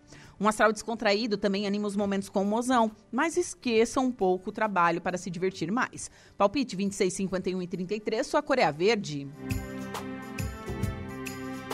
Um 0.40 0.48
astral 0.48 0.72
descontraído 0.72 1.36
também 1.36 1.66
anima 1.66 1.86
os 1.86 1.97
momentos 1.97 2.28
com 2.28 2.43
o 2.43 2.47
mozão, 2.47 2.90
mas 3.12 3.36
esqueça 3.36 4.01
um 4.01 4.10
pouco 4.10 4.51
o 4.51 4.52
trabalho 4.52 5.01
para 5.01 5.18
se 5.18 5.31
divertir 5.31 5.70
mais. 5.70 6.10
Palpite 6.36 6.74
26, 6.74 7.12
51 7.12 7.62
e 7.62 7.66
33, 7.66 8.26
sua 8.26 8.43
cor 8.43 8.59
é 8.59 8.70
verde. 8.72 9.28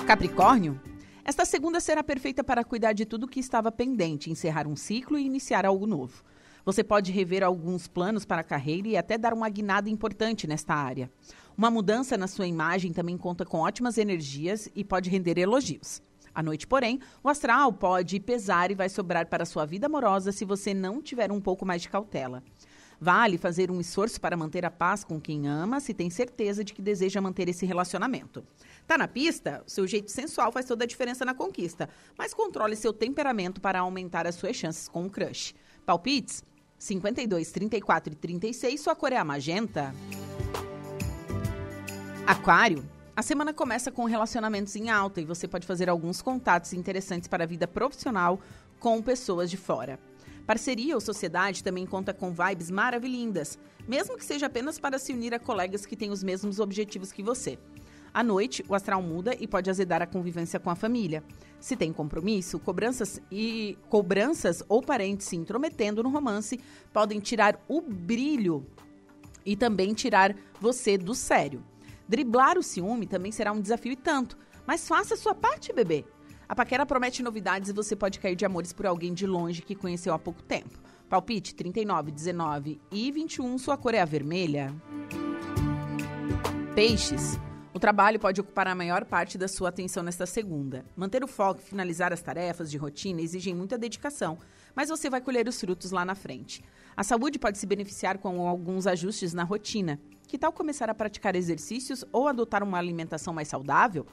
Capricórnio, 0.07 0.81
esta 1.25 1.45
segunda 1.45 1.79
será 1.79 2.03
perfeita 2.03 2.43
para 2.43 2.65
cuidar 2.65 2.93
de 2.93 3.07
tudo 3.07 3.29
que 3.29 3.39
estava 3.39 3.71
pendente, 3.71 4.31
encerrar 4.31 4.67
um 4.67 4.75
ciclo 4.75 5.17
e 5.17 5.25
iniciar 5.25 5.65
algo 5.65 5.87
novo. 5.87 6.25
Você 6.71 6.85
pode 6.85 7.11
rever 7.11 7.43
alguns 7.43 7.89
planos 7.89 8.25
para 8.25 8.43
a 8.43 8.45
carreira 8.45 8.87
e 8.87 8.97
até 8.97 9.19
dar 9.19 9.35
uma 9.35 9.49
guinada 9.49 9.91
importante 9.91 10.47
nesta 10.47 10.73
área. 10.73 11.11
Uma 11.59 11.69
mudança 11.69 12.17
na 12.17 12.29
sua 12.29 12.47
imagem 12.47 12.93
também 12.93 13.19
conta 13.19 13.45
com 13.45 13.59
ótimas 13.59 13.99
energias 13.99 14.71
e 14.73 14.85
pode 14.85 15.11
render 15.11 15.37
elogios. 15.37 16.01
À 16.33 16.45
noite, 16.45 16.69
porém, 16.69 17.01
o 17.25 17.29
astral 17.29 17.73
pode 17.73 18.21
pesar 18.21 18.71
e 18.71 18.77
vai 18.77 18.89
sobrar 18.89 19.27
para 19.27 19.43
a 19.43 19.47
sua 19.47 19.67
vida 19.67 19.87
amorosa 19.87 20.31
se 20.31 20.45
você 20.45 20.73
não 20.73 21.03
tiver 21.03 21.33
um 21.33 21.41
pouco 21.41 21.67
mais 21.67 21.83
de 21.83 21.89
cautela. 21.89 22.41
Vale 23.01 23.37
fazer 23.37 23.69
um 23.69 23.81
esforço 23.81 24.21
para 24.21 24.37
manter 24.37 24.65
a 24.65 24.71
paz 24.71 25.03
com 25.03 25.21
quem 25.21 25.49
ama 25.49 25.81
se 25.81 25.93
tem 25.93 26.09
certeza 26.09 26.63
de 26.63 26.73
que 26.73 26.81
deseja 26.81 27.21
manter 27.21 27.49
esse 27.49 27.67
relacionamento. 27.67 28.45
Tá 28.87 28.97
na 28.97 29.09
pista? 29.09 29.65
Seu 29.67 29.89
jeito 29.89 30.09
sensual 30.09 30.53
faz 30.53 30.67
toda 30.67 30.85
a 30.85 30.87
diferença 30.87 31.25
na 31.25 31.35
conquista, 31.35 31.89
mas 32.17 32.33
controle 32.33 32.77
seu 32.77 32.93
temperamento 32.93 33.61
para 33.61 33.81
aumentar 33.81 34.25
as 34.25 34.37
suas 34.37 34.55
chances 34.55 34.87
com 34.87 35.05
o 35.05 35.11
crush. 35.11 35.53
Palpites? 35.85 36.45
52, 36.81 37.53
34 37.53 38.15
e 38.15 38.17
36, 38.17 38.81
sua 38.81 38.97
cor 38.97 39.13
é 39.13 39.19
a 39.19 39.25
magenta. 39.25 39.95
Aquário. 42.27 42.83
A 43.15 43.21
semana 43.21 43.53
começa 43.53 43.93
com 43.93 44.07
relacionamentos 44.07 44.75
em 44.77 44.89
alta 44.89 45.21
e 45.21 45.27
você 45.27 45.47
pode 45.47 45.67
fazer 45.67 45.91
alguns 45.91 46.23
contatos 46.23 46.73
interessantes 46.73 47.29
para 47.29 47.45
a 47.45 47.47
vida 47.47 47.69
profissional 47.69 48.41
com 48.79 49.03
pessoas 49.03 49.51
de 49.51 49.59
fora. 49.59 50.01
Parceria 50.47 50.95
ou 50.95 51.03
sociedade 51.03 51.63
também 51.63 51.85
conta 51.85 52.15
com 52.15 52.33
vibes 52.33 52.71
maravilhindas, 52.71 53.59
mesmo 53.87 54.17
que 54.17 54.25
seja 54.25 54.47
apenas 54.47 54.79
para 54.79 54.99
se 54.99 55.13
unir 55.13 55.35
a 55.35 55.39
colegas 55.39 55.85
que 55.85 55.95
têm 55.95 56.11
os 56.11 56.23
mesmos 56.23 56.59
objetivos 56.59 57.13
que 57.13 57.23
você. 57.23 57.59
À 58.13 58.23
noite, 58.23 58.65
o 58.69 58.75
astral 58.75 59.01
muda 59.01 59.37
e 59.39 59.47
pode 59.47 59.71
azedar 59.71 60.03
a 60.03 60.07
convivência 60.07 60.59
com 60.59 60.71
a 60.71 60.75
família. 60.75 61.23
Se 61.61 61.77
tem 61.77 61.93
compromisso, 61.93 62.59
cobranças 62.59 63.21
e 63.31 63.79
cobranças 63.89 64.63
ou 64.69 64.83
parentes 64.83 65.27
se 65.27 65.37
intrometendo 65.37 66.03
no 66.03 66.09
romance 66.09 66.59
podem 66.93 67.21
tirar 67.21 67.63
o 67.69 67.81
brilho 67.81 68.67
e 69.45 69.55
também 69.55 69.95
tirar 69.95 70.35
você 70.61 70.99
do 70.99 71.15
sério. 71.15 71.63
Driblar 72.09 72.59
o 72.59 72.63
ciúme 72.63 73.07
também 73.07 73.31
será 73.31 73.53
um 73.53 73.61
desafio 73.61 73.93
e 73.93 73.97
tanto, 73.97 74.37
mas 74.67 74.89
faça 74.89 75.15
a 75.15 75.17
sua 75.17 75.35
parte, 75.35 75.73
bebê. 75.73 76.05
A 76.49 76.55
paquera 76.57 76.85
promete 76.85 77.23
novidades 77.23 77.69
e 77.69 77.73
você 77.73 77.95
pode 77.95 78.19
cair 78.19 78.35
de 78.35 78.45
amores 78.45 78.73
por 78.73 78.87
alguém 78.87 79.15
de 79.15 79.25
longe 79.25 79.63
que 79.63 79.77
conheceu 79.77 80.13
há 80.13 80.19
pouco 80.19 80.43
tempo. 80.43 80.81
Palpite 81.09 81.55
39, 81.55 82.11
19 82.11 82.81
e 82.91 83.13
21, 83.13 83.59
sua 83.59 83.77
cor 83.77 83.95
é 83.95 84.01
a 84.01 84.05
vermelha. 84.05 84.75
Peixes. 86.75 87.39
O 87.73 87.79
trabalho 87.79 88.19
pode 88.19 88.41
ocupar 88.41 88.67
a 88.67 88.75
maior 88.75 89.05
parte 89.05 89.39
da 89.39 89.47
sua 89.47 89.69
atenção 89.69 90.03
nesta 90.03 90.27
segunda. 90.27 90.85
Manter 90.97 91.23
o 91.23 91.29
foco 91.29 91.61
e 91.61 91.65
finalizar 91.65 92.13
as 92.13 92.21
tarefas 92.21 92.69
de 92.69 92.77
rotina 92.77 93.21
exigem 93.21 93.55
muita 93.55 93.79
dedicação, 93.79 94.39
mas 94.75 94.89
você 94.89 95.09
vai 95.09 95.21
colher 95.21 95.47
os 95.47 95.61
frutos 95.61 95.93
lá 95.93 96.05
na 96.05 96.17
frente. 96.17 96.65
A 96.97 97.05
saúde 97.05 97.39
pode 97.39 97.59
se 97.59 97.67
beneficiar 97.67 98.19
com 98.19 98.49
alguns 98.49 98.89
ajustes 98.89 99.33
na 99.33 99.45
rotina. 99.45 100.01
Que 100.27 100.37
tal 100.37 100.53
começar 100.53 100.91
a 100.91 100.95
praticar 100.95 101.37
exercícios 101.37 102.05
ou 102.13 102.27
adotar 102.27 102.65
uma 102.65 102.77
alimentação 102.77 103.33
mais 103.33 103.47
saudável? 103.47 104.05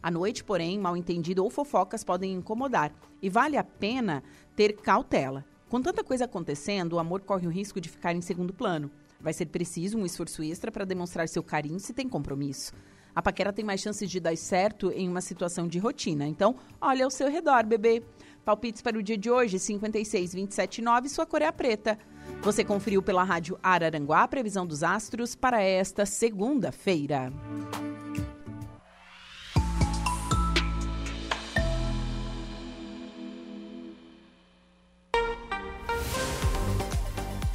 À 0.00 0.08
noite, 0.08 0.44
porém, 0.44 0.78
mal 0.78 0.96
entendido 0.96 1.42
ou 1.42 1.50
fofocas 1.50 2.04
podem 2.04 2.32
incomodar 2.34 2.92
e 3.20 3.28
vale 3.28 3.56
a 3.56 3.64
pena 3.64 4.22
ter 4.54 4.74
cautela. 4.74 5.44
Com 5.68 5.82
tanta 5.82 6.04
coisa 6.04 6.26
acontecendo, 6.26 6.92
o 6.92 6.98
amor 7.00 7.22
corre 7.22 7.48
o 7.48 7.50
risco 7.50 7.80
de 7.80 7.88
ficar 7.88 8.14
em 8.14 8.20
segundo 8.20 8.54
plano. 8.54 8.88
Vai 9.20 9.32
ser 9.32 9.46
preciso 9.46 9.98
um 9.98 10.06
esforço 10.06 10.44
extra 10.44 10.70
para 10.70 10.84
demonstrar 10.84 11.28
seu 11.28 11.42
carinho 11.42 11.80
se 11.80 11.92
tem 11.92 12.08
compromisso. 12.08 12.72
A 13.20 13.22
paquera 13.22 13.52
tem 13.52 13.62
mais 13.62 13.82
chances 13.82 14.10
de 14.10 14.18
dar 14.18 14.34
certo 14.34 14.90
em 14.92 15.06
uma 15.06 15.20
situação 15.20 15.68
de 15.68 15.78
rotina. 15.78 16.26
Então, 16.26 16.56
olha 16.80 17.04
ao 17.04 17.10
seu 17.10 17.30
redor, 17.30 17.66
bebê. 17.66 18.02
Palpites 18.46 18.80
para 18.80 18.96
o 18.96 19.02
dia 19.02 19.18
de 19.18 19.30
hoje, 19.30 19.58
56, 19.58 20.32
27, 20.32 20.80
9, 20.80 21.08
sua 21.10 21.26
cor 21.26 21.42
é 21.42 21.46
a 21.46 21.52
preta. 21.52 21.98
Você 22.40 22.64
conferiu 22.64 23.02
pela 23.02 23.22
rádio 23.22 23.58
Araranguá 23.62 24.22
a 24.22 24.28
previsão 24.28 24.66
dos 24.66 24.82
astros 24.82 25.34
para 25.34 25.60
esta 25.60 26.06
segunda-feira. 26.06 27.30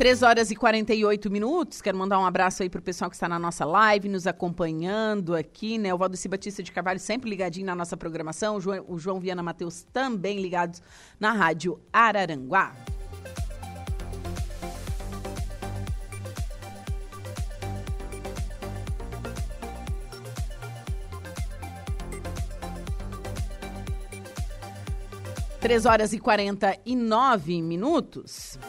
3 0.05 0.21
horas 0.21 0.51
e 0.51 0.55
48 0.55 1.31
minutos. 1.31 1.81
Quero 1.81 1.97
mandar 1.97 2.19
um 2.19 2.25
abraço 2.27 2.61
aí 2.61 2.69
pro 2.69 2.79
pessoal 2.79 3.09
que 3.09 3.15
está 3.15 3.27
na 3.27 3.39
nossa 3.39 3.65
live, 3.65 4.07
nos 4.07 4.27
acompanhando 4.27 5.33
aqui, 5.33 5.79
né? 5.79 5.91
O 5.91 5.97
Valdeci 5.97 6.27
Batista 6.27 6.61
de 6.61 6.71
Carvalho 6.71 6.99
sempre 6.99 7.27
ligadinho 7.27 7.65
na 7.65 7.73
nossa 7.73 7.97
programação. 7.97 8.57
O 8.57 8.61
João, 8.61 8.85
o 8.87 8.99
João 8.99 9.19
Viana 9.19 9.41
Matheus 9.41 9.83
também 9.91 10.39
ligados 10.39 10.79
na 11.19 11.31
Rádio 11.31 11.79
Araranguá. 11.91 12.75
Três 25.59 25.87
horas 25.87 26.13
e 26.13 26.19
quarenta 26.19 26.77
e 26.85 26.95
nove 26.95 27.59
minutos. 27.59 28.59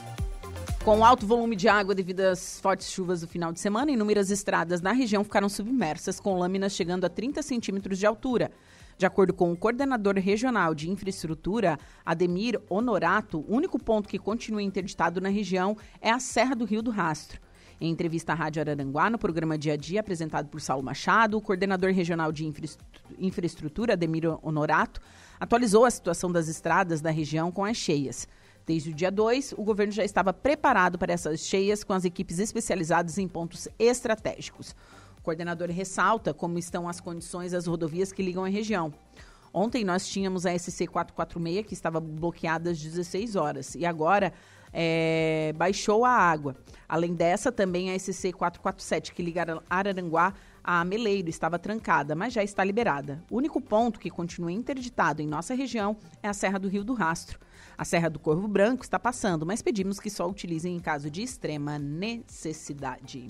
Com 0.86 1.04
alto 1.04 1.26
volume 1.26 1.56
de 1.56 1.66
água 1.68 1.96
devido 1.96 2.20
às 2.20 2.60
fortes 2.60 2.92
chuvas 2.92 3.20
do 3.20 3.26
final 3.26 3.52
de 3.52 3.58
semana, 3.58 3.90
inúmeras 3.90 4.30
estradas 4.30 4.80
na 4.80 4.92
região 4.92 5.24
ficaram 5.24 5.48
submersas, 5.48 6.20
com 6.20 6.38
lâminas 6.38 6.76
chegando 6.76 7.04
a 7.04 7.08
30 7.08 7.42
centímetros 7.42 7.98
de 7.98 8.06
altura. 8.06 8.52
De 8.96 9.04
acordo 9.04 9.34
com 9.34 9.50
o 9.50 9.56
coordenador 9.56 10.14
regional 10.14 10.76
de 10.76 10.88
infraestrutura, 10.88 11.76
Ademir 12.04 12.60
Honorato, 12.70 13.44
o 13.48 13.56
único 13.56 13.82
ponto 13.82 14.08
que 14.08 14.16
continua 14.16 14.62
interditado 14.62 15.20
na 15.20 15.28
região 15.28 15.76
é 16.00 16.08
a 16.08 16.20
Serra 16.20 16.54
do 16.54 16.64
Rio 16.64 16.82
do 16.82 16.92
Rastro. 16.92 17.40
Em 17.80 17.90
entrevista 17.90 18.30
à 18.30 18.36
Rádio 18.36 18.62
Araranguá, 18.62 19.10
no 19.10 19.18
programa 19.18 19.58
Dia 19.58 19.72
a 19.72 19.76
Dia, 19.76 19.98
apresentado 19.98 20.46
por 20.46 20.60
Saulo 20.60 20.84
Machado, 20.84 21.36
o 21.36 21.42
coordenador 21.42 21.90
regional 21.90 22.30
de 22.30 22.48
infraestrutura, 23.18 23.94
Ademir 23.94 24.22
Honorato, 24.40 25.00
atualizou 25.40 25.84
a 25.84 25.90
situação 25.90 26.30
das 26.30 26.46
estradas 26.46 27.00
da 27.00 27.10
região 27.10 27.50
com 27.50 27.64
as 27.64 27.76
cheias. 27.76 28.28
Desde 28.66 28.90
o 28.90 28.92
dia 28.92 29.12
2, 29.12 29.54
o 29.56 29.62
governo 29.62 29.92
já 29.92 30.04
estava 30.04 30.32
preparado 30.32 30.98
para 30.98 31.12
essas 31.12 31.40
cheias 31.40 31.84
com 31.84 31.92
as 31.92 32.04
equipes 32.04 32.40
especializadas 32.40 33.16
em 33.16 33.28
pontos 33.28 33.68
estratégicos. 33.78 34.74
O 35.16 35.22
coordenador 35.22 35.70
ressalta 35.70 36.34
como 36.34 36.58
estão 36.58 36.88
as 36.88 37.00
condições 37.00 37.52
das 37.52 37.66
rodovias 37.66 38.10
que 38.10 38.22
ligam 38.22 38.44
a 38.44 38.48
região. 38.48 38.92
Ontem 39.54 39.84
nós 39.84 40.08
tínhamos 40.08 40.44
a 40.44 40.58
SC 40.58 40.88
446 40.88 41.64
que 41.64 41.74
estava 41.74 42.00
bloqueada 42.00 42.70
às 42.70 42.78
16 42.80 43.36
horas 43.36 43.74
e 43.76 43.86
agora 43.86 44.32
é, 44.72 45.54
baixou 45.56 46.04
a 46.04 46.10
água. 46.10 46.56
Além 46.88 47.14
dessa, 47.14 47.52
também 47.52 47.92
a 47.92 47.98
SC 47.98 48.32
447 48.32 49.14
que 49.14 49.22
liga 49.22 49.62
Araranguá 49.70 50.34
a 50.62 50.84
Meleiro 50.84 51.28
estava 51.28 51.56
trancada, 51.56 52.16
mas 52.16 52.32
já 52.32 52.42
está 52.42 52.64
liberada. 52.64 53.22
O 53.30 53.36
único 53.36 53.60
ponto 53.60 54.00
que 54.00 54.10
continua 54.10 54.50
interditado 54.50 55.22
em 55.22 55.26
nossa 55.26 55.54
região 55.54 55.96
é 56.20 56.28
a 56.28 56.34
Serra 56.34 56.58
do 56.58 56.68
Rio 56.68 56.82
do 56.82 56.92
Rastro. 56.92 57.38
A 57.78 57.84
Serra 57.84 58.08
do 58.08 58.18
Corvo 58.18 58.48
Branco 58.48 58.82
está 58.82 58.98
passando, 58.98 59.44
mas 59.44 59.60
pedimos 59.60 60.00
que 60.00 60.08
só 60.08 60.26
utilizem 60.26 60.74
em 60.74 60.80
caso 60.80 61.10
de 61.10 61.20
extrema 61.20 61.78
necessidade. 61.78 63.28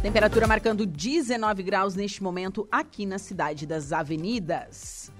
Temperatura 0.00 0.46
marcando 0.46 0.86
19 0.86 1.64
graus 1.64 1.96
neste 1.96 2.22
momento 2.22 2.68
aqui 2.70 3.04
na 3.04 3.18
cidade 3.18 3.66
das 3.66 3.92
avenidas. 3.92 5.10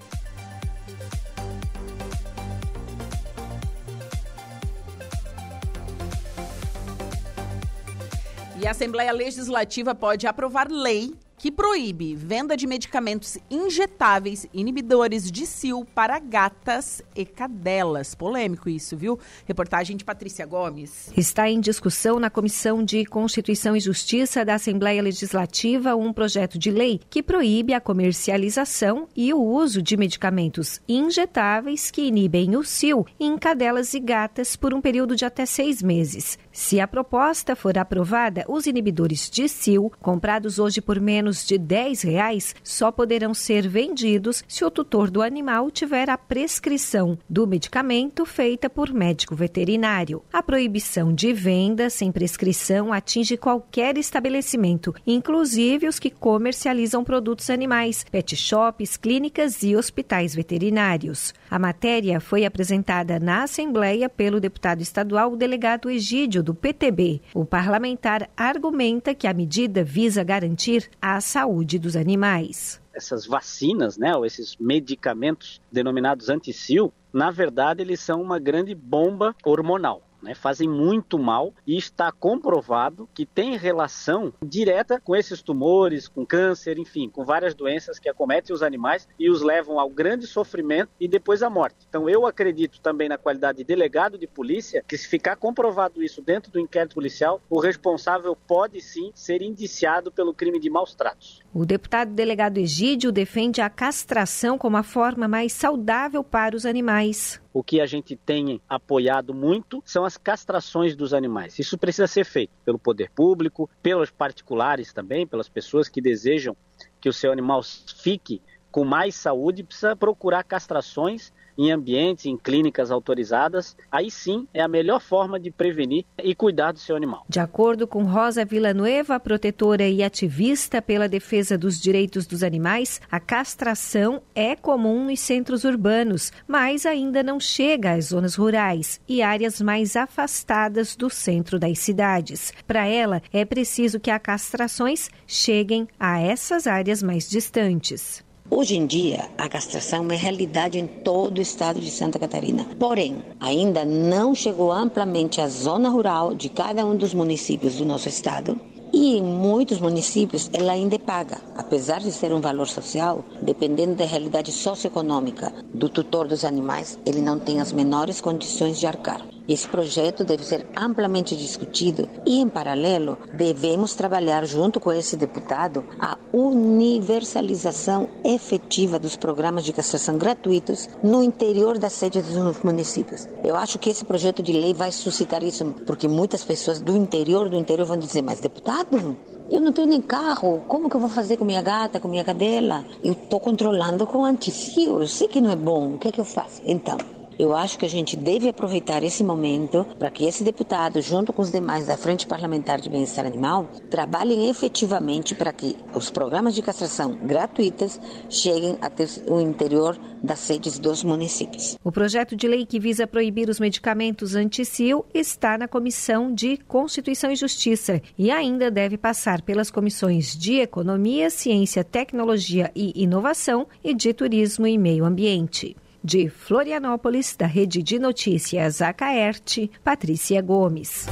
E 8.61 8.67
a 8.67 8.71
Assembleia 8.71 9.13
Legislativa 9.13 9.93
pode 9.93 10.29
aprovar 10.29 10.71
lei 10.71 11.17
que 11.43 11.51
proíbe 11.51 12.15
venda 12.15 12.57
de 12.57 12.69
medicamentos 12.69 13.37
injetáveis 13.51 14.47
inibidores 14.55 15.29
de 15.29 15.45
cio 15.45 15.85
para 15.85 16.21
gatas 16.21 17.03
e 17.17 17.25
cadelas. 17.25 18.15
Polêmico 18.15 18.71
isso, 18.71 18.97
viu? 18.97 19.19
Reportagem 19.45 19.97
de 19.97 20.05
Patrícia 20.05 20.47
Gomes. 20.47 21.11
Está 21.17 21.51
em 21.51 21.59
discussão 21.59 22.21
na 22.21 22.31
Comissão 22.31 22.85
de 22.85 23.05
Constituição 23.05 23.75
e 23.75 23.81
Justiça 23.81 24.45
da 24.45 24.55
Assembleia 24.55 25.03
Legislativa 25.03 25.97
um 25.97 26.13
projeto 26.13 26.57
de 26.61 26.71
lei 26.71 27.01
que 27.11 27.25
proíbe 27.25 27.75
a 27.75 27.81
comercialização 27.81 29.09
e 29.17 29.35
o 29.35 29.43
uso 29.43 29.83
de 29.83 29.97
medicamentos 29.97 30.81
injetáveis 30.89 31.91
que 31.91 32.03
inibem 32.03 32.55
o 32.55 32.63
cio 32.63 33.05
em 33.19 33.37
cadelas 33.37 33.95
e 33.95 33.99
gatas 33.99 34.55
por 34.55 34.73
um 34.73 34.81
período 34.81 35.17
de 35.17 35.25
até 35.25 35.45
seis 35.45 35.83
meses. 35.83 36.39
Se 36.53 36.79
a 36.79 36.87
proposta 36.87 37.57
for 37.57 37.79
aprovada, 37.79 38.45
os 38.47 38.67
inibidores 38.67 39.31
de 39.31 39.49
cio, 39.49 39.91
comprados 40.01 40.59
hoje 40.59 40.83
por 40.83 41.01
menos 41.01 41.47
de 41.47 41.57
10 41.57 42.03
reais, 42.03 42.55
só 42.63 42.93
poderão 42.93 43.33
ser 43.33 43.67
vendidos 43.67 44.45
se 44.47 44.63
o 44.63 44.71
tutor 44.71 45.11
do 45.11 45.23
animal 45.23 45.71
tiver 45.71 46.11
a 46.11 46.19
prescrição 46.19 47.19
do 47.29 47.47
medicamento 47.47 48.27
feita 48.27 48.69
por 48.69 48.93
médico 48.93 49.35
veterinário. 49.35 50.23
A 50.31 50.43
proibição 50.43 51.15
de 51.15 51.33
venda 51.33 51.89
sem 51.89 52.13
prescrição 52.13 52.93
atinge 52.93 53.39
qualquer 53.39 53.97
estabelecimento, 53.97 54.95
inclusive 55.07 55.89
os 55.89 55.99
que 55.99 56.11
comercializam 56.11 57.03
produtos 57.03 57.49
animais, 57.49 58.05
pet 58.11 58.37
shops, 58.37 58.99
clínicas 58.99 59.63
e 59.63 59.75
hospitais 59.75 60.35
veterinários. 60.35 61.33
A 61.51 61.59
matéria 61.59 62.21
foi 62.21 62.45
apresentada 62.45 63.19
na 63.19 63.45
Assembleia 63.45 64.07
pelo 64.11 64.39
deputado 64.39 64.83
estadual 64.83 65.35
delegado 65.35 65.89
Egídio 65.89 66.42
do 66.43 66.55
PTB. 66.55 67.21
O 67.35 67.45
parlamentar 67.45 68.29
argumenta 68.37 69.15
que 69.15 69.27
a 69.27 69.35
medida 69.35 69.85
visa 69.85 70.25
garantir 70.25 70.91
a 71.01 71.21
saúde 71.21 71.79
dos 71.79 71.97
animais. 71.97 72.81
Essas 72.95 73.27
vacinas, 73.27 73.97
né, 73.97 74.15
ou 74.15 74.27
esses 74.27 74.57
medicamentos 74.57 75.61
denominados 75.71 76.29
anti-sil, 76.29 76.93
na 77.13 77.31
verdade, 77.31 77.83
eles 77.83 78.01
são 78.01 78.21
uma 78.21 78.39
grande 78.39 78.75
bomba 78.75 79.35
hormonal 79.45 80.03
né, 80.23 80.35
fazem 80.35 80.69
muito 80.69 81.19
mal 81.19 81.53
e 81.67 81.77
está 81.77 82.13
comprovado 82.13 83.09
que 83.13 83.27
tem 83.27 83.57
relação 83.57 84.33
direta 84.43 85.01
com 85.01 85.17
esses 85.17 85.43
tumores, 85.43 86.09
com 86.09 86.25
câncer, 86.25 86.79
enfim, 86.79 87.09
com 87.09 87.25
várias 87.25 87.55
doenças 87.55 87.99
que 87.99 88.09
acometem 88.09 88.55
os 88.55 88.63
animais 88.63 89.09
e 89.19 89.29
os 89.29 89.43
levam 89.43 89.79
ao 89.79 89.91
grande 89.91 90.27
sofrimento 90.27 90.91
e 91.01 91.09
depois 91.09 91.43
à 91.43 91.51
morte. 91.51 91.87
Então 91.89 92.09
eu 92.09 92.27
acredito 92.27 92.81
também 92.81 93.09
na 93.09 93.19
qualidade 93.19 93.59
de 93.59 93.65
delegado 93.65 94.17
de 94.17 94.27
polícia 94.27 94.85
que 94.87 94.97
se 94.97 95.09
ficar 95.09 95.37
comprovado 95.37 96.03
isso 96.03 96.23
dentro 96.23 96.53
do 96.53 96.61
inquérito 96.61 96.95
policial, 96.95 97.41
o 97.51 97.59
responsável 97.59 98.37
pode 98.37 98.81
sim 98.81 99.11
ser 99.15 99.43
indiciado 99.43 100.13
pelo 100.13 100.33
crime 100.33 100.61
de 100.61 100.71
maus 100.71 100.95
tratos. 100.95 101.41
O 101.53 101.65
deputado 101.67 102.13
delegado 102.13 102.59
Egídio 102.59 103.11
defende 103.11 103.61
a 103.61 103.69
castração 103.69 104.57
como 104.57 104.77
a 104.77 104.83
forma 104.83 105.27
mais 105.27 105.53
saudável 105.53 106.23
para 106.23 106.57
os 106.57 106.65
animais. 106.65 107.42
O 107.53 107.63
que 107.63 107.81
a 107.81 107.87
gente 107.87 108.17
tem 108.17 108.61
apoiado 108.69 109.35
muito 109.35 109.83
são 109.85 110.05
as 110.05 110.17
castrações 110.17 110.97
dos 110.97 111.13
animais. 111.13 111.59
Isso 111.59 111.77
precisa 111.77 112.07
ser 112.07 112.25
feito 112.25 112.53
pelo 112.65 112.79
poder 112.79 113.11
público, 113.11 113.69
pelos 113.83 114.11
particulares 114.11 114.93
também, 114.93 115.27
pelas 115.27 115.49
pessoas 115.49 115.89
que 115.89 116.01
desejam 116.01 116.57
que 117.01 117.09
o 117.09 117.13
seu 117.13 117.31
animal 117.31 117.63
fique 117.63 118.41
com 118.71 118.85
mais 118.85 119.15
saúde, 119.15 119.63
precisa 119.63 119.95
procurar 119.95 120.43
castrações 120.45 121.33
em 121.57 121.71
ambientes, 121.71 122.27
em 122.27 122.37
clínicas 122.37 122.91
autorizadas, 122.91 123.77
aí 123.91 124.11
sim 124.11 124.47
é 124.53 124.61
a 124.61 124.69
melhor 124.69 125.01
forma 125.01 125.39
de 125.39 125.51
prevenir 125.51 126.05
e 126.23 126.35
cuidar 126.35 126.73
do 126.73 126.79
seu 126.79 126.97
animal. 126.97 127.25
De 127.29 127.41
acordo 127.41 127.87
com 127.87 128.05
Rosa 128.05 128.45
Villanueva, 128.45 129.19
protetora 129.21 129.89
e 129.89 130.03
ativista 130.03 130.81
pela 130.81 131.09
defesa 131.09 131.57
dos 131.57 131.81
direitos 131.81 132.27
dos 132.27 132.43
animais, 132.43 133.01
a 133.11 133.21
castração 133.21 134.23
é 134.35 134.57
comum 134.57 135.07
nos 135.07 135.21
centros 135.21 135.65
urbanos, 135.65 136.33
mas 136.47 136.87
ainda 136.87 137.23
não 137.23 137.39
chega 137.39 137.93
às 137.93 138.07
zonas 138.07 138.35
rurais 138.35 139.01
e 139.09 139.23
áreas 139.23 139.61
mais 139.61 139.97
afastadas 139.97 140.97
do 140.97 141.09
centro 141.11 141.59
das 141.59 141.79
cidades. 141.79 142.53
Para 142.67 142.87
ela, 142.87 143.23
é 143.33 143.45
preciso 143.45 144.01
que 144.01 144.11
as 144.11 144.23
castrações 144.23 145.11
cheguem 145.27 145.89
a 145.99 146.21
essas 146.21 146.67
áreas 146.67 147.03
mais 147.03 147.29
distantes. 147.29 148.25
Hoje 148.55 148.77
em 148.77 148.85
dia, 148.85 149.31
a 149.39 149.49
castração 149.49 150.07
é 150.11 150.15
realidade 150.15 150.79
em 150.79 150.87
todo 150.87 151.39
o 151.39 151.41
estado 151.41 151.81
de 151.81 151.91
Santa 151.91 152.19
Catarina. 152.19 152.67
Porém, 152.79 153.25
ainda 153.41 153.83
não 153.83 154.35
chegou 154.35 154.71
amplamente 154.71 155.41
à 155.41 155.49
zona 155.49 155.89
rural 155.89 156.35
de 156.35 156.51
cada 156.51 156.85
um 156.85 156.95
dos 156.95 157.15
municípios 157.15 157.77
do 157.77 157.87
nosso 157.87 158.11
estado. 158.11 158.61
E 158.93 159.17
em 159.17 159.23
muitos 159.23 159.81
municípios 159.81 160.51
ela 160.53 160.73
ainda 160.73 160.97
é 160.97 160.99
paga, 160.99 161.39
apesar 161.57 162.01
de 162.01 162.13
ser 162.13 162.31
um 162.31 162.43
valor 162.43 162.69
social, 162.69 163.25
dependendo 163.41 163.95
da 163.95 164.05
realidade 164.05 164.53
socioeconômica 164.53 165.51
do 165.73 165.89
tutor 165.89 166.29
dos 166.29 166.45
animais, 166.45 166.99
ele 167.07 167.23
não 167.23 167.39
tem 167.39 167.59
as 167.59 167.73
menores 167.73 168.21
condições 168.21 168.79
de 168.79 168.87
arcar. 168.87 169.32
Esse 169.49 169.69
projeto 169.69 170.25
deve 170.25 170.45
ser 170.45 170.67
amplamente 170.77 171.37
discutido 171.37 172.09
e, 172.25 172.41
em 172.41 172.49
paralelo, 172.49 173.19
devemos 173.35 173.95
trabalhar 173.95 174.45
junto 174.47 174.79
com 174.79 174.93
esse 174.93 175.17
deputado 175.17 175.85
a 175.99 176.17
universalização 176.33 178.09
efetiva 178.25 178.99
dos 178.99 179.17
programas 179.17 179.65
de 179.65 179.73
castração 179.73 180.17
gratuitos 180.17 180.89
no 181.03 181.23
interior 181.23 181.79
das 181.79 181.93
sedes 181.93 182.25
dos 182.27 182.63
municípios. 182.63 183.29
Eu 183.43 183.57
acho 183.57 183.79
que 183.79 183.91
esse 183.91 184.05
projeto 184.05 184.43
de 184.43 184.53
lei 184.53 184.73
vai 184.73 184.93
suscitar 184.93 185.43
isso, 185.43 185.75
porque 185.87 186.07
muitas 186.07 186.45
pessoas 186.45 186.81
do 186.81 186.97
interior 186.97 187.49
do 187.49 187.57
interior 187.57 187.87
vão 187.87 187.97
dizer: 187.97 188.23
mas 188.23 188.41
deputado, 188.41 189.17
eu 189.51 189.61
não 189.61 189.73
tenho 189.73 189.89
nem 189.89 190.01
carro, 190.01 190.63
como 190.67 190.89
que 190.89 190.97
eu 190.97 191.01
vou 191.01 191.11
fazer 191.11 191.37
com 191.37 191.45
minha 191.45 191.61
gata, 191.63 192.01
com 192.01 192.09
minha 192.09 192.25
cadela? 192.25 192.85
Eu 193.03 193.13
estou 193.13 193.39
controlando 193.41 194.07
com 194.07 194.25
anticio, 194.25 195.01
eu 195.01 195.07
sei 195.07 195.29
que 195.29 195.41
não 195.41 195.51
é 195.51 195.57
bom, 195.57 195.95
o 195.95 195.99
que 195.99 196.09
é 196.09 196.13
que 196.13 196.21
eu 196.21 196.25
faço? 196.25 196.63
Então, 196.65 196.97
eu 197.39 197.55
acho 197.55 197.79
que 197.79 197.87
a 197.87 197.89
gente 197.89 198.17
deve 198.17 198.49
aproveitar 198.49 199.03
esse 199.03 199.23
momento 199.25 199.87
para 199.99 200.11
que 200.11 200.25
esse 200.25 200.45
deputado, 200.45 201.01
junto 201.01 201.33
com 201.33 201.43
os 201.43 201.51
demais 201.51 201.87
da 201.87 201.97
Frente 201.97 202.27
Parlamentar 202.27 202.81
de 202.81 202.89
Bem-Estar 202.89 203.27
Animal, 203.27 203.69
trabalhem 203.91 204.49
efetivamente 204.49 205.35
para 205.35 205.53
que 205.53 205.77
os 205.95 206.11
programas 206.11 206.55
de 206.55 206.63
castração 206.63 207.17
gratuitas 207.23 208.01
cheguem 208.29 208.77
até 208.81 209.07
o 209.29 209.41
interior 209.41 209.99
das 210.23 210.39
sedes 210.39 210.79
dos 210.79 211.03
municípios. 211.03 211.77
O 211.83 211.91
projeto 211.91 212.37
de 212.37 212.47
lei 212.47 212.65
que 212.65 212.79
visa 212.79 213.07
proibir 213.07 213.49
os 213.49 213.59
medicamentos 213.59 214.35
anti-sil 214.35 215.05
está 215.13 215.59
na 215.59 215.67
Comissão 215.67 216.33
de 216.33 216.57
Constituição 216.57 217.31
e 217.31 217.37
Justiça 217.37 218.01
e 218.17 218.31
ainda 218.31 218.71
deve 218.71 218.97
passar 218.97 219.43
pelas 219.43 219.71
comissões 219.71 220.37
de 220.37 220.61
Economia, 220.61 221.29
Ciência, 221.29 221.83
Tecnologia 221.83 222.71
e 222.75 223.03
Inovação 223.03 223.67
e 223.83 223.93
de 223.95 224.13
Turismo 224.15 224.67
e 224.67 224.79
Meio 224.79 225.05
Ambiente. 225.05 225.77
De 226.05 226.29
Florianópolis, 226.29 227.37
da 227.37 227.47
Rede 227.47 227.81
de 227.81 227.97
Notícias 227.97 228.83
Acaerte, 228.83 229.71
Patrícia 229.85 230.43
Gomes. 230.43 231.07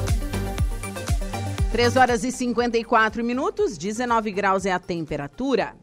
3 1.70 1.96
horas 1.96 2.24
e 2.24 2.32
54 2.32 3.22
minutos, 3.22 3.78
19 3.78 4.32
graus 4.32 4.66
é 4.66 4.72
a 4.72 4.80
temperatura. 4.80 5.76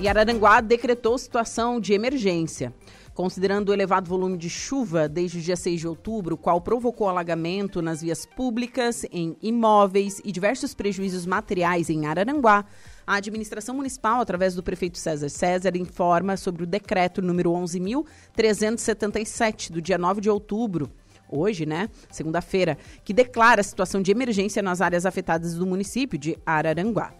E 0.00 0.08
Araranguá 0.08 0.62
decretou 0.62 1.18
situação 1.18 1.78
de 1.78 1.92
emergência. 1.92 2.72
Considerando 3.12 3.68
o 3.68 3.74
elevado 3.74 4.08
volume 4.08 4.38
de 4.38 4.48
chuva 4.48 5.06
desde 5.06 5.38
o 5.38 5.42
dia 5.42 5.56
6 5.56 5.80
de 5.80 5.88
outubro, 5.88 6.38
qual 6.38 6.58
provocou 6.58 7.06
alagamento 7.06 7.82
nas 7.82 8.00
vias 8.00 8.24
públicas, 8.24 9.04
em 9.12 9.36
imóveis 9.42 10.22
e 10.24 10.32
diversos 10.32 10.72
prejuízos 10.72 11.26
materiais 11.26 11.90
em 11.90 12.06
Araranguá, 12.06 12.64
a 13.08 13.16
administração 13.16 13.74
municipal, 13.74 14.20
através 14.20 14.54
do 14.54 14.62
prefeito 14.62 14.98
César 14.98 15.30
César, 15.30 15.74
informa 15.78 16.36
sobre 16.36 16.64
o 16.64 16.66
decreto 16.66 17.22
número 17.22 17.52
11.377, 17.52 19.72
do 19.72 19.80
dia 19.80 19.96
9 19.96 20.20
de 20.20 20.28
outubro, 20.28 20.90
hoje, 21.26 21.64
né, 21.64 21.88
segunda-feira, 22.10 22.76
que 23.02 23.14
declara 23.14 23.62
a 23.62 23.64
situação 23.64 24.02
de 24.02 24.10
emergência 24.10 24.62
nas 24.62 24.82
áreas 24.82 25.06
afetadas 25.06 25.54
do 25.54 25.64
município 25.64 26.18
de 26.18 26.36
Araranguá. 26.44 27.14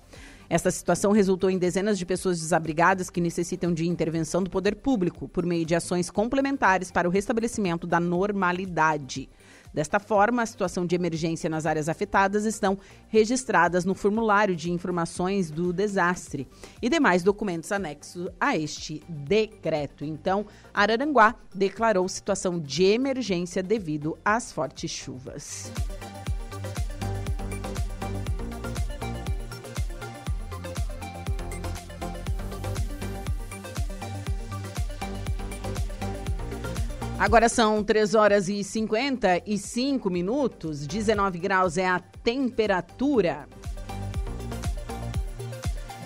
Esta 0.51 0.71
situação 0.71 1.11
resultou 1.11 1.49
em 1.49 1.57
dezenas 1.57 1.99
de 1.99 2.05
pessoas 2.05 2.39
desabrigadas 2.39 3.09
que 3.09 3.19
necessitam 3.19 3.73
de 3.73 3.89
intervenção 3.89 4.43
do 4.43 4.51
poder 4.51 4.77
público 4.77 5.27
por 5.27 5.47
meio 5.47 5.65
de 5.65 5.75
ações 5.75 6.11
complementares 6.11 6.91
para 6.91 7.09
o 7.09 7.11
restabelecimento 7.11 7.87
da 7.87 7.99
normalidade. 7.99 9.27
Desta 9.79 10.01
forma, 10.01 10.43
a 10.43 10.47
situação 10.47 10.85
de 10.85 10.97
emergência 10.97 11.49
nas 11.49 11.65
áreas 11.65 11.89
afetadas 11.89 12.45
estão 12.45 12.77
registradas 13.07 13.85
no 13.85 13.95
formulário 13.95 14.57
de 14.57 14.73
informações 14.73 15.53
do 15.53 15.73
desastre 15.73 16.49
e 16.83 16.89
demais 16.89 17.23
documentos 17.23 17.71
anexos 17.71 18.29
a 18.41 18.57
este 18.57 19.01
decreto. 19.09 20.05
Então, 20.05 20.45
Araranguá 20.75 21.37
declarou 21.55 22.09
situação 22.09 22.59
de 22.59 22.83
emergência 22.87 23.63
devido 23.63 24.19
às 24.25 24.51
fortes 24.51 24.91
chuvas. 24.91 25.71
Agora 37.19 37.49
são 37.49 37.83
3 37.83 38.15
horas 38.15 38.49
e 38.49 38.63
55 38.63 40.09
minutos, 40.09 40.87
19 40.87 41.37
graus 41.41 41.77
é 41.77 41.85
a 41.85 41.99
temperatura. 41.99 43.49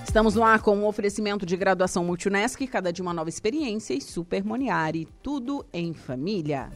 Estamos 0.02 0.34
no 0.34 0.42
ar 0.42 0.62
com 0.62 0.74
um 0.74 0.86
oferecimento 0.86 1.44
de 1.44 1.54
graduação 1.54 2.02
Multunesc, 2.02 2.66
cada 2.66 2.90
dia 2.90 3.02
uma 3.02 3.12
nova 3.12 3.28
experiência 3.28 3.92
e 3.92 4.00
Super 4.00 4.42
Moniari, 4.42 5.06
tudo 5.22 5.66
em 5.70 5.92
família. 5.92 6.70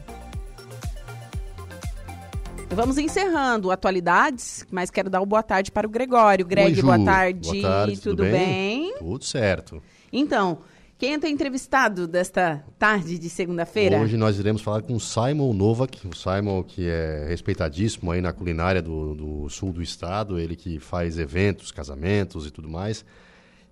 Vamos 2.69 2.99
encerrando 2.99 3.71
atualidades, 3.71 4.67
mas 4.69 4.91
quero 4.91 5.09
dar 5.09 5.19
uma 5.19 5.25
boa 5.25 5.41
tarde 5.41 5.71
para 5.71 5.87
o 5.87 5.89
Gregório. 5.89 6.45
Greg, 6.45 6.75
Oi, 6.75 6.81
boa 6.83 7.03
tarde. 7.03 7.61
Boa 7.61 7.61
tarde, 7.61 7.95
tudo, 7.95 8.17
tudo 8.17 8.23
bem? 8.23 8.33
bem? 8.33 8.95
Tudo 8.99 9.25
certo. 9.25 9.81
Então, 10.13 10.59
quem 10.97 11.13
é 11.13 11.19
teu 11.19 11.29
entrevistado 11.29 12.07
desta 12.07 12.63
tarde 12.79 13.19
de 13.19 13.29
segunda-feira? 13.29 13.99
Hoje 13.99 14.17
nós 14.17 14.39
iremos 14.39 14.61
falar 14.61 14.81
com 14.81 14.95
o 14.95 14.99
Simon 14.99 15.53
Novak, 15.53 16.07
o 16.07 16.15
Simon 16.15 16.63
que 16.63 16.87
é 16.87 17.27
respeitadíssimo 17.29 18.11
aí 18.11 18.19
na 18.19 18.33
culinária 18.33 18.81
do, 18.81 19.13
do 19.13 19.49
sul 19.49 19.71
do 19.71 19.81
estado, 19.81 20.39
ele 20.39 20.55
que 20.55 20.79
faz 20.79 21.19
eventos, 21.19 21.71
casamentos 21.71 22.47
e 22.47 22.51
tudo 22.51 22.67
mais. 22.67 23.05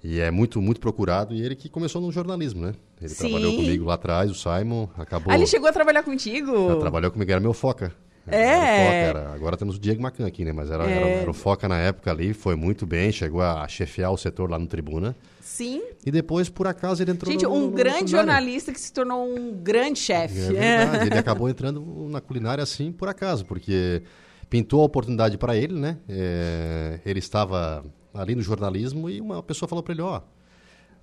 E 0.04 0.20
é 0.20 0.30
muito, 0.30 0.62
muito 0.62 0.80
procurado. 0.80 1.34
E 1.34 1.42
ele 1.42 1.56
que 1.56 1.68
começou 1.68 2.00
no 2.00 2.12
jornalismo, 2.12 2.62
né? 2.62 2.74
Ele 3.02 3.10
Sim. 3.10 3.30
trabalhou 3.30 3.56
comigo 3.56 3.86
lá 3.86 3.96
atrás, 3.96 4.30
o 4.30 4.36
Simon, 4.36 4.88
acabou... 4.96 5.34
Ah, 5.34 5.36
ele 5.36 5.48
chegou 5.48 5.68
a 5.68 5.74
trabalhar 5.74 6.04
contigo? 6.04 6.70
Já 6.70 6.76
trabalhou 6.76 7.10
comigo, 7.10 7.32
era 7.32 7.42
meu 7.42 7.54
foca. 7.54 7.92
É. 8.28 8.38
Era 8.38 8.64
o 8.64 8.86
Foca, 8.86 9.20
era- 9.28 9.34
agora 9.36 9.58
temos 9.58 9.76
o 9.76 9.80
Diego 9.80 10.02
Macan 10.02 10.26
aqui, 10.26 10.44
né? 10.44 10.52
Mas 10.52 10.72
era, 10.72 10.84
era- 10.86 11.08
É. 11.08 11.22
era 11.22 11.30
o 11.30 11.34
Foca 11.34 11.68
na 11.68 11.78
época 11.80 12.10
ali, 12.12 12.34
foi 12.34 12.56
muito 12.56 12.86
bem, 12.86 13.12
chegou 13.12 13.42
a 13.42 13.68
chefiar 13.68 14.12
o 14.12 14.18
setor 14.18 14.50
lá 14.50 14.58
no 14.58 14.68
Tribuna. 14.68 15.16
Sim. 15.42 15.82
E 16.06 16.12
depois, 16.12 16.50
por 16.50 16.68
acaso, 16.68 17.02
ele 17.04 17.12
entrou 17.12 17.32
Gente, 17.32 17.44
no, 17.46 17.52
um 17.54 17.60
no- 17.62 17.66
no 17.68 17.72
grande 17.72 18.12
jornalista 18.12 18.72
que 18.74 18.80
se 18.80 18.92
tornou 18.92 19.26
um 19.28 19.54
grande 19.54 20.00
chefe. 20.00 20.40
É 20.56 20.86
verdade, 20.86 21.08
ele 21.08 21.18
acabou 21.20 21.48
entrando 21.50 21.82
na 22.10 22.20
culinária 22.20 22.64
assim 22.64 22.92
por 22.92 23.08
acaso, 23.08 23.46
porque 23.46 24.02
pintou 24.50 24.82
a 24.82 24.86
oportunidade 24.86 25.38
para 25.38 25.56
ele, 25.56 25.74
né? 25.80 25.98
É, 26.10 27.00
ele 27.06 27.20
estava 27.20 27.86
ali 28.14 28.34
no 28.36 28.42
jornalismo 28.42 29.10
e 29.10 29.22
uma 29.22 29.44
pessoa 29.44 29.68
falou 29.70 29.84
para 29.84 29.94
ele, 29.94 30.02
ó, 30.02 30.22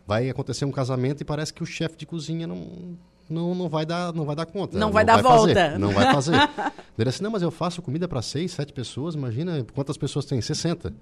vai 0.07 0.29
acontecer 0.29 0.65
um 0.65 0.73
casamento 0.73 1.21
e 1.21 1.25
parece 1.25 1.53
que 1.55 1.63
o 1.63 1.67
chefe 1.67 1.97
de 1.97 2.05
cozinha 2.07 2.47
não 2.47 2.97
não, 3.29 3.55
não 3.55 3.69
vai 3.69 3.87
dar 3.87 4.13
não 4.13 4.25
vai 4.25 4.37
dar 4.37 4.47
conta 4.47 4.79
Não 4.79 4.91
vai 4.93 5.05
dar 5.05 5.23
volta. 5.23 5.55
fazer, 5.55 5.79
não 5.79 5.91
vai 5.91 6.13
fazer 6.13 6.35
ele 6.99 7.09
assim 7.09 7.23
não 7.23 7.31
mas 7.31 7.43
eu 7.43 7.51
faço 7.51 7.81
comida 7.83 8.07
para 8.09 8.23
seis 8.23 8.53
sete 8.53 8.73
pessoas 8.73 9.15
imagina 9.15 9.65
quantas 9.75 9.97
pessoas 9.97 10.25
tem 10.25 10.41
60 10.41 10.93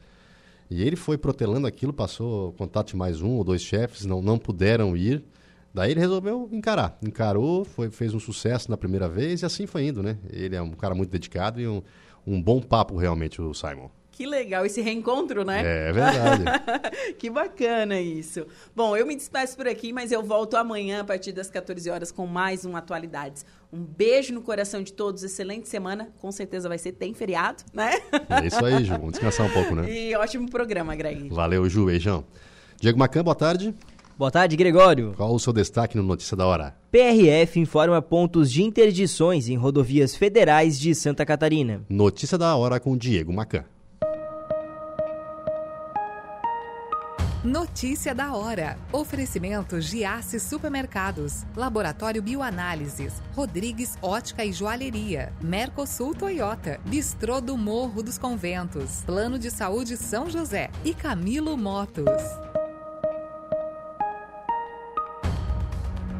e 0.70 0.82
ele 0.82 0.96
foi 0.96 1.18
protelando 1.18 1.66
aquilo 1.66 1.92
passou 1.92 2.52
contato 2.52 2.88
de 2.88 2.96
mais 2.96 3.20
um 3.20 3.30
ou 3.36 3.44
dois 3.44 3.62
chefes 3.62 4.04
não 4.04 4.20
não 4.22 4.38
puderam 4.38 4.96
ir 4.96 5.24
Daí 5.72 5.92
ele 5.92 6.00
resolveu 6.00 6.48
encarar. 6.50 6.98
Encarou, 7.00 7.64
foi, 7.64 7.90
fez 7.90 8.12
um 8.12 8.18
sucesso 8.18 8.70
na 8.70 8.76
primeira 8.76 9.08
vez 9.08 9.42
e 9.42 9.46
assim 9.46 9.66
foi 9.66 9.86
indo, 9.86 10.02
né? 10.02 10.18
Ele 10.28 10.56
é 10.56 10.60
um 10.62 10.72
cara 10.72 10.94
muito 10.94 11.10
dedicado 11.10 11.60
e 11.60 11.68
um, 11.68 11.80
um 12.26 12.42
bom 12.42 12.60
papo 12.60 12.96
realmente, 12.96 13.40
o 13.40 13.54
Simon. 13.54 13.88
Que 14.20 14.26
legal 14.26 14.66
esse 14.66 14.82
reencontro, 14.82 15.46
né? 15.46 15.62
É 15.88 15.92
verdade. 15.92 16.44
que 17.18 17.30
bacana 17.30 17.98
isso. 17.98 18.46
Bom, 18.76 18.94
eu 18.94 19.06
me 19.06 19.16
despeço 19.16 19.56
por 19.56 19.66
aqui, 19.66 19.94
mas 19.94 20.12
eu 20.12 20.22
volto 20.22 20.58
amanhã 20.58 21.00
a 21.00 21.04
partir 21.04 21.32
das 21.32 21.48
14 21.48 21.88
horas 21.88 22.12
com 22.12 22.26
mais 22.26 22.66
um 22.66 22.76
Atualidades. 22.76 23.46
Um 23.72 23.82
beijo 23.82 24.34
no 24.34 24.42
coração 24.42 24.82
de 24.82 24.92
todos, 24.92 25.24
excelente 25.24 25.70
semana. 25.70 26.12
Com 26.20 26.30
certeza 26.30 26.68
vai 26.68 26.76
ser, 26.76 26.92
tem 26.92 27.14
feriado, 27.14 27.64
né? 27.72 27.92
É 28.28 28.46
isso 28.46 28.62
aí, 28.62 28.84
Ju. 28.84 28.92
Vamos 28.92 29.12
descansar 29.12 29.46
um 29.46 29.50
pouco, 29.50 29.74
né? 29.74 29.90
E 29.90 30.14
ótimo 30.14 30.50
programa, 30.50 30.94
Greg. 30.94 31.30
Valeu, 31.30 31.66
Ju. 31.66 31.86
Beijão. 31.86 32.22
Diego 32.78 32.98
Macan, 32.98 33.24
boa 33.24 33.34
tarde. 33.34 33.74
Boa 34.18 34.30
tarde, 34.30 34.54
Gregório. 34.54 35.14
Qual 35.16 35.34
o 35.34 35.40
seu 35.40 35.50
destaque 35.50 35.96
no 35.96 36.02
Notícia 36.02 36.36
da 36.36 36.44
Hora? 36.46 36.76
PRF 36.92 37.58
informa 37.58 38.02
pontos 38.02 38.52
de 38.52 38.62
interdições 38.62 39.48
em 39.48 39.56
rodovias 39.56 40.14
federais 40.14 40.78
de 40.78 40.94
Santa 40.94 41.24
Catarina. 41.24 41.86
Notícia 41.88 42.36
da 42.36 42.54
Hora 42.54 42.78
com 42.78 42.98
Diego 42.98 43.32
Macan. 43.32 43.64
Notícia 47.42 48.14
da 48.14 48.34
hora. 48.34 48.76
Oferecimento 48.92 49.80
Giasse 49.80 50.38
Supermercados, 50.38 51.46
Laboratório 51.56 52.20
Bioanálises, 52.20 53.14
Rodrigues 53.34 53.96
Ótica 54.02 54.44
e 54.44 54.52
Joalheria, 54.52 55.32
Mercosul 55.40 56.14
Toyota, 56.14 56.78
Bistrô 56.84 57.40
do 57.40 57.56
Morro 57.56 58.02
dos 58.02 58.18
Conventos, 58.18 59.02
Plano 59.06 59.38
de 59.38 59.50
Saúde 59.50 59.96
São 59.96 60.28
José 60.28 60.68
e 60.84 60.92
Camilo 60.92 61.56
Motos. 61.56 62.04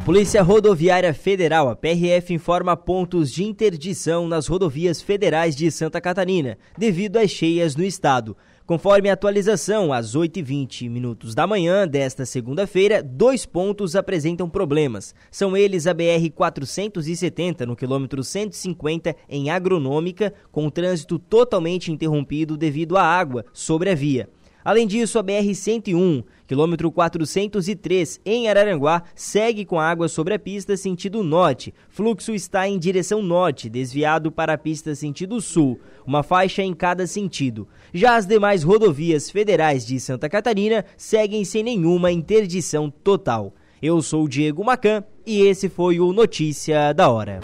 Polícia 0.07 0.43
Rodoviária 0.43 1.13
Federal, 1.13 1.69
a 1.69 1.77
PRF, 1.77 2.33
informa 2.33 2.75
pontos 2.75 3.31
de 3.31 3.45
interdição 3.45 4.27
nas 4.27 4.47
rodovias 4.47 5.03
federais 5.03 5.55
de 5.55 5.71
Santa 5.71 6.01
Catarina, 6.01 6.57
devido 6.79 7.19
às 7.19 7.31
cheias 7.31 7.77
no 7.77 7.85
estado. 7.85 8.35
Conforme 8.71 9.11
a 9.11 9.15
atualização, 9.15 9.93
às 9.93 10.15
8h20 10.15 10.89
minutos 10.89 11.35
da 11.35 11.45
manhã 11.45 11.89
desta 11.89 12.25
segunda-feira, 12.25 13.03
dois 13.03 13.45
pontos 13.45 13.97
apresentam 13.97 14.49
problemas. 14.49 15.13
São 15.29 15.57
eles 15.57 15.89
a 15.89 15.93
BR-470, 15.93 17.67
no 17.67 17.75
quilômetro 17.75 18.23
150, 18.23 19.17
em 19.29 19.51
Agronômica, 19.51 20.33
com 20.53 20.67
o 20.67 20.71
trânsito 20.71 21.19
totalmente 21.19 21.91
interrompido 21.91 22.57
devido 22.57 22.97
à 22.97 23.03
água 23.03 23.45
sobre 23.53 23.91
a 23.91 23.95
via. 23.97 24.29
Além 24.65 24.87
disso, 24.87 25.19
a 25.19 25.25
BR-101, 25.25 26.25
quilômetro 26.47 26.91
403, 26.93 28.21
em 28.25 28.49
Araranguá, 28.49 29.03
segue 29.15 29.65
com 29.65 29.81
água 29.81 30.09
sobre 30.09 30.35
a 30.35 30.39
pista 30.39 30.77
sentido 30.77 31.23
norte. 31.23 31.73
Fluxo 31.89 32.35
está 32.35 32.69
em 32.69 32.79
direção 32.79 33.23
norte, 33.23 33.69
desviado 33.69 34.31
para 34.31 34.53
a 34.53 34.59
pista 34.59 34.95
sentido 34.95 35.41
sul, 35.41 35.81
uma 36.07 36.23
faixa 36.23 36.63
em 36.63 36.75
cada 36.75 37.07
sentido. 37.07 37.67
Já 37.93 38.17
as 38.17 38.27
demais 38.27 38.63
rodovias 38.63 39.31
federais 39.31 39.87
de 39.87 39.99
Santa 39.99 40.29
Catarina 40.29 40.85
seguem 40.97 41.45
sem 41.45 41.63
nenhuma 41.63 42.13
interdição 42.13 42.91
total. 42.91 43.55
Eu 43.83 44.03
sou 44.03 44.25
o 44.25 44.29
Diego 44.29 44.63
Macan 44.63 45.03
e 45.27 45.41
esse 45.41 45.69
foi 45.69 46.01
o 46.01 46.13
Notícia 46.13 46.93
da 46.93 47.09
Hora. 47.09 47.41